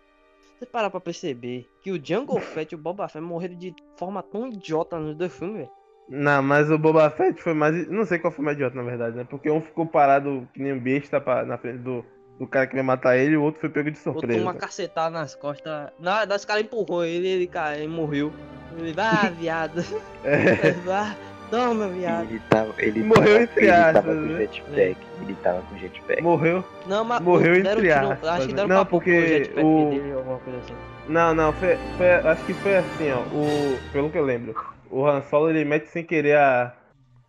Vocês 0.58 0.70
pararam 0.70 0.90
pra 0.90 1.00
perceber 1.00 1.68
que 1.82 1.90
o 1.90 2.00
Jungle 2.04 2.38
Fett 2.40 2.72
e 2.72 2.76
o 2.76 2.78
Boba 2.78 3.08
Fett 3.08 3.24
morreram 3.24 3.56
de 3.56 3.74
forma 3.96 4.22
tão 4.22 4.46
idiota 4.46 4.98
nos 4.98 5.16
dois 5.16 5.36
filmes, 5.36 5.56
velho. 5.58 5.70
Não, 6.08 6.42
mas 6.42 6.70
o 6.70 6.78
Boba 6.78 7.08
Fett 7.10 7.40
foi 7.42 7.54
mais. 7.54 7.88
Não 7.88 8.04
sei 8.04 8.18
qual 8.18 8.32
foi 8.32 8.44
mais 8.44 8.56
idiota, 8.56 8.76
na 8.76 8.82
verdade, 8.82 9.16
né? 9.16 9.24
Porque 9.28 9.50
um 9.50 9.60
ficou 9.60 9.86
parado 9.86 10.48
que 10.54 10.60
nem 10.62 10.72
um 10.72 10.78
besta 10.80 11.20
pra- 11.20 11.44
na 11.44 11.56
frente 11.58 11.78
do, 11.78 12.04
do 12.40 12.46
cara 12.46 12.66
que 12.66 12.74
vai 12.74 12.82
matar 12.82 13.18
ele 13.18 13.34
e 13.34 13.36
o 13.36 13.42
outro 13.42 13.60
foi 13.60 13.68
pego 13.68 13.90
de 13.90 13.98
Botou 13.98 14.14
surpresa. 14.14 14.40
uma 14.42 14.54
cacetada 14.54 15.10
nas 15.10 15.34
costas. 15.34 15.90
Na, 15.98 16.24
das 16.24 16.42
caras 16.46 16.62
empurrou 16.62 17.04
ele 17.04 17.28
ele, 17.28 17.46
cara, 17.46 17.76
ele 17.76 17.86
morreu. 17.86 18.32
Ele, 18.78 18.94
ah, 18.98 19.28
viado. 19.38 19.84
É. 20.24 20.74
ah, 20.90 21.14
toma, 21.50 21.88
viado. 21.88 22.30
ele 22.30 22.40
tava. 22.48 22.74
Ele 22.78 23.02
Morreu 23.02 23.24
tava, 23.24 23.42
entre 23.42 23.60
ele 23.60 23.70
aspas, 23.70 23.92
tava 23.92 24.14
com 24.14 24.20
né? 24.22 24.38
jetpack. 24.38 24.96
Ele 25.20 25.34
tava 25.42 25.62
com 25.62 25.76
jetpack. 25.78 26.22
Morreu. 26.22 26.64
Não, 26.86 27.04
mas 27.04 27.20
Morreu 27.20 27.62
deram 27.62 27.78
entre 27.78 27.92
aspas, 27.92 28.24
Acho 28.30 28.46
que 28.46 28.52
né? 28.54 28.56
deram 28.56 28.68
Não, 28.68 28.86
porque 28.86 29.50
o- 29.62 29.90
dele, 29.90 30.12
alguma 30.12 30.38
coisa 30.38 30.58
assim. 30.60 30.74
Não, 31.08 31.34
não, 31.34 31.52
foi, 31.52 31.76
foi- 31.98 32.10
acho 32.30 32.44
que 32.46 32.54
foi 32.54 32.76
assim, 32.76 33.10
ó. 33.10 33.18
O, 33.36 33.78
pelo 33.92 34.08
que 34.10 34.16
eu 34.16 34.24
lembro, 34.24 34.54
o 34.90 35.06
Han 35.06 35.20
Solo 35.22 35.50
ele 35.50 35.64
mete 35.66 35.88
sem 35.88 36.04
querer 36.04 36.36
a, 36.38 36.72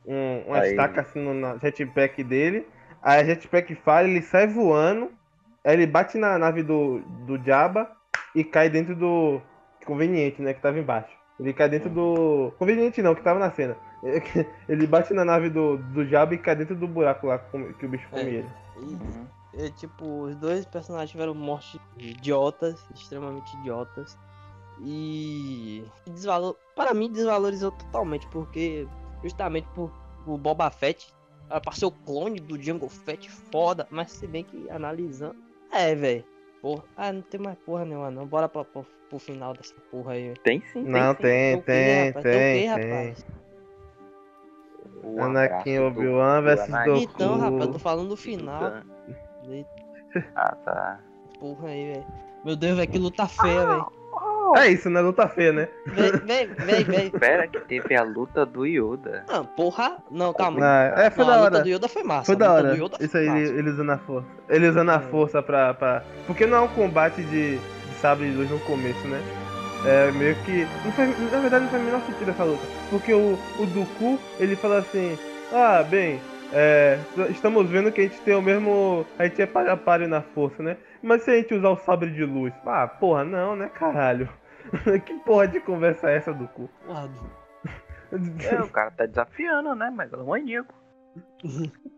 um, 0.06 0.44
uma 0.48 0.60
Aí. 0.60 0.70
estaca 0.70 1.02
assim 1.02 1.20
no 1.20 1.34
na 1.34 1.58
jetpack 1.58 2.24
dele. 2.24 2.66
Aí 3.02 3.22
a 3.22 3.24
jetpack 3.26 3.74
falha, 3.76 4.08
ele 4.08 4.22
sai 4.22 4.48
voando. 4.48 5.12
Aí 5.64 5.74
ele 5.74 5.88
bate 5.88 6.18
na 6.18 6.38
nave 6.38 6.64
do, 6.64 7.00
do 7.26 7.38
Jabba 7.44 7.90
e 8.36 8.44
cai 8.44 8.70
dentro 8.70 8.96
do 8.96 9.42
conveniente, 9.86 10.42
né? 10.42 10.54
Que 10.54 10.62
tava 10.62 10.80
embaixo. 10.80 11.10
Ele 11.40 11.54
cai 11.54 11.70
dentro 11.70 11.90
do. 11.90 12.52
Conveniente 12.60 13.02
não, 13.02 13.16
que 13.16 13.22
tava 13.24 13.40
na 13.40 13.52
cena. 13.52 13.76
Ele 14.70 14.86
bate 14.88 15.14
na 15.14 15.24
nave 15.26 15.50
do, 15.50 15.78
do 15.78 16.06
Jabba 16.06 16.34
e 16.36 16.38
cai 16.38 16.56
dentro 16.56 16.76
do 16.76 16.88
buraco 16.88 17.28
lá 17.28 17.38
que 17.40 17.86
o 17.86 17.90
bicho 17.90 18.08
É. 18.12 18.22
ele. 18.22 18.50
E, 18.78 18.80
Uhum. 18.80 19.28
é, 19.56 19.70
tipo, 19.70 20.06
os 20.24 20.36
dois 20.36 20.66
personagens 20.66 21.12
tiveram 21.12 21.34
mortes 21.36 21.80
idiotas, 21.98 22.84
extremamente 22.96 23.56
idiotas. 23.58 24.18
E 24.84 25.86
desvalor... 26.08 26.56
para 26.76 26.94
mim 26.94 27.12
desvalorizou 27.12 27.72
totalmente, 27.72 28.28
porque 28.28 28.88
justamente 29.24 29.68
por 29.76 29.92
o 30.26 30.38
Boba 30.38 30.70
Fett 30.72 31.14
pra 31.60 31.74
ser 31.74 31.86
o 31.86 31.92
clone 31.92 32.40
do 32.40 32.62
Jungle 32.62 32.90
Fett 32.90 33.30
foda, 33.30 33.88
mas 33.90 34.12
se 34.12 34.28
bem 34.28 34.44
que 34.44 34.70
analisando. 34.70 35.36
É, 35.72 35.96
velho. 35.96 36.24
Porra. 36.62 36.84
Ah, 36.96 37.12
não 37.12 37.22
tem 37.22 37.40
mais 37.40 37.58
porra 37.60 37.84
nenhuma 37.86 38.12
não. 38.12 38.26
Bora 38.28 38.48
pra, 38.48 38.64
pro, 38.64 38.86
pro 39.10 39.20
final 39.20 39.54
dessa 39.54 39.74
porra 39.90 40.14
aí. 40.14 40.34
Tem 40.44 40.62
sim, 40.72 40.84
Não, 40.84 41.16
sim. 41.16 41.22
tem, 41.22 41.56
o 41.56 41.58
quê, 41.58 41.64
tem, 41.66 42.08
rapaz? 42.08 42.24
tem, 42.24 42.54
tem. 42.54 42.68
rapaz? 42.68 43.26
O 45.04 45.22
Anakin 45.22 45.80
Obi-Wan 45.80 46.42
versus 46.44 46.70
Goku. 46.70 46.98
Então, 46.98 47.38
rapaz, 47.40 47.62
eu 47.62 47.72
tô 47.74 47.80
falando 47.80 48.10
do 48.10 48.18
final. 48.18 48.84
Ah, 50.36 50.56
tá. 50.64 51.00
porra 51.40 51.70
aí, 51.70 51.94
velho. 51.94 52.06
Meu 52.46 52.56
Deus, 52.56 52.78
velho, 52.78 52.92
que 52.92 53.00
luta 53.00 53.28
feia, 53.28 53.66
velho. 53.66 54.01
É 54.58 54.68
isso, 54.70 54.90
né? 54.90 55.02
Luta 55.02 55.28
feia, 55.28 55.52
né? 55.54 55.68
Vem, 55.86 56.12
vem, 56.12 56.48
vem, 56.48 56.84
vem. 56.84 57.08
Espera 57.14 57.48
que 57.48 57.60
teve 57.62 57.96
a 57.96 58.04
luta 58.04 58.46
do 58.46 58.66
Yoda. 58.66 59.26
Não, 59.28 59.46
porra. 59.46 59.98
Não, 60.10 60.34
calma. 60.34 60.60
Não, 60.60 60.68
é, 61.02 61.10
foi 61.10 61.24
Não, 61.24 61.32
da 61.32 61.38
a 61.38 61.42
luta 61.44 61.56
hora. 61.56 61.64
do 61.64 61.70
Yoda 61.70 61.88
foi 61.88 62.04
massa. 62.04 62.26
Foi 62.26 62.36
a 62.36 62.38
da 62.38 62.48
luta 62.48 62.58
hora. 62.68 62.76
do 62.76 62.84
Yoda 62.86 62.98
foi 62.98 63.06
Isso 63.06 63.18
aí, 63.18 63.28
ele, 63.28 63.40
massa. 63.42 63.54
ele 63.54 63.70
usando 63.70 63.90
a 63.92 63.98
força. 63.98 64.28
Ele 64.50 64.68
usando 64.70 64.90
a 64.90 64.96
É. 64.96 65.00
força 65.00 65.42
pra, 65.44 65.74
pra. 65.74 66.04
Porque 66.28 66.46
não 66.46 66.58
é 66.58 66.62
um 66.62 66.68
combate 66.70 67.22
de, 67.24 67.58
de 67.58 67.94
sabre 68.02 68.30
de 68.30 68.36
luz 68.38 68.50
no 68.50 68.60
começo, 68.60 69.08
né? 69.08 69.22
É 69.86 70.12
meio 70.12 70.36
que. 70.46 70.68
Não 70.86 71.06
na 71.32 71.40
verdade, 71.40 71.64
não 71.66 71.72
faz 71.72 71.82
o 71.82 71.86
menor 71.86 72.02
sentido 72.02 72.30
essa 72.32 72.44
luta. 72.44 72.64
Porque 72.90 73.14
o, 73.14 73.38
o 73.60 73.66
Dooku, 73.66 74.20
ele 74.40 74.56
fala 74.56 74.78
assim: 74.80 75.18
Ah, 75.52 75.84
bem, 75.90 76.20
é, 76.54 77.00
estamos 77.30 77.68
vendo 77.70 77.92
que 77.92 78.02
a 78.02 78.04
gente 78.04 78.20
tem 78.22 78.36
o 78.36 78.42
mesmo. 78.42 79.06
A 79.18 79.24
gente 79.24 79.42
é 79.42 79.46
páreo 79.48 79.72
a 79.72 79.78
páreo 79.78 80.08
na 80.08 80.22
força, 80.22 80.62
né? 80.62 80.78
Mas 81.02 81.24
se 81.24 81.32
a 81.32 81.36
gente 81.36 81.56
usar 81.56 81.70
o 81.70 81.78
sabre 81.78 82.12
de 82.12 82.24
luz? 82.24 82.54
Ah, 82.64 82.88
porra, 82.88 83.24
não, 83.24 83.56
né, 83.56 83.72
caralho? 83.74 84.30
que 85.06 85.14
porra 85.20 85.48
de 85.48 85.60
conversa 85.60 86.10
é 86.10 86.18
essa, 86.18 86.34
Dooku? 86.34 86.70
Porra, 86.86 87.10
É, 88.52 88.62
o 88.62 88.70
cara 88.70 88.92
tá 88.92 89.06
desafiando, 89.06 89.74
né? 89.76 89.92
Mas 89.96 90.12
é 90.12 90.18
um 90.18 90.26
maníaco. 90.26 90.74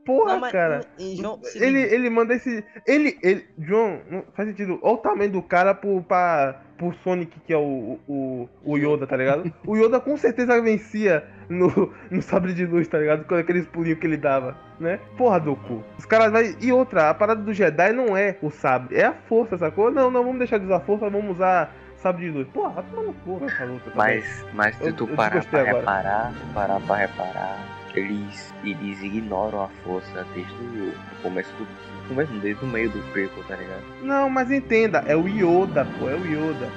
Porra, 0.05 0.33
Não, 0.33 0.39
mas- 0.41 0.51
cara. 0.51 0.81
e 0.97 1.15
João, 1.15 1.39
Ele, 1.55 1.83
liga. 1.83 1.95
ele 1.95 2.09
manda 2.09 2.33
esse. 2.33 2.63
Ele, 2.85 3.17
ele. 3.23 3.45
João, 3.59 4.01
não 4.09 4.23
faz 4.33 4.49
sentido. 4.49 4.79
Olha 4.81 4.93
o 4.95 4.97
tamanho 4.97 5.31
do 5.31 5.41
cara 5.41 5.73
pro, 5.73 6.01
pra, 6.03 6.61
pro 6.77 6.93
Sonic, 6.95 7.39
que 7.41 7.53
é 7.53 7.57
o, 7.57 7.99
o, 8.07 8.49
o 8.65 8.77
Yoda, 8.77 9.05
tá 9.07 9.15
ligado? 9.15 9.51
O 9.65 9.77
Yoda 9.77 9.99
com 10.01 10.17
certeza 10.17 10.59
vencia 10.61 11.23
no, 11.47 11.93
no 12.11 12.21
sabre 12.21 12.53
de 12.53 12.65
luz, 12.65 12.87
tá 12.87 12.97
ligado? 12.97 13.25
Com 13.25 13.35
aqueles 13.35 13.65
pulinhos 13.67 13.99
que 13.99 14.07
ele 14.07 14.17
dava, 14.17 14.57
né? 14.79 14.99
Porra, 15.17 15.39
Doku. 15.39 15.83
Os 15.97 16.05
caras 16.05 16.31
vai. 16.31 16.55
E 16.59 16.71
outra, 16.73 17.09
a 17.09 17.13
parada 17.13 17.41
do 17.41 17.53
Jedi 17.53 17.93
não 17.93 18.17
é 18.17 18.37
o 18.41 18.49
sabre, 18.49 18.97
é 18.97 19.05
a 19.05 19.13
força, 19.13 19.57
sacou? 19.57 19.89
Não, 19.91 20.09
não, 20.11 20.23
vamos 20.23 20.39
deixar 20.39 20.57
de 20.57 20.65
usar 20.65 20.79
força, 20.81 21.09
vamos 21.09 21.31
usar 21.31 21.73
sabre 22.03 22.25
de 22.25 22.31
luz. 22.31 22.47
Porra, 22.49 22.69
vai 22.69 22.83
tomar 22.83 23.01
no 23.03 23.13
cu 23.13 23.41
essa 23.45 23.63
luta. 23.65 23.89
também. 23.89 23.95
Mas, 24.19 24.45
mas 24.53 24.75
se 24.75 24.83
Eu- 24.87 24.93
tu 24.93 25.07
eu 25.09 25.15
parar 25.15 25.39
desgostei 25.39 25.59
pra 25.61 25.69
agora. 25.69 25.79
reparar, 25.97 26.33
tu 26.33 26.53
parar 26.53 26.79
pra 26.81 26.95
reparar, 26.97 27.57
eles, 27.95 28.53
eles 28.63 29.01
ignoram 29.01 29.63
a 29.63 29.67
força 29.83 30.25
desde 30.35 30.53
o 30.53 30.57
do 30.91 31.21
começo 31.23 31.51
do. 31.53 31.67
começo, 32.09 32.33
desde 32.33 32.63
o 32.63 32.67
meio 32.67 32.89
do 32.89 32.99
prequel, 33.13 33.43
tá 33.45 33.55
ligado? 33.55 33.81
Não, 34.03 34.29
mas 34.29 34.51
entenda, 34.51 35.03
é 35.07 35.15
o 35.15 35.27
Yoda, 35.27 35.87
pô, 35.97 36.09
é 36.09 36.15
o 36.15 36.25
Yoda. 36.25 36.69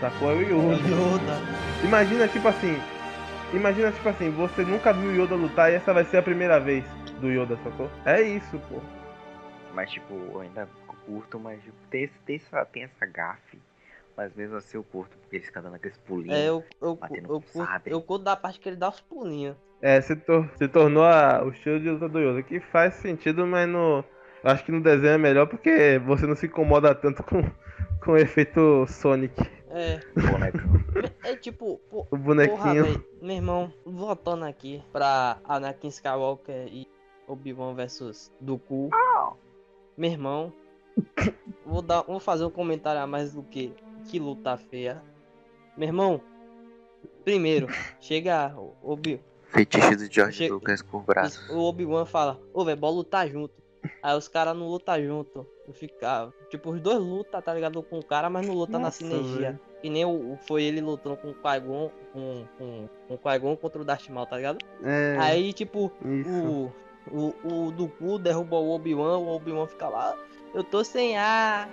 Sacou? 0.00 0.30
É 0.32 0.34
o 0.34 0.42
Yoda. 0.42 0.74
Yoda. 0.88 1.38
Imagina, 1.84 2.26
tipo 2.28 2.48
assim. 2.48 2.76
Imagina, 3.54 3.92
tipo 3.92 4.08
assim, 4.08 4.30
você 4.30 4.62
nunca 4.62 4.92
viu 4.92 5.10
o 5.10 5.14
Yoda 5.14 5.34
lutar 5.36 5.70
e 5.70 5.74
essa 5.76 5.92
vai 5.92 6.04
ser 6.04 6.16
a 6.16 6.22
primeira 6.22 6.58
vez 6.58 6.84
do 7.20 7.30
Yoda, 7.30 7.56
sacou? 7.62 7.88
É 8.04 8.20
isso, 8.22 8.58
pô. 8.68 8.80
Mas 9.74 9.90
tipo, 9.90 10.12
eu 10.32 10.40
ainda 10.40 10.68
curto, 11.06 11.38
mas 11.38 11.62
tipo, 11.62 11.76
tem, 11.90 12.10
tem, 12.26 12.36
essa, 12.36 12.64
tem 12.64 12.82
essa 12.84 13.06
gafe. 13.06 13.58
Mas 14.16 14.34
mesmo 14.34 14.56
assim 14.56 14.76
eu 14.76 14.84
curto, 14.84 15.16
porque 15.18 15.36
ele 15.36 15.44
fica 15.44 15.62
dando 15.62 15.74
aqueles 15.76 15.96
pulinhos. 15.98 16.36
É, 16.38 16.48
eu, 16.48 16.64
eu, 16.80 16.88
eu, 16.90 16.96
curto, 17.40 17.42
eu 17.86 18.02
curto 18.02 18.24
da 18.24 18.36
parte 18.36 18.60
que 18.60 18.68
ele 18.68 18.76
dá 18.76 18.88
os 18.90 19.00
pulinhos. 19.00 19.56
É, 19.80 20.00
se, 20.00 20.14
tor 20.14 20.48
se 20.56 20.68
tornou 20.68 21.02
a- 21.02 21.42
o 21.44 21.48
estilo 21.48 21.80
de 21.80 21.90
luta 21.90 22.08
do 22.08 22.20
Yoda, 22.20 22.42
que 22.42 22.60
faz 22.60 22.94
sentido, 22.94 23.46
mas 23.46 23.68
no. 23.68 24.04
Eu 24.44 24.50
acho 24.50 24.64
que 24.64 24.72
no 24.72 24.80
desenho 24.82 25.12
é 25.14 25.18
melhor 25.18 25.46
porque 25.46 25.98
você 26.04 26.26
não 26.26 26.34
se 26.36 26.46
incomoda 26.46 26.94
tanto 26.94 27.22
com, 27.22 27.42
com 28.04 28.12
o 28.12 28.16
efeito 28.16 28.84
Sonic. 28.88 29.34
É, 29.70 30.00
bonecão. 30.30 30.70
é 31.24 31.34
tipo, 31.36 31.80
O 31.90 32.04
porra, 32.04 32.18
bonequinho. 32.18 32.84
velho. 32.84 33.04
Meu 33.22 33.36
irmão, 33.36 33.72
voltando 33.84 34.44
aqui 34.44 34.82
pra 34.92 35.38
Anakin 35.44 35.88
Skywalker 35.88 36.66
e 36.68 36.86
Obi-Wan 37.26 37.74
versus 37.74 38.30
Dooku. 38.40 38.90
Meu 39.96 40.10
irmão, 40.10 40.52
vou, 41.64 41.80
dar, 41.80 42.02
vou 42.02 42.20
fazer 42.20 42.44
um 42.44 42.50
comentário 42.50 43.00
a 43.00 43.06
mais 43.06 43.32
do 43.32 43.42
que 43.42 43.72
que 44.08 44.18
luta 44.18 44.56
feia. 44.56 45.02
Meu 45.76 45.88
irmão, 45.88 46.20
primeiro, 47.24 47.66
chega 48.00 48.54
o 48.56 48.74
Obi, 48.82 49.20
Fetiche 49.48 49.96
do 49.96 50.10
George 50.12 50.38
Che- 50.38 50.48
Lucas 50.50 50.82
por 50.82 51.02
braços. 51.02 51.48
o 51.50 51.58
Obi-Wan 51.58 52.06
fala, 52.06 52.40
ô 52.54 52.64
velho, 52.64 52.78
bora 52.78 52.94
lutar 52.94 53.28
junto. 53.28 53.52
Aí 54.02 54.16
os 54.16 54.28
caras 54.28 54.56
não 54.56 54.68
lutam 54.68 55.02
junto. 55.02 55.46
Fica, 55.74 56.32
tipo, 56.50 56.70
os 56.70 56.80
dois 56.80 56.98
lutam, 56.98 57.40
tá 57.42 57.52
ligado? 57.52 57.82
Com 57.82 57.98
o 57.98 58.04
cara, 58.04 58.30
mas 58.30 58.46
não 58.46 58.54
lutam 58.54 58.78
na 58.80 58.86
Nossa, 58.86 58.98
sinergia. 58.98 59.40
velho. 59.52 59.60
E 59.82 59.90
nem 59.90 60.04
o, 60.04 60.32
o- 60.34 60.38
foi 60.46 60.62
ele 60.62 60.80
lutando 60.80 61.16
com 61.16 61.30
o 61.30 61.34
Qui-Gon, 61.34 61.90
com, 62.12 62.44
com, 62.58 62.88
com 63.08 63.14
o 63.14 63.18
Qui-Gon 63.18 63.56
contra 63.56 63.82
o 63.82 63.84
Darth 63.84 64.08
Maul, 64.08 64.26
tá 64.26 64.36
ligado? 64.36 64.58
É, 64.84 65.16
Aí, 65.18 65.52
tipo, 65.52 65.90
isso. 66.04 66.72
o, 67.10 67.34
o, 67.44 67.66
o 67.66 67.72
Dooku 67.72 68.18
derruba 68.18 68.56
o 68.56 68.70
Obi-Wan, 68.70 69.18
o 69.18 69.28
Obi-Wan 69.34 69.66
fica 69.66 69.88
lá, 69.88 70.16
eu 70.54 70.62
tô 70.62 70.84
sem 70.84 71.16
ar, 71.16 71.68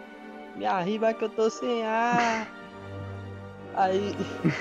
me 0.56 0.66
arriba 0.66 1.14
que 1.14 1.24
eu 1.24 1.30
tô 1.30 1.50
sem 1.50 1.86
ar. 1.86 2.48
Aí, 3.76 4.16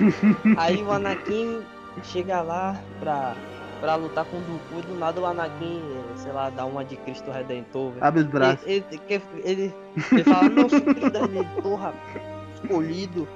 aí 0.56 0.82
o 0.82 0.92
Anakin 0.92 1.62
chega 2.02 2.40
lá 2.40 2.80
pra, 3.00 3.34
pra 3.80 3.96
lutar 3.96 4.24
com 4.26 4.36
o 4.36 4.40
Dooku, 4.40 4.78
e 4.78 4.82
do 4.82 4.98
nada 4.98 5.20
o 5.20 5.26
Anakin, 5.26 5.82
sei 6.16 6.32
lá, 6.32 6.50
dá 6.50 6.64
uma 6.64 6.84
de 6.84 6.96
Cristo 6.96 7.30
Redentor, 7.30 7.90
velho. 7.90 8.04
Abre 8.04 8.20
os 8.20 8.26
braços. 8.26 8.66
Ele, 8.66 8.84
ele, 9.08 9.22
ele, 9.44 9.74
ele 10.12 10.24
fala, 10.24 10.48
não, 10.48 10.68
sou 10.68 10.80
Cristo 10.80 11.18
Redentor, 11.18 11.74
rapaz, 11.76 12.22
escolhido, 12.62 13.28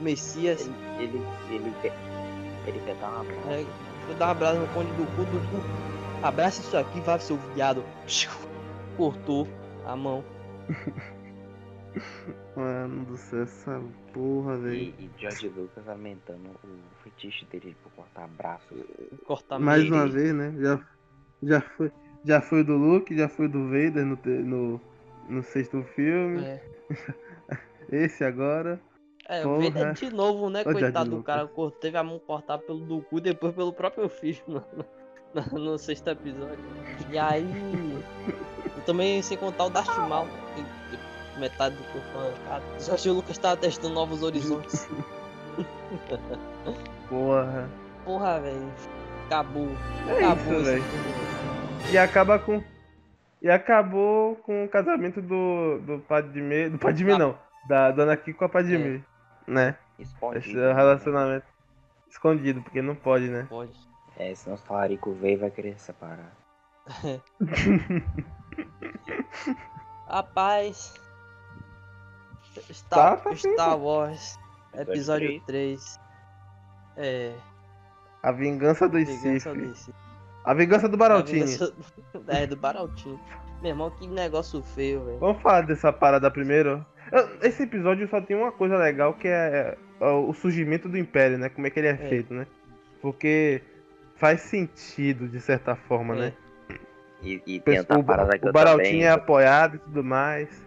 Messias. 0.00 0.70
Ele, 0.98 1.20
ele, 1.50 1.72
quer, 1.82 1.92
ele 2.66 2.80
quer 2.84 2.94
dar 2.96 3.08
uma 3.08 3.20
abraço. 3.20 3.48
Aí, 3.48 3.66
foi 4.06 4.14
dar 4.14 4.28
um 4.28 4.30
abraço 4.30 4.58
no 4.60 4.68
conde 4.68 4.92
do 4.92 5.06
cu, 5.16 5.24
do 5.24 5.40
cu. 5.50 5.66
Abraça 6.22 6.60
isso 6.60 6.76
aqui, 6.76 7.00
vai, 7.00 7.18
seu 7.18 7.36
viado. 7.54 7.84
Cortou 8.96 9.48
a 9.86 9.96
mão. 9.96 10.24
Mano 12.56 13.04
do 13.04 13.16
céu, 13.16 13.42
essa 13.42 13.82
porra, 14.12 14.56
velho. 14.58 14.76
E, 14.76 14.94
e 14.98 15.10
George 15.18 15.48
Lucas 15.48 15.88
aumentando 15.88 16.50
o 16.64 17.02
fetiche 17.02 17.44
dele 17.46 17.76
por 17.82 17.92
cortar 17.92 18.28
braços. 18.28 18.78
Cortar 19.26 19.58
Mais 19.58 19.88
uma 19.88 20.06
vez, 20.06 20.34
né? 20.34 20.54
Já, 20.58 20.80
já, 21.42 21.60
foi, 21.60 21.92
já 22.24 22.40
foi 22.40 22.64
do 22.64 22.76
Luke, 22.76 23.16
já 23.16 23.28
foi 23.28 23.48
do 23.48 23.64
Vader 23.64 24.04
no, 24.04 24.18
no, 24.24 24.80
no 25.28 25.42
sexto 25.42 25.82
filme. 25.94 26.42
É. 26.42 26.62
Esse 27.90 28.24
agora. 28.24 28.80
É, 29.28 29.42
Porra. 29.42 29.56
o 29.56 29.62
Vader 29.62 29.92
de 29.94 30.10
novo, 30.10 30.50
né? 30.50 30.62
Ô, 30.62 30.72
Coitado 30.72 31.10
do 31.10 31.22
cara, 31.22 31.50
teve 31.80 31.96
a 31.96 32.02
mão 32.02 32.18
cortada 32.18 32.62
pelo 32.62 32.80
do 32.80 33.00
cu, 33.02 33.20
depois 33.20 33.54
pelo 33.54 33.72
próprio 33.72 34.08
filho, 34.08 34.42
mano. 34.46 34.84
No, 35.52 35.76
sexto 35.76 36.08
episódio. 36.08 36.64
E 37.10 37.18
aí. 37.18 37.44
eu 38.74 38.82
também 38.84 39.20
sem 39.20 39.36
contar 39.36 39.66
o 39.66 39.70
Darth 39.70 39.94
Maul, 40.08 40.26
que 40.54 40.64
metade 41.38 41.76
do 41.76 41.84
corpo 41.92 42.18
arrancado. 42.18 42.64
Jorge 42.80 43.10
Lucas 43.10 43.38
tava 43.38 43.56
testando 43.56 43.94
novos 43.94 44.22
horizontes. 44.22 44.88
Porra. 47.08 47.68
Porra, 48.04 48.40
velho. 48.40 48.72
Acabou. 49.26 49.68
É 50.08 50.24
Acabou 50.24 50.60
isso, 50.60 50.62
esse 50.62 50.62
velho. 50.70 50.84
E 51.92 51.98
acaba 51.98 52.38
com. 52.38 52.62
E 53.42 53.50
acabou 53.50 54.36
com 54.36 54.64
o 54.64 54.68
casamento 54.68 55.20
do, 55.22 55.78
do 55.80 55.98
Padme. 56.00 56.70
Do 56.70 56.78
Padme 56.78 57.12
Ah. 57.12 57.18
não. 57.18 57.38
Da 57.68 57.90
Dona 57.90 58.16
Kiko 58.16 58.38
com 58.40 58.44
a 58.44 58.48
Padme. 58.48 59.04
Né? 59.46 59.76
Esse 59.98 60.12
Escondido. 60.12 60.60
é 60.60 60.72
o 60.72 60.74
relacionamento 60.74 61.46
escondido, 62.10 62.62
porque 62.62 62.82
não 62.82 62.94
pode, 62.94 63.28
né? 63.28 63.46
Pode. 63.48 63.72
É, 64.16 64.34
senão 64.34 64.56
o 64.56 64.60
talarico 64.60 65.12
veio 65.12 65.34
e 65.34 65.36
vai 65.36 65.50
querer 65.50 65.78
separar. 65.78 66.32
Rapaz. 70.08 70.94
Star, 72.72 73.16
Tá, 73.22 73.30
tá 73.30 73.36
Star 73.36 73.78
Wars. 73.78 74.38
Episódio 74.74 75.28
Episódio 75.30 75.42
3. 75.46 76.00
É. 76.96 77.32
A 78.22 78.32
vingança 78.32 78.88
dos 78.88 79.04
Vingança 79.04 79.52
Sith. 79.52 79.62
desse. 79.68 79.94
A 80.44 80.54
vingança 80.54 80.88
do 80.88 80.96
Baraltini. 80.96 81.40
vingança- 81.44 81.72
É, 82.28 82.46
do 82.46 82.56
Baraltinho. 82.56 83.20
Meu 83.62 83.70
irmão, 83.70 83.90
que 83.90 84.06
negócio 84.06 84.62
feio, 84.62 85.04
velho. 85.04 85.18
Vamos 85.18 85.42
falar 85.42 85.62
dessa 85.62 85.92
parada 85.92 86.30
primeiro? 86.30 86.84
Esse 87.42 87.62
episódio 87.62 88.08
só 88.08 88.20
tem 88.20 88.36
uma 88.36 88.52
coisa 88.52 88.76
legal 88.76 89.14
que 89.14 89.28
é 89.28 89.76
é 89.98 90.06
o 90.10 90.32
surgimento 90.34 90.90
do 90.90 90.98
Império, 90.98 91.38
né? 91.38 91.48
Como 91.48 91.66
é 91.66 91.70
que 91.70 91.78
ele 91.80 91.88
é, 91.88 91.96
feito, 91.96 92.34
né? 92.34 92.46
Porque 93.00 93.62
faz 94.16 94.42
sentido, 94.42 95.26
de 95.26 95.40
certa 95.40 95.74
forma, 95.74 96.14
É. 96.16 96.18
né? 96.18 96.32
E, 97.22 97.42
e 97.46 97.60
tem 97.60 97.80
O, 97.80 97.98
o 97.98 98.02
Baraltinho 98.02 98.52
também. 98.52 99.04
é 99.04 99.10
apoiado 99.10 99.76
e 99.76 99.78
tudo 99.78 100.04
mais. 100.04 100.65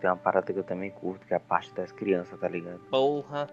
Tem 0.00 0.10
uma 0.10 0.16
parada 0.16 0.52
que 0.52 0.58
eu 0.58 0.64
também 0.64 0.90
curto, 0.90 1.26
que 1.26 1.32
é 1.32 1.36
a 1.36 1.40
parte 1.40 1.72
das 1.74 1.90
crianças, 1.92 2.38
tá 2.38 2.48
ligado? 2.48 2.78
Porra. 2.90 3.48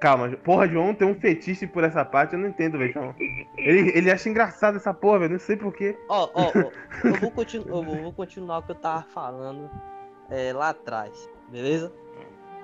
Calma, 0.00 0.28
porra, 0.44 0.68
João 0.68 0.94
tem 0.94 1.08
um 1.08 1.14
fetiche 1.14 1.66
por 1.66 1.82
essa 1.82 2.04
parte, 2.04 2.32
eu 2.34 2.38
não 2.38 2.48
entendo, 2.48 2.78
velho, 2.78 2.92
João. 2.92 3.14
Ele, 3.56 3.90
ele 3.96 4.10
acha 4.10 4.28
engraçado 4.28 4.76
essa 4.76 4.94
porra, 4.94 5.20
velho, 5.20 5.32
não 5.32 5.40
sei 5.40 5.56
porquê. 5.56 5.98
Ó, 6.08 6.28
ó, 6.34 6.52
ó. 6.54 6.70
Eu 7.04 7.14
vou, 7.14 7.30
continu 7.32 7.64
eu 7.66 7.82
vou, 7.82 7.96
vou 7.96 8.12
continuar 8.12 8.58
o 8.58 8.62
que 8.62 8.70
eu 8.70 8.76
tava 8.76 9.02
falando 9.02 9.68
é, 10.30 10.52
lá 10.52 10.68
atrás, 10.68 11.28
beleza? 11.48 11.92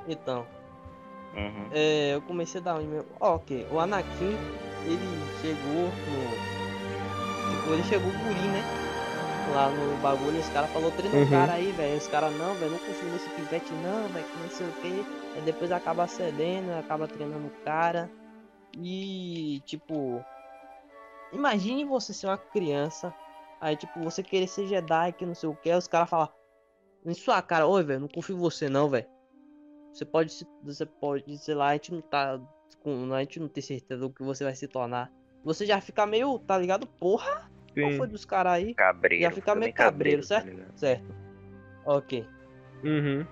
Então, 0.07 0.47
Uhum. 1.37 1.69
é, 1.73 2.15
eu 2.15 2.23
comecei 2.23 2.61
a 2.61 2.65
dar 2.65 2.77
um 2.77 2.83
e-mail. 2.83 3.05
Ó, 3.19 3.35
ok, 3.35 3.67
o 3.73 3.81
Anakin, 3.81 4.37
ele 4.85 5.25
chegou 5.41 5.91
no. 5.91 7.51
Tipo, 7.51 7.73
ele 7.73 7.83
chegou 7.83 8.11
guri, 8.13 8.49
né? 8.49 8.63
Lá 9.53 9.69
no 9.71 9.97
bagulho, 9.99 10.41
os 10.41 10.49
caras 10.49 10.71
falaram, 10.71 10.91
treina 10.97 11.17
o 11.17 11.21
Uhum. 11.21 11.31
cara 11.31 11.53
aí, 11.53 11.71
velho. 11.73 11.97
Os 11.99 12.09
caras, 12.09 12.33
não, 12.37 12.55
velho, 12.55 12.73
não 12.73 12.79
confio 12.79 13.09
nesse 13.11 13.29
pivete, 13.31 13.73
não, 13.75 14.09
velho, 14.09 14.25
que 14.27 14.39
não 14.39 14.49
sei 14.51 14.67
o 14.67 14.73
que. 14.73 15.07
Aí 15.37 15.43
depois 15.43 15.71
acaba 15.71 16.07
cedendo, 16.07 16.73
acaba 16.73 17.07
treinando 17.07 17.47
o 17.47 17.65
cara. 17.65 18.11
E, 18.77 19.61
tipo. 19.65 20.25
Imagine 21.33 21.85
você 21.85 22.13
ser 22.13 22.27
uma 22.27 22.39
criança. 22.39 23.15
Aí, 23.61 23.77
tipo, 23.77 24.01
você 24.03 24.23
querer 24.23 24.47
ser 24.47 24.67
Jedi, 24.67 25.13
que 25.13 25.27
não 25.27 25.35
sei 25.35 25.49
o 25.49 25.55
que. 25.55 25.73
Os 25.73 25.87
caras 25.89 26.09
falam. 26.09 26.29
Em 27.05 27.15
sua 27.15 27.41
cara, 27.43 27.67
oi, 27.67 27.83
velho, 27.83 28.01
não 28.01 28.09
confio 28.09 28.37
em 28.37 28.41
você, 28.41 28.69
não, 28.69 28.89
velho. 28.89 29.07
Você 29.93 30.05
pode, 30.05 30.47
você 30.63 30.87
pode, 30.87 31.39
sei 31.39 31.55
lá, 31.55 31.69
a 31.69 31.73
gente 31.75 31.93
não 31.93 32.01
tá. 32.01 32.41
Com, 32.81 33.13
a 33.13 33.21
gente 33.21 33.39
não 33.41 33.49
tem 33.49 33.63
certeza 33.63 34.01
do 34.01 34.11
que 34.11 34.23
você 34.23 34.43
vai 34.45 34.55
se 34.55 34.67
tornar. 34.67 35.11
Você 35.45 35.65
já 35.67 35.81
fica 35.81 36.07
meio, 36.07 36.39
tá 36.41 36.57
ligado? 36.59 36.87
Porra, 36.87 37.51
qual 37.75 37.91
Sim. 37.91 37.99
foi 37.99 38.07
dos 38.09 38.25
caras 38.25 38.53
aí? 38.55 38.75
Cabreiro. 38.75 39.23
Já 39.23 39.31
fica 39.31 39.41
fica 39.43 39.55
meio 39.55 39.65
bem 39.67 39.73
cabreiro, 39.73 40.23
tá 40.23 40.29
certo? 40.29 40.47
ligado? 40.47 40.73
Certo. 40.77 41.15
Ok. 41.85 42.27
Uhum. 42.85 43.27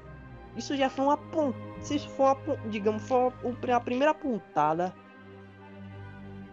Isso 0.57 0.77
já 0.77 0.91
foi 0.91 1.05
uma 1.07 1.17
ponta. 1.17 1.59
Se 1.81 1.97
isso 1.97 2.09
for 2.11 2.37
uma, 2.47 2.57
digamos, 2.69 3.07
foi 3.09 3.33
uma- 3.43 3.77
a 3.77 3.81
primeira 3.81 4.13
pontada. 4.15 4.93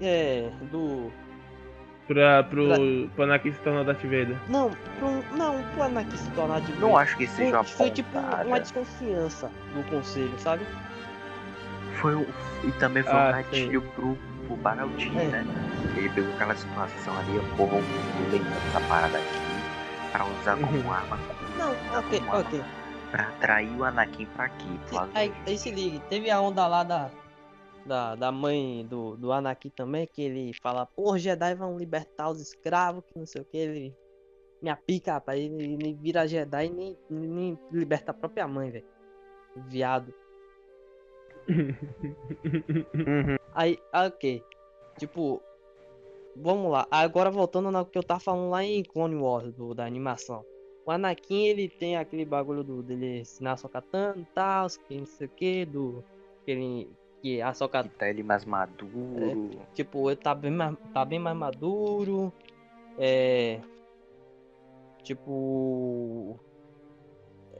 É. 0.02 0.50
Do. 0.72 1.12
Pra, 2.08 2.44
pro, 2.44 2.66
pro 3.14 3.24
Anakin 3.24 3.52
se 3.54 3.60
tornar 3.60 3.84
Darth 3.84 4.02
Vader. 4.02 4.36
Não, 4.48 4.72
pro, 4.98 5.38
não, 5.38 5.62
pro 5.74 5.84
Anakin 5.84 6.18
se 6.18 6.32
tornar 6.32 6.60
de 6.62 6.72
Não 6.80 6.98
acho 6.98 7.16
que 7.16 7.28
seja 7.28 7.58
uma 7.58 7.64
foi, 7.64 7.78
foi 7.88 7.92
tipo 7.92 8.18
uma 8.18 8.60
desconfiança 8.60 9.52
do 9.76 9.84
conselho, 9.92 10.34
sabe? 10.40 10.66
Foi 12.02 12.16
o... 12.16 12.26
E 12.64 12.72
também 12.80 13.04
foi 13.04 13.12
Ah, 13.14 13.30
um 13.30 13.32
gatilho 13.32 13.82
pro, 13.94 14.18
pro 14.50 14.58
Baraldinho, 14.58 15.20
É. 15.20 15.28
né? 15.28 15.46
Ele 15.96 16.10
pegou 16.10 16.34
aquela 16.34 16.56
situação 16.56 17.18
ali, 17.20 17.36
eu 17.36 17.44
vou 17.56 17.70
lembrar 18.32 18.60
dessa 18.60 18.82
parada 18.88 19.18
aqui 19.18 20.12
pra 20.12 20.26
usar 20.26 20.58
como 20.60 20.78
Uhum. 20.78 20.92
arma 20.92 21.18
Não, 21.58 22.00
ok, 22.00 22.20
Uma- 22.20 22.40
ok. 22.40 22.64
pra 23.12 23.24
atrair 23.30 23.78
o 23.80 23.84
Anakin 23.84 24.26
pra 24.36 24.46
aqui, 24.46 24.80
pro 24.88 24.96
lado 24.96 25.12
Aí, 25.14 25.34
aí 25.46 25.58
se 25.58 25.72
liga, 25.72 26.00
teve 26.10 26.30
a 26.32 26.42
onda 26.42 26.66
lá 26.68 26.84
da, 26.84 27.12
da, 27.86 28.16
da 28.16 28.32
mãe 28.32 28.86
do, 28.90 29.16
do 29.18 29.32
Anakin 29.32 29.70
também, 29.70 30.08
que 30.12 30.22
ele 30.22 30.52
fala, 30.62 30.86
porra, 30.86 31.16
os 31.18 31.22
Jedi 31.22 31.56
vão 31.56 31.78
libertar 31.78 32.30
os 32.30 32.42
escravos, 32.42 33.04
que 33.06 33.18
não 33.18 33.26
sei 33.26 33.42
o 33.42 33.46
que, 33.46 33.58
ele. 33.58 33.96
Minha 34.62 34.76
pica, 34.76 35.14
rapaz, 35.14 35.40
ele, 35.40 35.74
ele 35.74 35.94
vira 35.94 36.28
Jedi 36.28 36.66
e 36.66 36.70
nem, 36.70 36.98
nem 37.10 37.60
liberta 37.72 38.12
a 38.12 38.14
própria 38.14 38.46
mãe, 38.48 38.70
velho. 38.72 38.86
Viado. 39.68 40.14
Uhum. 42.94 43.39
Aí, 43.60 43.78
ah, 43.92 44.06
ok. 44.06 44.42
Tipo, 44.98 45.42
vamos 46.34 46.72
lá. 46.72 46.88
Agora 46.90 47.30
voltando 47.30 47.70
no 47.70 47.86
que 47.86 47.98
eu 47.98 48.04
tava 48.04 48.22
falando 48.22 48.50
lá 48.52 48.64
em 48.64 48.82
Clone 48.84 49.18
Wars, 49.18 49.54
do, 49.54 49.74
da 49.74 49.86
animação. 49.86 50.46
O 50.86 50.92
Anakin, 50.92 51.44
ele 51.48 51.68
tem 51.68 51.98
aquele 51.98 52.24
bagulho 52.24 52.64
do, 52.64 52.82
dele 52.82 53.20
ensinar 53.20 53.52
a 53.52 53.58
Sokatana 53.58 54.22
e 54.22 54.26
tal, 54.34 54.66
que 54.88 54.98
não 54.98 55.06
sei 55.06 55.28
o 55.28 55.30
que, 55.32 55.66
do. 55.66 56.02
Que 56.46 56.52
ele. 56.52 56.90
Que 57.22 57.42
a 57.42 57.54
Sokatana, 57.54 57.90
Que 57.92 58.00
tá 58.00 58.10
ele 58.10 58.24
mais 58.24 58.46
maduro. 58.46 59.50
tipo, 59.74 60.10
ele 60.10 60.16
tá 60.16 60.34
bem 60.34 60.52
mais, 60.52 60.78
tá 60.94 61.04
bem 61.04 61.20
mais 61.20 61.36
maduro. 61.36 62.32
É. 62.98 63.60
Tipo. 65.04 66.40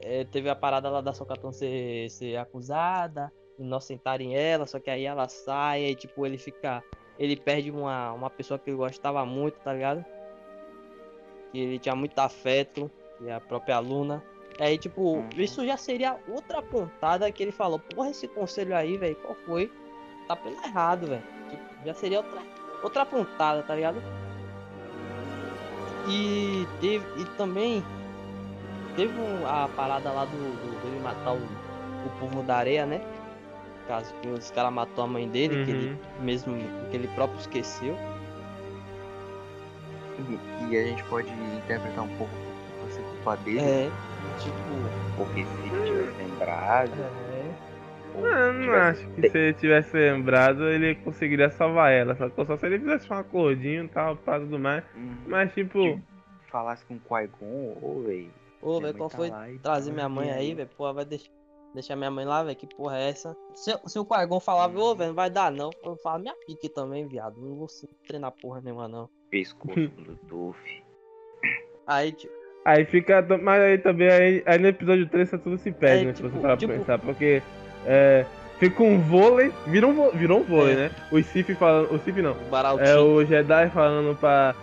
é, 0.00 0.24
teve 0.24 0.48
a 0.48 0.56
parada 0.56 0.88
lá 0.88 1.02
da 1.02 1.12
Sokatana 1.12 1.52
ser, 1.52 2.08
ser 2.08 2.36
acusada, 2.38 3.30
inocentarem 3.62 4.36
ela, 4.36 4.66
só 4.66 4.78
que 4.80 4.90
aí 4.90 5.04
ela 5.04 5.28
sai, 5.28 5.84
aí 5.84 5.94
tipo, 5.94 6.24
ele 6.26 6.38
fica. 6.38 6.82
Ele 7.18 7.36
perde 7.36 7.70
uma, 7.70 8.12
uma 8.12 8.30
pessoa 8.30 8.58
que 8.58 8.70
ele 8.70 8.76
gostava 8.76 9.24
muito, 9.26 9.58
tá 9.60 9.72
ligado? 9.74 10.04
Que 11.52 11.58
ele 11.60 11.78
tinha 11.78 11.94
muito 11.94 12.18
afeto, 12.18 12.90
que 13.18 13.28
é 13.28 13.34
a 13.34 13.40
própria 13.40 13.78
Luna. 13.78 14.22
Aí, 14.58 14.78
tipo, 14.78 15.16
Uhum. 15.16 15.28
isso 15.36 15.64
já 15.66 15.76
seria 15.76 16.18
outra 16.28 16.62
pontada 16.62 17.30
que 17.30 17.42
ele 17.42 17.52
falou, 17.52 17.78
porra, 17.78 18.10
esse 18.10 18.26
conselho 18.28 18.74
aí, 18.74 18.96
velho, 18.96 19.16
qual 19.16 19.34
foi? 19.46 19.70
Tá 20.26 20.36
pelo 20.36 20.56
errado, 20.64 21.06
velho. 21.08 21.22
Tipo, 21.50 21.62
já 21.86 21.94
seria 21.94 22.18
outra, 22.18 22.42
outra 22.82 23.06
pontada, 23.06 23.62
tá 23.62 23.74
ligado? 23.74 24.02
E 26.08 26.66
teve. 26.80 27.04
E 27.20 27.24
também 27.36 27.84
teve 28.96 29.12
a 29.46 29.68
parada 29.76 30.10
lá 30.10 30.24
do, 30.24 30.30
do 30.30 30.82
dele 30.82 31.00
matar 31.00 31.32
o, 31.32 31.36
o 31.38 32.10
povo 32.18 32.42
da 32.42 32.56
areia, 32.56 32.86
né? 32.86 33.00
Caso 33.90 34.14
que 34.22 34.28
os 34.28 34.52
caras 34.52 34.72
matou 34.72 35.02
a 35.02 35.06
mãe 35.08 35.28
dele, 35.28 35.64
que 35.64 35.70
ele 35.72 35.86
Uhum. 35.88 36.24
mesmo 36.24 36.56
que 36.92 36.96
ele 36.96 37.08
próprio 37.08 37.40
esqueceu. 37.40 37.96
E, 40.18 40.72
e 40.72 40.78
a 40.78 40.84
gente 40.84 41.02
pode 41.04 41.28
interpretar 41.28 42.04
um 42.04 42.16
pouco 42.16 42.32
ser 42.88 43.02
culpa 43.02 43.36
dele, 43.38 43.58
É, 43.60 43.90
tipo. 44.38 44.54
porque 45.16 45.44
se 45.44 45.60
ele 45.62 45.84
tivesse 45.86 46.18
lembrado. 46.18 46.92
É, 46.92 48.52
não 48.52 48.60
tivesse- 48.62 49.02
acho 49.02 49.08
que 49.14 49.28
se 49.28 49.38
ele 49.38 49.54
tivesse 49.54 49.96
lembrado, 49.96 50.68
ele 50.68 50.94
conseguiria 50.96 51.50
salvar 51.50 51.90
ela. 51.90 52.14
Só 52.14 52.28
só 52.44 52.56
se 52.56 52.66
ele 52.66 52.78
fizesse 52.78 53.12
um 53.12 53.16
acordinho 53.16 53.84
e 53.84 53.88
tal, 53.88 54.16
pá, 54.16 54.38
tudo 54.38 54.56
mais. 54.58 54.84
Hum, 54.96 55.16
Mas 55.26 55.52
tipo, 55.52 55.80
Tipo, 55.80 56.02
falasse 56.48 56.84
com 56.84 56.94
o 56.94 57.00
Qui-Gon, 57.00 57.76
ô, 57.82 58.02
véi. 58.06 58.30
Ô, 58.62 58.74
velho, 58.80 58.82
mãe 58.92 58.96
qual 58.98 59.10
tá 59.10 59.16
foi 59.16 59.58
trazer 59.62 59.90
minha 59.92 60.08
mãe 60.08 60.28
e 60.28 60.32
aí, 60.32 60.54
velho? 60.54 60.68
Porra, 60.76 60.92
vai 60.92 61.04
deixar, 61.04 61.30
deixar 61.74 61.96
minha 61.96 62.10
mãe 62.10 62.24
lá, 62.24 62.42
velho? 62.42 62.56
Que 62.56 62.66
porra 62.66 62.98
é 62.98 63.08
essa? 63.10 63.36
Se, 63.54 63.72
se 63.86 63.98
o 63.98 64.04
Quargon 64.04 64.40
falava, 64.40 64.78
ô, 64.78 64.94
velho, 64.94 65.08
não 65.08 65.14
vai 65.16 65.30
dar 65.30 65.50
não. 65.52 65.70
Eu 65.84 65.96
falo, 65.96 66.20
minha 66.22 66.34
pique 66.46 66.68
também, 66.68 67.06
viado. 67.06 67.40
Não 67.40 67.56
vou 67.56 67.68
se- 67.68 67.88
treinar 68.06 68.32
porra 68.32 68.60
nenhuma, 68.60 68.88
não. 68.88 69.08
Pescoço 69.30 69.88
do 69.88 70.36
Luffy. 70.46 70.82
Aí, 71.86 72.12
tipo, 72.12 72.32
Aí 72.64 72.84
fica. 72.84 73.22
Mas 73.42 73.62
aí 73.62 73.78
também, 73.78 74.08
aí, 74.10 74.42
aí 74.44 74.58
no 74.58 74.68
episódio 74.68 75.08
3 75.08 75.30
tudo 75.30 75.56
se 75.56 75.72
perde, 75.72 76.02
É, 76.02 76.06
né? 76.08 76.14
Se 76.14 76.22
tipo- 76.22 76.28
você 76.34 76.40
parar 76.40 76.56
tipo- 76.58 76.72
pra 76.72 76.78
pensar. 76.80 76.98
Porque 76.98 77.42
é, 77.86 78.26
fica 78.58 78.82
um 78.82 79.00
vôlei. 79.00 79.50
Vira 79.66 79.86
um, 79.86 80.10
virou 80.10 80.40
um 80.40 80.44
vôlei, 80.44 80.74
É. 80.74 80.76
né? 80.76 80.90
O 81.10 81.22
Sif 81.22 81.54
falando. 81.54 81.90
O 81.94 81.98
Sif 82.00 82.20
não. 82.20 82.32
O 82.32 82.50
Baraltinho. 82.50 82.86
É 82.86 82.98
o 83.00 83.24
Jedi 83.24 83.70
falando 83.70 84.14
pra. 84.18 84.54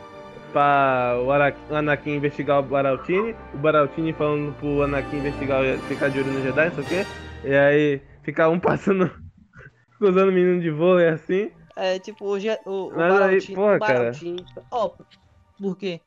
Pra 0.51 1.15
o 1.21 1.75
Anakin 1.75 2.15
investigar 2.15 2.59
o 2.59 2.63
Baraltini, 2.63 3.35
o 3.53 3.57
Baraltini 3.57 4.13
falando 4.13 4.53
pro 4.55 4.83
Anakin 4.83 5.17
investigar, 5.17 5.61
ficar 5.87 6.09
de 6.09 6.19
olho 6.19 6.31
no 6.31 6.41
Jedi, 6.41 6.67
não 6.67 6.75
sei 6.75 6.83
o 6.83 6.87
quê. 6.87 7.05
E 7.43 7.53
aí 7.53 8.01
fica 8.23 8.47
um 8.49 8.59
passando, 8.59 9.11
usando 9.99 10.31
menino 10.31 10.61
de 10.61 10.69
vôlei 10.69 11.09
assim. 11.09 11.51
É 11.75 11.99
tipo 11.99 12.25
o, 12.25 12.37
o, 12.65 12.87
o 12.87 12.95
Mas 12.95 13.21
aí, 13.21 13.55
porra, 13.55 13.75
o 13.75 13.79
Baraltinho. 13.79 14.45
Ó, 14.71 14.91
porque 15.59 16.01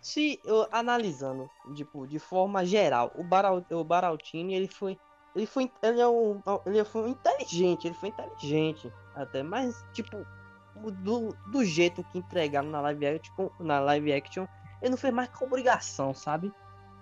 se 0.00 0.40
eu 0.44 0.66
analisando, 0.72 1.50
tipo, 1.74 2.06
de 2.06 2.18
forma 2.18 2.64
geral, 2.64 3.12
o, 3.14 3.22
Baral, 3.22 3.64
o 3.70 3.84
Baraltini, 3.84 4.54
ele 4.54 4.68
foi. 4.68 4.98
Ele 5.36 5.46
foi. 5.46 5.70
Ele 5.82 6.00
é 6.00 6.08
um. 6.08 6.40
Ele 6.66 6.84
foi 6.84 7.10
inteligente, 7.10 7.86
ele 7.86 7.94
foi 7.94 8.08
inteligente 8.08 8.90
até, 9.14 9.42
mas 9.42 9.84
tipo, 9.92 10.26
do, 10.74 11.34
do 11.50 11.64
jeito 11.64 12.02
que 12.04 12.18
entregaram 12.18 12.68
na 12.68 12.80
live 12.80 13.06
action, 13.06 13.48
na 13.58 13.80
live 13.80 14.12
action, 14.12 14.46
ele 14.80 14.90
não 14.90 14.96
fez 14.98 15.12
mais 15.12 15.28
que 15.28 15.44
obrigação, 15.44 16.14
sabe? 16.14 16.52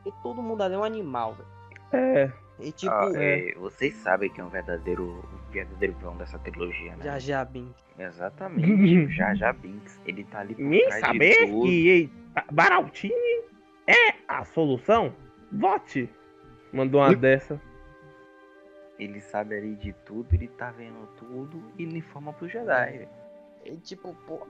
E 0.07 0.13
todo 0.23 0.43
mundo 0.43 0.63
ali 0.63 0.75
é 0.75 0.79
um 0.79 0.85
animal, 0.85 1.35
velho. 1.35 1.49
É, 1.93 2.33
E 2.61 2.73
tipo, 2.73 2.93
Ah, 2.93 3.11
é. 3.15 3.51
é, 3.51 3.55
vocês 3.55 3.95
sabem 3.97 4.31
que 4.31 4.41
é 4.41 4.45
um 4.45 4.49
verdadeiro, 4.49 5.25
um 5.33 5.53
verdadeiro 5.53 5.95
vilão 5.99 6.17
dessa 6.17 6.39
trilogia, 6.39 6.97
né? 6.97 7.05
já 7.05 7.19
já 7.19 7.45
bem. 7.45 7.73
Exatamente. 7.99 8.99
o 9.07 9.11
Jar 9.11 9.35
Jar 9.37 9.55
Binks, 9.55 10.01
ele 10.07 10.25
tá 10.25 10.41
ali 10.41 10.55
por 10.55 10.63
Nem 10.65 10.87
trás 10.87 11.03
de 11.03 11.07
saber 11.09 11.47
tudo. 11.47 11.63
que 11.67 12.11
Baraltini 12.53 13.45
é 13.87 14.15
a 14.29 14.45
solução? 14.45 15.15
Vote! 15.53 16.09
Mandou 16.73 17.01
uma 17.01 17.15
dessa. 17.15 17.61
Ele 18.99 19.21
sabe 19.21 19.57
ali 19.57 19.77
de 19.77 19.93
tudo, 20.05 20.35
ele 20.35 20.49
tá 20.49 20.71
vendo 20.73 21.07
tudo 21.17 21.63
e 21.79 21.85
ele 21.85 21.99
informa 21.99 22.33
pro 22.33 22.49
Jedi. 22.49 23.09
E 23.65 23.77
tipo, 23.77 24.15
pô, 24.27 24.41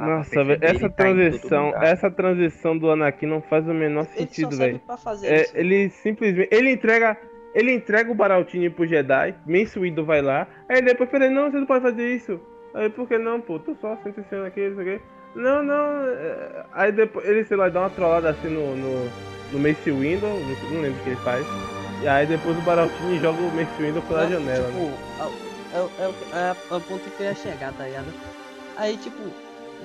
Nossa, 0.00 0.44
velho, 0.44 0.58
essa 0.62 0.74
ele 0.74 0.88
tá 0.88 0.94
transição, 0.94 1.66
lugar. 1.66 1.84
essa 1.84 2.10
transição 2.10 2.78
do 2.78 2.90
Anakin 2.90 3.26
não 3.26 3.42
faz 3.42 3.66
o 3.68 3.74
menor 3.74 4.06
ele 4.14 4.18
sentido, 4.26 4.56
velho. 4.56 4.80
É, 5.22 5.42
isso. 5.42 5.56
ele 5.56 5.90
simplesmente. 5.90 6.48
Ele 6.52 6.70
entrega. 6.70 7.16
Ele 7.54 7.72
entrega 7.72 8.12
o 8.12 8.14
Baraltini 8.14 8.68
pro 8.70 8.86
Jedi, 8.86 9.34
Mace 9.46 9.78
Windu 9.78 10.04
vai 10.04 10.20
lá, 10.20 10.46
aí 10.68 10.82
depois 10.82 11.10
fala, 11.10 11.30
não, 11.30 11.50
você 11.50 11.56
não 11.58 11.66
pode 11.66 11.82
fazer 11.82 12.06
isso. 12.14 12.38
Aí 12.74 12.90
por 12.90 13.08
que 13.08 13.16
não, 13.16 13.40
pô? 13.40 13.58
Tô 13.58 13.74
só 13.76 13.96
sentenciando 14.04 14.44
aqui, 14.44 14.68
não 14.68 14.76
sei 14.76 14.94
o 14.94 14.98
quê. 14.98 15.04
Não, 15.34 15.62
não. 15.62 16.06
é, 16.06 16.64
Aí 16.72 16.92
depois 16.92 17.26
ele, 17.26 17.44
sei 17.44 17.56
lá, 17.56 17.68
dá 17.70 17.80
uma 17.80 17.90
trollada 17.90 18.28
assim 18.30 18.48
no, 18.48 18.76
no, 18.76 19.10
no 19.52 19.58
Mace 19.58 19.90
Windu, 19.90 20.26
não, 20.26 20.38
não 20.74 20.80
lembro 20.82 21.00
o 21.00 21.02
que 21.04 21.08
ele 21.10 21.16
faz. 21.16 21.44
E 22.02 22.06
aí 22.06 22.26
depois 22.26 22.56
o 22.56 22.60
Baraltini 22.60 23.18
joga 23.18 23.40
o 23.40 23.50
Mace 23.56 23.82
Windu 23.82 24.02
pela 24.02 24.24
Não, 24.24 24.30
janela, 24.30 24.66
tipo, 24.66 24.78
né? 24.78 24.94
o- 25.20 25.47
é, 25.78 26.08
o- 26.08 26.12
é, 26.36 26.74
é 26.74 26.76
o 26.76 26.80
ponto 26.80 27.10
que 27.10 27.22
eu 27.22 27.26
ia 27.26 27.34
chegar, 27.34 27.72
tá 27.74 27.84
ligado? 27.84 28.06
Aí, 28.76 28.96
tipo, 28.96 29.18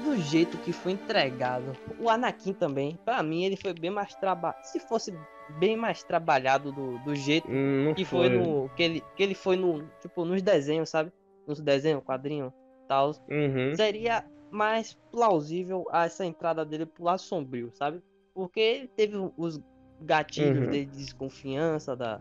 do 0.04 0.18
jeito 0.18 0.58
que 0.60 0.72
foi 0.72 0.94
entregado, 0.94 1.76
o 2.00 2.10
Anakin 2.10 2.54
também, 2.54 2.98
pra 3.06 3.22
mim, 3.24 3.44
ele 3.44 3.56
foi 3.56 3.74
bem 3.74 3.90
mais 3.92 4.14
trabalhado. 4.16 4.64
Se 4.66 4.80
fosse 4.80 5.14
bem 5.60 5.76
mais 5.76 6.04
trabalhado 6.04 6.72
do, 6.72 6.98
do 7.00 7.16
jeito 7.16 7.48
Hum, 7.50 7.94
que 7.96 8.06
foi 8.06 8.30
no. 8.30 8.70
Que 8.76 8.84
ele, 8.84 9.04
que 9.16 9.24
ele 9.24 9.36
foi 9.36 9.56
no. 9.56 9.84
Tipo, 10.02 10.26
nos 10.26 10.42
desenhos, 10.42 10.90
sabe? 10.90 11.12
Nos 11.48 11.60
desenhos, 11.60 12.04
quadrinho 12.04 12.54
tal. 12.88 13.12
Uhum. 13.30 13.74
Seria 13.76 14.24
mais 14.52 14.94
plausível 15.12 15.86
essa 15.92 16.26
entrada 16.26 16.64
dele 16.64 16.86
pro 16.86 17.04
lado 17.04 17.20
sombrio, 17.20 17.72
sabe? 17.74 18.02
Porque 18.34 18.60
ele 18.60 18.88
teve 18.88 19.16
os 19.38 19.60
gatilhos 20.02 20.66
Uhum. 20.66 20.72
de 20.72 20.86
desconfiança 20.86 21.96
da, 21.96 22.20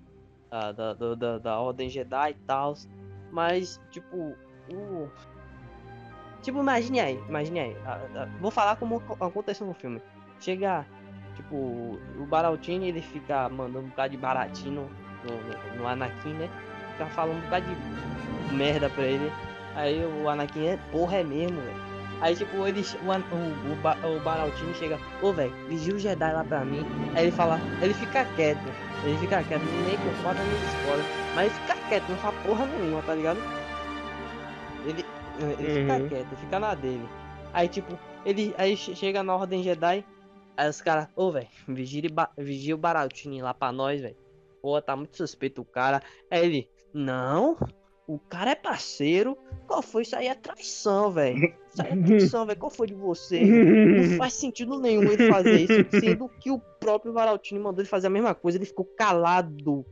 da, 0.50 0.72
da, 0.72 0.94
da, 0.94 1.14
da- 1.14 1.38
da 1.38 1.60
Ordem 1.60 1.88
Jedi 1.88 2.30
e 2.30 2.34
tal. 2.46 2.74
Mas, 3.32 3.80
tipo, 3.90 4.36
o. 4.70 5.08
Tipo, 6.42 6.58
imagine 6.60 7.00
aí, 7.00 7.20
imagine 7.28 7.60
aí. 7.60 7.76
a- 7.86 8.00
a- 8.22 8.28
vou 8.40 8.50
falar 8.50 8.76
como 8.76 8.96
ac- 8.96 9.16
aconteceu 9.22 9.66
no 9.66 9.74
filme. 9.74 10.00
Chega, 10.38 10.84
tipo, 11.34 11.56
o 11.56 12.26
Baraltini 12.28 12.88
ele 12.88 13.00
fica 13.00 13.48
mandando 13.48 13.86
um 13.86 13.88
bocado 13.88 14.10
de 14.10 14.16
baratino 14.18 14.88
no, 15.24 15.30
no, 15.76 15.76
no 15.82 15.88
Anakin, 15.88 16.34
né? 16.34 16.50
Fica 16.92 17.06
falando 17.06 17.38
um 17.38 17.40
bocado 17.42 17.64
de 18.48 18.54
merda 18.54 18.90
pra 18.90 19.04
ele. 19.04 19.32
Aí 19.74 20.04
o 20.04 20.28
Anakin 20.28 20.66
é, 20.66 20.76
porra, 20.90 21.16
é 21.18 21.24
mesmo, 21.24 21.60
velho. 21.60 21.82
Aí, 22.20 22.36
tipo, 22.36 22.66
ele, 22.66 22.84
o, 23.02 23.06
o, 23.06 24.16
o, 24.16 24.16
o 24.16 24.74
chega, 24.74 24.98
ô, 25.22 25.32
velho, 25.32 25.52
vigia 25.68 25.94
o 25.94 25.98
Jedi 25.98 26.32
lá 26.32 26.44
pra 26.44 26.64
mim. 26.64 26.84
Aí 27.16 27.22
ele 27.24 27.32
fala, 27.32 27.58
ele 27.80 27.94
fica 27.94 28.24
quieto. 28.36 28.60
Ele 29.04 29.18
fica 29.18 29.42
quieto, 29.42 29.62
nem 29.62 29.96
concorda 29.98 30.40
nem 30.42 30.52
discorda. 30.52 31.02
Mas 31.34 31.46
ele 31.46 31.60
fica 31.60 31.88
quieto, 31.88 32.08
não 32.08 32.16
fala 32.18 32.42
porra 32.44 32.66
nenhuma, 32.66 33.02
tá 33.02 33.14
ligado? 33.14 33.38
Ele, 34.84 35.04
ele 35.58 35.70
fica 35.80 35.94
Uhum. 35.94 36.08
quieto, 36.08 36.36
fica 36.36 36.60
na 36.60 36.74
dele. 36.74 37.08
Aí, 37.52 37.68
tipo, 37.68 37.98
ele 38.24 38.54
aí 38.58 38.76
che- 38.76 38.94
chega 38.94 39.22
na 39.22 39.34
Ordem 39.34 39.62
Jedi. 39.62 40.04
Aí 40.56 40.68
os 40.68 40.80
caras, 40.80 41.08
ô, 41.16 41.32
velho, 41.32 41.48
vigia, 41.66 42.02
vigia 42.38 42.74
o 42.74 42.78
Baraltini 42.78 43.42
lá 43.42 43.52
pra 43.54 43.72
nós, 43.72 44.00
velho. 44.00 44.16
Pô, 44.60 44.80
tá 44.80 44.94
muito 44.94 45.16
suspeito 45.16 45.62
o 45.62 45.64
cara. 45.64 46.02
Aí 46.30 46.44
ele, 46.44 46.70
não, 46.94 47.56
o 48.14 48.18
cara 48.28 48.50
é 48.50 48.54
parceiro. 48.54 49.36
Qual 49.66 49.80
foi? 49.82 50.02
Isso 50.02 50.14
aí 50.16 50.26
é 50.26 50.34
traição, 50.34 51.10
velho. 51.10 51.54
Isso 51.70 51.82
aí 51.82 51.92
é 51.98 52.02
traição, 52.04 52.44
velho. 52.46 52.58
Qual 52.58 52.70
foi 52.70 52.86
de 52.86 52.94
vocês? 52.94 53.48
Não 54.10 54.16
faz 54.18 54.34
sentido 54.34 54.78
nenhum 54.78 55.04
ele 55.04 55.28
fazer 55.30 55.60
isso, 55.60 56.00
sendo 56.00 56.28
que 56.28 56.50
o 56.50 56.58
próprio 56.58 57.12
Varaltini 57.12 57.58
mandou 57.60 57.80
ele 57.80 57.88
fazer 57.88 58.08
a 58.08 58.10
mesma 58.10 58.34
coisa, 58.34 58.58
ele 58.58 58.66
ficou 58.66 58.84
calado. 58.84 59.84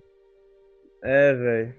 É, 1.03 1.33
velho. 1.35 1.75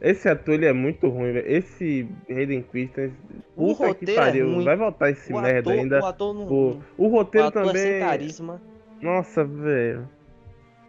Esse 0.00 0.28
ator 0.28 0.54
ele 0.54 0.66
é 0.66 0.72
muito 0.72 1.08
ruim, 1.08 1.32
velho. 1.32 1.46
Esse 1.50 2.08
Hayden 2.28 2.62
Christensen, 2.62 3.16
O 3.56 3.72
roteiro 3.72 4.12
é 4.20 4.24
pariu. 4.24 4.52
ruim. 4.52 4.64
Vai 4.64 4.76
voltar 4.76 5.10
esse 5.10 5.32
o 5.32 5.40
merda 5.40 5.70
ator, 5.70 5.72
ainda. 5.72 6.00
o 6.00 6.06
ator 6.06 6.34
não. 6.34 6.46
O 6.48 6.82
o 6.98 7.08
roteiro 7.08 7.46
ator 7.46 7.62
é 7.62 7.78
sem 7.78 7.84
também. 7.92 8.00
carisma. 8.00 8.62
Nossa, 9.00 9.44
velho. 9.44 10.08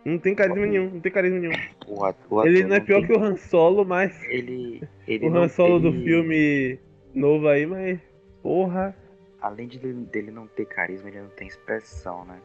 Não 0.06 0.20
tem 0.20 0.36
carisma 0.36 0.66
nenhum, 0.68 0.92
não 0.92 1.00
tem 1.00 1.12
carisma 1.12 1.40
nenhum. 1.40 1.54
O 1.88 2.06
ator, 2.06 2.46
Ele 2.48 2.64
não 2.64 2.76
é 2.76 2.80
pior 2.80 3.00
tem- 3.00 3.08
que 3.08 3.14
o 3.14 3.24
Han 3.24 3.36
Solo, 3.38 3.84
mas. 3.84 4.24
Ele, 4.26 4.84
ele 5.08 5.28
O 5.28 5.36
Han 5.36 5.48
Solo 5.50 5.80
do 5.80 5.88
ele- 5.88 6.04
filme 6.04 6.80
novo 7.14 7.48
aí, 7.48 7.66
mas. 7.66 8.00
Porra. 8.44 8.96
Além 9.42 9.68
de 9.68 9.80
dele, 9.80 10.06
dele 10.12 10.32
não 10.32 10.46
ter 10.48 10.66
carisma, 10.66 11.10
ele 11.10 11.22
não 11.22 11.30
tem 11.30 11.48
expressão, 11.48 12.24
né? 12.26 12.38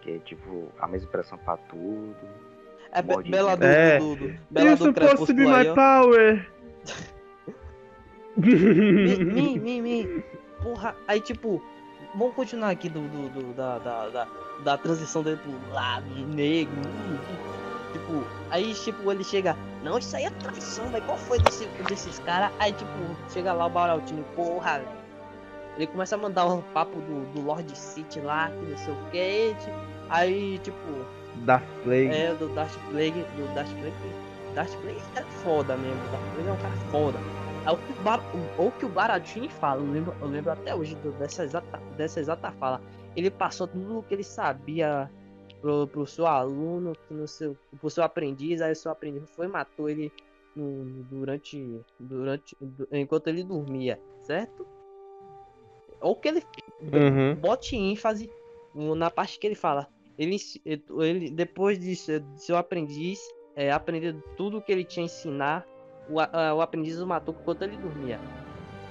Que 0.00 0.12
é 0.12 0.18
tipo 0.20 0.68
a 0.78 0.86
mesma 0.88 1.06
expressão 1.06 1.36
pra 1.38 1.56
tudo. 1.58 2.16
É 2.92 3.02
be. 3.02 3.30
Bela 3.30 3.56
do, 3.56 3.64
É. 3.64 3.98
do, 3.98 4.16
do, 4.16 4.34
Bela 4.50 4.66
You're 4.70 4.76
do 4.76 4.84
supposed 4.84 5.26
to 5.26 5.34
be 5.34 5.44
my 5.46 5.64
power. 5.74 6.46
Mim, 8.36 9.58
mim, 9.58 9.80
mim. 9.82 10.22
Porra, 10.62 10.94
aí 11.06 11.20
tipo, 11.20 11.62
vamos 12.16 12.34
continuar 12.34 12.70
aqui 12.70 12.88
do, 12.88 13.00
do, 13.00 13.28
do- 13.28 13.54
da, 13.54 13.78
da, 13.78 14.08
da, 14.08 14.26
da 14.64 14.78
transição 14.78 15.22
dele 15.22 15.38
pro 15.38 15.72
lado 15.74 16.06
negro. 16.28 16.74
hum, 16.76 17.14
hum. 17.14 17.46
Tipo, 17.92 18.24
aí 18.50 18.74
tipo, 18.74 19.10
ele 19.10 19.24
chega, 19.24 19.56
não, 19.82 19.96
isso 19.98 20.14
aí 20.16 20.24
é 20.24 20.30
traição, 20.30 20.86
velho. 20.88 21.04
Qual 21.06 21.16
foi 21.16 21.38
desse, 21.38 21.66
desses 21.88 22.18
caras? 22.20 22.50
Aí 22.58 22.72
tipo, 22.72 22.90
chega 23.30 23.52
lá 23.52 23.66
o 23.66 23.70
Baraltini, 23.70 24.22
porra, 24.34 24.78
velho. 24.78 24.88
Ele 25.76 25.86
começa 25.86 26.14
a 26.14 26.18
mandar 26.18 26.46
um 26.46 26.60
papo 26.72 26.98
do, 27.00 27.26
do 27.32 27.40
Lord 27.44 27.76
City 27.78 28.20
lá, 28.20 28.48
que 28.50 28.64
não 28.70 28.78
sei 28.78 28.92
o 28.94 28.96
que. 29.10 29.56
Aí, 30.08 30.58
tipo, 30.60 30.76
Darth 31.44 31.64
Plague. 31.84 32.08
é, 32.08 32.34
do 32.34 32.48
Darth 32.54 32.74
Plague, 32.90 33.22
do 33.36 33.54
Darth 33.54 33.68
Plague. 33.72 33.94
Darth 34.54 34.74
Plague 34.80 35.02
é 35.16 35.22
foda 35.42 35.76
mesmo, 35.76 36.00
Darth 36.10 36.32
Plague 36.34 36.48
é 36.48 36.52
um 36.52 36.56
cara 36.56 36.74
foda. 36.90 37.18
É 37.66 37.70
o 37.70 37.76
que 37.76 37.92
o, 37.92 38.02
Bar, 38.02 38.20
o, 38.58 38.66
o 38.68 38.72
que 38.72 38.86
o 38.86 38.88
Baratini 38.88 39.48
fala, 39.48 39.82
eu 39.82 39.90
lembro, 39.90 40.14
eu 40.20 40.28
lembro 40.28 40.52
até 40.52 40.74
hoje 40.74 40.94
do- 40.96 41.12
dessa, 41.12 41.42
exata, 41.44 41.78
dessa 41.96 42.20
exata 42.20 42.52
fala. 42.52 42.80
Ele 43.16 43.30
passou 43.30 43.66
tudo 43.66 43.98
o 43.98 44.02
que 44.02 44.14
ele 44.14 44.22
sabia 44.22 45.10
pro, 45.60 45.86
pro 45.88 46.06
seu 46.06 46.26
aluno, 46.26 46.92
no 47.10 47.26
seu, 47.26 47.56
pro 47.80 47.90
seu 47.90 48.04
aprendiz, 48.04 48.60
aí 48.60 48.72
o 48.72 48.76
seu 48.76 48.92
aprendiz 48.92 49.28
foi 49.34 49.46
e 49.46 49.48
matou 49.48 49.88
ele 49.88 50.12
no- 50.54 51.02
durante, 51.04 51.80
durante, 51.98 52.56
du- 52.60 52.86
enquanto 52.92 53.26
ele 53.26 53.42
dormia, 53.42 53.98
certo? 54.22 54.64
Ou 56.00 56.14
que 56.14 56.28
ele 56.28 56.42
Uhum. 56.82 57.34
bote 57.40 57.74
ênfase 57.74 58.30
na 58.74 59.10
parte 59.10 59.38
que 59.40 59.46
ele 59.46 59.54
fala. 59.56 59.88
Ele, 60.18 60.36
ele 60.64 61.30
depois 61.30 61.78
de 61.78 61.96
seu 61.96 62.56
aprendiz, 62.56 63.18
é, 63.54 63.72
aprender 63.72 64.14
tudo 64.36 64.60
que 64.62 64.70
ele 64.70 64.84
tinha 64.84 65.04
a 65.04 65.06
ensinar, 65.06 65.66
o, 66.08 66.20
a- 66.20 66.54
o 66.54 66.60
aprendiz 66.60 66.98
o 66.98 67.06
matou 67.06 67.34
enquanto 67.40 67.62
ele 67.62 67.76
dormia. 67.76 68.20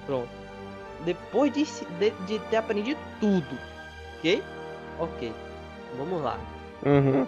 Pronto. 0.04 0.28
Depois 1.04 1.52
de, 1.52 1.64
de, 1.64 2.10
de 2.26 2.38
ter 2.48 2.56
aprendido 2.56 2.98
tudo, 3.20 3.58
ok? 4.18 4.42
Ok. 4.98 5.32
Vamos 5.96 6.22
lá. 6.22 6.38
Uhum. 6.84 7.26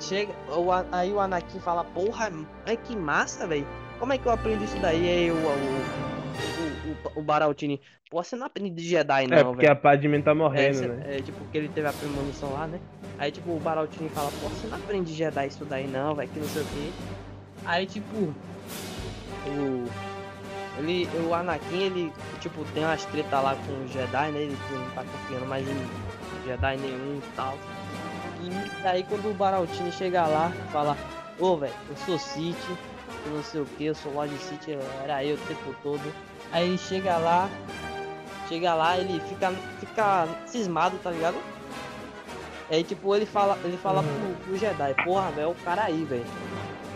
Chega, 0.00 0.32
o, 0.48 0.68
aí 0.92 1.12
o 1.12 1.20
Anakin 1.20 1.58
fala, 1.60 1.84
porra, 1.84 2.30
ai 2.66 2.76
que 2.76 2.94
massa, 2.94 3.46
velho. 3.46 3.66
Como 3.98 4.12
é 4.12 4.18
que 4.18 4.26
eu 4.26 4.32
aprendo 4.32 4.62
isso 4.64 4.78
daí? 4.78 5.08
Aí 5.08 5.30
o, 5.30 5.34
o, 5.34 5.38
o, 7.16 7.20
o, 7.20 7.24
pô, 8.10 8.22
você 8.22 8.36
não 8.36 8.46
aprende 8.46 8.74
de 8.82 8.88
Jedi 8.88 9.24
É, 9.24 9.26
não, 9.26 9.50
porque 9.50 9.66
velho. 9.66 9.72
a 9.72 9.76
Padme 9.76 10.22
tá 10.22 10.30
É, 10.30 10.34
morrendo, 10.34 10.78
cê- 10.78 10.86
né? 10.86 11.16
é, 11.18 11.22
tipo, 11.22 11.38
porque 11.38 11.58
ele 11.58 11.68
teve 11.68 11.88
a 11.88 11.92
premonição 11.92 12.52
lá, 12.52 12.66
né? 12.66 12.80
Aí, 13.18 13.32
tipo, 13.32 13.50
o 13.50 13.58
Baraltini 13.58 14.08
fala, 14.10 14.30
pô, 14.40 14.48
você 14.48 14.66
não 14.68 14.76
aprende 14.76 15.12
Jedi 15.12 15.46
isso 15.48 15.64
daí 15.64 15.86
não, 15.86 16.14
velho, 16.14 16.28
que 16.30 16.38
não 16.38 16.48
sei 16.48 16.62
o 16.62 16.66
quê. 16.66 16.92
Aí, 17.64 17.86
tipo, 17.86 18.32
o... 19.46 19.88
Ele, 20.78 21.08
o 21.26 21.34
Anakin, 21.34 21.82
ele, 21.82 22.12
tipo, 22.40 22.64
tem 22.72 22.84
umas 22.84 23.04
treta 23.06 23.40
lá 23.40 23.56
com 23.56 23.72
o 23.72 23.88
Jedi, 23.88 24.30
né? 24.30 24.40
Ele 24.42 24.56
não 24.70 24.90
tá 24.90 25.02
confiando 25.02 25.46
mais 25.46 25.66
em 25.66 25.88
Jedi 26.46 26.76
nenhum 26.76 27.18
e 27.18 27.22
tal. 27.34 27.58
E 28.40 28.82
daí, 28.82 29.02
quando 29.02 29.28
o 29.28 29.34
Baraltini 29.34 29.90
chega 29.90 30.24
lá, 30.28 30.52
fala, 30.72 30.96
ô, 31.38 31.56
velho, 31.56 31.74
eu 31.90 31.96
sou 32.06 32.16
Sith, 32.16 32.56
eu 33.26 33.32
não 33.32 33.42
sei 33.42 33.60
o 33.60 33.66
que, 33.66 33.84
eu 33.86 33.94
sou 33.94 34.12
Lord 34.12 34.32
eu- 34.68 34.80
era 35.02 35.24
eu 35.24 35.34
o 35.34 35.38
tempo 35.48 35.74
todo. 35.82 36.14
Aí 36.52 36.68
ele 36.68 36.78
chega 36.78 37.16
lá, 37.16 37.48
chega 38.48 38.72
lá, 38.74 38.96
ele 38.96 39.20
fica, 39.28 39.50
fica 39.80 40.28
cismado, 40.46 40.96
tá 40.98 41.10
ligado? 41.10 41.36
Aí 42.70 42.84
tipo, 42.84 43.16
ele 43.16 43.26
fala, 43.26 43.58
ele 43.64 43.76
fala 43.78 44.02
Uhum. 44.02 44.34
pro, 44.36 44.44
pro 44.44 44.58
Jedi, 44.58 44.94
porra, 45.04 45.30
velho, 45.32 45.46
é 45.48 45.50
o 45.50 45.54
cara 45.56 45.84
aí, 45.84 46.04
velho. 46.04 46.24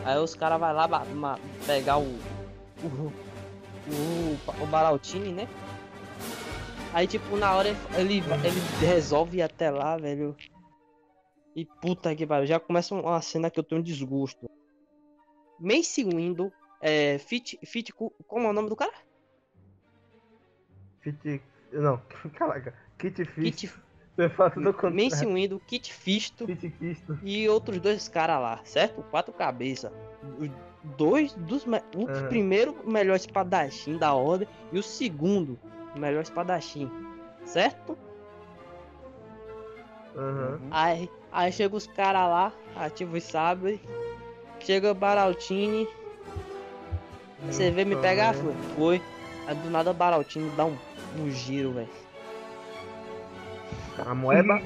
Aí 0.04 0.18
os 0.18 0.34
caras 0.34 0.58
vai 0.60 0.72
lá 0.74 0.88
ma- 0.88 1.38
pegar 1.66 1.98
o. 1.98 2.04
O, 2.82 3.12
o, 3.88 4.62
o 4.62 4.66
Baraltini, 4.66 5.32
né? 5.32 5.48
Aí 6.92 7.06
tipo, 7.06 7.36
na 7.36 7.52
hora 7.54 7.68
ele, 7.96 8.18
ele 8.44 8.60
resolve 8.86 9.38
ir 9.38 9.42
até 9.42 9.70
lá, 9.70 9.96
velho. 9.96 10.36
E 11.54 11.64
puta 11.64 12.14
que 12.14 12.26
pariu, 12.26 12.46
já 12.46 12.58
começa 12.58 12.94
uma 12.94 13.20
cena 13.22 13.50
que 13.50 13.58
eu 13.60 13.64
tenho 13.64 13.80
um 13.80 13.84
desgosto. 13.84 14.50
Mace 15.60 16.02
Windu, 16.04 16.52
é. 16.80 17.18
Fit, 17.18 17.58
Fit, 17.64 17.92
como 17.92 18.46
é 18.46 18.50
o 18.50 18.52
nome 18.52 18.68
do 18.68 18.76
cara? 18.76 18.92
Fit. 21.00 21.42
Não, 21.72 22.00
caraca. 22.34 22.74
Kit 22.98 23.24
Fist. 23.24 23.60
Kit, 23.60 23.74
Você 24.16 24.28
fala 24.28 24.50
tudo 24.50 24.68
ao 24.68 24.72
Mace 24.90 25.10
contrário. 25.10 25.34
Windu, 25.34 25.62
Kit 25.66 25.92
Fisto 25.92 26.46
Kit 26.46 26.68
Fisto. 26.70 27.18
e 27.22 27.48
outros 27.48 27.80
dois 27.80 28.08
caras 28.08 28.40
lá, 28.40 28.60
certo? 28.64 29.02
Quatro 29.10 29.32
cabeças. 29.32 29.90
Os 30.38 30.50
dois 30.98 31.32
dos. 31.32 31.64
me- 31.64 31.82
O 31.96 32.06
Aham. 32.08 32.28
primeiro 32.28 32.76
melhor 32.84 33.16
espadachim 33.16 33.96
da 33.96 34.12
ordem 34.14 34.46
e 34.70 34.78
o 34.78 34.82
segundo 34.82 35.58
melhor 35.96 36.22
espadachim, 36.22 36.90
certo? 37.46 37.96
Aham. 40.16 40.60
Aí, 40.70 41.10
aí 41.30 41.50
chega 41.52 41.74
os 41.74 41.86
caras 41.86 42.22
lá, 42.28 42.52
ativa 42.76 43.16
os 43.16 43.24
sabres. 43.24 43.80
Chega 44.60 44.90
o 44.90 44.94
Baraltini. 44.94 45.88
Você 47.46 47.70
veio 47.70 47.86
me 47.88 47.96
pegar? 47.96 48.34
Foi. 48.76 49.02
Aí 49.46 49.54
do 49.56 49.70
nada 49.70 49.90
o 49.90 49.94
Baraltini 49.94 50.48
dá 50.50 50.64
um, 50.66 50.76
um 51.18 51.30
giro, 51.30 51.72
velho. 51.72 51.88
A 53.98 54.14
moeba. 54.14 54.62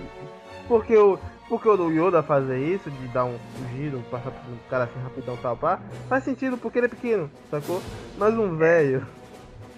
Porque 0.69 0.97
o. 0.97 1.19
Porque 1.48 1.69
o 1.69 1.90
Yoda 1.90 2.23
fazer 2.24 2.59
isso, 2.59 2.90
de 2.90 3.09
dar 3.09 3.24
um, 3.24 3.39
giro, 3.73 4.03
passar 4.11 4.32
por 4.32 4.53
um 4.53 4.59
cara 4.69 4.85
assim 4.85 5.01
rapidão 5.01 5.36
pá, 5.36 5.78
faz 6.09 6.24
sentido 6.24 6.59
porque 6.59 6.78
ele 6.78 6.86
é 6.86 6.89
pequeno, 6.89 7.31
sacou? 7.48 7.81
Mas 8.19 8.35
um 8.35 8.57
velho. 8.57 9.07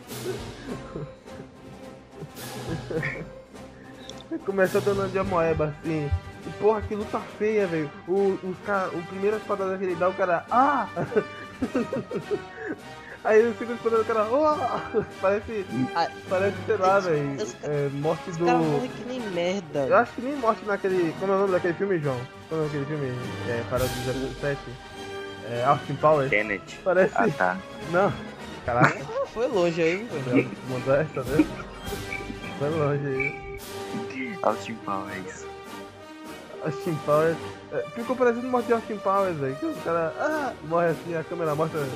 Começou 4.47 4.81
dando 4.81 5.13
de 5.13 5.23
moeba 5.23 5.67
assim. 5.67 6.11
E 6.47 6.51
porra, 6.59 6.81
que 6.81 6.95
luta 6.95 7.21
feia, 7.39 7.67
velho. 7.67 7.91
O, 8.07 8.39
os 8.43 8.59
cara, 8.65 8.89
o 8.89 9.03
primeiro 9.03 9.37
espadada 9.37 9.77
que 9.77 9.85
ele 9.85 9.95
dá, 9.95 10.09
o 10.09 10.15
cara. 10.15 10.47
Ah! 10.51 10.89
Aí 13.29 13.47
o 13.47 13.55
segundo 13.59 13.77
espadada, 13.77 14.03
o 14.03 14.05
cara. 14.07 14.27
Oh! 14.31 15.03
Parece. 15.21 15.67
Ah, 15.95 16.09
Parece, 16.31 16.57
sei 16.65 16.77
lá, 16.79 16.99
velho. 16.99 17.37
É, 17.63 17.89
morte 17.93 18.31
Os 18.31 18.37
do. 18.39 18.47
caras 18.47 18.63
morrem 18.67 18.91
que 18.91 19.05
nem 19.05 19.21
merda. 19.21 19.81
Eu 19.87 19.97
acho 19.97 20.13
que 20.13 20.21
nem 20.23 20.35
morte 20.37 20.65
naquele. 20.65 21.13
Como 21.21 21.33
é 21.33 21.37
o 21.37 21.39
nome 21.41 21.53
daquele 21.53 21.75
filme, 21.75 21.99
João? 21.99 22.19
Como 22.49 22.63
é 22.63 22.67
aquele 22.67 22.87
filme? 22.87 23.13
É, 23.49 23.63
Parada 23.69 23.89
do 23.91 24.41
07? 24.41 24.59
É, 25.51 25.65
Austin 25.65 25.95
Powers? 25.97 26.31
Tenet. 26.31 26.81
Parece. 26.83 27.13
Ah, 27.17 27.29
tá. 27.37 27.59
Não. 27.93 28.11
Caraca, 28.65 28.97
Ah, 29.23 29.27
Foi 29.27 29.47
longe 29.49 29.83
aí, 29.83 29.97
velho. 30.25 30.51
mandou 30.71 30.95
essa, 30.95 31.23
né? 31.25 31.47
Foi 32.59 32.71
longe 32.71 33.07
aí. 33.07 34.39
Austin 34.43 34.75
Powers. 34.87 35.45
Austin 36.65 36.95
Powers. 37.05 37.37
É, 37.73 37.85
ficou 37.95 38.17
parecendo 38.17 38.49
morte 38.49 38.67
de 38.69 38.73
Austin 38.73 38.97
Powers, 38.97 39.37
velho. 39.37 39.55
Que 39.57 39.67
os 39.67 39.83
caras. 39.85 40.13
Ah! 40.19 40.53
Morre 40.65 40.87
assim, 40.87 41.15
a 41.15 41.23
câmera 41.25 41.55
mostra. 41.55 41.87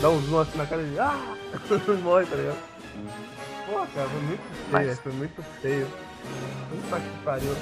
Dá 0.00 0.10
um 0.10 0.20
zoom 0.22 0.38
assim 0.40 0.58
na 0.58 0.66
cara 0.66 0.82
dele. 0.82 0.98
Ah! 0.98 1.34
Morre, 2.02 2.26
tá 2.26 2.36
ligado? 2.36 2.58
Pô, 3.66 3.72
cara, 3.94 4.08
foi 4.08 4.20
muito 4.22 4.42
feio, 4.42 4.70
Mas- 4.70 5.00
foi 5.00 5.12
muito 5.12 5.42
feio. 5.60 5.88
Puta 6.70 7.00
que 7.00 7.24
pariu. 7.24 7.56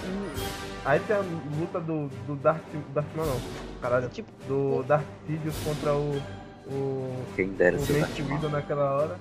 Aí 0.84 1.00
tem 1.00 1.16
a 1.16 1.20
luta 1.20 1.80
do, 1.80 2.08
do 2.26 2.36
Darth. 2.36 2.60
Darth 2.94 3.06
Maul, 3.16 3.28
não. 3.28 3.40
Caralho. 3.82 4.08
Tipo, 4.08 4.30
Do 4.46 4.82
Darth 4.84 5.04
Sidious 5.26 5.56
contra 5.64 5.94
o. 5.94 6.22
O. 6.66 7.24
Quem 7.36 7.48
dera 7.50 7.76
O 7.76 7.84
ser 7.84 8.00
Darth 8.00 8.18
Maul. 8.20 8.48
Naquela 8.50 8.90
hora. 8.94 9.18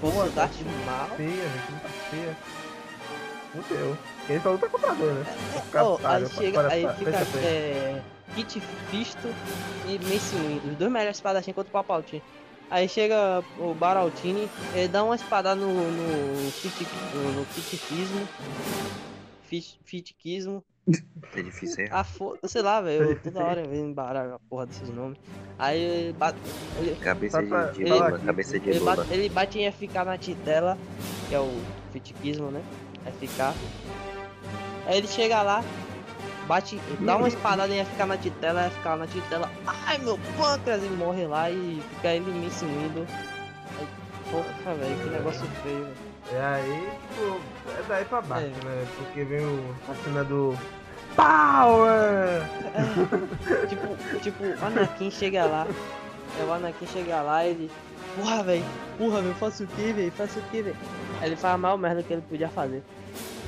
fosse 0.00 0.18
o 0.18 0.30
Darth 0.32 0.54
Maul. 0.84 1.16
Feia, 1.16 1.28
gente, 1.30 1.70
muito 1.70 1.88
feia. 2.10 2.36
Fudeu. 3.52 3.96
Quem 4.26 4.40
só 4.40 4.50
luta 4.50 4.68
contra 4.68 4.90
a 4.90 4.94
dor, 4.94 5.12
né? 5.14 5.24
Ó, 5.76 5.98
aí 6.04 6.26
chega, 6.28 6.58
para- 6.62 6.72
aí 6.74 6.82
para- 6.82 6.94
fica 6.94 7.10
é, 7.38 8.02
Kit 8.34 8.60
Fisto 8.90 9.28
e 9.86 9.98
Mace 10.12 10.34
Windu, 10.36 10.68
os 10.72 10.76
dois 10.76 10.90
melhores 10.92 11.16
espadachins 11.16 11.54
contra 11.54 11.68
o 11.70 11.72
Papaltini. 11.72 12.22
Aí 12.70 12.88
chega 12.88 13.44
o 13.58 13.72
Baraltini, 13.74 14.48
ele 14.74 14.88
dá 14.88 15.04
uma 15.04 15.14
espada 15.14 15.54
no, 15.54 15.68
no, 15.72 16.50
fit, 16.50 16.86
no, 17.14 17.32
no 17.38 17.44
Fitifismo, 17.46 18.28
fit- 19.44 19.78
Fitiquismo, 19.84 20.64
É 21.34 21.42
difícil 21.42 21.84
errar. 21.84 22.00
a 22.00 22.04
fo... 22.04 22.36
sei 22.44 22.62
lá, 22.62 22.80
velho, 22.80 23.10
eu 23.10 23.20
toda 23.20 23.44
hora 23.44 23.60
eu 23.60 23.68
venho 23.70 23.86
embaralhar 23.86 24.34
a 24.34 24.38
porra 24.50 24.66
desses 24.66 24.88
nomes. 24.90 25.16
Aí 25.58 25.80
ele 25.80 26.12
bate, 26.14 26.38
ele, 26.80 26.96
Cabeça 26.96 27.40
de, 27.40 27.48
de 27.48 27.54
aqui, 27.54 28.26
cabeça 28.26 28.58
de 28.58 28.68
ele 28.70 28.80
bate, 28.80 29.12
ele 29.12 29.28
bate 29.28 29.58
em 29.60 29.70
FK 29.70 29.94
na 30.04 30.18
titela, 30.18 30.76
que 31.28 31.34
é 31.36 31.40
o 31.40 31.62
Fitiquismo, 31.92 32.50
né? 32.50 32.60
FK. 33.20 33.54
Aí 34.86 34.98
ele 34.98 35.06
chega 35.06 35.40
lá, 35.42 35.62
bate, 36.46 36.80
dá 37.00 37.16
uma 37.16 37.28
espadada 37.28 37.72
em 37.74 37.84
FK 37.84 38.04
na 38.06 38.16
titela, 38.16 38.70
FK 38.70 38.84
na 38.96 39.06
titela. 39.06 39.50
Ai 39.66 39.98
meu 39.98 40.18
pâncreas! 40.38 40.82
E 40.82 40.88
morre 40.88 41.26
lá 41.26 41.50
e 41.50 41.82
fica 41.96 42.08
ele 42.08 42.30
me 42.30 42.50
sumindo. 42.50 43.06
Aí, 43.78 43.86
Porra, 44.30 44.74
velho, 44.74 44.96
que 44.98 45.10
negócio 45.10 45.46
feio. 45.62 45.88
E 46.32 46.36
aí, 46.36 46.88
tipo, 47.12 47.40
é 47.78 47.82
daí 47.88 48.04
pra 48.04 48.20
baixo, 48.20 48.46
É. 48.46 48.64
né? 48.64 48.86
Porque 48.96 49.24
vem 49.24 49.40
o, 49.40 49.74
a 49.88 49.94
cena 50.04 50.24
do. 50.24 50.56
Power! 51.14 52.42
tipo, 53.68 54.18
tipo, 54.20 54.44
o 54.44 54.66
Anakin 54.66 55.10
chega 55.10 55.44
lá. 55.44 55.66
É, 56.40 56.44
o 56.44 56.52
Anakin 56.52 56.86
chega 56.86 57.22
lá 57.22 57.44
e 57.44 57.50
ele. 57.50 57.70
Porra, 58.16 58.42
velho. 58.42 58.64
Porra, 58.98 59.22
velho, 59.22 59.34
faço 59.36 59.64
o 59.64 59.66
que, 59.68 59.92
velho? 59.92 60.12
Faço 60.12 60.38
o 60.38 60.42
que, 60.50 60.62
velho? 60.62 60.76
Ele 61.22 61.36
faz 61.36 61.54
a 61.54 61.58
maior 61.58 61.76
merda 61.78 62.02
que 62.02 62.12
ele 62.12 62.22
podia 62.28 62.48
fazer. 62.48 62.82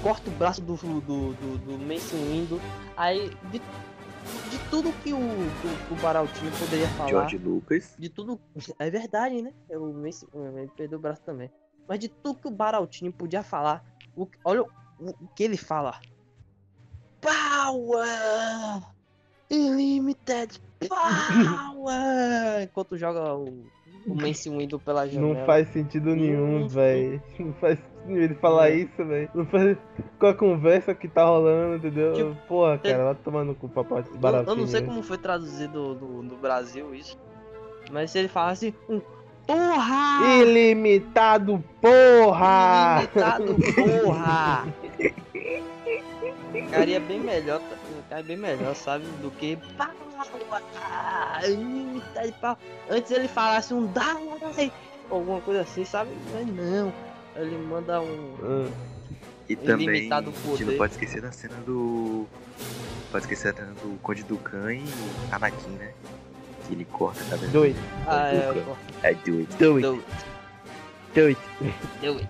Corta 0.02 0.30
o 0.30 0.32
braço 0.34 0.62
do, 0.62 0.76
do, 0.76 1.00
do, 1.00 1.58
do 1.58 1.78
Mace 1.78 2.14
Windu. 2.14 2.60
Aí, 2.96 3.30
de, 3.50 3.58
de 3.58 4.58
tudo 4.70 4.92
que 5.02 5.12
o, 5.12 5.18
que 5.18 5.94
o 5.94 5.96
Baraltinho 5.96 6.52
poderia 6.52 6.88
falar. 6.90 7.08
George 7.08 7.38
Lucas. 7.38 7.94
De 7.98 8.08
tudo. 8.08 8.40
É 8.78 8.88
verdade, 8.90 9.42
né? 9.42 9.52
É 9.68 9.76
O 9.76 9.92
Mace, 9.92 10.26
ele 10.34 10.70
perdeu 10.76 10.98
o 10.98 11.02
braço 11.02 11.22
também. 11.22 11.50
Mas 11.88 11.98
de 11.98 12.08
tudo 12.08 12.38
que 12.40 12.48
o 12.48 12.50
Baraltinho 12.50 13.12
podia 13.12 13.42
falar. 13.42 13.84
O, 14.16 14.28
olha 14.44 14.62
o, 14.62 14.68
o 15.00 15.28
que 15.34 15.42
ele 15.42 15.56
fala. 15.56 16.00
Power! 17.20 18.06
Unlimited 19.50 20.60
Power! 20.88 22.62
Enquanto 22.62 22.96
joga 22.96 23.34
o, 23.34 23.66
o 24.06 24.14
Mace 24.14 24.48
Windu 24.48 24.78
pela 24.78 25.06
janela. 25.08 25.34
Não 25.34 25.46
faz 25.46 25.68
sentido 25.68 26.14
nenhum, 26.14 26.66
velho. 26.68 27.22
Não 27.38 27.52
faz 27.54 27.78
sentido 27.78 28.18
ele 28.22 28.34
falar 28.36 28.70
É. 28.70 28.74
isso, 28.76 29.04
velho. 29.04 29.30
Não 29.34 29.44
faz 29.46 29.76
com 30.18 30.26
a 30.26 30.34
conversa 30.34 30.94
que 30.94 31.08
tá 31.08 31.24
rolando, 31.24 31.76
entendeu? 31.76 32.12
Tipo, 32.14 32.34
Porra, 32.48 32.78
tem- 32.78 32.92
cara, 32.92 33.04
vai 33.04 33.14
tomando 33.16 33.56
o 33.60 33.68
papai 33.68 34.04
Eu, 34.10 34.18
baratinho. 34.18 34.50
eu 34.52 34.56
não 34.56 34.66
sei 34.66 34.82
como 34.82 35.02
foi 35.02 35.18
traduzido 35.18 35.94
no, 36.00 36.22
no 36.22 36.36
Brasil 36.36 36.94
isso. 36.94 37.18
Mas 37.90 38.10
se 38.10 38.18
ele 38.18 38.28
falasse 38.28 38.74
um 38.88 39.00
Porra! 39.46 40.42
Ilimitado, 40.42 41.64
porra! 41.80 42.98
Ilimitado, 43.02 43.56
porra! 44.04 44.66
Ficaria 46.52 47.00
bem 47.00 47.20
melhor, 47.20 47.58
tá? 47.60 47.76
ficaria 48.02 48.24
bem 48.24 48.36
melhor, 48.36 48.74
sabe? 48.74 49.04
Do 49.22 49.30
que 49.30 49.56
pau, 49.76 49.88
ah, 50.82 51.40
ilimitado 51.46 52.32
pau. 52.40 52.58
Antes 52.90 53.10
ele 53.10 53.28
falasse 53.28 53.72
um 53.74 53.86
dai, 53.86 54.72
alguma 55.10 55.40
coisa 55.40 55.62
assim, 55.62 55.84
sabe? 55.84 56.10
Mas 56.32 56.46
não. 56.46 56.92
Ele 57.36 57.56
manda 57.58 58.00
um. 58.00 58.34
Ah, 58.42 58.68
E 59.48 59.56
também, 59.56 59.88
Ilimitado 59.88 60.30
a 60.30 60.32
gente 60.32 60.42
poder. 60.42 60.64
não 60.64 60.76
pode 60.76 60.92
esquecer 60.92 61.22
da 61.22 61.32
cena 61.32 61.54
do... 61.64 62.26
Pode 63.10 63.24
esquecer 63.24 63.52
da 63.52 63.60
cena 63.60 63.72
do 63.82 63.98
Conde 64.02 64.22
Dukan 64.24 64.74
e 64.74 64.84
Anakin, 65.32 65.70
né? 65.70 65.92
Que 66.66 66.74
ele 66.74 66.84
corta 66.84 67.20
a 67.22 67.28
cabeça. 67.30 67.52
Dois. 67.52 67.76
Ah, 68.06 68.28
é, 68.28 68.52
pô, 68.64 68.76
É, 69.02 69.14
do 69.14 69.38
it. 69.38 69.56
Do 69.56 69.76
it. 69.76 69.82
do- 69.82 70.04
Do 71.14 71.26
it. 71.26 71.40
Do 72.02 72.08
it. 72.18 72.28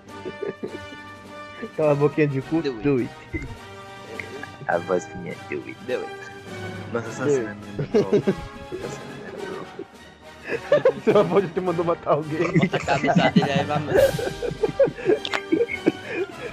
Aquela 1.64 1.94
boquinha 1.96 2.28
de 2.28 2.40
cu, 2.42 2.62
Do 2.62 2.68
it. 2.70 2.82
do 2.82 2.98
it. 2.98 3.10
A 4.68 4.78
voz 4.78 5.08
minha, 5.16 5.34
do 5.50 5.56
it. 5.66 5.74
Do 5.86 5.94
it. 5.94 6.17
Nossa, 6.92 7.08
essa 7.08 7.28
cena 7.28 7.56
é 7.78 7.98
é. 8.16 8.22
Seu 11.04 11.18
avô 11.18 11.40
já 11.40 11.48
te 11.48 11.60
mandou 11.60 11.84
matar 11.84 12.12
alguém. 12.14 12.40
Bota 12.58 12.76
a 12.76 12.80
cabeça 12.80 13.30
dele 13.30 13.50
aí, 13.50 13.64
vai, 13.64 13.78
mano. 13.78 13.98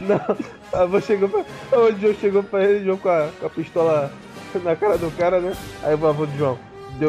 Não, 0.01 0.19
a 0.73 0.81
avó 0.83 0.99
chegou 1.01 1.29
pra. 1.29 1.45
O 1.79 1.91
João 1.99 2.13
chegou 2.15 2.43
pra 2.43 2.63
ele, 2.63 2.83
João 2.85 2.97
com 2.97 3.07
a, 3.09 3.29
com 3.39 3.45
a 3.45 3.49
pistola 3.49 4.13
na 4.63 4.75
cara 4.75 4.97
do 4.97 5.09
cara, 5.17 5.39
né? 5.39 5.55
Aí 5.81 5.95
o 5.95 6.07
avô 6.07 6.25
do 6.25 6.37
João, 6.37 6.59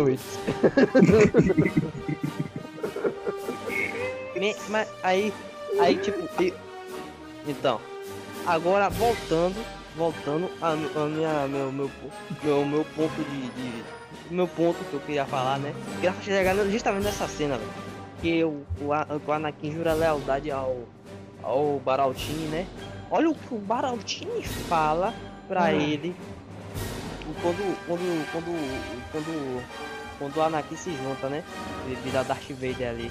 it. 0.08 0.22
Me- 4.38 4.56
Mas 4.68 4.88
aí, 5.02 5.32
aí 5.80 5.96
tipo, 5.96 6.28
e- 6.42 6.54
então, 7.46 7.80
agora 8.46 8.88
voltando, 8.88 9.56
voltando 9.96 10.50
a, 10.60 10.70
a 10.72 11.06
minha, 11.06 11.48
meu, 11.48 11.72
meu, 11.72 11.90
meu, 12.42 12.64
meu 12.66 12.84
ponto 12.84 13.14
de, 13.30 13.48
de- 13.50 13.84
meu 14.30 14.46
ponto 14.48 14.78
que 14.84 14.94
eu 14.94 15.00
queria 15.00 15.24
falar, 15.24 15.58
né? 15.58 15.72
Eu 16.02 16.12
queria 16.12 16.14
chegar 16.22 16.54
justamente 16.70 17.04
nessa 17.04 17.26
cena, 17.28 17.56
velho, 17.56 17.70
que 18.20 18.44
o, 18.44 18.62
o, 18.80 18.92
A- 18.92 19.06
o 19.26 19.32
Anakin 19.32 19.72
jura 19.72 19.94
lealdade 19.94 20.50
ao, 20.50 20.76
ao 21.42 21.80
Baraltini, 21.84 22.46
né? 22.48 22.66
Olha 23.10 23.30
o 23.30 23.34
que 23.34 23.54
o 23.54 23.58
Baraltini 23.58 24.42
fala 24.42 25.14
pra 25.48 25.72
ele 25.72 26.14
quando, 27.40 27.86
quando, 27.86 28.32
quando, 28.32 29.10
quando, 29.12 29.62
quando 30.18 30.36
o 30.36 30.42
Anakin 30.42 30.76
se 30.76 30.90
junta, 30.96 31.28
né? 31.28 31.42
Ele 31.86 31.96
vira 32.04 32.24
Darth 32.24 32.50
Vader 32.50 32.88
ali. 32.90 33.10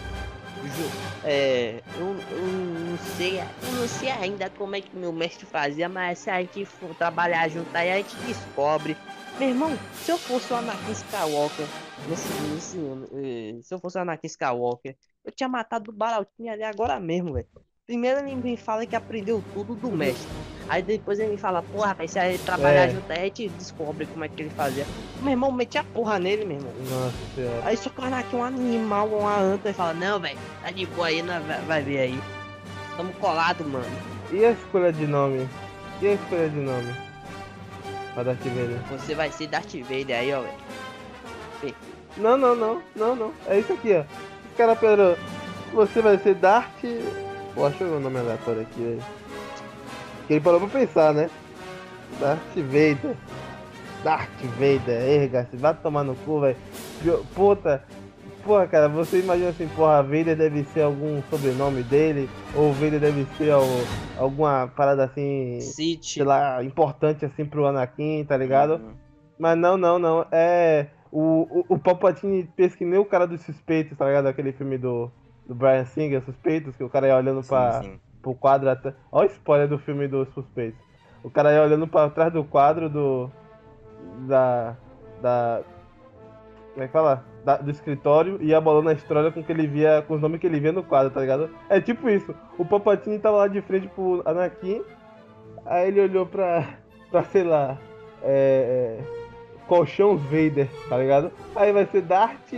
Ju- 0.61 0.95
É, 1.21 1.83
eu, 1.91 2.25
eu 2.29 2.47
não 2.47 2.97
sei, 2.97 3.39
eu 3.61 3.71
não 3.73 3.87
sei 3.87 4.09
ainda 4.09 4.49
como 4.49 4.75
é 4.75 4.81
que 4.81 4.95
meu 4.95 5.11
mestre 5.13 5.45
fazia, 5.45 5.89
mas 5.89 6.19
se 6.19 6.29
a 6.29 6.41
gente 6.41 6.65
for 6.65 6.95
trabalhar 6.95 7.47
junto 7.49 7.75
aí 7.75 7.91
a 7.91 7.97
gente 7.97 8.17
descobre. 8.19 8.97
Meu 9.37 9.49
irmão, 9.49 9.79
se 9.91 10.11
eu 10.11 10.17
fosse 10.19 10.53
o 10.53 10.55
Anakin 10.55 10.91
Skywalker, 10.91 11.73
nesse, 12.03 12.33
nesse, 12.33 12.77
eh, 13.13 13.61
se 13.61 13.73
eu 13.73 13.79
fosse 13.79 13.97
o 13.97 14.01
Anakin 14.01 14.27
Skywalker, 14.27 14.97
eu 15.25 15.31
tinha 15.31 15.49
matado 15.49 15.91
o 15.91 15.93
Baraltinho 15.93 16.51
ali 16.53 16.63
agora 16.63 16.99
mesmo, 16.99 17.33
velho. 17.33 17.64
Primeiro 17.87 18.19
ele 18.21 18.35
me 18.35 18.57
fala 18.57 18.83
que 18.83 18.95
aprendeu 18.95 19.43
tudo 19.53 19.75
do 19.75 19.91
mestre. 19.91 20.27
Aí 20.67 20.81
depois 20.81 21.19
ele 21.19 21.33
me 21.33 21.37
fala, 21.37 21.61
porra, 21.61 21.93
vai 21.93 22.07
se 22.07 22.17
a 22.17 22.31
gente 22.31 22.43
trabalhar 22.43 22.87
É. 22.87 22.89
junto 22.89 23.11
a 23.11 23.15
gente 23.15 23.47
descobre 23.49 24.07
como 24.07 24.23
é 24.25 24.27
que 24.27 24.41
ele 24.41 24.49
fazia. 24.49 24.87
Meu 25.21 25.29
irmão, 25.31 25.51
meti 25.51 25.77
a 25.77 25.83
porra 25.83 26.17
nele, 26.17 26.45
meu 26.45 26.57
irmão. 26.57 26.73
Nossa 26.89 27.15
senhora. 27.35 27.61
Aí 27.63 27.77
só 27.77 27.91
que 27.91 28.01
Anakin 28.03 28.37
é 28.37 28.39
um 28.39 28.43
animal, 28.43 29.07
uma 29.09 29.37
anta, 29.37 29.69
e 29.69 29.73
fala, 29.73 29.93
não, 29.93 30.19
velho, 30.19 30.39
tá 30.63 30.71
de 30.71 30.87
boa 30.87 31.05
aí, 31.07 31.21
nós 31.21 31.43
vai, 31.67 31.83
ver 31.83 31.99
aí. 31.99 32.19
Tamo 32.97 33.13
colado, 33.13 33.63
mano. 33.63 33.85
E 34.31 34.43
a 34.43 34.49
escolha 34.51 34.91
de 34.91 35.05
nome? 35.05 35.47
E 36.01 36.07
a 36.07 36.13
escolha 36.13 36.49
de 36.49 36.57
nome? 36.59 36.91
Pra 38.15 38.23
Darth 38.23 38.41
Vader? 38.45 38.79
Você 38.89 39.13
vai 39.13 39.31
ser 39.31 39.45
Darth 39.45 39.75
Vader 39.75 40.17
aí, 40.17 40.33
ó, 40.33 40.41
velho. 40.41 41.75
Não, 42.17 42.35
não, 42.35 42.55
não, 42.55 42.81
não, 42.95 43.15
não. 43.15 43.33
É 43.45 43.59
isso 43.59 43.73
aqui, 43.73 43.93
ó. 43.93 43.99
Os 43.99 44.57
caras 44.57 44.79
pediram. 44.79 45.15
Você 45.73 46.01
vai 46.01 46.17
ser 46.17 46.33
Darth. 46.33 46.83
Pô, 47.55 47.65
eu 47.67 47.69
ver 47.71 47.83
o 47.85 47.99
nome 47.99 48.19
aleatório 48.19 48.61
aqui, 48.61 48.81
velho. 48.81 49.03
Que 50.27 50.33
ele 50.33 50.41
parou 50.41 50.59
pra 50.59 50.69
pensar, 50.79 51.13
né? 51.13 51.29
Darth 52.19 52.55
Vader. 52.55 53.15
Darth 54.03 54.41
Vader, 54.59 55.01
erga-se, 55.01 55.55
vai 55.57 55.73
tomar 55.73 56.03
no 56.03 56.15
cu, 56.15 56.41
velho. 56.41 56.57
Puta. 57.33 57.83
Porra, 58.43 58.67
cara, 58.67 58.87
você 58.87 59.19
imagina 59.21 59.49
assim, 59.49 59.67
porra, 59.69 60.03
Vader 60.03 60.35
deve 60.35 60.63
ser 60.65 60.81
algum 60.81 61.19
sobrenome 61.31 61.81
dele, 61.81 62.29
ou 62.53 62.71
Vader 62.73 62.99
deve 62.99 63.25
ser 63.39 63.49
al- 63.49 63.63
alguma 64.19 64.67
parada 64.75 65.03
assim, 65.03 65.59
City. 65.61 66.13
sei 66.13 66.23
lá, 66.23 66.63
importante 66.63 67.25
assim 67.25 67.43
pro 67.43 67.65
Anakin, 67.65 68.23
tá 68.23 68.37
ligado? 68.37 68.73
Uhum. 68.75 68.93
Mas 69.39 69.57
não, 69.57 69.77
não, 69.77 69.97
não. 69.97 70.25
É. 70.31 70.87
O, 71.11 71.63
o, 71.69 71.75
o 71.75 71.79
Palpatine 71.79 72.47
fez 72.55 72.75
que 72.75 72.85
nem 72.85 72.99
o 72.99 73.05
cara 73.05 73.25
dos 73.25 73.41
suspeitos, 73.41 73.97
tá 73.97 74.05
ligado? 74.05 74.27
Aquele 74.27 74.51
filme 74.51 74.77
do, 74.77 75.09
do 75.47 75.55
Brian 75.55 75.85
Singer, 75.85 76.21
Suspeitos, 76.23 76.75
que 76.75 76.83
o 76.83 76.89
cara 76.89 77.07
ia 77.07 77.15
olhando 77.17 77.43
pra, 77.45 77.81
Sim, 77.81 77.91
sim. 77.91 77.99
pro 78.21 78.33
quadro 78.35 78.69
até. 78.69 78.93
Olha 79.11 79.27
o 79.27 79.31
spoiler 79.31 79.67
do 79.67 79.77
filme 79.79 80.07
dos 80.07 80.27
suspeitos. 80.33 80.79
O 81.23 81.29
cara 81.29 81.51
ia 81.53 81.61
olhando 81.63 81.87
pra 81.87 82.09
trás 82.09 82.31
do 82.33 82.43
quadro 82.43 82.89
do. 82.89 83.29
Da. 84.27 84.75
Da. 85.21 85.61
Como 86.73 86.83
é 86.83 86.87
que 86.87 86.93
fala? 86.93 87.23
Da- 87.45 87.57
do 87.57 87.69
escritório 87.71 88.37
e 88.41 88.47
ia 88.47 88.59
bolando 88.59 88.89
a 88.89 88.93
história 88.93 89.31
com 89.31 89.43
que 89.43 89.51
ele 89.51 89.65
via. 89.67 90.03
com 90.07 90.15
os 90.15 90.21
nomes 90.21 90.39
que 90.39 90.47
ele 90.47 90.59
via 90.59 90.71
no 90.71 90.83
quadro, 90.83 91.11
tá 91.11 91.21
ligado? 91.21 91.49
É 91.69 91.79
tipo 91.79 92.09
isso. 92.09 92.33
O 92.57 92.65
Palpatine 92.65 93.17
tava 93.19 93.37
lá 93.37 93.47
de 93.47 93.61
frente 93.61 93.87
pro 93.89 94.21
Anakin. 94.25 94.83
Aí 95.65 95.87
ele 95.87 96.01
olhou 96.01 96.25
pra. 96.25 96.67
pra, 97.11 97.23
sei 97.23 97.43
lá. 97.43 97.77
É. 98.23 98.99
é 99.21 99.25
Colchão 99.67 100.15
Vader, 100.15 100.67
tá 100.87 100.95
ligado? 100.95 101.31
Aí 101.55 101.73
vai 101.73 101.87
ser 101.87 102.01
Darth 102.03 102.51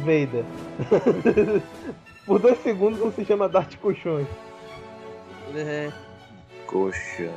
Vader. 0.00 0.44
Por 2.28 2.38
dois 2.38 2.62
segundos 2.62 3.00
não 3.00 3.10
se 3.10 3.24
chama 3.24 3.48
Darth 3.48 3.74
Colchões. 3.78 4.28
É, 5.56 5.90
Coxa. 6.66 7.30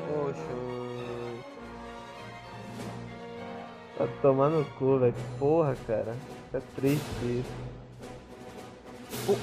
Tá 3.97 4.07
tomando 4.22 4.65
cu, 4.77 4.99
velho. 4.99 5.13
Porra, 5.39 5.76
cara. 5.88 6.13
É 6.53 6.59
triste 6.76 7.03
isso. 7.23 7.72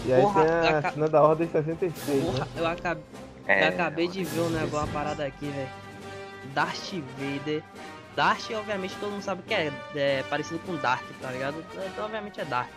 E 0.04 0.12
aí 0.12 0.20
Porra, 0.20 0.44
tem 0.44 0.52
a 0.52 0.78
aca- 0.78 0.92
cena 0.92 1.08
da 1.08 1.22
Ordem 1.22 1.48
66, 1.48 2.22
né? 2.24 2.30
porra, 2.32 2.48
eu 2.56 2.66
acabei, 2.66 3.04
É, 3.46 3.64
eu 3.64 3.68
acabei 3.70 4.08
de 4.08 4.24
ver 4.24 4.40
um 4.40 4.50
negócio, 4.50 4.78
uma 4.86 4.92
parada 4.92 5.24
aqui, 5.24 5.46
velho. 5.46 5.68
Darth 6.52 6.92
Vader. 7.18 7.62
Darth, 8.14 8.50
obviamente, 8.50 8.94
todo 9.00 9.10
mundo 9.12 9.22
sabe 9.22 9.42
que 9.46 9.54
é, 9.54 9.72
é 9.94 10.22
parecido 10.28 10.58
com 10.66 10.76
Darth, 10.76 11.04
tá 11.22 11.30
ligado? 11.30 11.64
Então, 11.86 12.04
obviamente 12.04 12.38
é 12.40 12.44
Darth. 12.44 12.68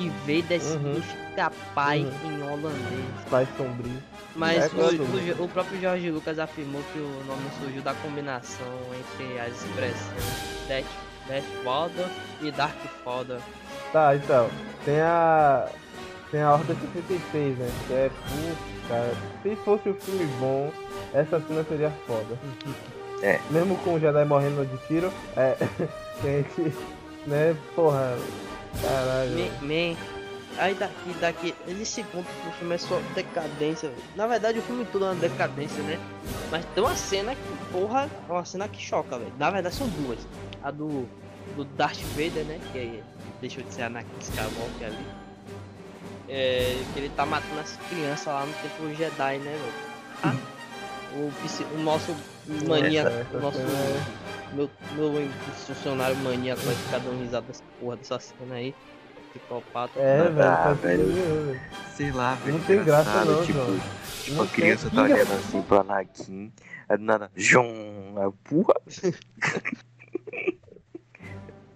E 0.00 0.08
Vader 0.08 0.60
Uhum. 0.60 0.94
significa 0.94 1.52
pai 1.74 2.00
Uhum. 2.00 2.30
em 2.32 2.42
holandês. 2.42 3.04
Pai 3.30 3.46
sombrio. 3.56 4.02
Mas 4.34 4.64
É, 4.64 4.68
o, 4.76 5.42
o- 5.42 5.44
o 5.44 5.48
próprio 5.48 5.80
Jorge 5.80 6.10
Lucas 6.10 6.38
afirmou 6.38 6.80
que 6.92 6.98
o 6.98 7.24
nome 7.26 7.42
surgiu 7.60 7.82
da 7.82 7.92
combinação 7.94 8.66
entre 8.98 9.38
as 9.40 9.52
expressões 9.62 10.66
Death, 10.68 10.86
Death 11.28 11.44
Foda 11.62 12.10
e 12.40 12.50
Dark 12.50 12.76
Foda. 13.04 13.38
Tá, 13.92 14.14
então. 14.16 14.48
Tem 14.84 15.00
a. 15.00 15.68
Tem 16.30 16.42
a 16.42 16.52
Ordem 16.52 16.76
66, 17.08 17.58
né? 17.58 17.68
Que 17.88 17.92
é, 17.92 18.08
putz, 18.08 18.88
cara. 18.88 19.12
Se 19.42 19.56
fosse 19.64 19.88
um 19.88 19.94
filme 19.94 20.24
bom, 20.38 20.72
essa 21.12 21.40
cena 21.40 21.64
seria 21.68 21.90
foda. 22.06 22.38
É. 23.22 23.38
Mesmo 23.50 23.76
com 23.84 23.96
o 23.96 24.00
Jedi 24.00 24.24
morrendo 24.24 24.64
de 24.64 24.78
tiro, 24.86 25.12
é. 25.36 25.54
Gente, 26.24 26.74
né? 27.26 27.54
Porra. 27.76 28.16
Caralho. 28.82 29.50
Man, 29.62 29.96
aí 30.58 30.74
daqui, 30.74 31.12
daqui, 31.20 31.54
esse 31.68 32.02
ponto 32.04 32.26
do 32.26 32.52
filme 32.58 32.74
é 32.74 32.78
só 32.78 33.00
decadência. 33.14 33.90
Na 34.16 34.26
verdade, 34.26 34.58
o 34.58 34.62
filme 34.62 34.84
todo 34.86 35.04
é 35.06 35.08
uma 35.10 35.14
decadência, 35.16 35.82
né? 35.82 35.98
Mas 36.50 36.64
tem 36.74 36.82
uma 36.82 36.96
cena 36.96 37.34
que, 37.34 37.72
porra, 37.72 38.08
é 38.28 38.32
uma 38.32 38.44
cena 38.44 38.68
que 38.68 38.80
choca, 38.82 39.18
velho. 39.18 39.32
Na 39.38 39.50
verdade, 39.50 39.74
são 39.74 39.88
duas. 39.88 40.18
A 40.62 40.70
do, 40.70 41.06
do 41.56 41.64
Darth 41.64 41.98
Vader, 42.16 42.44
né? 42.44 42.60
Que 42.72 42.78
aí 42.78 43.02
deixou 43.40 43.62
de 43.62 43.72
ser 43.72 43.82
Anakin 43.82 44.08
Skywalker 44.20 44.86
ali. 44.86 45.06
É, 46.28 46.78
que 46.92 47.00
ele 47.00 47.08
tá 47.16 47.26
matando 47.26 47.58
as 47.60 47.76
crianças 47.88 48.26
lá 48.26 48.46
no 48.46 48.52
Templo 48.54 48.94
Jedi, 48.94 49.38
né, 49.38 49.50
velho? 49.50 49.72
Ah, 50.22 50.36
o, 51.16 51.32
psi- 51.42 51.66
o 51.74 51.78
nosso 51.78 52.14
maníaco, 52.68 53.08
essa 53.10 53.36
o 53.36 53.40
nosso 53.40 53.56
cena 53.58 53.68
é- 53.70 54.02
meu, 54.54 54.70
meu 54.94 55.28
funcionário 55.66 56.16
maníaco 56.18 56.60
vai 56.62 56.74
ficar 56.74 56.98
dando 56.98 57.20
risada 57.22 57.46
dessa 57.46 57.62
porra 57.80 57.96
dessa 57.96 58.18
cena 58.18 58.54
aí. 58.54 58.74
Psicopata. 59.30 59.98
É, 60.00 60.20
Ah, 60.20 60.24
velho. 60.24 60.36
faz 60.64 60.80
velho. 60.80 61.12
velho. 61.12 61.60
Sei 61.94 62.10
lá, 62.12 62.34
velho. 62.34 62.58
Não 62.58 62.64
tem 62.64 62.82
graça 62.84 63.24
não, 63.24 63.44
tipo, 63.44 63.58
João. 63.58 63.78
tipo, 64.24 64.36
Não 64.36 64.42
a 64.44 64.46
criança 64.48 64.90
tá 64.90 65.02
olhando 65.02 65.32
assim 65.34 65.62
pro 65.62 65.80
Anakin, 65.80 66.52
aí 66.88 66.96
do 66.98 67.04
nada, 67.04 67.30
Jom, 67.36 68.14
aí, 68.16 68.30
porra. 68.44 68.74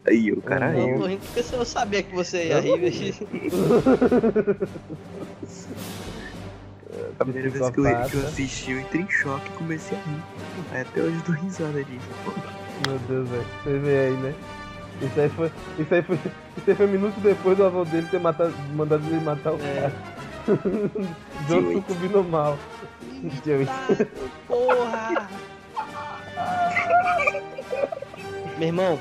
aí, 0.06 0.32
o 0.32 0.42
cara 0.42 0.72
Não. 0.72 0.80
Eu 0.80 0.86
riu. 0.88 0.98
tô 0.98 1.06
rindo 1.06 1.20
porque 1.32 1.54
eu 1.54 1.64
sabia 1.64 2.02
que 2.02 2.12
você 2.14 2.48
ia 2.48 2.60
rir, 2.60 2.76
velho. 2.90 3.14
A 7.18 7.24
primeira 7.24 7.50
vez 7.50 7.70
que 7.70 7.78
eu, 7.80 7.84
que 8.08 8.14
eu 8.16 8.26
assisti, 8.26 8.70
eu 8.72 8.80
entrei 8.80 9.02
em 9.02 9.10
choque 9.10 9.46
e 9.48 9.52
comecei 9.56 9.96
a 9.96 10.00
rir. 10.02 10.22
Aí 10.72 10.80
até 10.82 11.00
hoje 11.02 11.16
eu 11.16 11.22
dou 11.22 11.34
risada 11.36 11.84
disso. 11.84 12.08
Meu 12.86 12.98
Deus, 13.08 13.28
velho. 13.28 13.46
Você 13.62 13.78
vê 13.78 13.98
aí, 14.06 14.12
né? 14.14 14.34
Isso 15.02 15.20
aí 15.20 15.28
foi. 15.28 15.50
Isso 15.78 15.94
aí 15.94 16.02
foi. 16.02 16.16
Isso 16.16 16.70
aí 16.70 16.74
foi 16.76 16.86
minutos 16.86 17.22
depois 17.22 17.56
do 17.56 17.64
avô 17.64 17.84
dele 17.84 18.06
ter 18.10 18.20
matado, 18.20 18.54
mandado 18.74 19.04
ele 19.06 19.20
matar 19.20 19.52
o 19.52 19.58
É. 19.60 19.80
cara. 19.80 19.92
John 21.48 21.72
sucumbindo 21.72 22.22
mal. 22.24 22.58
Tá, 23.64 24.06
porra! 24.46 25.28
Meu 28.58 28.68
irmão, 28.68 28.98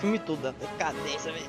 filme 0.00 0.18
todo, 0.18 0.46
a 0.48 0.52
decadência, 0.52 1.32
velho. 1.32 1.46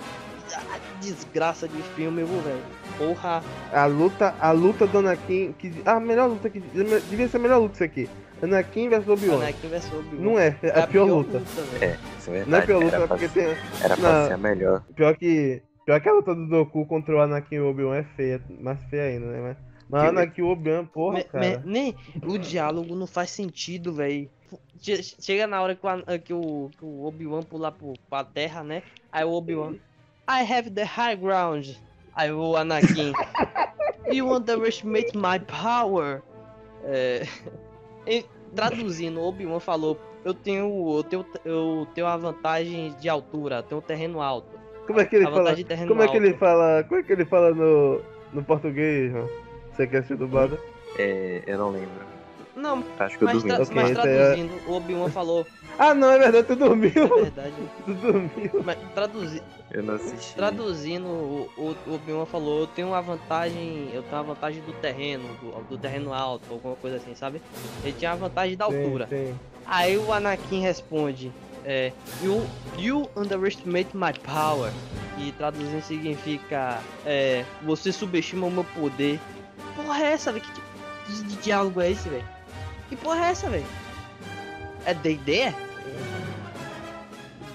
A 0.55 0.99
desgraça 0.99 1.67
de 1.67 1.81
filme, 1.95 2.23
velho. 2.23 2.61
Porra, 2.97 3.41
A 3.71 3.85
luta, 3.85 4.35
a 4.39 4.51
luta 4.51 4.85
do 4.87 4.97
Anakin. 4.99 5.53
Que, 5.57 5.71
a 5.85 5.99
melhor 5.99 6.27
luta 6.27 6.49
que. 6.49 6.59
Devia 6.59 7.27
ser 7.27 7.37
a 7.37 7.39
melhor 7.39 7.59
luta 7.59 7.75
isso 7.75 7.83
aqui. 7.83 8.09
Anakin 8.41 8.89
vs 8.89 9.07
Obi-Wan. 9.07 9.37
Anakin 9.41 9.69
vs 9.69 9.93
Obi-Wan. 9.93 10.21
Não 10.23 10.39
é, 10.39 10.57
é 10.63 10.79
a 10.79 10.87
pior 10.87 11.05
luta. 11.05 11.39
velho. 11.39 11.83
É, 11.83 11.97
isso 12.17 12.29
é 12.29 12.33
verdade. 12.33 12.49
Não 12.49 12.57
é 12.57 12.61
a 12.61 12.65
pior 12.65 12.83
luta, 12.83 12.95
era 12.95 13.03
é 13.03 13.07
pra, 13.07 13.17
porque 13.17 13.27
tem. 13.39 13.47
era 13.83 13.97
pra 13.97 14.19
não. 14.21 14.27
ser 14.27 14.33
a 14.33 14.37
melhor. 14.37 14.83
Pior 14.95 15.15
que. 15.17 15.61
Pior 15.85 15.99
que 16.01 16.09
a 16.09 16.13
luta 16.13 16.35
do 16.35 16.47
Doku 16.47 16.85
contra 16.85 17.15
o 17.15 17.19
Anakin 17.19 17.55
e 17.55 17.59
o 17.59 17.69
Obi-Wan 17.69 17.97
é 17.97 18.03
feia. 18.15 18.41
Mais 18.59 18.79
feia 18.89 19.03
ainda, 19.03 19.25
né? 19.25 19.41
Mas, 19.41 19.57
mas 19.89 20.01
Que- 20.03 20.07
Anakin 20.09 20.41
e 20.41 20.43
o 20.43 20.47
Obi-Wan, 20.49 20.85
porra, 20.85 21.15
Me- 21.17 21.23
cara. 21.23 21.45
me- 21.45 21.61
nem 21.65 21.95
o 22.23 22.37
diálogo 22.37 22.95
não 22.95 23.07
faz 23.07 23.31
sentido, 23.31 23.93
velho. 23.93 24.29
Che- 24.79 25.01
Chega 25.03 25.45
na 25.47 25.61
hora 25.61 25.75
que 25.75 25.85
o, 25.85 25.89
An- 25.89 26.03
que 26.23 26.33
o, 26.33 26.69
que 26.77 26.85
o 26.85 27.05
Obi-Wan 27.05 27.41
pula 27.43 27.71
pro, 27.71 27.93
pra 28.09 28.23
terra, 28.23 28.63
né? 28.63 28.83
Aí 29.11 29.23
o 29.25 29.31
Obi-Wan. 29.31 29.73
I 30.29 30.43
have 30.43 30.69
the 30.69 30.83
high 30.83 31.15
ground. 31.15 31.69
Aí 32.15 32.31
o 32.31 32.55
Anakin. 32.55 33.13
you 34.11 34.31
underestimate 34.31 35.15
my 35.17 35.39
power. 35.39 36.21
É, 36.83 37.23
e, 38.09 38.25
traduzindo, 38.55 39.19
o 39.19 39.27
Obi-Wan 39.27 39.59
falou. 39.59 39.99
Eu 40.25 40.33
tenho, 40.33 40.97
eu, 40.97 41.03
tenho, 41.03 41.25
eu 41.45 41.87
tenho 41.95 42.07
a 42.07 42.17
vantagem 42.17 42.93
de 42.99 43.07
altura, 43.07 43.57
eu 43.57 43.63
tenho 43.63 43.79
um 43.79 43.83
terreno 43.83 44.21
alto. 44.21 44.59
Como 44.85 44.99
é 44.99 45.05
que 45.05 45.15
ele 45.15 45.25
a 45.25 45.27
fala? 45.29 45.39
vantagem 45.43 45.63
de 45.63 45.67
terreno 45.69 45.87
Como 45.87 46.01
é 46.03 46.07
que 46.07 46.17
ele 46.17 46.27
alto. 46.29 46.39
fala? 46.39 46.83
Como 46.83 46.99
é 46.99 47.03
que 47.03 47.13
ele 47.13 47.25
fala 47.25 47.53
no, 47.53 48.01
no 48.33 48.43
português, 48.43 49.11
João? 49.11 49.29
Você 49.71 49.87
quer 49.87 49.97
assistir 49.99 50.17
dublado? 50.17 50.59
É, 50.97 51.43
eu 51.47 51.57
não 51.57 51.69
lembro. 51.69 52.08
Não, 52.59 52.83
Acho 52.99 53.17
que 53.17 53.23
eu 53.23 53.25
mas, 53.27 53.37
dormi. 53.43 53.49
tra- 53.55 53.63
Ok, 53.63 53.75
mas 53.75 53.85
aí 53.85 53.91
é- 53.91 53.93
traduzindo, 54.15 54.69
o 54.69 54.73
Obi-Wan 54.73 55.09
falou. 55.09 55.47
Ah, 55.81 55.93
não, 55.93 56.11
é 56.11 56.19
verdade, 56.19 56.45
tu 56.45 56.53
É 56.53 56.55
dormiu. 56.57 56.91
verdade. 56.91 57.53
tu 57.85 57.93
dormiu. 57.93 58.51
Mas 58.65 58.77
traduzi, 58.93 59.41
Eu 59.71 59.81
não 59.83 59.93
assisti. 59.95 60.35
traduzindo, 60.35 61.07
o, 61.07 61.49
o, 61.57 61.93
Obi-Wan 61.95 62.25
falou, 62.25 62.59
eu 62.61 62.67
tenho 62.67 62.89
uma 62.89 63.01
vantagem, 63.01 63.89
eu 63.93 64.03
tenho 64.03 64.15
uma 64.17 64.23
vantagem 64.33 64.61
do 64.63 64.73
terreno, 64.73 65.23
do, 65.41 65.51
do 65.69 65.77
terreno 65.77 66.13
alto, 66.13 66.43
alguma 66.51 66.75
coisa 66.75 66.97
assim, 66.97 67.15
sabe? 67.15 67.41
Ele 67.81 67.93
tinha 67.93 68.11
a 68.11 68.15
vantagem 68.15 68.57
da 68.57 68.65
altura. 68.65 69.07
Sim, 69.07 69.27
sim. 69.27 69.35
Aí 69.65 69.97
o 69.97 70.11
Anakin 70.11 70.59
responde, 70.59 71.31
é, 71.63 71.93
you, 72.21 72.45
you 72.77 73.09
underestimate 73.15 73.95
my 73.95 74.11
power. 74.25 74.73
E 75.17 75.31
traduzindo 75.33 75.81
significa, 75.81 76.79
é, 77.05 77.45
você 77.63 77.91
subestima 77.93 78.47
o 78.47 78.51
meu 78.51 78.65
poder. 78.65 79.17
Porra 79.77 80.03
é 80.03 80.11
essa, 80.11 80.33
velho? 80.33 80.43
Que 80.43 80.51
tipo 80.51 80.67
de 81.29 81.35
diálogo 81.37 81.79
é 81.79 81.91
esse, 81.91 82.07
velho? 82.09 82.23
Que 82.89 82.95
porra 82.95 83.27
é 83.27 83.29
essa, 83.31 83.49
velho? 83.49 83.65
É 84.85 84.93
D&D? 84.93 85.53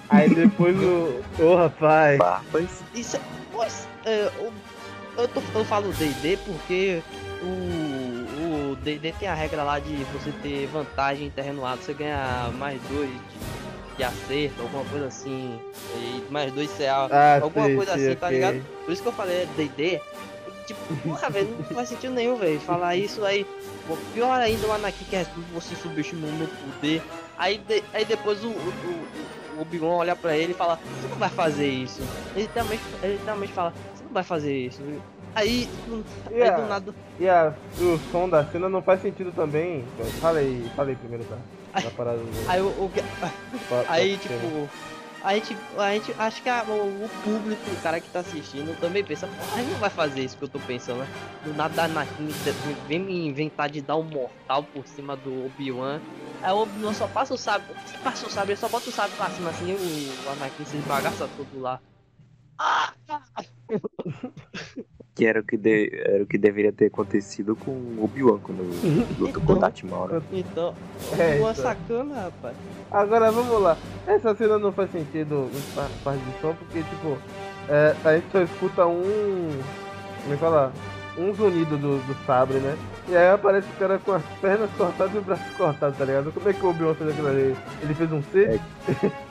Aí 0.09 0.33
depois 0.35 0.77
o. 0.77 1.21
Ô 1.43 1.57
rapaz. 1.57 2.19
Barbas. 2.19 2.71
Isso 2.95 3.17
é. 3.17 3.21
Pois, 3.53 3.89
é, 4.05 4.31
eu, 4.39 4.53
eu, 5.19 5.29
tô- 5.29 5.43
eu 5.55 5.65
falo 5.65 5.93
DD 5.93 6.37
porque 6.45 7.03
o, 7.43 8.73
o 8.73 8.77
DD 8.77 9.13
tem 9.13 9.29
a 9.29 9.35
regra 9.35 9.63
lá 9.63 9.79
de 9.79 9.95
você 10.13 10.31
ter 10.43 10.67
vantagem 10.67 11.29
em 11.29 11.31
terreno 11.31 11.65
alto, 11.65 11.85
você 11.85 11.95
ganha 11.95 12.51
mais 12.59 12.81
dois 12.91 13.09
de, 13.11 13.97
de 13.97 14.03
acerto, 14.05 14.61
alguma 14.63 14.85
coisa 14.87 15.07
assim, 15.07 15.59
e 15.97 16.25
mais 16.33 16.53
dois 16.53 16.69
CA, 16.77 17.09
Ah, 17.11 17.41
alguma 17.43 17.67
sim, 17.67 17.77
coisa 17.77 17.97
sim, 17.97 18.07
assim, 18.09 18.17
tá 18.17 18.27
ok. 18.27 18.37
ligado? 18.37 18.65
Por 18.85 18.93
isso 18.93 19.03
que 19.03 19.09
eu 19.09 19.13
falei 19.13 19.37
é 19.43 19.47
DD. 19.57 20.01
Tipo, 20.67 20.97
porra, 21.05 21.31
velho, 21.31 21.49
não 21.59 21.77
faz 21.77 21.89
sentido 21.91 22.13
nenhum, 22.15 22.37
velho, 22.37 22.59
falar 22.61 22.97
isso 22.97 23.25
aí. 23.25 23.47
Pior 24.15 24.41
ainda 24.41 24.67
o 24.67 24.73
Anakin 24.73 25.05
que 25.05 25.17
responde 25.17 25.47
você 25.53 25.75
subestimou 25.77 26.31
o 26.31 26.33
meu 26.33 26.49
poder. 26.49 27.03
Aí, 27.37 27.59
de- 27.59 27.83
aí 27.93 28.05
depois 28.05 28.43
o, 28.45 28.49
o, 28.49 28.51
o- 28.51 29.61
Obi-Wan 29.61 29.97
olha 29.97 30.17
pra 30.17 30.37
ele 30.37 30.51
e 30.53 30.55
fala, 30.55 30.77
você 31.01 31.09
não 31.09 31.17
vai 31.17 31.29
fazer 31.29 31.69
isso. 31.69 32.03
Ele 32.35 32.49
também, 32.49 32.81
ele 33.03 33.21
também 33.25 33.49
fala, 33.49 33.73
você 33.95 34.03
não 34.05 34.13
vai 34.13 34.23
fazer 34.25 34.57
isso. 34.57 34.81
Aí, 35.37 35.69
aí 36.27 36.35
Yeah. 36.37 36.63
do 36.63 36.69
nada. 36.69 36.95
E 37.21 37.29
a, 37.29 37.53
o 37.79 37.99
som 38.11 38.29
da 38.29 38.45
cena 38.47 38.69
não 38.69 38.81
faz 38.83 39.03
sentido 39.03 39.33
também. 39.33 39.85
Falei, 40.21 40.65
falei 40.75 40.95
primeiro, 40.97 41.25
tá? 41.25 41.37
Do. 41.81 42.49
Aí 42.49 42.61
o. 42.61 42.67
o- 42.69 42.91
Aí 43.89 44.17
tipo. 44.17 44.69
A 45.25 45.35
gente, 45.35 45.57
a 45.79 45.91
gente 45.95 46.15
acho 46.19 46.43
que 46.43 46.49
a- 46.51 46.65
o, 46.65 47.05
o 47.07 47.09
público, 47.25 47.71
o 47.71 47.83
cara 47.83 47.99
que 47.99 48.11
tá 48.11 48.21
assistindo, 48.21 48.79
também 48.79 49.03
pensa, 49.03 49.27
porra, 49.27 49.63
não 49.63 49.79
vai 49.79 49.89
fazer 49.89 50.21
isso 50.23 50.37
que 50.37 50.45
eu 50.45 50.49
tô 50.49 50.59
pensando, 50.61 50.99
né? 50.99 51.09
Do 51.43 51.55
nada 51.55 51.81
a 51.83 51.85
Anakin 51.87 52.27
de- 52.27 52.87
vem 52.87 52.99
me 52.99 53.27
inventar 53.27 53.71
de 53.71 53.81
dar 53.81 53.97
um 53.97 54.03
mortal 54.03 54.63
por 54.65 54.87
cima 54.87 55.17
do 55.17 55.47
Obi-Wan. 55.47 55.99
Aí 56.43 56.53
o 56.53 56.59
Obi-Wan 56.59 56.93
só 56.93 57.09
passa 57.09 57.33
o 57.33 57.39
sábio, 57.39 57.75
passa 58.03 58.27
o 58.27 58.31
sábio, 58.31 58.53
ele 58.53 58.61
só 58.61 58.69
bota 58.69 58.91
o 58.91 58.93
sábio 58.93 59.17
pra 59.17 59.31
cima 59.31 59.49
assim, 59.49 59.73
o, 59.73 60.27
o 60.29 60.33
Anakin 60.33 60.65
se 60.67 60.77
esbagaça 60.77 61.27
todo 61.39 61.59
lá. 61.59 61.81
Que 65.15 65.27
era 65.27 65.41
o 65.41 65.45
que, 65.45 65.57
de- 65.57 65.93
era 65.95 66.25
o 66.25 66.27
que 66.27 66.37
deveria 66.37 66.73
ter 66.73 66.87
acontecido 66.87 67.55
com 67.55 67.71
o 67.71 68.01
Obi-Wan 68.05 68.39
quando 68.43 68.63
lutou 69.19 69.43
com 69.43 69.53
o 69.53 69.57
Darth 69.61 69.83
Maul. 69.85 70.09
né? 70.09 70.23
Então, 70.33 70.75
É, 71.17 71.33
Obi-Wan 71.35 71.51
então. 71.53 71.55
sacana, 71.55 72.15
rapaz. 72.23 72.57
Agora 72.91 73.31
vamos 73.31 73.63
lá. 73.63 73.77
Essa 74.09 74.35
cena 74.35 74.59
não 74.59 74.73
faz 74.73 74.91
sentido 74.91 75.49
par- 75.75 75.89
parte 76.03 76.21
de 76.25 76.41
som, 76.41 76.53
porque 76.55 76.81
tipo, 76.83 77.17
é, 77.69 77.95
a 78.05 78.15
gente 78.17 78.27
só 78.33 78.43
escuta 78.43 78.87
um. 78.87 79.03
Como 80.23 80.33
é 80.33 80.37
que 80.37 80.41
fala? 80.41 80.73
Um 81.17 81.33
zunido 81.33 81.77
do, 81.79 81.99
do 81.99 82.27
sabre, 82.27 82.57
né? 82.59 82.77
E 83.09 83.15
aí 83.17 83.31
aparece 83.31 83.69
o 83.69 83.79
cara 83.79 84.01
com 84.01 84.15
as 84.15 84.23
pernas 84.41 84.69
cortadas 84.77 85.15
e 85.15 85.19
o 85.19 85.23
braço 85.23 85.45
cortado, 85.57 85.95
tá 85.97 86.05
ligado? 86.05 86.33
Como 86.33 86.49
é 86.49 86.53
que 86.53 86.67
o 86.67 86.71
Obi-Wan 86.71 86.95
fez 86.95 87.11
aquilo 87.11 87.29
ali? 87.29 87.57
Ele 87.83 87.95
fez 87.95 88.11
um 88.13 88.21
C? 88.33 88.43
É. 88.47 88.59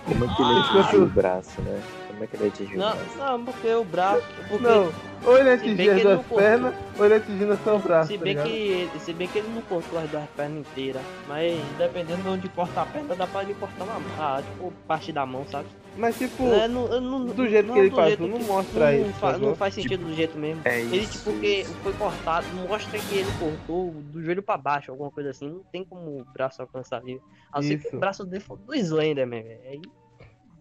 Como 0.06 0.24
é 0.24 0.28
que 0.34 0.42
ele 0.42 0.60
atingiu 0.80 1.04
o 1.04 1.08
braço, 1.08 1.62
né? 1.62 1.82
Como 2.14 2.24
é 2.24 2.28
que 2.28 2.36
ele 2.36 2.48
atingiu 2.48 2.76
o 2.76 2.80
Não, 2.80 2.96
braço? 2.96 3.18
não, 3.18 3.46
porque 3.46 3.68
o 3.74 3.84
braço. 3.84 4.24
Porque, 4.48 4.64
Não, 4.64 4.94
ou 5.26 5.38
ele 5.38 5.44
bem 5.46 5.54
atingia 5.90 6.14
as 6.16 6.26
que 6.26 6.36
pernas, 6.36 6.76
ou 6.98 7.06
ele 7.06 7.14
atingindo 7.16 7.60
só 7.64 7.76
o 7.76 7.80
braço, 7.80 8.12
Se 8.12 8.18
tá 8.18 8.24
bem, 8.24 8.34
ligado? 8.34 8.48
que, 8.50 8.56
ele- 8.56 9.00
se 9.00 9.14
bem 9.14 9.28
que 9.28 9.38
ele 9.40 9.48
não 9.50 9.62
cortou 9.64 10.00
as 10.00 10.10
duas 10.10 10.30
pernas 10.36 10.60
inteiras, 10.60 11.02
mas 11.28 11.60
dependendo 11.78 12.22
de 12.22 12.28
onde 12.30 12.50
cortar 12.50 12.84
a 12.84 12.86
perna, 12.86 13.16
dá 13.16 13.26
pra 13.26 13.42
ele 13.44 13.54
cortar 13.56 13.84
uma 13.84 13.96
ah, 14.20 14.42
tipo, 14.44 14.72
parte 14.88 15.12
da 15.12 15.26
mão, 15.26 15.46
sabe? 15.48 15.68
Mas 15.96 16.18
tipo, 16.18 16.44
É, 16.48 16.68
não, 16.68 16.88
não- 17.02 17.26
do 17.28 17.48
jeito 17.48 17.68
não 17.68 17.74
que 17.76 17.80
ele 17.82 17.90
do 17.90 17.96
faz, 17.96 18.08
jeito 18.10 18.28
não 18.28 18.38
que- 18.40 18.44
mostra 18.46 18.92
não, 18.92 19.02
isso, 19.10 19.20
fa- 19.20 19.38
não 19.38 19.56
faz 19.56 19.74
sentido 19.76 20.06
do 20.06 20.14
jeito 20.14 20.38
mesmo. 20.38 20.62
É 20.66 20.80
Ele, 20.82 21.06
tipo, 21.08 21.24
porque 21.26 21.48
isso. 21.62 21.74
foi 21.84 21.94
cortado, 21.94 22.48
mostra 22.68 23.00
que 23.00 23.16
ele 23.16 23.30
cortou 23.40 23.92
do 23.92 24.22
joelho 24.24 24.42
pra 24.44 24.58
baixo, 24.58 24.92
alguma 24.92 25.12
coisa 25.12 25.30
assim. 25.32 25.50
Não 25.50 25.64
tem 25.72 25.84
como 25.84 26.22
o 26.22 26.26
braço 26.34 26.62
alcançar 26.62 26.98
ali. 26.98 27.20
A 27.52 27.58
não 27.62 27.68
ser 27.68 27.78
que 27.80 27.88
Isso. 27.88 27.96
o 27.96 28.00
braço 28.00 28.26
dele 28.26 28.44
for 28.44 28.58
do 28.58 28.74
Slenderman, 28.74 29.44
velho. 29.44 29.60
Aí, 29.70 29.82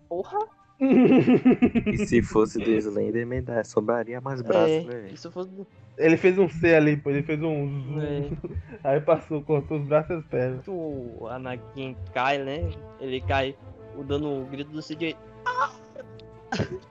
porra, 0.08 0.38
E 1.92 1.98
se 1.98 2.22
fosse 2.22 2.58
do 2.58 2.70
Slenderman, 2.70 3.44
sobraria 3.64 4.20
mais 4.20 4.42
braço, 4.42 4.72
é, 4.72 4.80
né? 4.82 5.10
isso 5.12 5.30
fosse 5.30 5.50
ele 5.98 6.16
fez 6.16 6.38
um 6.38 6.48
C 6.48 6.74
ali, 6.74 6.96
pô, 6.96 7.10
ele 7.10 7.22
fez 7.22 7.40
um 7.42 7.68
zoom. 7.82 8.00
é, 8.00 8.30
Aí 8.82 9.00
passou, 9.00 9.42
cortou 9.42 9.78
os 9.78 9.86
braços 9.86 10.10
e 10.10 10.14
as 10.14 10.24
pernas. 10.24 10.64
o 10.66 11.26
Anakin 11.28 11.96
cai, 12.14 12.38
né? 12.38 12.68
Ele 12.98 13.20
cai 13.20 13.54
o- 13.96 14.02
dando 14.02 14.28
um 14.28 14.44
grito 14.46 14.70
do 14.70 14.80
CJ. 14.82 15.16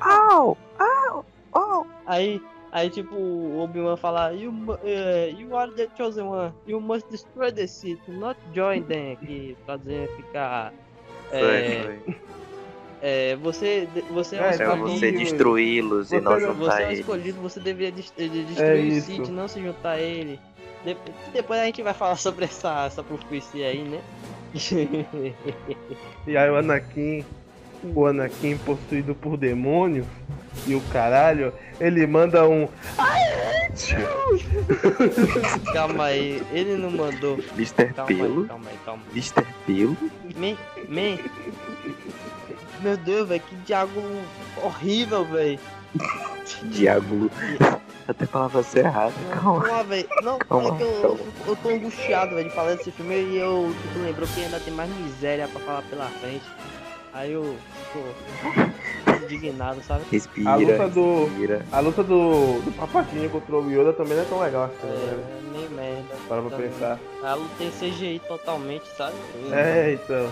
Au! 0.00 0.56
Au! 0.78 1.24
Au! 1.52 1.86
Aí, 2.06 2.40
aí 2.70 2.88
tipo, 2.90 3.16
o 3.16 3.58
Obi-Wan 3.58 3.96
fala, 3.96 4.32
you, 4.32 4.52
eh, 4.84 5.34
you 5.36 5.56
are 5.56 5.70
the 5.72 5.88
chosen 5.96 6.26
one, 6.26 6.52
you 6.66 6.80
must 6.80 7.10
destroy 7.10 7.50
the 7.50 7.66
city, 7.66 8.00
not 8.08 8.38
join 8.54 8.82
them, 8.84 9.16
que 9.16 9.56
traduzindo 9.66 10.08
fica... 10.16 10.72
Foi, 11.28 11.38
É, 11.38 11.82
foi. 11.82 12.16
É, 13.02 13.36
você, 13.36 13.86
você 14.10 14.36
é, 14.36 14.40
um 14.40 14.44
É, 14.44 14.48
É 14.48 14.52
escolhido, 14.54 14.88
você 14.88 15.12
destruí-los 15.12 16.08
Você 16.08 16.16
e 16.16 16.20
não 16.20 16.32
não- 16.32 16.40
você 16.54 16.64
juntar 16.64 16.82
é 16.82 16.88
um 16.88 16.92
escolhido, 16.92 17.40
você 17.40 17.60
deveria 17.60 17.88
eh, 17.88 17.92
destruir 18.28 19.18
É 19.18 19.22
o 19.22 19.30
não 19.32 19.48
se 19.48 19.60
juntar 19.62 19.90
a 19.92 20.00
ele. 20.00 20.38
De- 20.84 20.96
depois 21.32 21.60
a 21.60 21.64
gente 21.64 21.82
vai 21.82 21.94
falar 21.94 22.16
sobre 22.26 22.44
essa, 22.46 22.86
essa 22.86 23.02
profecia 23.02 23.68
aí, 23.68 23.82
né? 23.82 24.00
E 26.26 26.36
aí 26.36 26.50
o 26.50 26.56
Anakin, 26.56 27.24
o 27.94 28.06
Anakin 28.06 28.56
possuído 28.58 29.14
por 29.14 29.36
demônios 29.36 30.06
e 30.66 30.74
o 30.74 30.80
caralho, 30.92 31.52
ele 31.80 32.06
manda 32.06 32.46
um. 32.48 32.68
calma 35.72 36.04
aí, 36.06 36.42
ele 36.52 36.76
não 36.76 36.90
mandou. 36.90 37.38
Mr. 37.56 37.92
Calma 37.94 38.10
aí, 38.10 38.16
Pelo. 38.16 38.44
calma 38.46 38.70
aí, 38.70 38.76
calma 38.84 39.02
Mr. 39.12 39.44
Pelo. 39.66 39.96
Man, 40.36 40.56
man. 40.88 41.18
Meu 42.80 42.96
Deus, 42.96 43.28
velho, 43.28 43.40
que 43.42 43.54
diálogo 43.56 44.02
horrível, 44.62 45.24
velho. 45.24 45.58
Diábulo. 46.64 47.30
Até 48.06 48.24
a 48.24 48.28
palavra 48.28 48.62
ser 48.62 48.84
errada. 48.84 49.12
Calma. 49.32 49.66
Não, 49.66 49.84
velho. 49.84 50.08
Não, 50.22 50.38
Calma, 50.38 50.68
é 50.68 50.76
que 50.76 50.82
eu, 50.82 50.88
eu, 50.88 51.02
calma. 51.02 51.18
eu 51.48 51.56
tô 51.56 51.68
angustiado, 51.70 52.34
velho, 52.36 52.48
de 52.48 52.54
falar 52.54 52.74
desse 52.74 52.90
filme 52.92 53.14
e 53.16 53.36
eu 53.38 53.74
tipo, 53.82 53.98
lembrou 54.04 54.28
que 54.28 54.44
ainda 54.44 54.60
tem 54.60 54.72
mais 54.72 54.90
miséria 54.96 55.48
pra 55.48 55.60
falar 55.60 55.82
pela 55.82 56.06
frente. 56.06 56.44
Aí 57.12 57.32
eu 57.32 57.56
fico 57.92 59.24
indignado, 59.24 59.82
sabe? 59.82 60.04
Respira. 60.12 60.50
A 60.50 60.56
luta 60.56 60.88
do- 60.88 61.24
Respira. 61.24 61.66
A 61.72 61.80
luta 61.80 62.02
do, 62.04 62.60
do 62.60 62.72
Papatinho 62.76 63.30
contra 63.30 63.56
o 63.56 63.70
Yoda 63.70 63.92
também 63.94 64.14
não 64.16 64.22
é 64.22 64.26
tão 64.26 64.38
legal 64.40 64.64
assim, 64.64 64.86
né? 64.86 64.94
É, 64.94 65.58
nem 65.58 65.68
merda. 65.70 66.14
Para 66.28 66.42
pra 66.42 66.56
pensar. 66.58 66.98
A 67.24 67.34
luta 67.34 67.50
tem 67.58 67.70
CGI 67.70 68.20
totalmente, 68.28 68.84
sabe? 68.96 69.16
É, 69.50 69.94
então. 69.94 70.30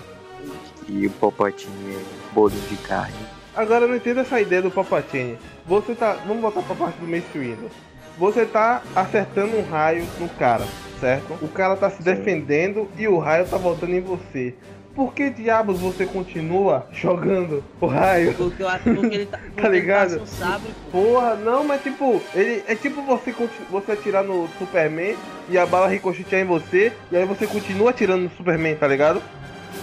E 0.89 1.07
o 1.07 1.11
popotinho 1.11 1.73
é 1.99 2.35
bolinho 2.35 2.61
de 2.69 2.77
carne. 2.77 3.15
Agora 3.57 3.85
eu 3.85 3.89
não 3.89 3.97
entendo 3.97 4.21
essa 4.21 4.41
ideia 4.41 4.61
do 4.63 4.71
Palpatine. 4.71 5.39
Você 5.67 5.95
tá. 5.95 6.17
Vamos 6.27 6.43
voltar 6.43 6.63
pra 6.63 6.75
parte 6.75 6.99
do 6.99 7.07
Mace 7.07 7.25
Windu. 7.39 7.71
Você 8.19 8.45
tá 8.45 8.83
acertando 8.95 9.57
um 9.57 9.63
raio 9.63 10.05
no 10.21 10.29
cara, 10.29 10.65
certo? 11.01 11.33
O 11.43 11.49
cara 11.49 11.77
tá 11.77 11.89
se 11.91 11.99
Sim. 11.99 12.03
defendendo 12.05 12.89
e 12.99 13.09
o 13.09 13.19
raio 13.19 13.47
tá 13.47 13.57
voltando 13.57 13.93
em 13.95 14.01
você. 14.01 14.55
Por 14.95 15.13
que 15.13 15.29
diabos 15.31 15.81
você 15.81 16.07
continua 16.07 16.87
jogando 16.93 17.65
o 17.81 17.87
raio? 17.87 18.33
Porque, 18.35 18.63
eu 18.63 18.69
acho- 18.69 18.95
porque 18.95 19.15
ele 19.17 19.27
tá. 19.27 19.39
porque 19.53 19.67
ele 19.67 19.81
ligado? 19.81 20.21
passa 20.21 20.23
um 20.23 20.27
sabre, 20.27 20.71
pô. 20.93 20.99
Porra, 21.03 21.35
não, 21.35 21.65
mas 21.65 21.83
tipo, 21.83 22.23
ele 22.33 22.63
é 22.69 22.77
tipo 22.77 23.03
você, 23.03 23.35
você 23.71 23.93
atirar 23.93 24.23
no 24.23 24.49
Superman 24.59 25.17
e 25.49 25.59
a 25.59 25.67
bala 25.67 25.89
ricochetear 25.89 26.43
em 26.43 26.45
você, 26.45 26.93
e 27.11 27.17
aí 27.17 27.25
você 27.25 27.45
continua 27.49 27.91
atirando 27.91 28.23
no 28.23 28.31
Superman, 28.37 28.77
tá 28.77 28.87
ligado? 28.87 29.21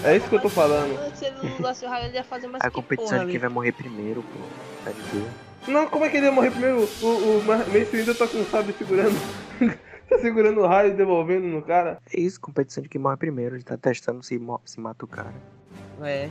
É 0.04 0.18
isso 0.18 0.28
que 0.30 0.36
eu 0.36 0.42
tô 0.42 0.50
falando. 0.50 0.98
Se 1.16 1.26
ele 1.26 1.36
não 1.44 1.60
usasse 1.60 1.86
o 1.86 1.90
raio, 1.90 2.06
ele 2.08 2.16
ia 2.16 2.24
fazer 2.24 2.48
mais 2.48 2.64
A 2.64 2.70
que 2.70 2.76
competição 2.76 3.10
porra 3.18 3.26
de 3.26 3.32
quem 3.32 3.40
vai 3.40 3.50
morrer 3.50 3.72
primeiro, 3.72 4.24
pô. 4.24 4.40
Tá 4.86 4.92
de 4.92 5.02
boa. 5.02 5.30
Não, 5.68 5.88
como 5.88 6.06
é 6.06 6.10
que 6.10 6.18
ele 6.18 6.26
ia 6.26 6.32
morrer 6.32 6.50
primeiro? 6.52 6.88
O, 7.02 7.06
o 7.06 7.44
Ma- 7.46 7.58
Mace 7.58 7.96
Windu 7.96 8.16
tá 8.16 8.28
com 8.28 8.40
o 8.40 8.46
sabre 8.46 8.74
segurando. 8.78 9.16
tá 10.10 10.18
segurando 10.20 10.60
o 10.62 10.66
raio 10.68 10.92
e 10.92 10.96
devolvendo 10.96 11.46
no 11.48 11.62
cara. 11.62 12.00
É 12.12 12.20
isso, 12.20 12.42
competição 12.42 12.82
de 12.82 12.90
quem 12.90 13.00
morre 13.00 13.18
primeiro. 13.18 13.56
Ele 13.56 13.64
tá 13.64 13.78
testando 13.78 14.24
se, 14.24 14.42
se 14.66 14.80
mata 14.80 15.06
o 15.06 15.08
cara. 15.08 15.32
É, 16.02 16.30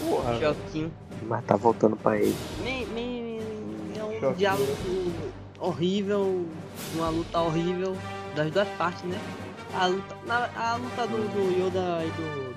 Porra. 0.00 0.38
choquinho. 0.38 0.92
Mas 1.22 1.42
tá 1.46 1.56
voltando 1.56 1.96
pra 1.96 2.18
ele. 2.18 2.36
Me, 2.62 2.84
me, 2.86 3.38
é 3.98 4.04
um 4.04 4.10
Choquinho. 4.12 4.34
diálogo 4.34 4.72
horrível, 5.58 6.46
uma 6.94 7.08
luta 7.08 7.40
horrível 7.40 7.96
das 8.36 8.50
duas 8.50 8.68
partes, 8.76 9.02
né? 9.04 9.18
A 9.74 9.86
luta, 9.86 10.14
a 10.56 10.76
luta 10.76 11.06
do, 11.06 11.16
do 11.28 11.58
Yoda 11.58 12.04
e 12.04 12.10
do, 12.10 12.54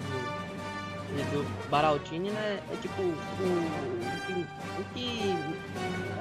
e 1.17 1.23
do 1.35 1.45
Baraltini, 1.69 2.29
né? 2.29 2.59
É 2.71 2.75
tipo, 2.81 3.01
o, 3.01 3.05
o, 3.09 4.25
que- 4.25 4.45
o 4.79 4.83
que 4.93 5.35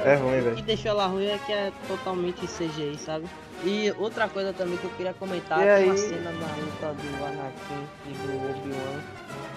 É 0.04 0.14
ruim, 0.16 0.38
o 0.38 0.42
velho. 0.44 0.56
que 0.56 0.62
deixou 0.62 0.90
ela 0.92 1.06
ruim 1.06 1.26
é 1.26 1.38
que 1.46 1.52
é 1.52 1.72
totalmente 1.86 2.46
CGI, 2.46 2.98
sabe? 2.98 3.26
E 3.64 3.92
outra 3.98 4.26
coisa 4.28 4.52
também 4.54 4.76
que 4.78 4.84
eu 4.84 4.90
queria 4.96 5.12
comentar 5.12 5.60
E 5.60 5.68
é 5.68 5.84
uma 5.84 5.96
cena 5.96 6.30
na 6.32 6.46
luta 6.56 6.94
do 6.94 7.24
Anakin 7.24 7.86
e 8.08 8.12
do 8.12 8.50
Obi-Wan. 8.50 9.00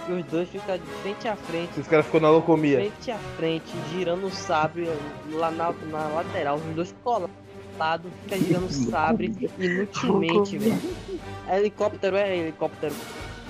Que 0.06 0.12
os 0.12 0.26
dois 0.26 0.50
ficam 0.50 0.78
de 0.78 0.84
frente 1.02 1.28
a 1.30 1.36
frente 1.38 1.80
Os 1.80 1.88
caras 1.88 2.06
ficou 2.06 2.20
na 2.20 2.30
locomia. 2.30 2.78
frente 2.80 3.10
a 3.12 3.18
frente, 3.38 3.72
girando 3.94 4.26
o 4.28 4.32
sabre 4.32 4.90
lá 5.32 5.50
na, 5.50 5.72
na 5.90 6.08
lateral, 6.10 6.58
os 6.58 6.76
dois 6.76 6.94
colados, 7.02 8.12
fica 8.24 8.38
girando 8.38 8.66
o 8.66 8.70
sabre 8.74 9.34
inutilmente, 9.58 10.58
velho. 10.58 10.82
Helicóptero, 11.50 12.18
é 12.18 12.38
helicóptero. 12.38 12.94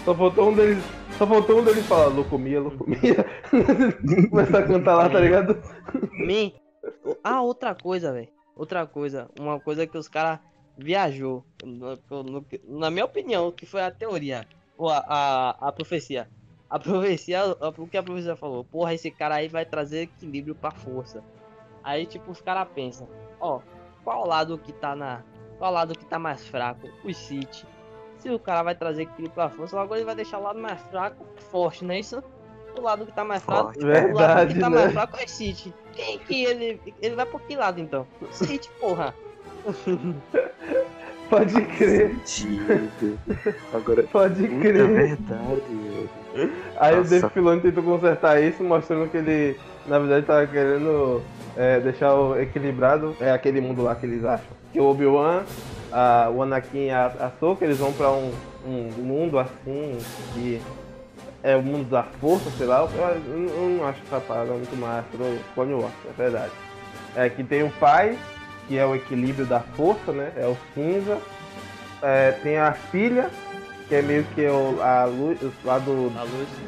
Só 0.06 0.14
faltou 0.14 0.50
um 0.52 0.54
deles. 0.54 0.84
Só 1.18 1.28
faltou 1.28 1.60
um 1.60 1.64
deles 1.64 1.86
falar 1.86 2.08
locomia, 2.08 2.60
locomia. 2.60 3.26
Começar 4.30 4.60
a 4.60 4.68
cantar 4.68 4.96
lá, 4.96 5.10
tá 5.10 5.20
ligado? 5.20 5.62
Man, 6.12 6.52
ah, 7.24 7.42
outra 7.42 7.76
coisa, 7.76 8.12
velho. 8.12 8.30
Outra 8.56 8.86
coisa, 8.86 9.30
uma 9.40 9.60
coisa 9.60 9.88
que 9.88 9.98
os 9.98 10.08
caras 10.08 10.40
viajou, 10.78 11.44
na 12.68 12.92
minha 12.92 13.06
opinião, 13.06 13.52
que 13.52 13.66
foi 13.66 13.82
a 13.82 13.92
teoria, 13.92 14.48
ou 14.78 14.90
a, 14.90 15.04
a, 15.08 15.50
a 15.68 15.72
profecia. 15.72 16.28
A 16.70 16.80
profecia, 16.80 17.42
o 17.78 17.88
que 17.88 17.98
a 17.98 18.04
profecia 18.04 18.36
falou, 18.36 18.64
porra, 18.64 18.94
esse 18.94 19.12
cara 19.12 19.36
aí 19.36 19.48
vai 19.48 19.66
trazer 19.66 20.04
equilíbrio 20.04 20.56
pra 20.56 20.72
força. 20.72 21.24
Aí, 21.84 22.06
tipo, 22.06 22.32
os 22.32 22.42
caras 22.42 22.68
pensam, 22.74 23.08
ó, 23.40 23.60
qual 24.04 24.26
lado 24.28 24.58
que 24.58 24.74
tá 24.74 24.96
na. 24.96 25.24
Qual 25.58 25.72
lado 25.72 25.98
que 25.98 26.06
tá 26.06 26.18
mais 26.18 26.46
fraco? 26.48 26.90
Os 27.04 27.16
Sith. 27.16 27.66
Se 28.24 28.30
o 28.30 28.40
cara 28.40 28.64
vai 28.64 28.74
trazer 28.74 29.02
equilíbrio 29.02 29.32
pra 29.32 29.50
força, 29.50 29.76
logo 29.76 29.94
ele 29.94 30.06
vai 30.06 30.16
deixar 30.16 30.40
o 30.40 30.44
lado 30.44 30.58
mais 30.58 30.80
fraco 30.84 31.26
forte, 31.52 31.84
não 31.84 31.94
é 31.94 32.00
isso? 32.00 32.24
O 32.78 32.82
lado 32.82 33.06
que 33.06 33.12
tá 33.12 33.26
mais 33.26 33.44
fraco. 33.44 33.74
Forte. 33.74 33.80
o 33.84 33.88
lado 33.88 34.08
Verdade, 34.08 34.54
que 34.54 34.60
tá 34.62 34.70
né? 34.70 34.76
mais 34.78 34.94
fraco 34.94 35.18
é 35.18 35.28
City. 35.28 35.74
Quem 35.92 36.20
que 36.20 36.46
ele. 36.46 36.82
Ele 37.02 37.16
vai 37.16 37.26
por 37.26 37.42
que 37.42 37.58
lado 37.58 37.82
então? 37.82 38.08
City, 38.32 38.70
porra. 38.80 39.14
Pode 41.30 41.62
crer, 41.66 42.12
Sentido. 42.12 43.20
Agora. 43.74 44.04
pode 44.04 44.48
crer. 44.48 44.88
verdade, 44.88 45.62
velho. 45.68 46.52
Aí 46.78 46.94
o 46.94 46.98
Nossa. 46.98 47.10
Dave 47.10 47.30
Filoni 47.34 47.62
tentou 47.62 47.84
consertar 47.84 48.42
isso, 48.42 48.64
mostrando 48.64 49.10
que 49.10 49.18
ele, 49.18 49.60
na 49.88 49.98
verdade, 50.00 50.26
tava 50.26 50.46
querendo 50.46 51.24
é, 51.58 51.80
deixar 51.80 52.14
o 52.14 52.40
equilibrado. 52.40 53.16
É 53.20 53.32
aquele 53.32 53.62
mundo 53.62 53.82
lá 53.82 53.96
que 53.96 54.06
eles 54.06 54.24
acham. 54.24 54.46
Que 54.72 54.80
o 54.80 54.86
Obi-Wan, 54.86 55.44
a- 55.94 56.30
o 56.30 56.42
Anakin 56.42 56.86
e 56.88 56.90
a, 56.92 57.06
a 57.20 57.26
Ahsoka, 57.28 57.64
eles 57.64 57.78
vão 57.78 57.94
pra 57.94 58.12
um, 58.12 58.32
um 58.66 58.90
mundo 58.98 59.38
assim, 59.40 59.98
que 60.34 60.62
é 61.44 61.56
o 61.56 61.62
mundo 61.62 61.90
da 61.90 62.04
força, 62.04 62.50
sei 62.58 62.66
lá. 62.68 62.80
Eu, 62.82 62.90
eu- 63.00 63.50
eu 63.50 63.78
não 63.78 63.88
acho 63.88 64.00
essa 64.08 64.20
parada 64.20 64.52
muito 64.54 64.76
massa 64.78 65.06
do 65.14 65.40
Clone 65.54 65.74
Wars, 65.74 65.94
é 66.10 66.14
verdade. 66.22 66.52
É 67.16 67.30
que 67.30 67.44
tem 67.44 67.64
o 67.64 67.70
pai, 67.70 68.18
que 68.68 68.78
é 68.78 68.86
o 68.86 68.96
equilíbrio 68.96 69.46
da 69.46 69.60
força, 69.60 70.12
né? 70.12 70.32
É 70.36 70.46
o 70.48 70.58
cinza. 70.74 71.18
É, 72.02 72.32
tem 72.44 72.58
a 72.58 72.74
filha, 72.74 73.30
que 73.88 73.96
é 73.96 74.02
meio 74.02 74.24
que 74.36 74.46
o, 74.48 74.82
a 74.82 75.06
luz, 75.06 75.40
o 75.42 75.52
lado 75.64 75.92
luz. 75.92 76.14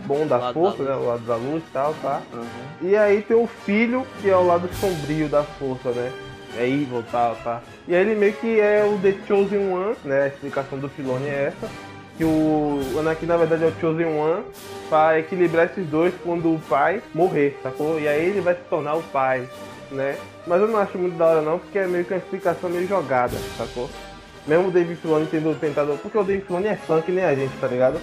bom 0.06 0.26
da 0.28 0.54
força, 0.54 0.84
da 0.84 0.90
né? 0.92 0.96
O 0.96 1.08
lado 1.08 1.26
da 1.26 1.36
luz 1.36 1.64
e 1.68 1.72
tal, 1.74 1.94
tá? 2.02 2.22
Uhum. 2.34 2.46
E 2.90 2.96
aí 2.96 3.22
tem 3.22 3.36
o 3.36 3.48
filho, 3.48 4.06
que 4.22 4.30
é 4.30 4.36
o 4.38 4.46
lado 4.46 4.70
sombrio 4.76 5.28
da 5.28 5.44
força, 5.44 5.90
né? 5.92 6.12
É 6.58 6.68
evil 6.68 7.04
tal, 7.12 7.36
tá? 7.44 7.62
E 7.88 7.96
aí 7.96 8.02
ele 8.02 8.16
meio 8.16 8.34
que 8.34 8.60
é 8.60 8.84
o 8.84 8.98
The 9.00 9.16
Chosen 9.28 9.72
One, 9.72 9.96
né? 10.04 10.24
A 10.24 10.28
explicação 10.28 10.80
do 10.80 10.90
Filoni 10.90 11.28
é 11.28 11.54
essa. 11.54 11.70
Que 12.18 12.24
o 12.24 12.80
Anakin 12.98 13.26
na 13.26 13.38
verdade 13.38 13.64
é 13.64 13.68
o 13.68 13.74
Chosen 13.80 14.06
One 14.06 14.44
pra 14.90 15.20
equilibrar 15.20 15.66
esses 15.66 15.86
dois 15.88 16.14
quando 16.24 16.54
o 16.54 16.60
pai 16.70 17.02
morrer, 17.14 17.60
sacou? 17.62 18.00
E 18.00 18.08
aí 18.08 18.26
ele 18.30 18.42
vai 18.42 18.54
se 18.54 18.62
tornar 18.70 18.96
o 18.96 19.04
pai, 19.04 19.48
né? 19.92 20.16
Mas 20.48 20.62
eu 20.62 20.68
não 20.68 20.80
acho 20.80 20.98
muito 20.98 21.18
da 21.18 21.26
hora 21.26 21.42
não, 21.42 21.60
porque 21.60 21.78
é 21.78 21.88
meio 21.88 22.06
que 22.06 22.14
uma 22.14 22.20
explicação 22.20 22.70
meio 22.70 22.88
jogada, 22.88 23.36
sacou? 23.58 23.90
Mesmo 24.48 24.68
o 24.68 24.72
David 24.72 24.96
Filoni 25.02 25.28
tendo 25.30 25.60
tentado. 25.60 25.98
Porque 26.02 26.18
o 26.18 26.24
David 26.24 26.46
Filoni 26.46 26.68
é 26.68 26.76
fã 26.76 27.02
que 27.02 27.12
nem 27.12 27.26
a 27.26 27.36
gente, 27.36 27.52
tá 27.60 27.68
ligado? 27.68 28.00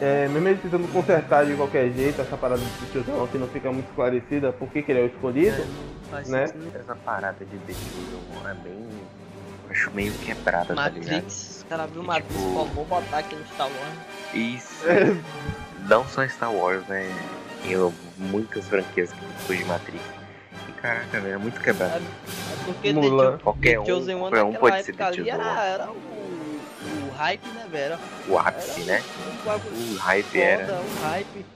É, 0.00 0.28
mesmo 0.28 0.48
ele 0.48 0.58
tentando 0.62 0.92
consertar 0.92 1.46
de 1.46 1.54
qualquer 1.54 1.90
jeito 1.90 2.20
essa 2.20 2.36
parada 2.36 2.60
de 2.60 2.86
tiozão 2.92 3.26
que 3.26 3.38
não 3.38 3.48
fica 3.48 3.70
muito 3.72 3.88
esclarecida 3.88 4.52
por 4.52 4.68
que, 4.68 4.82
que 4.82 4.92
ele 4.92 5.00
é 5.00 5.02
o 5.04 5.06
escolhido. 5.06 5.64
Faz 6.12 6.28
Né? 6.28 6.46
sentido. 6.46 6.76
Essa 6.78 6.94
parada 6.94 7.42
de 7.44 7.58
The 7.58 7.72
Chosen 7.72 8.50
é 8.50 8.54
bem. 8.54 8.88
eu 9.64 9.70
Acho 9.70 9.90
meio 9.92 10.12
quebrada, 10.18 10.74
tá 10.74 10.88
ligado? 10.90 11.14
Matrix. 11.14 11.56
Os 11.58 11.62
caras 11.68 11.90
viram 11.90 12.02
Matrix, 12.04 12.34
Tipo- 12.34 12.52
pô, 12.52 12.64
vou 12.66 12.84
botar 12.84 13.18
aqui 13.18 13.34
no 13.34 13.46
Star 13.46 13.68
Wars. 13.68 14.34
Isso. 14.34 14.86
É, 14.86 15.16
Não 15.88 16.06
só 16.06 16.26
Star 16.28 16.52
Wars, 16.54 16.86
né? 16.88 17.10
Tem 17.62 17.76
muitas 18.18 18.68
franquias 18.68 19.10
que 19.12 19.18
depois 19.24 19.58
de 19.58 19.64
Matrix. 19.64 20.04
E 20.68 20.72
caraca, 20.72 21.20
velho, 21.20 21.34
é 21.34 21.38
muito 21.38 21.58
quebrado. 21.60 22.04
É 22.04 22.64
porque 22.66 22.92
Mulan. 22.92 23.38
The, 23.38 23.42
Qualquer 23.42 23.72
The 23.72 23.80
um, 23.80 23.86
Chosen 23.86 24.14
One 24.16 24.30
qualquer 24.30 24.42
um 24.44 24.52
pode 24.54 24.82
ser 24.84 24.92
The 24.94 25.04
ali 25.04 25.16
Chosen 25.16 25.32
era, 25.32 25.64
era 25.64 25.90
o, 25.90 25.94
o 25.94 27.10
hype, 27.16 27.48
né, 27.48 27.66
velho? 27.70 27.98
O 28.28 28.38
ápice, 28.38 28.80
né? 28.82 29.02
Um 29.26 29.94
O 29.94 29.96
hype 29.98 30.40
era. 30.40 30.74
um 30.74 31.02
hype. 31.02 31.46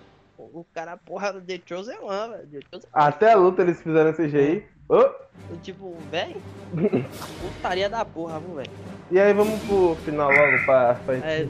O 0.57 0.65
cara, 0.73 0.97
porra, 0.97 1.29
era 1.29 1.37
o 1.37 1.41
The 1.43 1.61
Chosen 1.67 1.99
One, 2.01 2.33
velho. 2.51 2.65
Chosen 2.73 2.89
Até 2.91 3.33
a 3.33 3.37
luta 3.37 3.61
eles 3.61 3.79
fizeram 3.83 4.15
CGI. 4.15 4.65
Ô, 4.89 4.95
One. 4.97 5.15
Tipo, 5.63 5.95
velho, 6.11 6.41
putaria 7.43 7.91
da 7.91 8.07
porra, 8.07 8.41
viu, 8.41 8.55
velho. 8.55 8.71
e 9.11 9.21
aí 9.21 9.35
vamos 9.35 9.61
pro 9.65 9.95
final 10.05 10.31
logo 10.31 10.65
pra, 10.65 10.95
pra 10.95 11.15
gente, 11.17 11.27
É, 11.27 11.47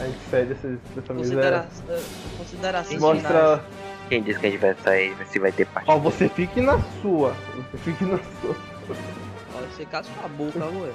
a 0.00 0.06
gente 0.06 0.18
cede 0.28 0.52
essa 0.54 1.12
considera, 1.14 1.62
miséria. 1.62 1.68
eh, 1.88 2.02
considerações 2.36 3.00
Mostra. 3.00 3.28
finais. 3.28 3.60
Quem 4.08 4.22
disse 4.24 4.40
que 4.40 4.46
a 4.46 4.50
gente 4.50 4.60
vai 4.60 4.74
sair, 4.82 5.16
se 5.28 5.38
vai 5.38 5.52
ter 5.52 5.66
parte. 5.66 5.88
Ó, 5.88 5.98
você 5.98 6.28
fique 6.28 6.60
na 6.60 6.80
sua. 7.00 7.32
Você 7.70 7.78
fique 7.78 8.04
na 8.04 8.18
sua. 8.18 8.56
Ó, 9.54 9.60
você 9.70 9.84
cala 9.86 10.02
sua 10.02 10.28
boca, 10.30 10.58
velho. 10.58 10.94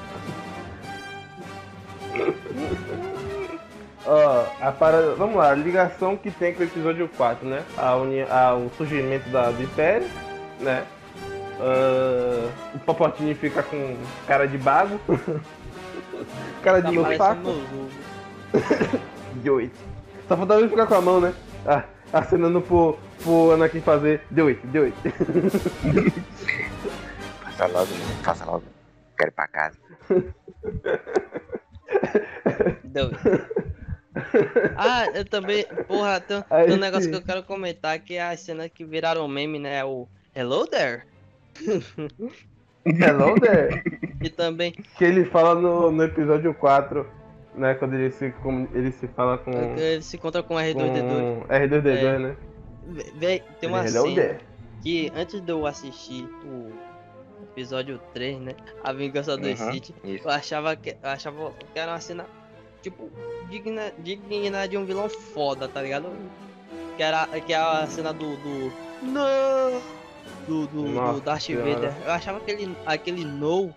Ó, 4.05 4.45
a 4.61 4.71
parada. 4.71 5.15
Vamos 5.15 5.35
lá, 5.37 5.51
a 5.51 5.55
ligação 5.55 6.17
que 6.17 6.29
tem 6.29 6.53
com 6.53 6.59
o 6.61 6.65
episódio 6.65 7.07
4, 7.15 7.47
né? 7.47 7.63
A 7.77 7.95
uni, 7.95 8.21
a, 8.21 8.53
o 8.53 8.69
surgimento 8.77 9.29
da, 9.29 9.49
do 9.51 9.63
Império, 9.63 10.07
né? 10.59 10.83
Ah, 11.59 12.49
o 12.75 12.79
Papotinho 12.79 13.33
fica 13.35 13.63
com 13.63 13.95
cara 14.27 14.45
de 14.47 14.57
bago. 14.57 14.99
cara 16.61 16.79
de 16.81 16.87
Tá 16.87 16.91
meu 16.91 17.03
parecendo 17.03 17.27
saco. 17.27 17.41
meus 17.41 17.57
ovos. 17.57 17.93
De 19.41 19.49
8. 19.49 19.71
Só 20.27 20.35
faltava 20.37 20.59
ele 20.59 20.69
ficar 20.69 20.85
com 20.87 20.95
a 20.95 21.01
mão, 21.01 21.19
né? 21.21 21.33
Ah, 21.65 21.83
acenando 22.11 22.59
pro, 22.61 22.97
pro 23.23 23.51
Anakin 23.51 23.79
fazer. 23.81 24.21
De 24.29 24.41
8, 24.41 24.67
de 24.67 24.79
8. 24.79 24.95
Faça 27.43 27.67
logo, 27.71 27.87
faça 28.23 28.45
logo. 28.45 28.63
Quero 29.17 29.31
ir 29.31 29.33
pra 29.33 29.47
casa. 29.47 29.77
Deu. 32.83 33.09
Ah, 34.77 35.07
eu 35.13 35.25
também. 35.25 35.65
Porra, 35.87 36.19
tem, 36.19 36.43
Aí 36.49 36.65
tem 36.67 36.75
um 36.75 36.79
negócio 36.79 37.05
sim. 37.05 37.09
que 37.11 37.15
eu 37.17 37.21
quero 37.21 37.43
comentar 37.43 37.97
que 37.99 38.15
é 38.15 38.21
as 38.23 38.39
cenas 38.39 38.69
que 38.73 38.85
viraram 38.85 39.27
meme, 39.27 39.59
né? 39.59 39.83
O 39.83 40.07
Hello 40.35 40.67
there? 40.67 41.03
Hello 42.85 43.39
there. 43.39 43.81
E 44.21 44.29
também. 44.29 44.71
Que 44.97 45.05
ele 45.05 45.25
fala 45.25 45.55
no, 45.55 45.91
no 45.91 46.03
episódio 46.03 46.53
4, 46.53 47.07
né? 47.55 47.73
Quando 47.75 47.93
ele 47.95 48.11
se, 48.11 48.31
com- 48.43 48.67
ele 48.73 48.91
se 48.91 49.07
fala 49.07 49.37
com. 49.37 49.51
Ele 49.51 50.01
se 50.01 50.17
encontra 50.17 50.43
com 50.43 50.55
o 50.55 50.57
R2D2. 50.57 51.39
com 51.41 51.47
R2D2, 51.47 51.87
É. 51.97 52.19
né? 52.19 52.35
Véi, 53.15 53.41
tem 53.61 53.69
uma 53.69 53.85
Hello 53.87 54.03
cena. 54.09 54.15
there. 54.15 54.39
que 54.81 55.11
antes 55.15 55.39
de 55.39 55.49
eu 55.51 55.65
assistir 55.65 56.25
o 56.45 56.71
episódio 57.53 57.99
3, 58.13 58.39
né? 58.41 58.55
A 58.83 58.91
Vingança 58.91 59.37
do 59.37 59.47
Uhum, 59.47 59.55
City, 59.71 59.95
Isso. 60.03 60.27
eu 60.27 60.31
achava 60.31 60.75
que 60.75 60.89
eu 61.01 61.09
achava 61.09 61.51
que 61.73 61.79
era 61.79 61.91
uma 61.93 62.01
cena 62.01 62.25
tipo 62.83 63.09
digna, 63.49 63.91
digna 63.97 64.67
de 64.67 64.77
um 64.77 64.85
vilão 64.85 65.09
foda, 65.09 65.67
tá 65.67 65.81
ligado? 65.81 66.11
Que 66.97 67.01
era 67.01 67.25
que 67.27 67.53
é 67.53 67.55
a 67.57 67.87
cena 67.87 68.13
do 68.13 68.35
do 68.37 68.73
não 69.01 69.81
do 70.47 70.67
do, 70.67 70.83
do 70.83 70.89
Nossa 70.89 71.21
Darth 71.21 71.41
Senhora. 71.41 71.73
Vader. 71.73 71.93
Eu 72.05 72.11
achava 72.11 72.37
aquele 72.37 72.77
aquele 72.85 73.25
no 73.25 73.73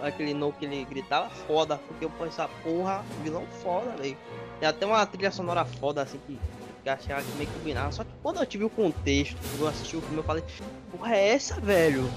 aquele 0.00 0.34
no 0.34 0.52
que 0.52 0.66
ele 0.66 0.84
gritava 0.84 1.30
foda, 1.30 1.80
porque 1.88 2.04
eu 2.04 2.10
pensava, 2.10 2.52
porra, 2.62 3.02
vilão 3.22 3.44
foda, 3.62 3.90
velho. 3.96 4.16
Tem 4.60 4.68
até 4.68 4.86
uma 4.86 5.04
trilha 5.06 5.30
sonora 5.30 5.64
foda 5.64 6.02
assim 6.02 6.20
que 6.26 6.38
que 6.82 6.90
eu 6.90 6.92
achava 6.92 7.22
que 7.22 7.32
meio 7.38 7.48
que 7.48 7.58
combinava. 7.58 7.90
Só 7.90 8.04
que 8.04 8.10
quando 8.22 8.40
eu 8.40 8.46
tive 8.46 8.64
o 8.64 8.70
contexto, 8.70 9.36
quando 9.50 9.62
eu 9.62 9.68
assisti 9.68 9.96
o 9.96 10.02
filme, 10.02 10.18
eu 10.18 10.22
falei, 10.22 10.44
porra 10.92 11.16
é 11.16 11.28
essa, 11.30 11.58
velho? 11.58 12.10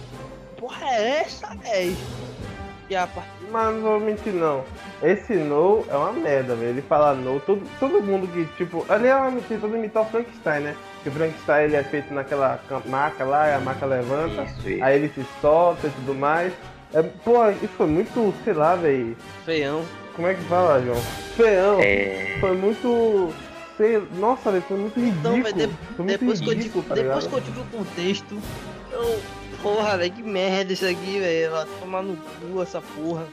Porra 0.58 0.86
é 0.90 1.22
essa, 1.22 1.56
velho? 1.56 1.96
A 2.96 3.06
parte 3.08 3.30
Mas 3.52 3.74
não 3.76 3.82
vou 3.82 4.00
mentir 4.00 4.34
não. 4.34 4.64
Esse 5.04 5.34
no 5.34 5.84
é 5.90 5.96
uma 5.96 6.14
merda, 6.14 6.56
velho. 6.56 6.70
Ele 6.72 6.82
fala 6.82 7.14
no, 7.14 7.40
todo, 7.42 7.62
todo 7.80 8.02
mundo 8.02 8.28
que, 8.28 8.46
tipo, 8.56 8.86
ali 8.90 9.08
é 9.08 9.16
uma 9.16 9.32
mentira, 9.32 9.60
todo 9.60 9.76
imitar 9.76 10.04
o 10.04 10.06
Frankenstein, 10.06 10.62
né? 10.62 10.76
Que 11.04 11.10
o 11.10 11.12
Frankenstein 11.12 11.64
ele 11.66 11.76
é 11.76 11.84
feito 11.84 12.14
naquela 12.14 12.60
maca 12.86 13.24
lá, 13.26 13.56
a 13.56 13.60
maca 13.60 13.86
levanta, 13.86 14.44
Isso, 14.44 14.70
isso. 14.70 14.84
aí 14.84 14.96
ele 14.96 15.10
se 15.14 15.26
solta 15.42 15.88
e 15.88 15.90
tudo 15.92 16.16
mais. 16.16 16.54
É, 16.94 17.02
pô, 17.04 17.50
isso 17.50 17.68
foi 17.78 17.88
muito, 17.88 18.34
sei 18.44 18.54
lá, 18.54 18.76
velho. 18.76 19.16
feião. 19.46 19.84
Como 20.16 20.28
é 20.28 20.34
que 20.34 20.42
fala, 20.46 20.82
João? 20.82 21.02
Feão. 21.36 21.80
É. 21.80 22.38
Foi 22.40 22.56
muito. 22.56 23.34
Sei, 23.78 24.02
nossa, 24.18 24.50
velho, 24.52 24.64
foi 24.68 24.78
muito 24.78 25.00
ridículo. 25.00 25.20
Então, 25.38 25.44
velho, 25.44 25.70
foi 25.96 26.06
muito 26.06 26.20
Depois, 26.20 26.40
que 26.40 26.48
eu, 26.48 26.54
ridículo, 26.54 26.84
tive, 26.84 26.88
tá 26.90 26.96
depois 26.96 27.26
ligado? 27.26 27.30
que 27.30 27.36
eu 27.36 27.42
tive 27.54 27.60
o 27.60 27.78
contexto, 27.78 28.38
eu. 28.92 29.20
Porra, 29.62 29.98
velho, 29.98 30.14
que 30.14 30.24
merda 30.24 30.72
isso 30.74 30.86
aqui, 30.86 31.20
velho. 31.20 31.52
Vai 31.52 31.66
tomar 31.80 32.02
no 32.04 32.16
cu 32.16 32.62
essa 32.62 32.82
porra. 32.82 33.26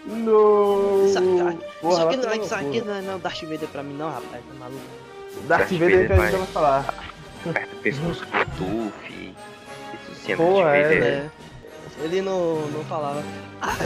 Isso 1.07 1.19
aqui- 1.19 1.59
Porra, 1.81 1.93
isso 1.95 2.03
aqui 2.03 2.17
não 2.17 2.31
é 2.31 2.37
isso 2.39 2.55
aqui 2.55 2.81
não 2.81 2.95
é 2.95 3.03
não, 3.03 3.19
Darth 3.19 3.43
Vader 3.43 3.69
pra 3.69 3.83
mim 3.83 3.95
não, 3.95 4.07
rapaz. 4.11 4.43
Tá 4.45 4.55
maluco. 4.59 4.81
Darth 5.47 5.69
Darth 5.69 5.73
Vader 5.73 5.91
Vader 6.03 6.07
que 6.07 6.13
a 6.13 6.27
gente 6.31 6.37
vai- 6.39 6.47
falar. 6.49 6.95
Aperta 7.49 7.75
o 7.77 7.79
pescoço 7.81 8.27
com 8.27 8.39
Tuff. 8.57 9.13
Isso 9.13 10.15
sim 10.25 10.33
é 10.33 10.37
Pô, 10.37 10.55
Darth 10.63 10.75
é, 10.77 10.83
Vader. 10.83 11.03
É. 11.05 11.31
Ele 12.05 12.23
não, 12.23 12.67
não 12.69 12.85
falava. 12.87 13.23
Ah, 13.61 13.77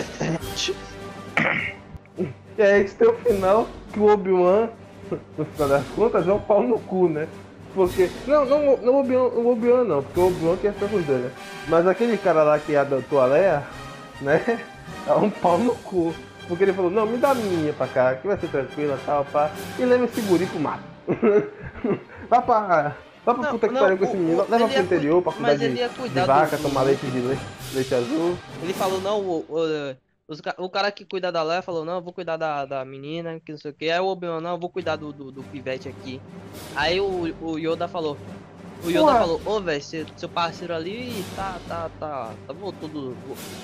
E 2.57 2.63
aí 2.63 2.81
gente 2.83 2.95
tem 2.95 3.09
o 3.09 3.15
final 3.19 3.69
que 3.93 4.01
o 4.01 4.09
Obi-Wan, 4.13 4.69
no 5.37 5.45
final 5.45 5.69
das 5.69 5.85
contas, 5.95 6.27
é 6.27 6.33
um 6.33 6.41
pau 6.41 6.63
no 6.63 6.79
cu, 6.81 7.09
né? 7.09 7.29
Porque. 7.75 8.11
Não, 8.27 8.45
não, 8.45 8.77
não 8.79 8.95
o 8.95 9.01
Obi-Wan 9.01 9.23
o 9.29 9.53
Obi-Wan 9.53 9.85
não, 9.85 10.03
porque 10.03 10.21
o 10.21 10.27
Obi-Wan 10.29 10.57
quer 10.57 10.73
ficar 10.73 10.89
com 10.89 10.97
os 10.97 11.05
dois, 11.07 11.21
né? 11.23 11.31
Mas 11.69 11.87
aquele 11.87 12.17
cara 12.19 12.43
lá 12.43 12.59
que 12.59 12.75
adotou 12.77 13.21
a 13.21 13.27
Leia, 13.27 13.63
né? 14.21 14.61
É 15.07 15.13
um 15.13 15.31
pau 15.31 15.59
no 15.59 15.75
cu. 15.75 16.15
Porque 16.49 16.65
ele 16.65 16.73
falou, 16.73 16.91
não, 16.91 17.07
me 17.07 17.19
dá 17.19 17.31
a 17.31 17.35
minha 17.35 17.73
pra 17.75 17.87
cá, 17.87 18.15
que 18.15 18.27
vai 18.27 18.39
ser 18.39 18.49
tranquila 18.49 18.99
tal, 19.05 19.25
pá. 19.27 19.51
E 19.79 19.85
leva 19.85 20.05
esse 20.07 20.21
guri 20.23 20.47
pro 20.47 20.59
mato. 20.59 20.83
Vai 22.29 22.43
pra. 22.43 22.97
Vai 23.25 23.35
pra 23.35 23.45
Não, 23.45 23.51
puta 23.53 23.69
que 23.69 23.75
não, 23.75 23.81
pariu 23.83 23.99
com 23.99 24.05
esse 24.05 24.17
menino. 24.17 24.45
Leva 24.49 24.65
pro 24.67 24.75
ia 24.75 24.81
interior 24.81 25.23
pra 25.23 25.33
cuidar 25.33 25.49
mas 25.49 25.61
de, 25.61 25.69
de 25.75 25.89
cuidar 25.91 26.21
do- 26.23 26.27
vaca, 26.27 26.57
do- 26.57 26.63
tomar 26.63 26.83
leite 26.83 27.07
de 27.07 27.21
leite, 27.21 27.43
leite 27.75 27.95
azul. 27.95 28.37
Ele 28.63 28.73
falou, 28.75 29.01
não, 29.01 29.21
o, 29.21 29.45
o, 29.49 29.95
os 30.29 30.43
o 30.59 30.69
cara 30.69 30.93
que 30.93 31.07
cuida 31.07 31.33
da 31.33 31.43
Leia 31.43 31.63
falou, 31.63 31.87
não, 31.87 31.95
eu 31.95 32.03
vou 32.03 32.13
cuidar 32.13 32.37
da, 32.37 32.67
da 32.67 32.85
menina, 32.85 33.41
que 33.41 33.51
não 33.51 33.59
sei 33.59 33.71
o 33.71 33.75
que. 33.75 33.91
Aí 33.91 33.99
o 33.99 34.07
Obi-Wan, 34.07 34.43
não, 34.43 34.51
eu 34.51 34.59
vou 34.59 34.69
cuidar 34.69 34.97
do, 34.97 35.11
do, 35.11 35.33
do 35.33 35.43
pivete 35.43 35.89
aqui. 35.89 36.21
Aí 36.77 37.01
o, 37.01 37.35
o 37.41 37.59
Yoda 37.59 37.89
falou, 37.89 38.19
o 38.85 38.91
Yoda 38.91 39.07
Ué. 39.07 39.19
falou, 39.19 39.41
ô 39.47 39.61
velho, 39.61 39.83
seu, 39.83 40.07
seu 40.19 40.29
parceiro 40.29 40.75
ali 40.75 41.25
tá, 41.35 41.59
tá, 41.67 41.91
tá, 41.99 42.35
tá 42.47 42.53
voltou 42.53 42.89
do, 42.91 43.17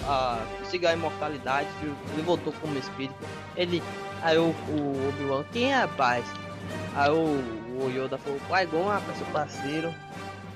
a 0.06 0.42
conseguiu 0.58 0.88
a 0.88 0.94
imortalidade, 0.94 1.68
ele 2.14 2.22
voltou 2.22 2.52
como 2.54 2.78
espírito. 2.78 3.14
Ele, 3.54 3.82
aí 4.22 4.38
o, 4.38 4.44
o 4.46 5.08
Obi-Wan, 5.10 5.44
quem 5.52 5.70
é 5.70 5.76
rapaz? 5.76 6.24
Aí 6.96 7.10
o, 7.10 7.84
o 7.84 7.90
Yoda 7.90 8.16
falou, 8.16 8.40
Qui-Gon, 8.48 8.88
rapaz, 8.88 9.18
seu 9.18 9.26
parceiro. 9.26 9.94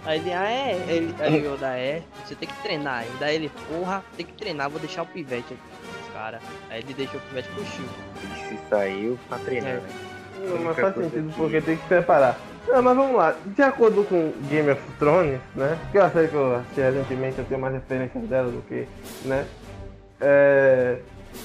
Aí 0.06 0.20
ele, 0.20 0.32
ah 0.32 0.51
é? 0.51 0.72
Ele, 0.89 1.14
aí 1.18 1.47
o 1.47 1.55
Yoda 1.55 1.76
é, 1.76 2.02
você 2.24 2.35
tem 2.35 2.48
que 2.48 2.62
treinar 2.62 3.01
ainda. 3.01 3.26
Aí 3.26 3.35
ele, 3.35 3.51
porra, 3.68 4.02
tem 4.16 4.24
que 4.24 4.32
treinar, 4.32 4.70
vou 4.70 4.80
deixar 4.80 5.02
o 5.02 5.06
pivete 5.06 5.52
aqui, 5.52 5.62
cara. 6.19 6.40
Aí 6.69 6.81
ele 6.81 6.95
deixou 6.95 7.20
pro 7.20 7.40
Chico. 7.65 7.95
Ele 8.23 8.49
se 8.49 8.59
saiu 8.69 9.19
pra 9.28 9.39
treinar, 9.39 9.70
É. 9.70 9.74
né? 9.77 9.89
Não, 10.40 10.59
mas 10.65 10.77
faz 10.77 10.95
sentido 10.95 11.28
que- 11.31 11.36
porque 11.36 11.61
tem 11.61 11.77
que 11.77 11.89
separar. 11.89 12.36
Não, 12.66 12.82
mas 12.82 12.97
vamos 12.97 13.16
lá. 13.16 13.35
De 13.47 13.62
acordo 13.62 14.05
com 14.05 14.32
Game 14.49 14.70
of 14.70 14.82
Thrones, 14.99 15.40
né? 15.55 15.78
Que 15.90 15.99
eu 15.99 16.11
sei 16.11 16.28
que 16.28 16.35
eu 16.35 16.57
assisti 16.57 16.81
recentemente, 16.81 17.39
eu 17.39 17.45
tenho 17.45 17.61
mais 17.61 17.73
referências 17.74 18.24
dela 18.24 18.51
do 18.51 18.61
que, 18.62 18.86
né? 19.24 19.47
É... 20.20 20.99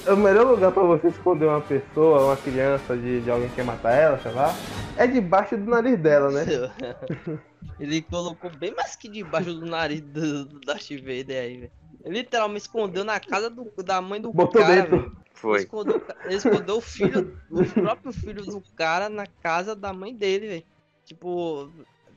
O 0.08 0.16
melhor 0.16 0.48
lugar 0.48 0.72
pra 0.72 0.82
você 0.84 1.08
esconder 1.10 1.45
uma 1.45 1.62
pessoa, 1.62 2.26
uma 2.26 2.38
criança 2.38 2.95
de, 2.98 3.22
de 3.22 3.30
alguém 3.30 3.50
que 3.50 3.56
quer 3.56 3.66
matar 3.66 3.91
ela, 3.94 4.18
sei 4.20 4.32
lá, 4.32 4.54
é 4.98 5.06
debaixo 5.06 5.56
do 5.58 5.70
nariz 5.70 6.00
dela, 6.00 6.32
né? 6.32 6.45
ele 7.80 8.02
colocou 8.02 8.50
bem 8.50 8.74
mais 8.74 8.95
que 8.95 9.08
debaixo 9.10 9.54
do 9.54 9.66
nariz 9.66 10.02
do, 10.02 10.45
do 10.45 10.60
Darth 10.62 10.90
Vader 10.90 11.41
aí, 11.44 11.58
velho. 11.58 11.72
Ele 12.03 12.19
literalmente 12.19 12.61
escondeu 12.63 13.03
na 13.03 13.19
casa 13.19 13.49
do, 13.49 13.71
da 13.84 14.01
mãe 14.01 14.19
do 14.19 14.31
Botou 14.34 14.61
cara, 14.61 14.75
dentro. 14.81 14.97
velho. 14.99 15.11
Ele 15.13 15.23
Foi. 15.34 15.59
escondeu, 15.59 16.01
ele 16.25 16.35
escondeu 16.35 16.77
o 16.77 16.81
filho, 16.81 17.38
o 17.49 17.65
próprio 17.65 18.11
filho 18.13 18.43
do 18.45 18.61
cara 18.75 19.09
na 19.09 19.25
casa 19.41 19.75
da 19.75 19.93
mãe 19.93 20.15
dele, 20.15 20.47
velho. 20.47 20.63
Tipo, 21.05 21.69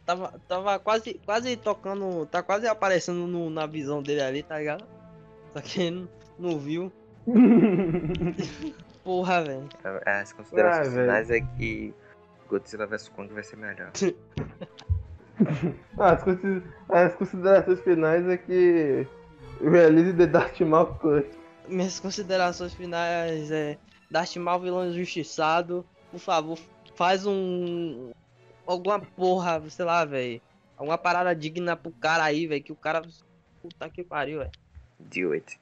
tava, 0.05 0.41
tava 0.49 0.79
quase, 0.79 1.15
quase 1.25 1.57
tocando, 1.57 2.27
tá 2.27 2.43
quase 2.43 2.67
aparecendo 2.69 3.27
no- 3.27 3.51
na 3.51 3.67
visão 3.67 4.03
dele 4.03 4.21
ali, 4.23 4.43
tá 4.43 4.59
ligado? 4.59 4.85
Só 5.53 5.61
que 5.61 5.83
ele 5.83 6.09
não, 6.39 6.51
não 6.51 6.59
viu. 6.59 6.93
Porra, 9.03 9.43
velho. 9.45 9.69
As 10.05 10.33
considerações 10.33 10.89
Ah, 10.89 10.91
finais 10.91 11.31
é 11.31 11.41
que 11.41 11.95
Godzilla 12.49 12.87
vs 12.87 13.09
Kong 13.09 13.33
vai 13.33 13.43
ser 13.43 13.57
melhor. 13.57 13.91
As 15.99 17.15
considerações 17.15 17.81
finais 17.81 18.27
é 18.29 18.37
que 18.37 19.07
realize 19.61 20.13
The 20.13 20.27
Darth 20.27 20.61
Maul 20.61 20.95
Cut. 20.95 21.27
Minhas 21.69 21.99
considerações 21.99 22.75
finais 22.75 23.51
é 23.51 23.79
Darth 24.11 24.37
Maul 24.37 24.61
vilão 24.61 24.89
injustiçado. 24.89 25.85
Por 26.11 26.21
favor, 26.21 26.59
faz 26.95 27.27
um. 27.27 28.13
Alguma 28.67 29.01
porra, 29.01 29.63
sei 29.69 29.85
lá, 29.85 30.05
velho. 30.05 30.41
Alguma 30.77 30.99
parada 30.99 31.35
digna 31.35 31.77
pro 31.77 31.93
cara 31.93 32.25
aí, 32.25 32.47
velho. 32.47 32.63
Que 32.63 32.73
o 32.73 32.77
cara. 32.77 33.03
Puta 33.63 33.89
que 33.89 34.05
pariu, 34.05 34.39
velho. 34.39 34.51
Do 34.99 35.33
it. 35.33 35.61